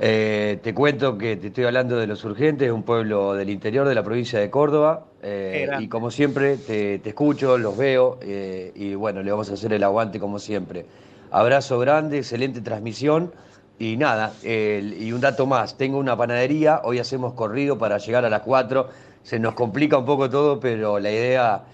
Eh, 0.00 0.58
te 0.62 0.72
cuento 0.72 1.18
que 1.18 1.36
te 1.36 1.48
estoy 1.48 1.64
hablando 1.64 1.98
de 1.98 2.06
Los 2.06 2.24
Urgentes, 2.24 2.72
un 2.72 2.82
pueblo 2.82 3.34
del 3.34 3.50
interior 3.50 3.86
de 3.86 3.94
la 3.94 4.02
provincia 4.02 4.40
de 4.40 4.48
Córdoba. 4.48 5.04
Eh, 5.22 5.68
y 5.78 5.88
como 5.88 6.10
siempre, 6.10 6.56
te, 6.56 7.06
escucho, 7.06 7.58
los 7.58 7.76
veo 7.76 8.18
eh, 8.22 8.72
y 8.74 8.94
bueno, 8.94 9.22
le 9.22 9.32
vamos 9.32 9.50
a 9.50 9.52
hacer 9.52 9.74
el 9.74 9.84
aguante 9.84 10.18
como 10.18 10.38
siempre. 10.38 10.86
Abrazo 11.30 11.78
grande, 11.78 12.16
excelente 12.16 12.62
transmisión. 12.62 13.32
Y 13.78 13.98
nada, 13.98 14.32
y 14.42 15.12
un 15.12 15.20
dato 15.20 15.46
más, 15.46 15.76
tengo 15.76 15.98
una 15.98 16.16
panadería, 16.16 16.80
hoy 16.82 16.98
hacemos 16.98 17.34
corrido 17.34 17.76
para 17.76 17.98
llegar 17.98 18.24
a 18.24 18.30
las 18.30 18.40
4, 18.40 18.88
se 19.22 19.38
nos 19.38 19.54
complica 19.54 19.98
un 19.98 20.06
poco 20.06 20.30
todo, 20.30 20.58
pero 20.58 20.98
la 20.98 21.10
idea 21.10 21.64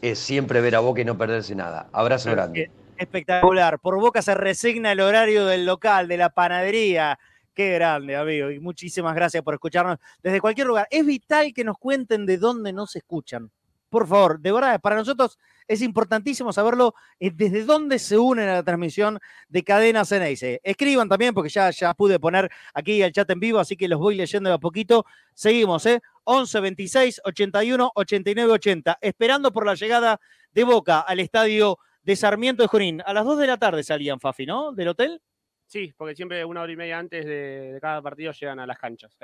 es 0.00 0.18
siempre 0.18 0.60
ver 0.60 0.76
a 0.76 0.80
Boca 0.80 1.00
y 1.00 1.04
no 1.04 1.18
perderse 1.18 1.56
nada. 1.56 1.88
Abrazo 1.92 2.30
grande. 2.30 2.70
Espectacular, 2.96 3.80
por 3.80 3.98
Boca 3.98 4.22
se 4.22 4.34
resigna 4.34 4.92
el 4.92 5.00
horario 5.00 5.44
del 5.46 5.66
local, 5.66 6.06
de 6.06 6.18
la 6.18 6.30
panadería. 6.30 7.18
Qué 7.52 7.72
grande, 7.74 8.14
amigo, 8.14 8.50
y 8.50 8.60
muchísimas 8.60 9.14
gracias 9.14 9.42
por 9.42 9.54
escucharnos 9.54 9.98
desde 10.22 10.40
cualquier 10.40 10.68
lugar. 10.68 10.86
Es 10.88 11.04
vital 11.04 11.52
que 11.52 11.64
nos 11.64 11.78
cuenten 11.78 12.26
de 12.26 12.38
dónde 12.38 12.72
nos 12.72 12.94
escuchan. 12.94 13.50
Por 13.88 14.06
favor, 14.06 14.38
de 14.38 14.52
verdad, 14.52 14.80
para 14.80 14.94
nosotros 14.94 15.36
es 15.70 15.82
importantísimo 15.82 16.52
saberlo 16.52 16.94
eh, 17.20 17.30
desde 17.32 17.64
dónde 17.64 18.00
se 18.00 18.18
une 18.18 18.42
a 18.42 18.54
la 18.54 18.62
transmisión 18.64 19.20
de 19.48 19.62
Cadena 19.62 20.04
Ceneice. 20.04 20.60
Escriban 20.64 21.08
también, 21.08 21.32
porque 21.32 21.48
ya, 21.48 21.70
ya 21.70 21.94
pude 21.94 22.18
poner 22.18 22.50
aquí 22.74 23.00
el 23.00 23.12
chat 23.12 23.30
en 23.30 23.38
vivo, 23.38 23.60
así 23.60 23.76
que 23.76 23.86
los 23.86 24.00
voy 24.00 24.16
leyendo 24.16 24.50
de 24.50 24.56
a 24.56 24.58
poquito. 24.58 25.06
Seguimos, 25.32 25.86
¿eh? 25.86 26.00
11 26.24 26.60
26 26.60 27.20
81 27.24 27.92
89 27.94 28.52
80, 28.52 28.98
esperando 29.00 29.52
por 29.52 29.64
la 29.64 29.74
llegada 29.74 30.20
de 30.50 30.64
Boca 30.64 31.00
al 31.02 31.20
estadio 31.20 31.78
de 32.02 32.16
Sarmiento 32.16 32.64
de 32.64 32.68
Junín. 32.68 33.00
A 33.06 33.14
las 33.14 33.24
2 33.24 33.38
de 33.38 33.46
la 33.46 33.56
tarde 33.56 33.84
salían, 33.84 34.18
Fafi, 34.18 34.46
¿no? 34.46 34.72
¿Del 34.72 34.88
hotel? 34.88 35.22
Sí, 35.66 35.94
porque 35.96 36.16
siempre 36.16 36.44
una 36.44 36.62
hora 36.62 36.72
y 36.72 36.76
media 36.76 36.98
antes 36.98 37.24
de, 37.24 37.78
cada 37.80 38.02
partido 38.02 38.32
llegan 38.32 38.58
a 38.58 38.66
las 38.66 38.76
canchas. 38.76 39.16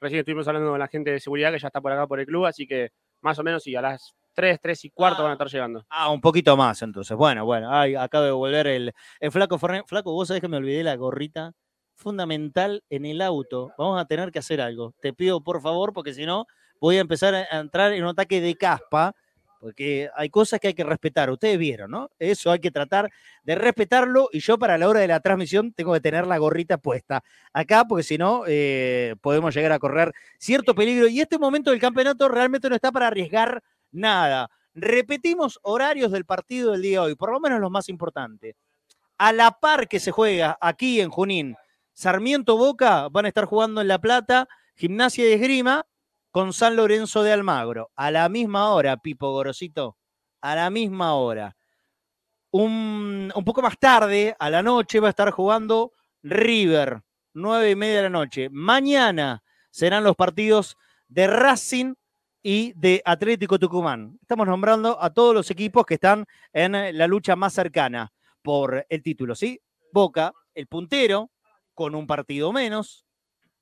recién 0.00 0.18
estuvimos 0.18 0.46
hablando 0.48 0.68
con 0.68 0.78
la 0.78 0.88
gente 0.88 1.12
de 1.12 1.18
seguridad 1.18 1.50
que 1.50 1.58
ya 1.58 1.68
está 1.68 1.80
por 1.80 1.92
acá 1.92 2.06
por 2.06 2.20
el 2.20 2.26
club, 2.26 2.44
así 2.44 2.66
que 2.66 2.90
más 3.22 3.38
o 3.38 3.42
menos 3.42 3.62
sí, 3.62 3.74
a 3.74 3.80
las 3.80 4.14
3, 4.38 4.60
3 4.62 4.84
y 4.84 4.90
cuarto 4.90 5.24
van 5.24 5.30
a 5.30 5.34
estar 5.34 5.48
llegando. 5.48 5.84
Ah, 5.90 6.10
un 6.10 6.20
poquito 6.20 6.56
más 6.56 6.80
entonces. 6.82 7.16
Bueno, 7.16 7.44
bueno, 7.44 7.74
ay, 7.74 7.96
acabo 7.96 8.24
de 8.24 8.30
volver 8.30 8.68
el, 8.68 8.92
el 9.18 9.32
flaco 9.32 9.58
Flaco, 9.58 10.12
vos 10.12 10.28
sabés 10.28 10.40
que 10.40 10.46
me 10.46 10.58
olvidé 10.58 10.84
la 10.84 10.94
gorrita 10.94 11.54
fundamental 11.96 12.84
en 12.88 13.04
el 13.04 13.20
auto. 13.20 13.72
Vamos 13.76 14.00
a 14.00 14.04
tener 14.04 14.30
que 14.30 14.38
hacer 14.38 14.60
algo. 14.60 14.94
Te 15.00 15.12
pido 15.12 15.42
por 15.42 15.60
favor, 15.60 15.92
porque 15.92 16.14
si 16.14 16.24
no, 16.24 16.46
voy 16.80 16.98
a 16.98 17.00
empezar 17.00 17.34
a 17.34 17.58
entrar 17.58 17.92
en 17.92 18.04
un 18.04 18.10
ataque 18.10 18.40
de 18.40 18.54
caspa. 18.54 19.12
porque 19.58 20.08
hay 20.14 20.30
cosas 20.30 20.60
que 20.60 20.68
hay 20.68 20.74
que 20.74 20.84
respetar. 20.84 21.30
Ustedes 21.30 21.58
vieron, 21.58 21.90
¿no? 21.90 22.08
Eso 22.20 22.52
hay 22.52 22.60
que 22.60 22.70
tratar 22.70 23.10
de 23.42 23.56
respetarlo 23.56 24.28
y 24.32 24.38
yo 24.38 24.56
para 24.56 24.78
la 24.78 24.88
hora 24.88 25.00
de 25.00 25.08
la 25.08 25.18
transmisión 25.18 25.72
tengo 25.72 25.92
que 25.94 26.00
tener 26.00 26.28
la 26.28 26.38
gorrita 26.38 26.78
puesta 26.78 27.24
acá, 27.52 27.84
porque 27.88 28.04
si 28.04 28.18
no, 28.18 28.44
eh, 28.46 29.16
podemos 29.20 29.52
llegar 29.52 29.72
a 29.72 29.80
correr 29.80 30.12
cierto 30.38 30.76
peligro. 30.76 31.08
Y 31.08 31.20
este 31.20 31.38
momento 31.40 31.72
del 31.72 31.80
campeonato 31.80 32.28
realmente 32.28 32.68
no 32.68 32.76
está 32.76 32.92
para 32.92 33.08
arriesgar 33.08 33.64
nada. 33.90 34.50
Repetimos 34.74 35.58
horarios 35.62 36.12
del 36.12 36.24
partido 36.24 36.72
del 36.72 36.82
día 36.82 37.00
de 37.00 37.06
hoy, 37.06 37.14
por 37.14 37.32
lo 37.32 37.40
menos 37.40 37.60
los 37.60 37.70
más 37.70 37.88
importantes. 37.88 38.54
A 39.18 39.32
la 39.32 39.52
par 39.52 39.88
que 39.88 39.98
se 39.98 40.12
juega 40.12 40.56
aquí 40.60 41.00
en 41.00 41.10
Junín, 41.10 41.56
Sarmiento 41.92 42.56
Boca 42.56 43.08
van 43.08 43.24
a 43.24 43.28
estar 43.28 43.44
jugando 43.44 43.80
en 43.80 43.88
La 43.88 43.98
Plata, 43.98 44.48
Gimnasia 44.76 45.24
de 45.24 45.34
Esgrima 45.34 45.84
con 46.30 46.52
San 46.52 46.76
Lorenzo 46.76 47.24
de 47.24 47.32
Almagro. 47.32 47.90
A 47.96 48.12
la 48.12 48.28
misma 48.28 48.70
hora, 48.72 48.96
Pipo 48.98 49.32
Gorosito, 49.32 49.96
a 50.40 50.54
la 50.54 50.70
misma 50.70 51.14
hora. 51.14 51.56
Un, 52.52 53.32
un 53.34 53.44
poco 53.44 53.60
más 53.62 53.76
tarde, 53.78 54.36
a 54.38 54.48
la 54.48 54.62
noche, 54.62 55.00
va 55.00 55.08
a 55.08 55.10
estar 55.10 55.32
jugando 55.32 55.92
River, 56.22 57.02
nueve 57.34 57.70
y 57.70 57.76
media 57.76 57.96
de 57.96 58.02
la 58.02 58.10
noche. 58.10 58.48
Mañana 58.50 59.42
serán 59.70 60.04
los 60.04 60.14
partidos 60.14 60.76
de 61.08 61.26
Racing 61.26 61.94
y 62.42 62.72
de 62.74 63.02
Atlético 63.04 63.58
Tucumán. 63.58 64.18
Estamos 64.20 64.46
nombrando 64.46 65.02
a 65.02 65.10
todos 65.10 65.34
los 65.34 65.50
equipos 65.50 65.84
que 65.84 65.94
están 65.94 66.24
en 66.52 66.96
la 66.96 67.06
lucha 67.06 67.36
más 67.36 67.52
cercana 67.52 68.12
por 68.42 68.86
el 68.88 69.02
título, 69.02 69.34
¿sí? 69.34 69.60
Boca, 69.92 70.32
el 70.54 70.66
puntero, 70.66 71.30
con 71.74 71.94
un 71.94 72.06
partido 72.06 72.52
menos, 72.52 73.06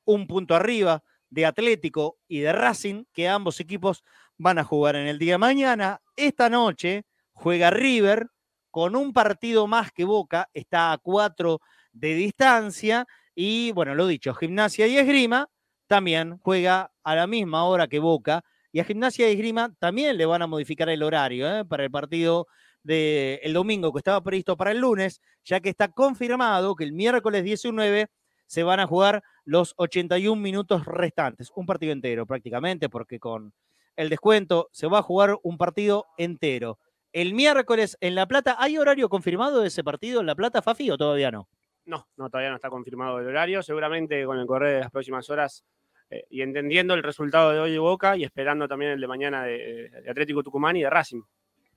un 0.05 0.27
punto 0.27 0.55
arriba 0.55 1.03
de 1.31 1.47
Atlético 1.47 2.19
y 2.29 2.41
de 2.41 2.53
Racing, 2.53 3.05
que 3.13 3.29
ambos 3.29 3.61
equipos 3.61 4.03
van 4.39 4.59
a 4.59 4.65
jugar 4.65 4.97
en 4.97 5.07
el 5.07 5.19
día 5.19 5.35
de 5.35 5.39
mañana. 5.39 6.01
Esta 6.17 6.49
noche 6.49 7.05
juega 7.33 7.71
River 7.71 8.29
con 8.71 8.95
un 8.95 9.13
partido 9.13 9.67
más 9.67 9.91
que 9.91 10.05
Boca, 10.05 10.49
está 10.53 10.93
a 10.93 10.99
cuatro 10.99 11.61
de 11.93 12.15
distancia. 12.15 13.07
Y 13.35 13.73
bueno, 13.73 13.95
lo 13.95 14.07
dicho, 14.07 14.35
Gimnasia 14.35 14.87
y 14.87 14.99
Esgrima 14.99 15.49
también 15.87 16.39
juega 16.43 16.93
a 17.03 17.15
la 17.15 17.27
misma 17.27 17.65
hora 17.65 17.89
que 17.89 17.99
Boca. 17.99 18.45
Y 18.77 18.81
a 18.81 18.85
Gimnasia 18.85 19.31
y 19.31 19.33
Esgrima 19.33 19.75
también 19.79 20.19
le 20.19 20.27
van 20.27 20.43
a 20.43 20.47
modificar 20.47 20.91
el 20.91 21.03
horario 21.03 21.49
¿eh? 21.49 21.65
para 21.65 21.85
el 21.85 21.91
partido 21.91 22.47
del 22.83 23.55
domingo 23.55 23.91
que 23.91 24.01
estaba 24.01 24.21
previsto 24.21 24.55
para 24.55 24.71
el 24.71 24.81
lunes, 24.81 25.23
ya 25.47 25.61
que 25.61 25.71
está 25.71 25.89
confirmado 25.89 26.77
que 26.77 26.85
el 26.85 26.93
miércoles 26.93 27.43
19 27.43 28.09
se 28.45 28.63
van 28.65 28.81
a 28.81 28.87
jugar 28.87 29.23
los 29.47 29.73
81 29.79 30.39
minutos 30.39 30.85
restantes, 30.85 31.51
un 31.57 31.65
partido 31.65 31.91
entero 31.91 32.27
prácticamente, 32.27 32.91
porque 32.91 33.19
con 33.19 33.55
el 33.97 34.11
descuento 34.11 34.69
se 34.73 34.89
va 34.89 34.99
a 34.99 35.03
jugar 35.03 35.39
un 35.43 35.57
partido 35.57 36.05
entero. 36.19 36.79
El 37.15 37.33
miércoles 37.33 37.97
en 38.03 38.15
La 38.15 38.29
Plata, 38.29 38.57
¿hay 38.59 38.77
horario 38.77 39.09
confirmado 39.09 39.63
de 39.63 39.69
ese 39.69 39.85
partido 39.85 40.21
en 40.21 40.27
La 40.27 40.35
Plata, 40.35 40.61
Fafi, 40.61 40.91
o 40.91 40.99
todavía 40.99 41.31
no? 41.31 41.49
No, 41.87 42.07
no, 42.19 42.29
todavía 42.29 42.51
no 42.51 42.57
está 42.57 42.69
confirmado 42.69 43.21
el 43.21 43.27
horario. 43.29 43.63
Seguramente 43.63 44.27
con 44.27 44.39
el 44.39 44.47
correr 44.47 44.75
de 44.75 44.81
las 44.81 44.91
próximas 44.91 45.31
horas 45.31 45.65
eh, 46.11 46.25
y 46.31 46.43
entendiendo 46.43 46.95
el 46.95 47.03
resultado 47.03 47.53
de 47.53 47.61
hoy 47.61 47.73
de 47.73 47.79
Boca 47.79 48.17
y 48.17 48.25
esperando 48.25 48.69
también 48.69 48.93
el 48.93 49.01
de 49.01 49.07
mañana 49.07 49.45
de, 49.45 49.91
de 49.91 50.11
Atlético 50.11 50.43
Tucumán 50.43 50.77
y 50.77 50.83
de 50.83 50.91
Racing. 50.91 51.23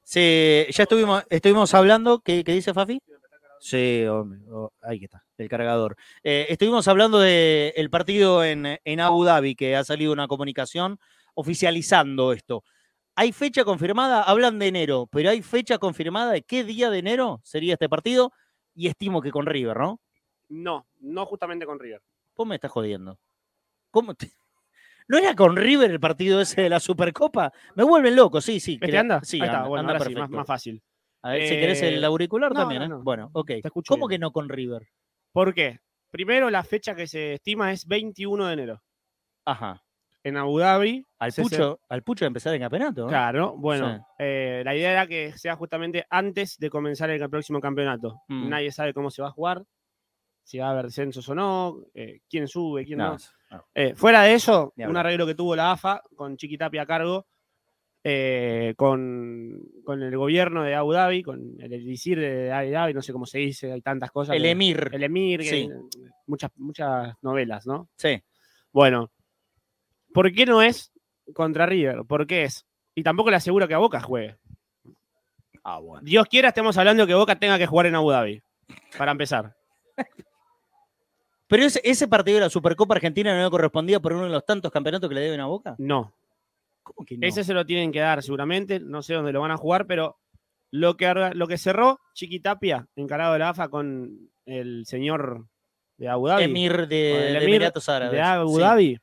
Sí, 0.03 0.65
ya 0.71 0.83
estuvimos, 0.83 1.23
estuvimos 1.29 1.73
hablando, 1.73 2.19
¿qué, 2.19 2.43
qué 2.43 2.53
dice 2.53 2.73
Fafi? 2.73 3.01
Sí, 3.59 4.05
hombre, 4.05 4.39
oh, 4.49 4.71
ahí 4.81 4.99
que 4.99 5.05
está, 5.05 5.23
el 5.37 5.49
cargador. 5.49 5.97
Eh, 6.23 6.47
estuvimos 6.49 6.87
hablando 6.87 7.19
del 7.19 7.89
partido 7.89 8.43
en, 8.43 8.79
en 8.83 8.99
Abu 9.01 9.25
Dhabi, 9.25 9.53
que 9.55 9.75
ha 9.75 9.83
salido 9.83 10.13
una 10.13 10.27
comunicación 10.27 10.97
oficializando 11.35 12.31
esto. 12.31 12.63
¿Hay 13.15 13.33
fecha 13.33 13.65
confirmada? 13.65 14.23
Hablan 14.23 14.59
de 14.59 14.67
enero, 14.67 15.07
pero 15.11 15.29
¿hay 15.29 15.41
fecha 15.41 15.77
confirmada 15.77 16.31
de 16.31 16.41
qué 16.41 16.63
día 16.63 16.89
de 16.89 16.99
enero 16.99 17.41
sería 17.43 17.73
este 17.73 17.89
partido? 17.89 18.31
Y 18.73 18.87
estimo 18.87 19.21
que 19.21 19.31
con 19.31 19.45
River, 19.45 19.77
¿no? 19.77 19.99
No, 20.47 20.87
no 21.01 21.25
justamente 21.25 21.65
con 21.65 21.79
River. 21.79 22.01
Vos 22.35 22.47
me 22.47 22.55
estás 22.55 22.71
jodiendo. 22.71 23.19
¿Cómo 23.91 24.13
te- 24.15 24.31
¿No 25.07 25.17
era 25.17 25.33
con 25.35 25.55
River 25.55 25.89
el 25.89 25.99
partido 25.99 26.39
ese 26.41 26.61
de 26.61 26.69
la 26.69 26.79
Supercopa? 26.79 27.51
Me 27.75 27.83
vuelven 27.83 28.15
loco, 28.15 28.41
sí, 28.41 28.59
sí. 28.59 28.77
¿Este 28.79 28.97
anda? 28.97 29.21
Sí, 29.23 29.37
Ahí 29.37 29.47
está, 29.47 29.57
anda, 29.57 29.69
bueno, 29.69 29.79
anda 29.81 29.93
ahora 29.93 29.99
sí, 30.05 30.13
perfecto. 30.13 30.21
más, 30.21 30.29
más 30.37 30.47
fácil. 30.47 30.83
A 31.23 31.31
ver, 31.31 31.47
si 31.47 31.55
querés 31.55 31.81
el 31.81 32.03
Eh, 32.03 32.05
auricular 32.05 32.53
no, 32.53 32.59
también, 32.59 32.81
no, 32.81 32.85
¿eh? 32.85 32.89
no. 32.89 33.03
Bueno, 33.03 33.29
ok. 33.33 33.51
¿Cómo 33.87 34.07
bien. 34.07 34.17
que 34.19 34.21
no 34.21 34.31
con 34.31 34.47
River? 34.47 34.87
¿Por 35.31 35.53
qué? 35.53 35.79
Primero, 36.11 36.49
la 36.49 36.63
fecha 36.63 36.95
que 36.95 37.07
se 37.07 37.33
estima 37.33 37.71
es 37.71 37.87
21 37.87 38.45
de 38.47 38.53
enero. 38.53 38.81
Ajá. 39.45 39.81
En 40.23 40.37
Abu 40.37 40.59
Dhabi. 40.59 41.05
Al 41.17 41.31
se- 41.31 41.41
pucho, 41.41 41.79
al 41.89 42.03
pucho 42.03 42.25
de 42.25 42.27
empezar 42.27 42.53
el 42.53 42.59
campeonato. 42.59 43.01
¿no? 43.03 43.07
Claro, 43.07 43.55
bueno, 43.57 43.95
Sí. 43.97 44.03
eh, 44.19 44.61
la 44.63 44.75
idea 44.75 44.91
era 44.91 45.07
que 45.07 45.33
sea 45.37 45.55
justamente 45.55 46.05
antes 46.09 46.57
de 46.59 46.69
comenzar 46.69 47.09
el 47.09 47.29
próximo 47.29 47.59
campeonato. 47.59 48.21
Mm. 48.27 48.49
Nadie 48.49 48.71
sabe 48.71 48.93
cómo 48.93 49.09
se 49.11 49.21
va 49.21 49.29
a 49.29 49.31
jugar, 49.31 49.63
si 50.49 50.57
va 50.57 50.69
a 50.69 50.71
haber 50.71 50.85
descensos 50.85 51.29
o 51.29 51.35
no, 51.35 51.77
eh, 51.93 52.21
quién 52.27 52.47
sube, 52.47 52.83
quién 52.83 52.97
no. 52.97 53.11
No, 53.11 53.17
no. 53.51 53.65
Eh, 53.75 53.93
fuera 53.95 54.23
de 54.23 54.33
eso, 54.33 54.73
un 54.75 54.97
arreglo 54.97 55.27
que 55.27 55.35
tuvo 55.35 55.55
la 55.55 55.73
AFA 55.73 56.01
con 56.15 56.37
Chiquitapia 56.37 56.81
a 56.81 56.85
cargo, 56.87 57.27
eh, 58.03 58.73
con, 58.75 59.61
con 59.83 60.01
el 60.01 60.17
gobierno 60.17 60.63
de 60.63 60.73
Abu 60.73 60.93
Dhabi, 60.93 61.21
con 61.21 61.55
el 61.59 61.71
elisir 61.71 62.19
de 62.19 62.51
Abu 62.51 62.71
Dhabi, 62.71 62.93
no 62.95 63.01
sé 63.03 63.13
cómo 63.13 63.27
se 63.27 63.37
dice, 63.37 63.71
hay 63.71 63.81
tantas 63.81 64.09
cosas. 64.09 64.35
El 64.35 64.45
emir. 64.45 64.89
El 64.91 65.03
emir, 65.03 65.41
que- 65.41 65.49
Sí. 65.49 65.69
muchas, 66.25 66.49
muchas 66.55 67.13
novelas, 67.21 67.67
¿no? 67.67 67.87
Sí. 67.95 68.19
Bueno, 68.71 69.11
¿por 70.15 70.31
qué 70.31 70.47
no 70.47 70.63
es 70.63 70.91
contra 71.35 71.67
River? 71.67 72.05
¿Por 72.07 72.25
qué 72.25 72.45
es? 72.45 72.65
Y 72.95 73.03
tampoco 73.03 73.29
le 73.29 73.35
aseguro 73.35 73.67
que 73.67 73.75
a 73.75 73.79
Boca 73.79 74.01
juegue. 74.01 74.37
Ah, 75.63 75.77
bueno. 75.77 76.01
Dios 76.03 76.25
quiera, 76.25 76.47
estemos 76.47 76.75
hablando 76.79 77.05
que 77.05 77.13
Boca 77.13 77.35
tenga 77.37 77.59
que 77.59 77.67
jugar 77.67 77.85
en 77.85 77.93
Abu 77.93 78.09
Dhabi. 78.09 78.41
Para 78.97 79.11
empezar. 79.11 79.55
Pero 81.49 81.63
ese, 81.63 81.81
ese 81.83 82.07
partido 82.07 82.35
de 82.35 82.41
la 82.45 82.49
Supercopa 82.49 82.93
Argentina 82.93 83.35
no 83.35 83.43
le 83.43 83.49
correspondía 83.49 83.99
por 83.99 84.13
uno 84.13 84.23
de 84.25 84.29
los 84.29 84.45
tantos 84.45 84.71
campeonatos 84.71 85.09
que 85.09 85.15
le 85.15 85.21
deben 85.21 85.39
a 85.39 85.47
Boca. 85.47 85.75
No. 85.79 86.13
¿Cómo 86.83 87.05
que 87.05 87.17
no? 87.17 87.27
Ese 87.27 87.43
se 87.43 87.53
lo 87.53 87.65
tienen 87.65 87.91
que 87.91 87.99
dar 87.99 88.21
seguramente. 88.23 88.79
No 88.79 89.01
sé 89.01 89.15
dónde 89.15 89.33
lo 89.33 89.41
van 89.41 89.51
a 89.51 89.57
jugar, 89.57 89.87
pero 89.87 90.19
lo 90.71 90.95
que, 90.95 91.11
lo 91.33 91.47
que 91.47 91.57
cerró 91.57 91.99
Chiquitapia, 92.13 92.87
encarado 92.95 93.33
de 93.33 93.39
la 93.39 93.49
AFA 93.49 93.67
con 93.69 94.29
el 94.45 94.85
señor 94.85 95.47
de 95.97 96.07
Abu 96.07 96.27
Dhabi. 96.27 96.43
Emir 96.43 96.87
de- 96.87 97.27
el 97.27 97.33
de 97.33 97.37
emir 97.39 97.43
Emiratos 97.55 97.89
Árabes, 97.89 98.13
De 98.13 98.21
Abu 98.21 98.55
sí. 98.55 98.61
Dhabi. 98.61 98.97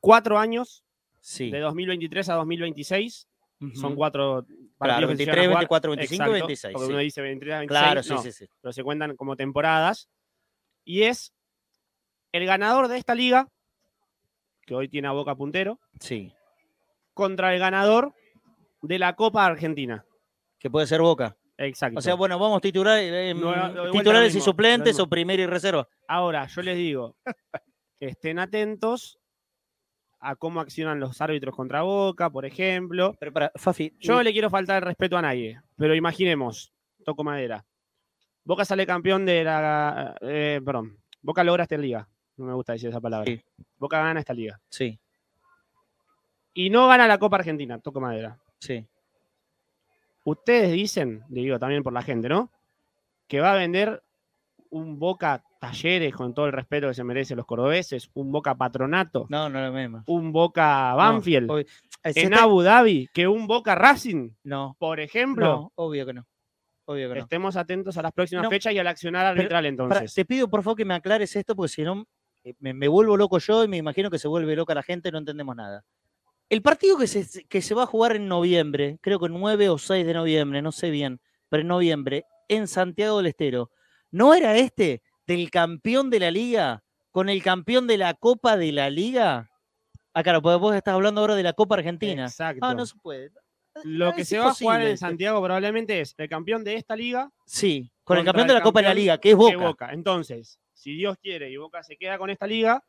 Cuatro 0.00 0.38
años. 0.38 0.82
Sí. 1.20 1.50
De 1.50 1.60
2023 1.60 2.28
a 2.30 2.34
2026. 2.34 3.28
Son 3.74 3.92
Ujú. 3.92 3.94
cuatro 3.96 4.44
partidos 4.44 4.78
Claro, 4.78 5.08
que 5.08 5.12
se 5.14 5.24
23, 5.24 5.36
llegan 5.36 5.44
a 5.44 5.48
jugar. 5.48 5.60
24, 5.60 5.90
25 5.92 6.14
y 6.14 6.16
Exacto, 6.24 6.32
26, 6.46 6.72
Porque 6.72 6.86
sí. 6.86 6.92
uno 6.92 6.98
dice 7.00 7.22
23 7.22 7.54
a 7.54 7.58
26. 7.60 7.80
Claro, 7.80 8.02
sí, 8.02 8.10
no, 8.10 8.18
sí, 8.22 8.32
sí. 8.32 8.46
Pero 8.60 8.72
se 8.72 8.82
cuentan 8.82 9.16
como 9.16 9.36
temporadas. 9.36 10.08
Y 10.84 11.02
es 11.04 11.32
el 12.34 12.46
ganador 12.46 12.88
de 12.88 12.98
esta 12.98 13.14
liga, 13.14 13.48
que 14.66 14.74
hoy 14.74 14.88
tiene 14.88 15.06
a 15.06 15.12
Boca 15.12 15.36
puntero, 15.36 15.78
Sí. 16.00 16.32
contra 17.12 17.54
el 17.54 17.60
ganador 17.60 18.12
de 18.82 18.98
la 18.98 19.14
Copa 19.14 19.46
Argentina. 19.46 20.04
Que 20.58 20.68
puede 20.68 20.88
ser 20.88 21.00
Boca. 21.00 21.36
Exacto. 21.56 22.00
O 22.00 22.02
sea, 22.02 22.14
bueno, 22.14 22.36
vamos 22.36 22.60
titular, 22.60 22.98
eh, 22.98 23.32
vuelta 23.34 23.90
titulares 23.92 24.34
y 24.34 24.40
suplentes 24.40 24.98
o 24.98 25.06
primero 25.08 25.40
y 25.42 25.46
reserva. 25.46 25.86
Ahora, 26.08 26.46
yo 26.48 26.62
les 26.62 26.76
digo, 26.76 27.14
estén 28.00 28.40
atentos 28.40 29.20
a 30.18 30.34
cómo 30.34 30.60
accionan 30.60 30.98
los 30.98 31.20
árbitros 31.20 31.54
contra 31.54 31.82
Boca, 31.82 32.30
por 32.30 32.44
ejemplo. 32.46 33.14
Pero 33.20 33.32
para, 33.32 33.52
Fafi, 33.54 33.94
Yo 34.00 34.14
no 34.14 34.22
le 34.24 34.32
quiero 34.32 34.50
faltar 34.50 34.78
el 34.82 34.86
respeto 34.88 35.16
a 35.16 35.22
nadie, 35.22 35.60
pero 35.76 35.94
imaginemos, 35.94 36.72
toco 37.04 37.22
madera. 37.22 37.64
Boca 38.42 38.64
sale 38.64 38.84
campeón 38.86 39.24
de 39.24 39.44
la. 39.44 40.16
eh, 40.20 40.60
perdón, 40.64 40.98
Boca 41.22 41.44
logra 41.44 41.62
esta 41.62 41.76
liga. 41.76 42.08
No 42.36 42.46
me 42.46 42.54
gusta 42.54 42.72
decir 42.72 42.88
esa 42.88 43.00
palabra. 43.00 43.32
Boca 43.78 44.02
gana 44.02 44.20
esta 44.20 44.34
liga. 44.34 44.60
Sí, 44.68 44.98
Y 46.54 46.70
no 46.70 46.86
gana 46.86 47.06
la 47.08 47.18
Copa 47.18 47.36
Argentina, 47.36 47.78
toco 47.78 48.00
madera. 48.00 48.38
sí. 48.58 48.84
Ustedes 50.26 50.72
dicen, 50.72 51.22
le 51.28 51.42
digo 51.42 51.58
también 51.58 51.82
por 51.82 51.92
la 51.92 52.00
gente, 52.00 52.30
¿no? 52.30 52.50
Que 53.28 53.40
va 53.40 53.52
a 53.52 53.56
vender 53.56 54.02
un 54.70 54.98
Boca 54.98 55.44
Talleres, 55.60 56.14
con 56.14 56.32
todo 56.32 56.46
el 56.46 56.52
respeto 56.52 56.88
que 56.88 56.94
se 56.94 57.04
merecen 57.04 57.36
los 57.36 57.44
cordobeses, 57.44 58.10
un 58.14 58.32
Boca 58.32 58.54
Patronato, 58.54 59.26
No, 59.28 59.50
no 59.50 59.60
lo 59.60 59.70
mismo. 59.72 60.02
un 60.06 60.32
Boca 60.32 60.94
Banfield, 60.94 61.46
No, 61.48 61.58
en 61.58 61.66
está- 62.04 62.42
Abu 62.42 62.62
Dhabi, 62.62 63.08
que 63.12 63.28
un 63.28 63.46
Boca 63.46 63.74
Racing, 63.74 64.30
No, 64.44 64.76
por 64.78 64.98
ejemplo. 64.98 65.44
no, 65.46 65.72
obvio 65.74 66.06
que 66.06 66.14
no. 66.14 66.26
Obvio 66.86 67.08
que 67.10 67.14
no. 67.16 67.20
Estemos 67.20 67.56
atentos 67.56 67.96
a 67.98 68.02
las 68.02 68.12
próximas 68.12 68.44
No, 68.44 68.50
fechas 68.50 68.72
y 68.72 68.78
al 68.78 68.86
accionar 68.86 69.26
arbitral 69.26 69.66
entonces. 69.66 70.14
te 70.14 70.24
pido 70.24 70.48
por 70.48 70.62
favor 70.62 70.76
que 70.78 70.84
me 70.86 70.94
aclares 70.94 71.36
esto 71.36 71.54
porque 71.54 71.68
si 71.68 71.82
no 71.82 72.06
me, 72.58 72.74
me 72.74 72.88
vuelvo 72.88 73.16
loco 73.16 73.38
yo 73.38 73.64
y 73.64 73.68
me 73.68 73.76
imagino 73.76 74.10
que 74.10 74.18
se 74.18 74.28
vuelve 74.28 74.56
loca 74.56 74.74
la 74.74 74.82
gente 74.82 75.10
no 75.10 75.18
entendemos 75.18 75.56
nada. 75.56 75.84
El 76.50 76.62
partido 76.62 76.98
que 76.98 77.06
se, 77.06 77.46
que 77.46 77.62
se 77.62 77.74
va 77.74 77.84
a 77.84 77.86
jugar 77.86 78.16
en 78.16 78.28
noviembre, 78.28 78.98
creo 79.00 79.18
que 79.18 79.28
9 79.28 79.70
o 79.70 79.78
6 79.78 80.06
de 80.06 80.14
noviembre, 80.14 80.60
no 80.60 80.72
sé 80.72 80.90
bien, 80.90 81.20
pero 81.48 81.62
en 81.62 81.68
noviembre, 81.68 82.26
en 82.48 82.68
Santiago 82.68 83.18
del 83.18 83.26
Estero, 83.26 83.70
¿no 84.10 84.34
era 84.34 84.56
este 84.56 85.02
del 85.26 85.50
campeón 85.50 86.10
de 86.10 86.20
la 86.20 86.30
liga 86.30 86.84
con 87.10 87.28
el 87.28 87.42
campeón 87.42 87.86
de 87.86 87.96
la 87.96 88.14
Copa 88.14 88.56
de 88.56 88.72
la 88.72 88.90
Liga? 88.90 89.50
Ah, 90.12 90.22
claro, 90.22 90.42
porque 90.42 90.58
vos 90.58 90.76
estás 90.76 90.94
hablando 90.94 91.22
ahora 91.22 91.34
de 91.34 91.42
la 91.42 91.54
Copa 91.54 91.76
Argentina. 91.76 92.26
Exacto. 92.26 92.64
Ah, 92.64 92.74
no 92.74 92.86
se 92.86 92.96
puede. 92.98 93.30
Lo 93.82 94.12
que 94.12 94.22
es 94.22 94.28
se 94.28 94.38
va 94.38 94.50
a 94.50 94.54
jugar 94.54 94.82
en 94.82 94.96
Santiago 94.96 95.42
probablemente 95.42 96.00
es 96.00 96.14
el 96.16 96.28
campeón 96.28 96.62
de 96.62 96.76
esta 96.76 96.94
liga. 96.94 97.30
Sí, 97.46 97.90
con 98.04 98.18
el 98.18 98.24
campeón 98.24 98.46
de 98.46 98.54
la 98.54 98.62
Copa 98.62 98.80
de 98.80 98.88
la 98.88 98.94
Liga, 98.94 99.18
que 99.18 99.30
es 99.30 99.36
Boca. 99.36 99.92
Entonces, 99.92 100.60
si 100.84 100.94
Dios 100.94 101.16
quiere 101.16 101.50
y 101.50 101.56
Boca 101.56 101.82
se 101.82 101.96
queda 101.96 102.18
con 102.18 102.28
esta 102.28 102.46
liga, 102.46 102.84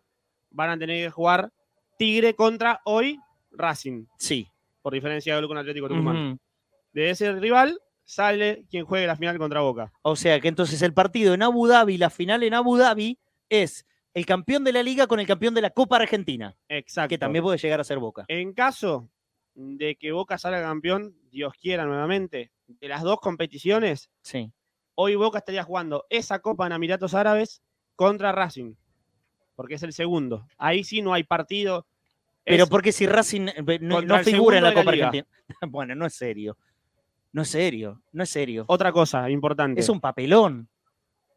van 0.50 0.70
a 0.70 0.78
tener 0.78 1.06
que 1.06 1.10
jugar 1.10 1.54
Tigre 1.98 2.34
contra 2.36 2.82
hoy 2.84 3.18
Racing. 3.52 4.06
Sí. 4.18 4.50
Por 4.82 4.94
diferencia 4.94 5.34
de 5.34 5.40
gol 5.40 5.48
con 5.48 5.58
Atlético 5.58 5.88
Tucumán. 5.88 6.38
De 6.92 7.10
ese 7.10 7.32
rival 7.32 7.80
sale 8.04 8.66
quien 8.70 8.84
juegue 8.86 9.08
la 9.08 9.16
final 9.16 9.38
contra 9.38 9.62
Boca. 9.62 9.94
O 10.02 10.18
sea 10.18 10.42
que 10.42 10.50
entonces 10.50 10.82
el 10.82 10.94
partido 10.94 11.34
en 11.34 11.42
Abu 11.42 11.68
Dhabi, 11.68 11.98
la 11.98 12.10
final 12.10 12.44
en 12.44 12.54
Abu 12.54 12.76
Dhabi, 12.76 13.18
es 13.48 13.86
el 14.14 14.26
campeón 14.26 14.66
de 14.66 14.74
la 14.74 14.84
liga 14.84 15.08
con 15.08 15.22
el 15.22 15.26
campeón 15.26 15.54
de 15.54 15.62
la 15.62 15.70
Copa 15.70 15.96
Argentina. 15.96 16.54
Exacto. 16.68 17.08
Que 17.10 17.18
también 17.18 17.44
puede 17.44 17.58
llegar 17.58 17.80
a 17.80 17.86
ser 17.86 18.00
Boca. 18.00 18.26
En 18.28 18.52
caso 18.54 19.10
de 19.54 19.96
que 19.96 20.12
Boca 20.12 20.38
salga 20.38 20.62
campeón, 20.62 21.16
Dios 21.32 21.54
quiera 21.54 21.86
nuevamente, 21.86 22.52
de 22.68 22.88
las 22.90 23.04
dos 23.04 23.22
competiciones, 23.22 24.10
Sí. 24.22 24.52
hoy 24.96 25.16
Boca 25.16 25.38
estaría 25.38 25.64
jugando 25.64 26.06
esa 26.10 26.40
Copa 26.40 26.66
en 26.68 26.74
Emiratos 26.74 27.14
Árabes 27.14 27.62
contra 27.96 28.32
Racing, 28.32 28.74
porque 29.56 29.76
es 29.76 29.84
el 29.84 29.94
segundo. 29.94 30.48
Ahí 30.58 30.84
sí 30.84 31.02
no 31.02 31.14
hay 31.14 31.24
partido. 31.24 31.86
Pero 32.44 32.68
porque 32.68 32.92
si 32.92 33.08
Racing 33.08 33.48
eh, 33.48 33.80
no, 33.82 34.20
figura 34.20 34.58
en 34.58 34.64
la 34.64 34.74
Copa. 34.74 34.92
Argentina. 34.92 35.26
Bueno, 35.70 35.94
no 35.96 36.06
es 36.06 36.14
serio. 36.16 36.58
No 37.32 37.44
es 37.44 37.50
serio. 37.50 38.02
No 38.12 38.24
es 38.24 38.30
serio. 38.30 38.66
Otra 38.68 38.92
cosa 38.92 39.30
importante. 39.30 39.80
Es 39.82 39.90
un 39.90 40.00
papelón. 40.00 40.68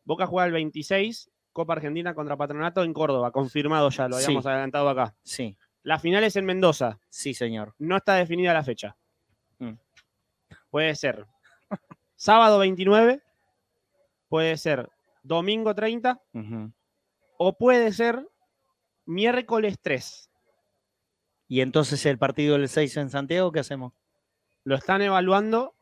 Boca 0.05 0.27
juega 0.27 0.47
el 0.47 0.53
26, 0.53 1.31
Copa 1.53 1.75
Argentina 1.75 2.15
contra 2.15 2.37
Patronato 2.37 2.83
en 2.85 2.93
Córdoba, 2.95 3.31
confirmado 3.33 3.91
ya, 3.91 4.09
lo 4.09 4.17
Sí. 4.17 4.25
habíamos 4.25 4.47
adelantado 4.47 4.89
acá. 4.89 5.15
Sí. 5.23 5.57
La 5.83 5.99
final 5.99 6.25
es 6.25 6.37
en 6.37 6.47
Mendoza. 6.47 6.99
Sí, 7.11 7.35
señor. 7.35 7.75
No 7.79 7.97
está 7.97 8.15
definida 8.15 8.55
la 8.55 8.63
fecha. 8.65 8.97
Mm. 9.59 9.73
Puede 10.71 10.95
ser 10.95 11.27
sábado 12.17 12.59
29, 12.59 13.21
puede 14.29 14.57
ser 14.57 14.89
domingo 15.23 15.75
30 15.75 16.21
Ujú. 16.33 16.73
o 17.39 17.57
puede 17.59 17.93
ser 17.93 18.27
miércoles 19.07 19.77
3. 19.81 20.31
Y 21.49 21.61
entonces 21.63 22.05
el 22.07 22.19
partido 22.19 22.59
del 22.59 22.69
6 22.69 22.97
en 22.99 23.11
Santiago, 23.11 23.53
¿qué 23.53 23.61
hacemos? 23.61 23.93
Lo 24.65 24.75
están 24.77 25.01
evaluando 25.03 25.75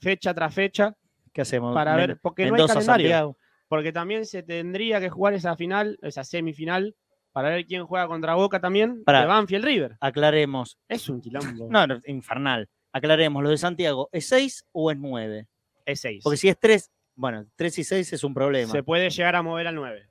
fecha 0.00 0.34
tras 0.34 0.54
fecha 0.54 0.96
¿Qué 1.32 1.42
hacemos? 1.42 1.74
para 1.74 1.94
Men- 1.96 2.06
ver, 2.08 2.18
porque 2.20 2.46
no 2.46 2.54
hay 2.56 2.66
calendario. 2.66 2.84
Santiago. 3.08 3.38
Porque 3.68 3.92
también 3.92 4.26
se 4.26 4.42
tendría 4.42 5.00
que 5.00 5.08
jugar 5.10 5.34
esa 5.34 5.56
final, 5.56 5.98
esa 6.02 6.22
semifinal, 6.24 6.94
para 7.32 7.48
ver 7.50 7.64
quién 7.66 7.84
juega 7.86 8.06
contra 8.06 8.34
Boca 8.34 8.60
también, 8.60 9.02
Pará. 9.04 9.20
de 9.22 9.26
Banfield 9.26 9.64
River. 9.64 9.96
Aclaremos. 10.00 10.78
Es 10.88 11.08
un 11.08 11.20
quilombo. 11.20 11.68
No, 11.70 11.86
no, 11.86 11.98
infernal. 12.06 12.68
Aclaremos, 12.92 13.42
¿lo 13.42 13.50
de 13.50 13.56
Santiago 13.58 14.08
es 14.12 14.28
6 14.28 14.64
o 14.72 14.90
es 14.92 14.98
9? 14.98 15.48
Es 15.84 16.00
6. 16.00 16.22
Porque 16.22 16.36
si 16.36 16.48
es 16.48 16.58
3, 16.58 16.90
bueno, 17.16 17.46
3 17.56 17.78
y 17.78 17.84
6 17.84 18.12
es 18.12 18.24
un 18.24 18.34
problema. 18.34 18.70
Se 18.72 18.82
puede 18.82 19.10
llegar 19.10 19.36
a 19.36 19.42
mover 19.42 19.66
al 19.66 19.74
9. 19.74 20.08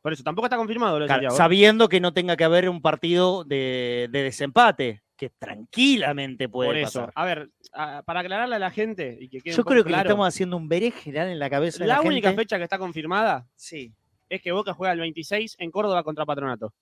Por 0.00 0.12
eso, 0.12 0.22
tampoco 0.24 0.46
está 0.46 0.56
confirmado 0.56 0.98
lo 0.98 1.06
Claro. 1.06 1.28
¿eh? 1.28 1.30
sabiendo 1.30 1.88
que 1.88 2.00
no 2.00 2.12
tenga 2.12 2.36
que 2.36 2.42
haber 2.44 2.68
un 2.68 2.82
partido 2.82 3.44
de, 3.44 4.08
de 4.10 4.22
desempate, 4.24 5.02
que 5.16 5.30
tranquilamente 5.30 6.48
puede 6.48 6.70
Por 6.70 6.76
eso. 6.76 7.00
pasar. 7.06 7.12
A 7.14 7.24
ver, 7.24 7.50
a- 7.72 8.02
para 8.04 8.20
aclararle 8.20 8.56
a 8.56 8.58
la 8.58 8.70
gente 8.72 9.16
y 9.20 9.28
que 9.28 9.40
quede 9.40 9.54
Yo 9.54 9.62
creo 9.64 9.84
que 9.84 9.90
le 9.90 9.96
estamos 9.98 10.26
haciendo 10.26 10.56
un 10.56 10.68
berenjenal 10.68 11.28
en 11.28 11.38
la 11.38 11.48
cabeza 11.48 11.78
de 11.78 11.86
la, 11.86 11.94
la, 11.96 12.00
única 12.00 12.28
gente. 12.30 12.42
fecha 12.42 12.58
que 12.58 12.64
está 12.64 12.78
confirmada 12.78 13.46
Sí. 13.54 13.92
es 14.28 14.42
que 14.42 14.50
Boca 14.50 14.74
juega 14.74 14.92
el 14.92 14.98
26 14.98 15.54
en 15.60 15.70
Córdoba 15.70 16.02
contra 16.02 16.26
Patronato. 16.26 16.74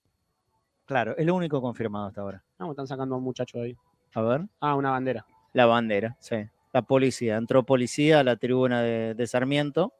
Claro, 0.87 1.15
es 1.19 1.27
lo 1.27 1.35
único 1.35 1.61
confirmado 1.61 2.07
hasta 2.07 2.23
ahora. 2.23 2.43
Vamos, 2.59 2.73
están 2.73 2.87
sacando 2.87 3.15
a 3.15 3.19
un 3.19 3.25
muchacho 3.25 3.61
ahí. 3.61 3.77
A 4.15 4.23
ver. 4.23 4.41
Ah, 4.61 4.75
una 4.75 4.91
bandera. 4.93 5.27
La 5.53 5.67
bandera, 5.67 6.17
sí. 6.21 6.37
La 6.73 6.83
policía. 6.83 7.37
Entró 7.37 7.65
policía 7.65 8.21
a 8.21 8.25
la 8.25 8.37
tribuna 8.37 8.83
de, 8.83 9.15
de 9.15 9.27
Sarmiento. 9.27 9.93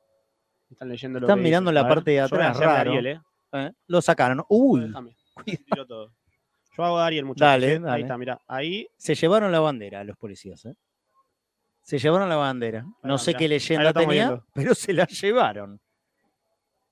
Están 0.71 0.89
leyendo 0.89 1.19
lo 1.19 1.27
Están 1.27 1.39
que 1.39 1.45
mirando 1.45 1.71
dice. 1.71 1.83
la 1.83 1.89
parte 1.89 2.11
de 2.13 2.17
yo 2.19 2.25
atrás, 2.25 2.57
raro. 2.59 2.91
Ariel, 2.93 3.07
¿eh? 3.07 3.21
¿eh? 3.53 3.73
Lo 3.89 4.01
sacaron. 4.01 4.45
Uy. 4.49 4.93
Tiro 5.45 5.87
todo. 5.87 6.13
Yo 6.77 6.85
hago 6.85 6.99
de 6.99 7.05
Ariel, 7.05 7.25
muchachos. 7.25 7.41
Dale, 7.49 7.73
¿eh? 7.75 7.79
dale. 7.81 7.93
Ahí 7.95 8.03
está, 8.03 8.17
mira. 8.19 8.41
Ahí. 8.47 8.89
se 8.97 9.15
llevaron 9.15 9.51
la 9.51 9.61
bandera 9.61 10.05
los 10.05 10.17
policías, 10.17 10.65
¿eh? 10.67 10.75
Se 11.83 11.99
llevaron 11.99 12.29
la 12.29 12.37
bandera. 12.37 12.87
No 13.03 13.19
sé 13.19 13.31
mirá. 13.31 13.39
qué 13.39 13.49
leyenda 13.49 13.93
tenía, 13.93 14.27
viendo. 14.29 14.47
pero 14.55 14.75
se 14.75 14.93
la 14.93 15.07
llevaron. 15.07 15.81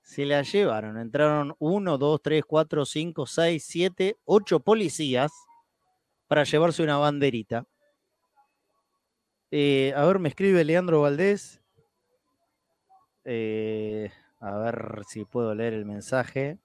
Se 0.02 0.24
la 0.24 0.42
llevaron. 0.42 0.98
Entraron 0.98 1.54
uno, 1.60 1.98
dos, 1.98 2.20
tres, 2.22 2.42
cuatro, 2.44 2.84
cinco, 2.84 3.26
seis, 3.26 3.64
siete, 3.64 4.16
ocho 4.24 4.58
policías 4.58 5.30
para 6.26 6.42
llevarse 6.42 6.82
una 6.82 6.96
banderita. 6.96 7.64
Eh, 9.50 9.92
a 9.96 10.04
ver, 10.04 10.18
me 10.18 10.28
escribe 10.28 10.64
Leandro 10.64 11.00
Valdés. 11.02 11.60
Eh, 13.24 14.10
a 14.40 14.56
ver 14.58 15.02
si 15.08 15.24
puedo 15.24 15.54
leer 15.54 15.74
el 15.74 15.84
mensaje. 15.84 16.58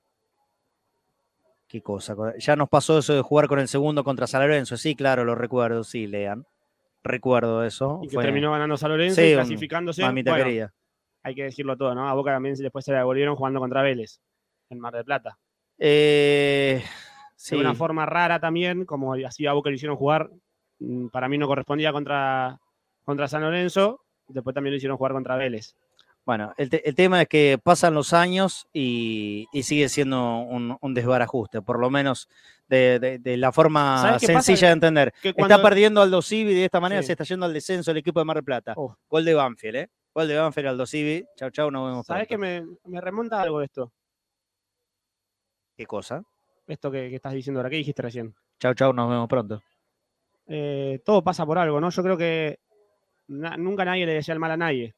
¿Qué 1.68 1.82
cosa? 1.82 2.16
Ya 2.38 2.56
nos 2.56 2.70
pasó 2.70 3.00
eso 3.00 3.14
de 3.16 3.22
jugar 3.22 3.48
con 3.48 3.60
el 3.60 3.68
segundo 3.68 4.04
contra 4.04 4.28
San 4.28 4.42
Lorenzo. 4.42 4.78
Sí, 4.78 4.96
claro, 4.96 5.24
lo 5.26 5.34
recuerdo. 5.36 5.84
Sí, 5.84 6.08
lean. 6.08 6.46
Recuerdo 7.04 7.64
eso. 7.64 8.00
Y 8.04 8.08
que 8.08 8.14
Fue- 8.16 8.24
terminó 8.24 8.52
ganando 8.52 8.78
San 8.78 8.92
Lorenzo 8.92 9.20
Sí, 9.22 9.30
y 9.30 9.34
clasificándose. 9.34 10.04
mamita 10.04 10.32
Bueno, 10.32 10.46
querida. 10.46 10.74
Hay 11.24 11.36
que 11.36 11.44
decirlo 11.44 11.76
todo, 11.78 11.96
¿no? 11.96 12.08
A 12.08 12.14
Boca 12.14 12.32
también 12.32 12.56
después 12.56 12.86
se 12.86 12.92
la 12.92 13.00
devolvieron 13.00 13.36
jugando 13.36 13.60
contra 13.60 13.82
Vélez 13.82 14.20
en 14.70 14.80
Mar 14.80 14.94
del 14.94 15.04
Plata. 15.06 15.38
Eh, 15.80 16.84
sí. 17.36 17.56
De 17.56 17.62
una 17.62 17.74
forma 17.74 18.06
rara 18.06 18.40
también, 18.40 18.86
como 18.86 19.14
así 19.14 19.46
a 19.48 19.54
Boca 19.54 19.70
le 19.70 19.76
hicieron 19.78 19.98
jugar, 19.98 20.30
mm, 20.80 21.08
para 21.08 21.28
mí 21.28 21.38
no 21.38 21.48
correspondía 21.48 21.92
contra, 21.92 22.60
contra 23.04 23.28
San 23.28 23.42
Lorenzo, 23.42 24.02
después 24.28 24.54
también 24.54 24.72
lo 24.74 24.78
hicieron 24.78 24.98
jugar 24.98 25.14
contra 25.14 25.36
Vélez. 25.36 25.76
Bueno, 26.26 26.54
el, 26.56 26.70
te- 26.70 26.88
el 26.88 26.96
tema 26.96 27.22
es 27.22 27.28
que 27.28 27.60
pasan 27.62 27.94
los 27.94 28.14
años 28.14 28.68
y, 28.72 29.46
y 29.52 29.64
sigue 29.64 29.90
siendo 29.90 30.38
un, 30.40 30.78
un 30.80 30.94
desbarajuste, 30.94 31.62
por 31.62 31.80
lo 31.80 31.90
menos 31.90 32.30
de, 32.70 32.98
de- 33.00 33.20
de 33.20 33.36
la 33.38 33.52
forma 33.52 34.18
sencilla 34.20 34.68
de 34.68 34.74
entender. 34.74 35.14
Que 35.22 35.34
Está 35.36 35.62
perdiendo 35.62 36.02
Aldo 36.02 36.22
Civi 36.22 36.54
de 36.54 36.64
esta 36.66 36.80
manera 36.80 37.02
Sí. 37.02 37.08
se 37.08 37.12
está 37.14 37.26
yendo 37.26 37.46
al 37.46 37.54
descenso 37.54 37.92
el 37.92 37.98
equipo 37.98 38.20
de 38.22 38.26
Mar 38.26 38.38
del 38.38 38.46
Plata. 38.46 38.74
Oh. 38.78 38.96
Gol 39.10 39.26
de 39.26 39.34
Banfield, 39.34 39.76
¿eh? 39.76 39.90
Gol 40.16 40.28
de 40.30 40.38
Banfield, 40.38 40.68
Aldo 40.70 40.86
Civi. 40.86 41.26
Chau, 41.36 41.50
chau, 41.50 41.70
nos 41.70 41.90
vemos 41.90 42.06
¿Sabes 42.06 42.26
pronto. 42.28 42.46
que 42.46 42.62
me, 42.62 42.78
me 42.86 43.02
remonta 43.02 43.42
algo 43.42 43.62
esto? 43.62 43.92
¿Qué 45.76 45.86
cosa? 45.86 46.24
Esto 46.68 46.92
que, 46.92 47.10
que 47.10 47.16
estás 47.16 47.34
diciendo 47.34 47.60
ahora, 47.60 47.70
¿qué 47.70 47.78
dijiste 47.78 48.02
recién? 48.02 48.34
Chau, 48.60 48.74
chau, 48.74 48.94
nos 48.94 49.10
vemos 49.10 49.28
pronto. 49.28 49.62
Eh, 50.48 51.02
todo 51.04 51.22
pasa 51.24 51.46
por 51.46 51.58
algo, 51.58 51.82
¿no? 51.82 51.90
Yo 51.90 52.04
creo 52.04 52.16
que 52.18 52.60
na- 53.28 53.58
nunca 53.58 53.86
nadie 53.86 54.06
le 54.06 54.14
decía 54.14 54.34
el 54.34 54.40
mal 54.40 54.52
a 54.52 54.58
nadie. 54.58 54.94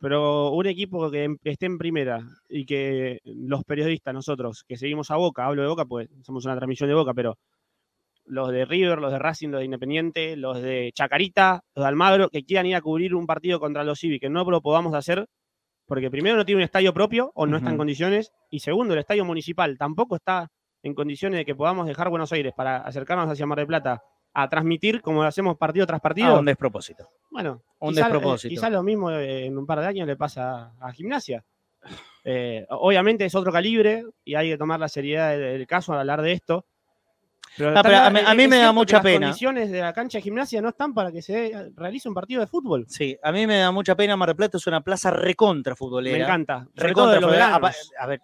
Pero 0.00 0.50
un 0.52 0.66
equipo 0.66 1.10
que 1.10 1.24
em- 1.24 1.36
esté 1.44 1.66
en 1.66 1.76
primera 1.78 2.20
y 2.48 2.64
que 2.64 3.20
los 3.24 3.64
periodistas, 3.64 4.14
nosotros, 4.14 4.64
que 4.66 4.76
seguimos 4.78 5.10
a 5.10 5.16
Boca, 5.16 5.44
hablo 5.46 5.62
de 5.62 5.68
Boca, 5.68 5.84
pues 5.84 6.08
somos 6.22 6.44
una 6.46 6.56
transmisión 6.56 6.88
de 6.88 6.94
Boca, 6.94 7.12
pero 7.12 7.36
los 8.24 8.50
de 8.50 8.64
River, 8.64 8.98
los 8.98 9.12
de 9.12 9.18
Racing, 9.18 9.48
los 9.48 9.58
de 9.60 9.64
Independiente, 9.66 10.36
los 10.36 10.62
de 10.62 10.90
Chacarita, 10.94 11.62
los 11.74 11.82
de 11.84 11.88
Almagro, 11.88 12.28
que 12.30 12.44
quieran 12.44 12.66
ir 12.66 12.76
a 12.76 12.80
cubrir 12.80 13.14
un 13.14 13.26
partido 13.26 13.60
contra 13.60 13.84
los 13.84 13.98
Civi, 13.98 14.18
que 14.20 14.30
no 14.30 14.44
lo 14.44 14.60
podamos 14.62 14.94
hacer, 14.94 15.26
porque 15.86 16.10
primero 16.10 16.36
no 16.36 16.44
tiene 16.44 16.60
un 16.60 16.64
estadio 16.64 16.94
propio 16.94 17.32
o 17.34 17.46
no 17.46 17.56
está 17.56 17.70
en 17.70 17.76
condiciones, 17.78 18.30
y 18.48 18.60
segundo, 18.60 18.94
el 18.94 19.00
estadio 19.00 19.24
municipal 19.24 19.76
tampoco 19.76 20.16
está 20.16 20.48
en 20.82 20.94
condiciones 20.94 21.38
de 21.38 21.44
que 21.44 21.54
podamos 21.56 21.86
dejar 21.86 22.08
Buenos 22.08 22.32
Aires 22.32 22.54
para 22.56 22.78
acercarnos 22.78 23.28
hacia 23.28 23.44
Mar 23.46 23.58
del 23.58 23.66
Plata 23.66 24.00
a 24.34 24.48
transmitir 24.48 25.00
como 25.02 25.22
lo 25.22 25.28
hacemos 25.28 25.56
partido 25.56 25.86
tras 25.86 26.00
partido. 26.00 26.36
Ah, 26.36 26.38
un 26.38 26.44
despropósito. 26.46 27.08
Bueno, 27.30 27.62
Un 27.80 27.90
quizá, 27.94 28.00
eh, 28.00 28.04
despropósito. 28.12 28.48
quizá 28.50 28.70
lo 28.70 28.82
mismo 28.82 29.10
eh, 29.10 29.46
en 29.46 29.56
un 29.58 29.66
par 29.66 29.80
de 29.80 29.86
años 29.86 30.06
le 30.06 30.16
pasa 30.16 30.72
a, 30.80 30.88
a 30.88 30.92
gimnasia. 30.92 31.44
Eh, 32.24 32.66
obviamente 32.70 33.24
es 33.24 33.34
otro 33.34 33.50
calibre 33.50 34.04
y 34.24 34.34
hay 34.34 34.50
que 34.50 34.58
tomar 34.58 34.78
la 34.78 34.88
seriedad 34.88 35.30
del, 35.30 35.40
del 35.58 35.66
caso 35.66 35.92
al 35.92 36.00
hablar 36.00 36.22
de 36.22 36.32
esto. 36.32 36.66
Pero, 37.56 37.70
Ah, 37.76 37.82
pero 37.82 37.96
a 37.96 38.10
mí- 38.10 38.20
a 38.24 38.34
me 38.48 38.58
da 38.58 38.72
mucha 38.72 38.98
las 38.98 39.02
pena. 39.02 39.26
condiciones 39.26 39.70
de 39.72 39.80
la 39.80 39.92
cancha 39.92 40.18
de 40.18 40.22
gimnasia 40.22 40.62
no 40.62 40.68
están 40.68 40.94
para 40.94 41.10
que 41.10 41.20
se 41.20 41.72
realice 41.74 42.08
un 42.08 42.14
partido 42.14 42.40
de 42.40 42.46
fútbol. 42.46 42.86
Sí, 42.88 43.18
a 43.20 43.32
mí 43.32 43.44
me 43.46 43.56
da 43.58 43.72
mucha 43.72 43.96
pena. 43.96 44.16
Mar 44.16 44.28
del 44.28 44.36
Plata 44.36 44.56
es 44.56 44.66
una 44.68 44.82
plaza 44.82 45.10
recontra 45.10 45.74
futbolera. 45.74 46.16
Me 46.18 46.22
encanta. 46.24 46.68
Recontra 46.76 47.20
futbolera. 47.20 47.60
A 47.98 48.06
ver, 48.06 48.20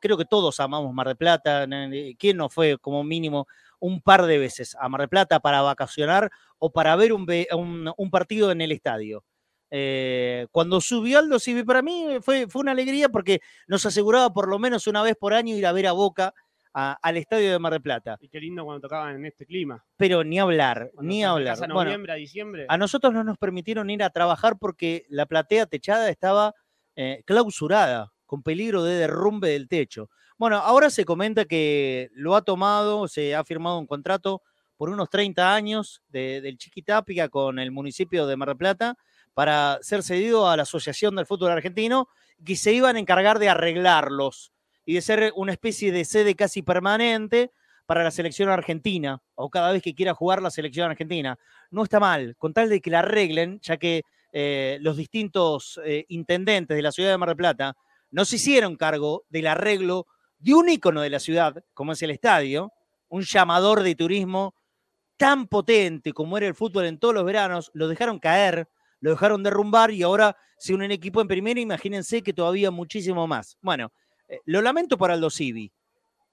creo 0.00 0.16
que 0.16 0.26
todos 0.26 0.60
amamos 0.60 0.94
Mar 0.94 1.08
del 1.08 1.16
Plata. 1.16 1.64
n- 1.64 2.14
¿Quién 2.16 2.36
no 2.36 2.48
fue 2.48 2.78
como 2.78 3.02
mínimo 3.02 3.48
un 3.80 4.00
par 4.00 4.26
de 4.26 4.38
veces 4.38 4.76
a 4.80 4.88
Mar 4.88 5.00
del 5.02 5.08
Plata 5.08 5.40
para 5.40 5.62
vacacionar 5.62 6.30
o 6.58 6.70
para 6.72 6.96
ver 6.96 7.12
un, 7.12 7.26
un- 7.56 7.92
un 7.96 8.10
partido 8.10 8.50
en 8.50 8.60
el 8.60 8.72
estadio? 8.72 9.24
Eh, 9.70 10.46
cuando 10.50 10.80
subió 10.80 11.18
Aldo 11.18 11.38
Civi, 11.38 11.62
para 11.62 11.82
mí 11.82 12.18
fue, 12.22 12.46
fue 12.48 12.62
una 12.62 12.72
alegría 12.72 13.08
porque 13.10 13.40
nos 13.66 13.84
aseguraba 13.84 14.32
por 14.32 14.48
lo 14.48 14.58
menos 14.58 14.86
una 14.86 15.02
vez 15.02 15.14
por 15.16 15.34
año 15.34 15.54
ir 15.54 15.66
a 15.66 15.72
ver 15.72 15.86
a 15.86 15.92
Boca 15.92 16.32
a- 16.72 16.98
al 17.02 17.16
estadio 17.16 17.50
de 17.52 17.58
Mar 17.58 17.72
del 17.72 17.82
Plata. 17.82 18.16
Y 18.20 18.28
qué 18.28 18.40
lindo 18.40 18.64
cuando 18.64 18.80
tocaban 18.80 19.16
en 19.16 19.26
este 19.26 19.44
clima. 19.46 19.84
Pero 19.96 20.24
ni 20.24 20.38
hablar, 20.38 20.90
Cuando 20.94 21.08
ni 21.08 21.24
hablar. 21.24 21.56
A 21.56 21.66
Bueno, 21.66 21.84
noviembre, 21.84 22.12
a 22.12 22.16
diciembre. 22.16 22.66
a 22.68 22.78
nosotros 22.78 23.12
no 23.12 23.24
nos 23.24 23.36
permitieron 23.36 23.90
ir 23.90 24.02
a 24.02 24.10
trabajar 24.10 24.56
porque 24.58 25.04
la 25.08 25.26
platea 25.26 25.66
techada 25.66 26.08
estaba 26.08 26.54
eh, 26.96 27.22
clausurada, 27.26 28.12
con 28.26 28.42
peligro 28.42 28.82
de 28.84 28.94
derrumbe 28.94 29.50
del 29.50 29.68
techo. 29.68 30.10
Bueno, 30.38 30.56
ahora 30.58 30.88
se 30.90 31.04
comenta 31.04 31.44
que 31.44 32.10
lo 32.14 32.36
ha 32.36 32.42
tomado, 32.42 33.08
se 33.08 33.34
ha 33.34 33.44
firmado 33.44 33.78
un 33.78 33.86
contrato 33.86 34.42
por 34.76 34.88
unos 34.90 35.10
30 35.10 35.52
años 35.54 36.00
de- 36.08 36.40
del 36.40 36.56
Chiquitápica 36.58 37.28
con 37.28 37.58
el 37.58 37.72
municipio 37.72 38.26
de 38.26 38.36
Mar 38.36 38.48
del 38.48 38.56
Plata 38.56 38.96
para 39.34 39.78
ser 39.82 40.02
cedido 40.04 40.48
a 40.48 40.56
la 40.56 40.62
Asociación 40.62 41.16
del 41.16 41.26
Fútbol 41.26 41.50
Argentino, 41.50 42.08
que 42.44 42.54
se 42.54 42.72
iban 42.72 42.94
a 42.96 43.00
encargar 43.00 43.40
de 43.40 43.48
arreglarlos 43.48 44.52
y 44.84 44.94
de 44.94 45.00
ser 45.02 45.32
una 45.34 45.52
especie 45.52 45.90
de 45.90 46.04
sede 46.04 46.36
casi 46.36 46.62
permanente 46.62 47.50
para 47.86 48.04
la 48.04 48.10
selección 48.12 48.48
argentina 48.48 49.20
o 49.34 49.50
cada 49.50 49.72
vez 49.72 49.82
que 49.82 49.94
quiera 49.94 50.14
jugar 50.14 50.40
la 50.40 50.50
selección 50.50 50.88
argentina. 50.90 51.36
No 51.70 51.82
está 51.82 51.98
mal, 51.98 52.36
con 52.36 52.52
tal 52.54 52.68
de 52.68 52.80
que 52.80 52.90
la 52.90 53.00
arreglen, 53.00 53.58
ya 53.60 53.76
que 53.76 54.02
eh, 54.32 54.78
los 54.82 54.96
distintos 54.96 55.80
eh, 55.84 56.04
intendentes 56.08 56.76
de 56.76 56.82
la 56.82 56.92
ciudad 56.92 57.10
de 57.10 57.18
Mar 57.18 57.30
del 57.30 57.36
Plata 57.36 57.76
no 58.10 58.24
se 58.24 58.36
hicieron 58.36 58.76
cargo 58.76 59.24
del 59.30 59.46
arreglo 59.48 60.06
de 60.38 60.54
un 60.54 60.68
ícono 60.68 61.00
de 61.00 61.10
la 61.10 61.20
ciudad, 61.20 61.64
como 61.74 61.92
es 61.92 62.02
el 62.02 62.10
estadio, 62.10 62.72
un 63.08 63.22
llamador 63.22 63.82
de 63.82 63.94
turismo 63.94 64.54
tan 65.16 65.48
potente 65.48 66.12
como 66.12 66.38
era 66.38 66.46
el 66.46 66.54
fútbol 66.54 66.86
en 66.86 66.98
todos 66.98 67.14
los 67.14 67.24
veranos, 67.24 67.70
lo 67.74 67.88
dejaron 67.88 68.18
caer, 68.18 68.68
lo 69.00 69.10
dejaron 69.10 69.42
derrumbar 69.42 69.90
y 69.90 70.02
ahora 70.02 70.36
si 70.58 70.72
un 70.72 70.82
equipo 70.82 71.20
en 71.20 71.28
primera, 71.28 71.60
imagínense 71.60 72.22
que 72.22 72.32
todavía 72.32 72.70
muchísimo 72.70 73.26
más. 73.26 73.56
Bueno, 73.60 73.92
eh, 74.28 74.40
lo 74.44 74.62
lamento 74.62 74.98
para 74.98 75.14
Aldo 75.14 75.30
Civi, 75.30 75.72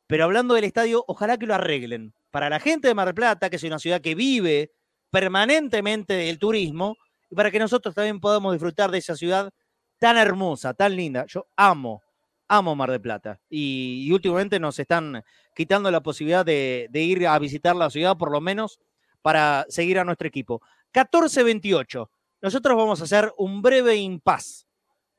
pero 0.07 0.25
hablando 0.25 0.53
del 0.53 0.65
estadio, 0.65 1.03
ojalá 1.07 1.37
que 1.37 1.45
lo 1.45 1.55
arreglen. 1.55 2.13
Para 2.31 2.49
la 2.49 2.59
gente 2.59 2.87
de 2.87 2.93
Mar 2.93 3.07
del 3.07 3.15
Plata, 3.15 3.49
que 3.49 3.55
es 3.55 3.63
una 3.63 3.79
ciudad 3.79 4.01
que 4.01 4.13
vive 4.13 4.71
permanentemente 5.09 6.13
del 6.13 6.37
turismo, 6.37 6.97
y 7.29 7.35
para 7.35 7.49
que 7.49 7.59
nosotros 7.59 7.95
también 7.95 8.19
podamos 8.19 8.53
disfrutar 8.53 8.91
de 8.91 8.99
esa 8.99 9.15
ciudad 9.15 9.51
tan 9.97 10.17
hermosa, 10.17 10.73
tan 10.73 10.95
linda. 10.95 11.25
Yo 11.27 11.47
amo, 11.55 12.03
amo 12.47 12.75
Mar 12.75 12.91
del 12.91 13.01
Plata. 13.01 13.39
Y, 13.49 14.05
y 14.07 14.11
últimamente 14.11 14.59
nos 14.59 14.77
están 14.79 15.23
quitando 15.55 15.89
la 15.91 16.01
posibilidad 16.01 16.45
de, 16.45 16.87
de 16.89 17.01
ir 17.03 17.27
a 17.27 17.37
visitar 17.39 17.75
la 17.75 17.89
ciudad, 17.89 18.17
por 18.17 18.31
lo 18.31 18.41
menos, 18.41 18.79
para 19.21 19.65
seguir 19.69 19.99
a 19.99 20.03
nuestro 20.05 20.27
equipo. 20.27 20.61
14-28. 20.93 22.09
Nosotros 22.41 22.77
vamos 22.77 23.01
a 23.01 23.05
hacer 23.05 23.33
un 23.37 23.61
breve 23.61 23.95
impas. 23.95 24.67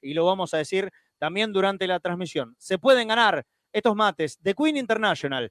y 0.00 0.14
lo 0.14 0.26
vamos 0.26 0.54
a 0.54 0.58
decir 0.58 0.92
también 1.18 1.52
durante 1.52 1.88
la 1.88 1.98
transmisión. 1.98 2.54
Se 2.56 2.78
pueden 2.78 3.08
ganar 3.08 3.44
estos 3.72 3.96
mates 3.96 4.40
de 4.40 4.54
Queen 4.54 4.76
International 4.76 5.50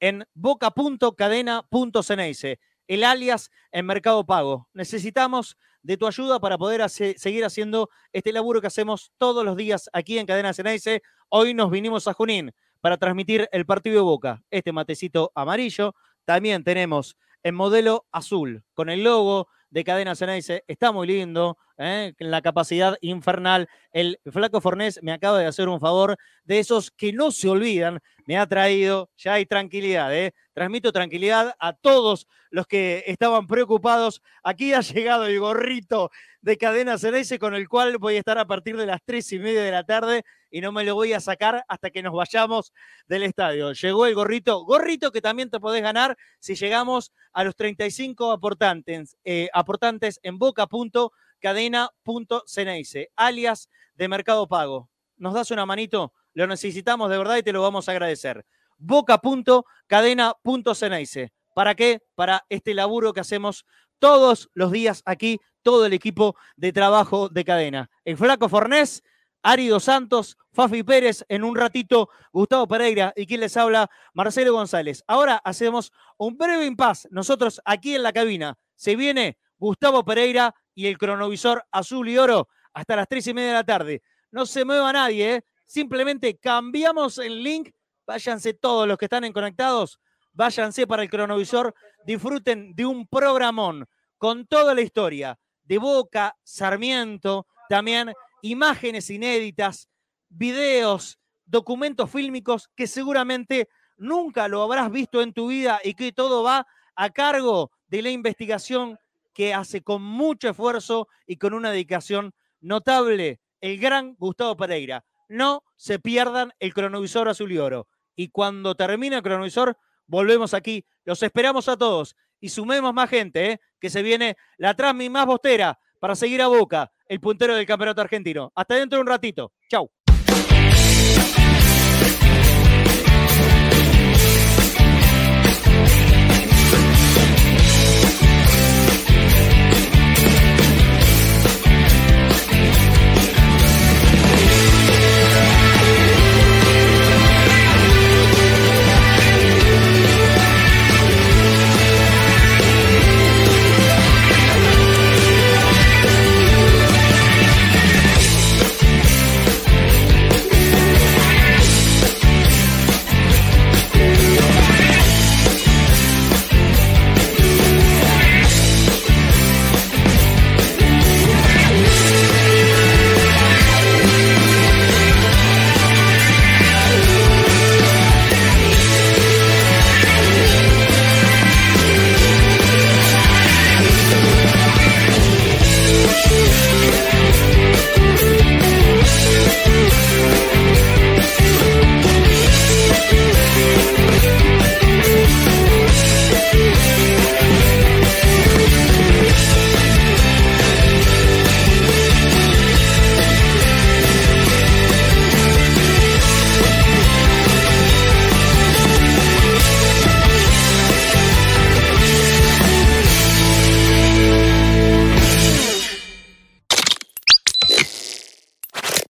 en 0.00 0.24
boca.cadena.ceneice, 0.32 2.58
el 2.88 3.04
alias 3.04 3.50
en 3.70 3.84
Mercado 3.84 4.24
Pago. 4.24 4.70
Necesitamos 4.72 5.58
de 5.82 5.96
tu 5.96 6.06
ayuda 6.06 6.40
para 6.40 6.58
poder 6.58 6.88
seguir 6.88 7.44
haciendo 7.44 7.90
este 8.12 8.32
laburo 8.32 8.60
que 8.60 8.66
hacemos 8.68 9.12
todos 9.18 9.44
los 9.44 9.56
días 9.56 9.90
aquí 9.92 10.18
en 10.18 10.26
Cadena 10.26 10.54
Ceneice. 10.54 11.02
Hoy 11.28 11.54
nos 11.54 11.70
vinimos 11.70 12.06
a 12.08 12.12
Junín 12.12 12.52
para 12.80 12.96
transmitir 12.96 13.48
el 13.52 13.66
partido 13.66 13.96
de 13.96 14.02
Boca. 14.02 14.42
Este 14.50 14.72
matecito 14.72 15.32
amarillo. 15.34 15.94
También 16.24 16.62
tenemos 16.62 17.16
en 17.42 17.54
modelo 17.54 18.06
azul 18.12 18.64
con 18.74 18.90
el 18.90 19.02
logo 19.02 19.48
de 19.72 19.84
Cadena 19.84 20.14
Ceneice. 20.14 20.64
Está 20.68 20.92
muy 20.92 21.06
lindo, 21.06 21.56
¿eh? 21.78 22.12
la 22.18 22.42
capacidad 22.42 22.96
infernal. 23.00 23.68
El 23.90 24.20
Flaco 24.30 24.60
Fornés 24.60 25.00
me 25.02 25.12
acaba 25.12 25.38
de 25.38 25.46
hacer 25.46 25.68
un 25.68 25.80
favor 25.80 26.16
de 26.44 26.58
esos 26.58 26.90
que 26.90 27.12
no 27.12 27.30
se 27.30 27.48
olvidan. 27.48 27.98
Me 28.26 28.36
ha 28.36 28.46
traído, 28.46 29.10
ya 29.16 29.34
hay 29.34 29.46
tranquilidad, 29.46 30.14
¿eh? 30.14 30.34
transmito 30.52 30.92
tranquilidad 30.92 31.54
a 31.58 31.72
todos 31.72 32.28
los 32.50 32.66
que 32.66 33.02
estaban 33.06 33.46
preocupados. 33.46 34.22
Aquí 34.44 34.74
ha 34.74 34.80
llegado 34.80 35.26
el 35.26 35.40
gorrito 35.40 36.10
de 36.42 36.58
Cadena 36.58 36.98
Ceneice 36.98 37.38
con 37.38 37.54
el 37.54 37.66
cual 37.66 37.96
voy 37.96 38.16
a 38.16 38.18
estar 38.18 38.36
a 38.38 38.46
partir 38.46 38.76
de 38.76 38.86
las 38.86 39.00
tres 39.04 39.32
y 39.32 39.38
media 39.38 39.62
de 39.62 39.70
la 39.70 39.84
tarde 39.84 40.22
y 40.52 40.60
no 40.60 40.70
me 40.70 40.84
lo 40.84 40.94
voy 40.94 41.14
a 41.14 41.20
sacar 41.20 41.64
hasta 41.66 41.90
que 41.90 42.00
nos 42.02 42.12
vayamos 42.12 42.72
del 43.08 43.24
estadio. 43.24 43.72
Llegó 43.72 44.06
el 44.06 44.14
gorrito, 44.14 44.64
gorrito 44.64 45.10
que 45.10 45.20
también 45.20 45.50
te 45.50 45.58
podés 45.58 45.82
ganar 45.82 46.16
si 46.38 46.54
llegamos 46.54 47.10
a 47.32 47.42
los 47.42 47.56
35 47.56 48.30
aportantes, 48.30 49.16
eh, 49.24 49.48
aportantes 49.52 50.20
en 50.22 50.38
boca.cadena.ceneice, 50.38 53.10
alias 53.16 53.68
de 53.94 54.08
Mercado 54.08 54.46
Pago. 54.46 54.88
¿Nos 55.16 55.34
das 55.34 55.50
una 55.50 55.66
manito? 55.66 56.12
Lo 56.34 56.46
necesitamos 56.46 57.10
de 57.10 57.18
verdad 57.18 57.38
y 57.38 57.42
te 57.42 57.52
lo 57.52 57.62
vamos 57.62 57.88
a 57.88 57.92
agradecer. 57.92 58.46
boca.cadena.ceneice. 58.78 61.32
¿Para 61.54 61.74
qué? 61.74 62.02
Para 62.14 62.46
este 62.48 62.72
laburo 62.74 63.12
que 63.12 63.20
hacemos 63.20 63.66
todos 63.98 64.48
los 64.54 64.72
días 64.72 65.02
aquí, 65.06 65.38
todo 65.62 65.86
el 65.86 65.92
equipo 65.92 66.36
de 66.56 66.72
trabajo 66.72 67.28
de 67.28 67.44
cadena. 67.44 67.90
El 68.04 68.16
Flaco 68.16 68.48
Fornés, 68.48 69.02
Ari 69.42 69.68
Dos 69.68 69.84
Santos, 69.84 70.36
Fafi 70.52 70.82
Pérez, 70.82 71.24
en 71.28 71.44
un 71.44 71.56
ratito 71.56 72.08
Gustavo 72.32 72.68
Pereira 72.68 73.12
y 73.16 73.26
quien 73.26 73.40
les 73.40 73.56
habla, 73.56 73.90
Marcelo 74.14 74.52
González. 74.52 75.02
Ahora 75.06 75.40
hacemos 75.44 75.92
un 76.18 76.36
breve 76.36 76.66
impas. 76.66 77.08
Nosotros 77.10 77.60
aquí 77.64 77.94
en 77.94 78.02
la 78.02 78.12
cabina. 78.12 78.56
Se 78.76 78.96
viene 78.96 79.38
Gustavo 79.58 80.04
Pereira 80.04 80.54
y 80.74 80.86
el 80.86 80.98
cronovisor 80.98 81.64
azul 81.70 82.08
y 82.08 82.18
oro 82.18 82.48
hasta 82.72 82.96
las 82.96 83.08
tres 83.08 83.26
y 83.26 83.34
media 83.34 83.48
de 83.48 83.54
la 83.54 83.64
tarde. 83.64 84.02
No 84.30 84.46
se 84.46 84.64
mueva 84.64 84.92
nadie, 84.92 85.34
¿eh? 85.34 85.44
simplemente 85.66 86.38
cambiamos 86.38 87.18
el 87.18 87.42
link. 87.42 87.70
Váyanse 88.06 88.54
todos 88.54 88.86
los 88.88 88.98
que 88.98 89.06
están 89.06 89.24
en 89.24 89.32
conectados, 89.32 90.00
váyanse 90.32 90.86
para 90.86 91.02
el 91.02 91.10
cronovisor, 91.10 91.74
disfruten 92.04 92.74
de 92.74 92.84
un 92.84 93.06
programón 93.06 93.86
con 94.18 94.46
toda 94.46 94.74
la 94.74 94.80
historia 94.80 95.38
de 95.62 95.78
Boca, 95.78 96.36
Sarmiento, 96.42 97.46
también 97.68 98.12
imágenes 98.42 99.08
inéditas, 99.08 99.88
videos, 100.28 101.18
documentos 101.46 102.10
fílmicos 102.10 102.68
que 102.76 102.86
seguramente 102.86 103.68
nunca 103.96 104.48
lo 104.48 104.62
habrás 104.62 104.90
visto 104.90 105.22
en 105.22 105.32
tu 105.32 105.48
vida 105.48 105.80
y 105.82 105.94
que 105.94 106.12
todo 106.12 106.42
va 106.42 106.66
a 106.94 107.10
cargo 107.10 107.70
de 107.86 108.02
la 108.02 108.10
investigación 108.10 108.98
que 109.32 109.54
hace 109.54 109.82
con 109.82 110.02
mucho 110.02 110.50
esfuerzo 110.50 111.08
y 111.26 111.36
con 111.36 111.54
una 111.54 111.70
dedicación 111.70 112.34
notable 112.60 113.40
el 113.60 113.78
gran 113.78 114.14
Gustavo 114.18 114.56
Pereira. 114.56 115.04
No 115.28 115.64
se 115.76 115.98
pierdan 115.98 116.52
el 116.58 116.74
cronovisor 116.74 117.28
azul 117.28 117.52
y 117.52 117.58
oro. 117.58 117.88
Y 118.14 118.28
cuando 118.28 118.74
termine 118.74 119.16
el 119.16 119.22
cronovisor, 119.22 119.78
volvemos 120.06 120.52
aquí. 120.52 120.84
Los 121.04 121.22
esperamos 121.22 121.68
a 121.68 121.76
todos 121.76 122.16
y 122.40 122.50
sumemos 122.50 122.92
más 122.92 123.08
gente, 123.08 123.52
¿eh? 123.52 123.60
que 123.80 123.88
se 123.88 124.02
viene 124.02 124.36
la 124.58 124.74
Transmi 124.74 125.08
más 125.08 125.26
bostera 125.26 125.78
para 126.02 126.16
seguir 126.16 126.42
a 126.42 126.48
Boca, 126.48 126.90
el 127.06 127.20
puntero 127.20 127.54
del 127.54 127.64
campeonato 127.64 128.00
argentino. 128.00 128.50
Hasta 128.56 128.74
dentro 128.74 128.96
de 128.96 129.02
un 129.02 129.06
ratito. 129.06 129.52
Chau. 129.70 129.88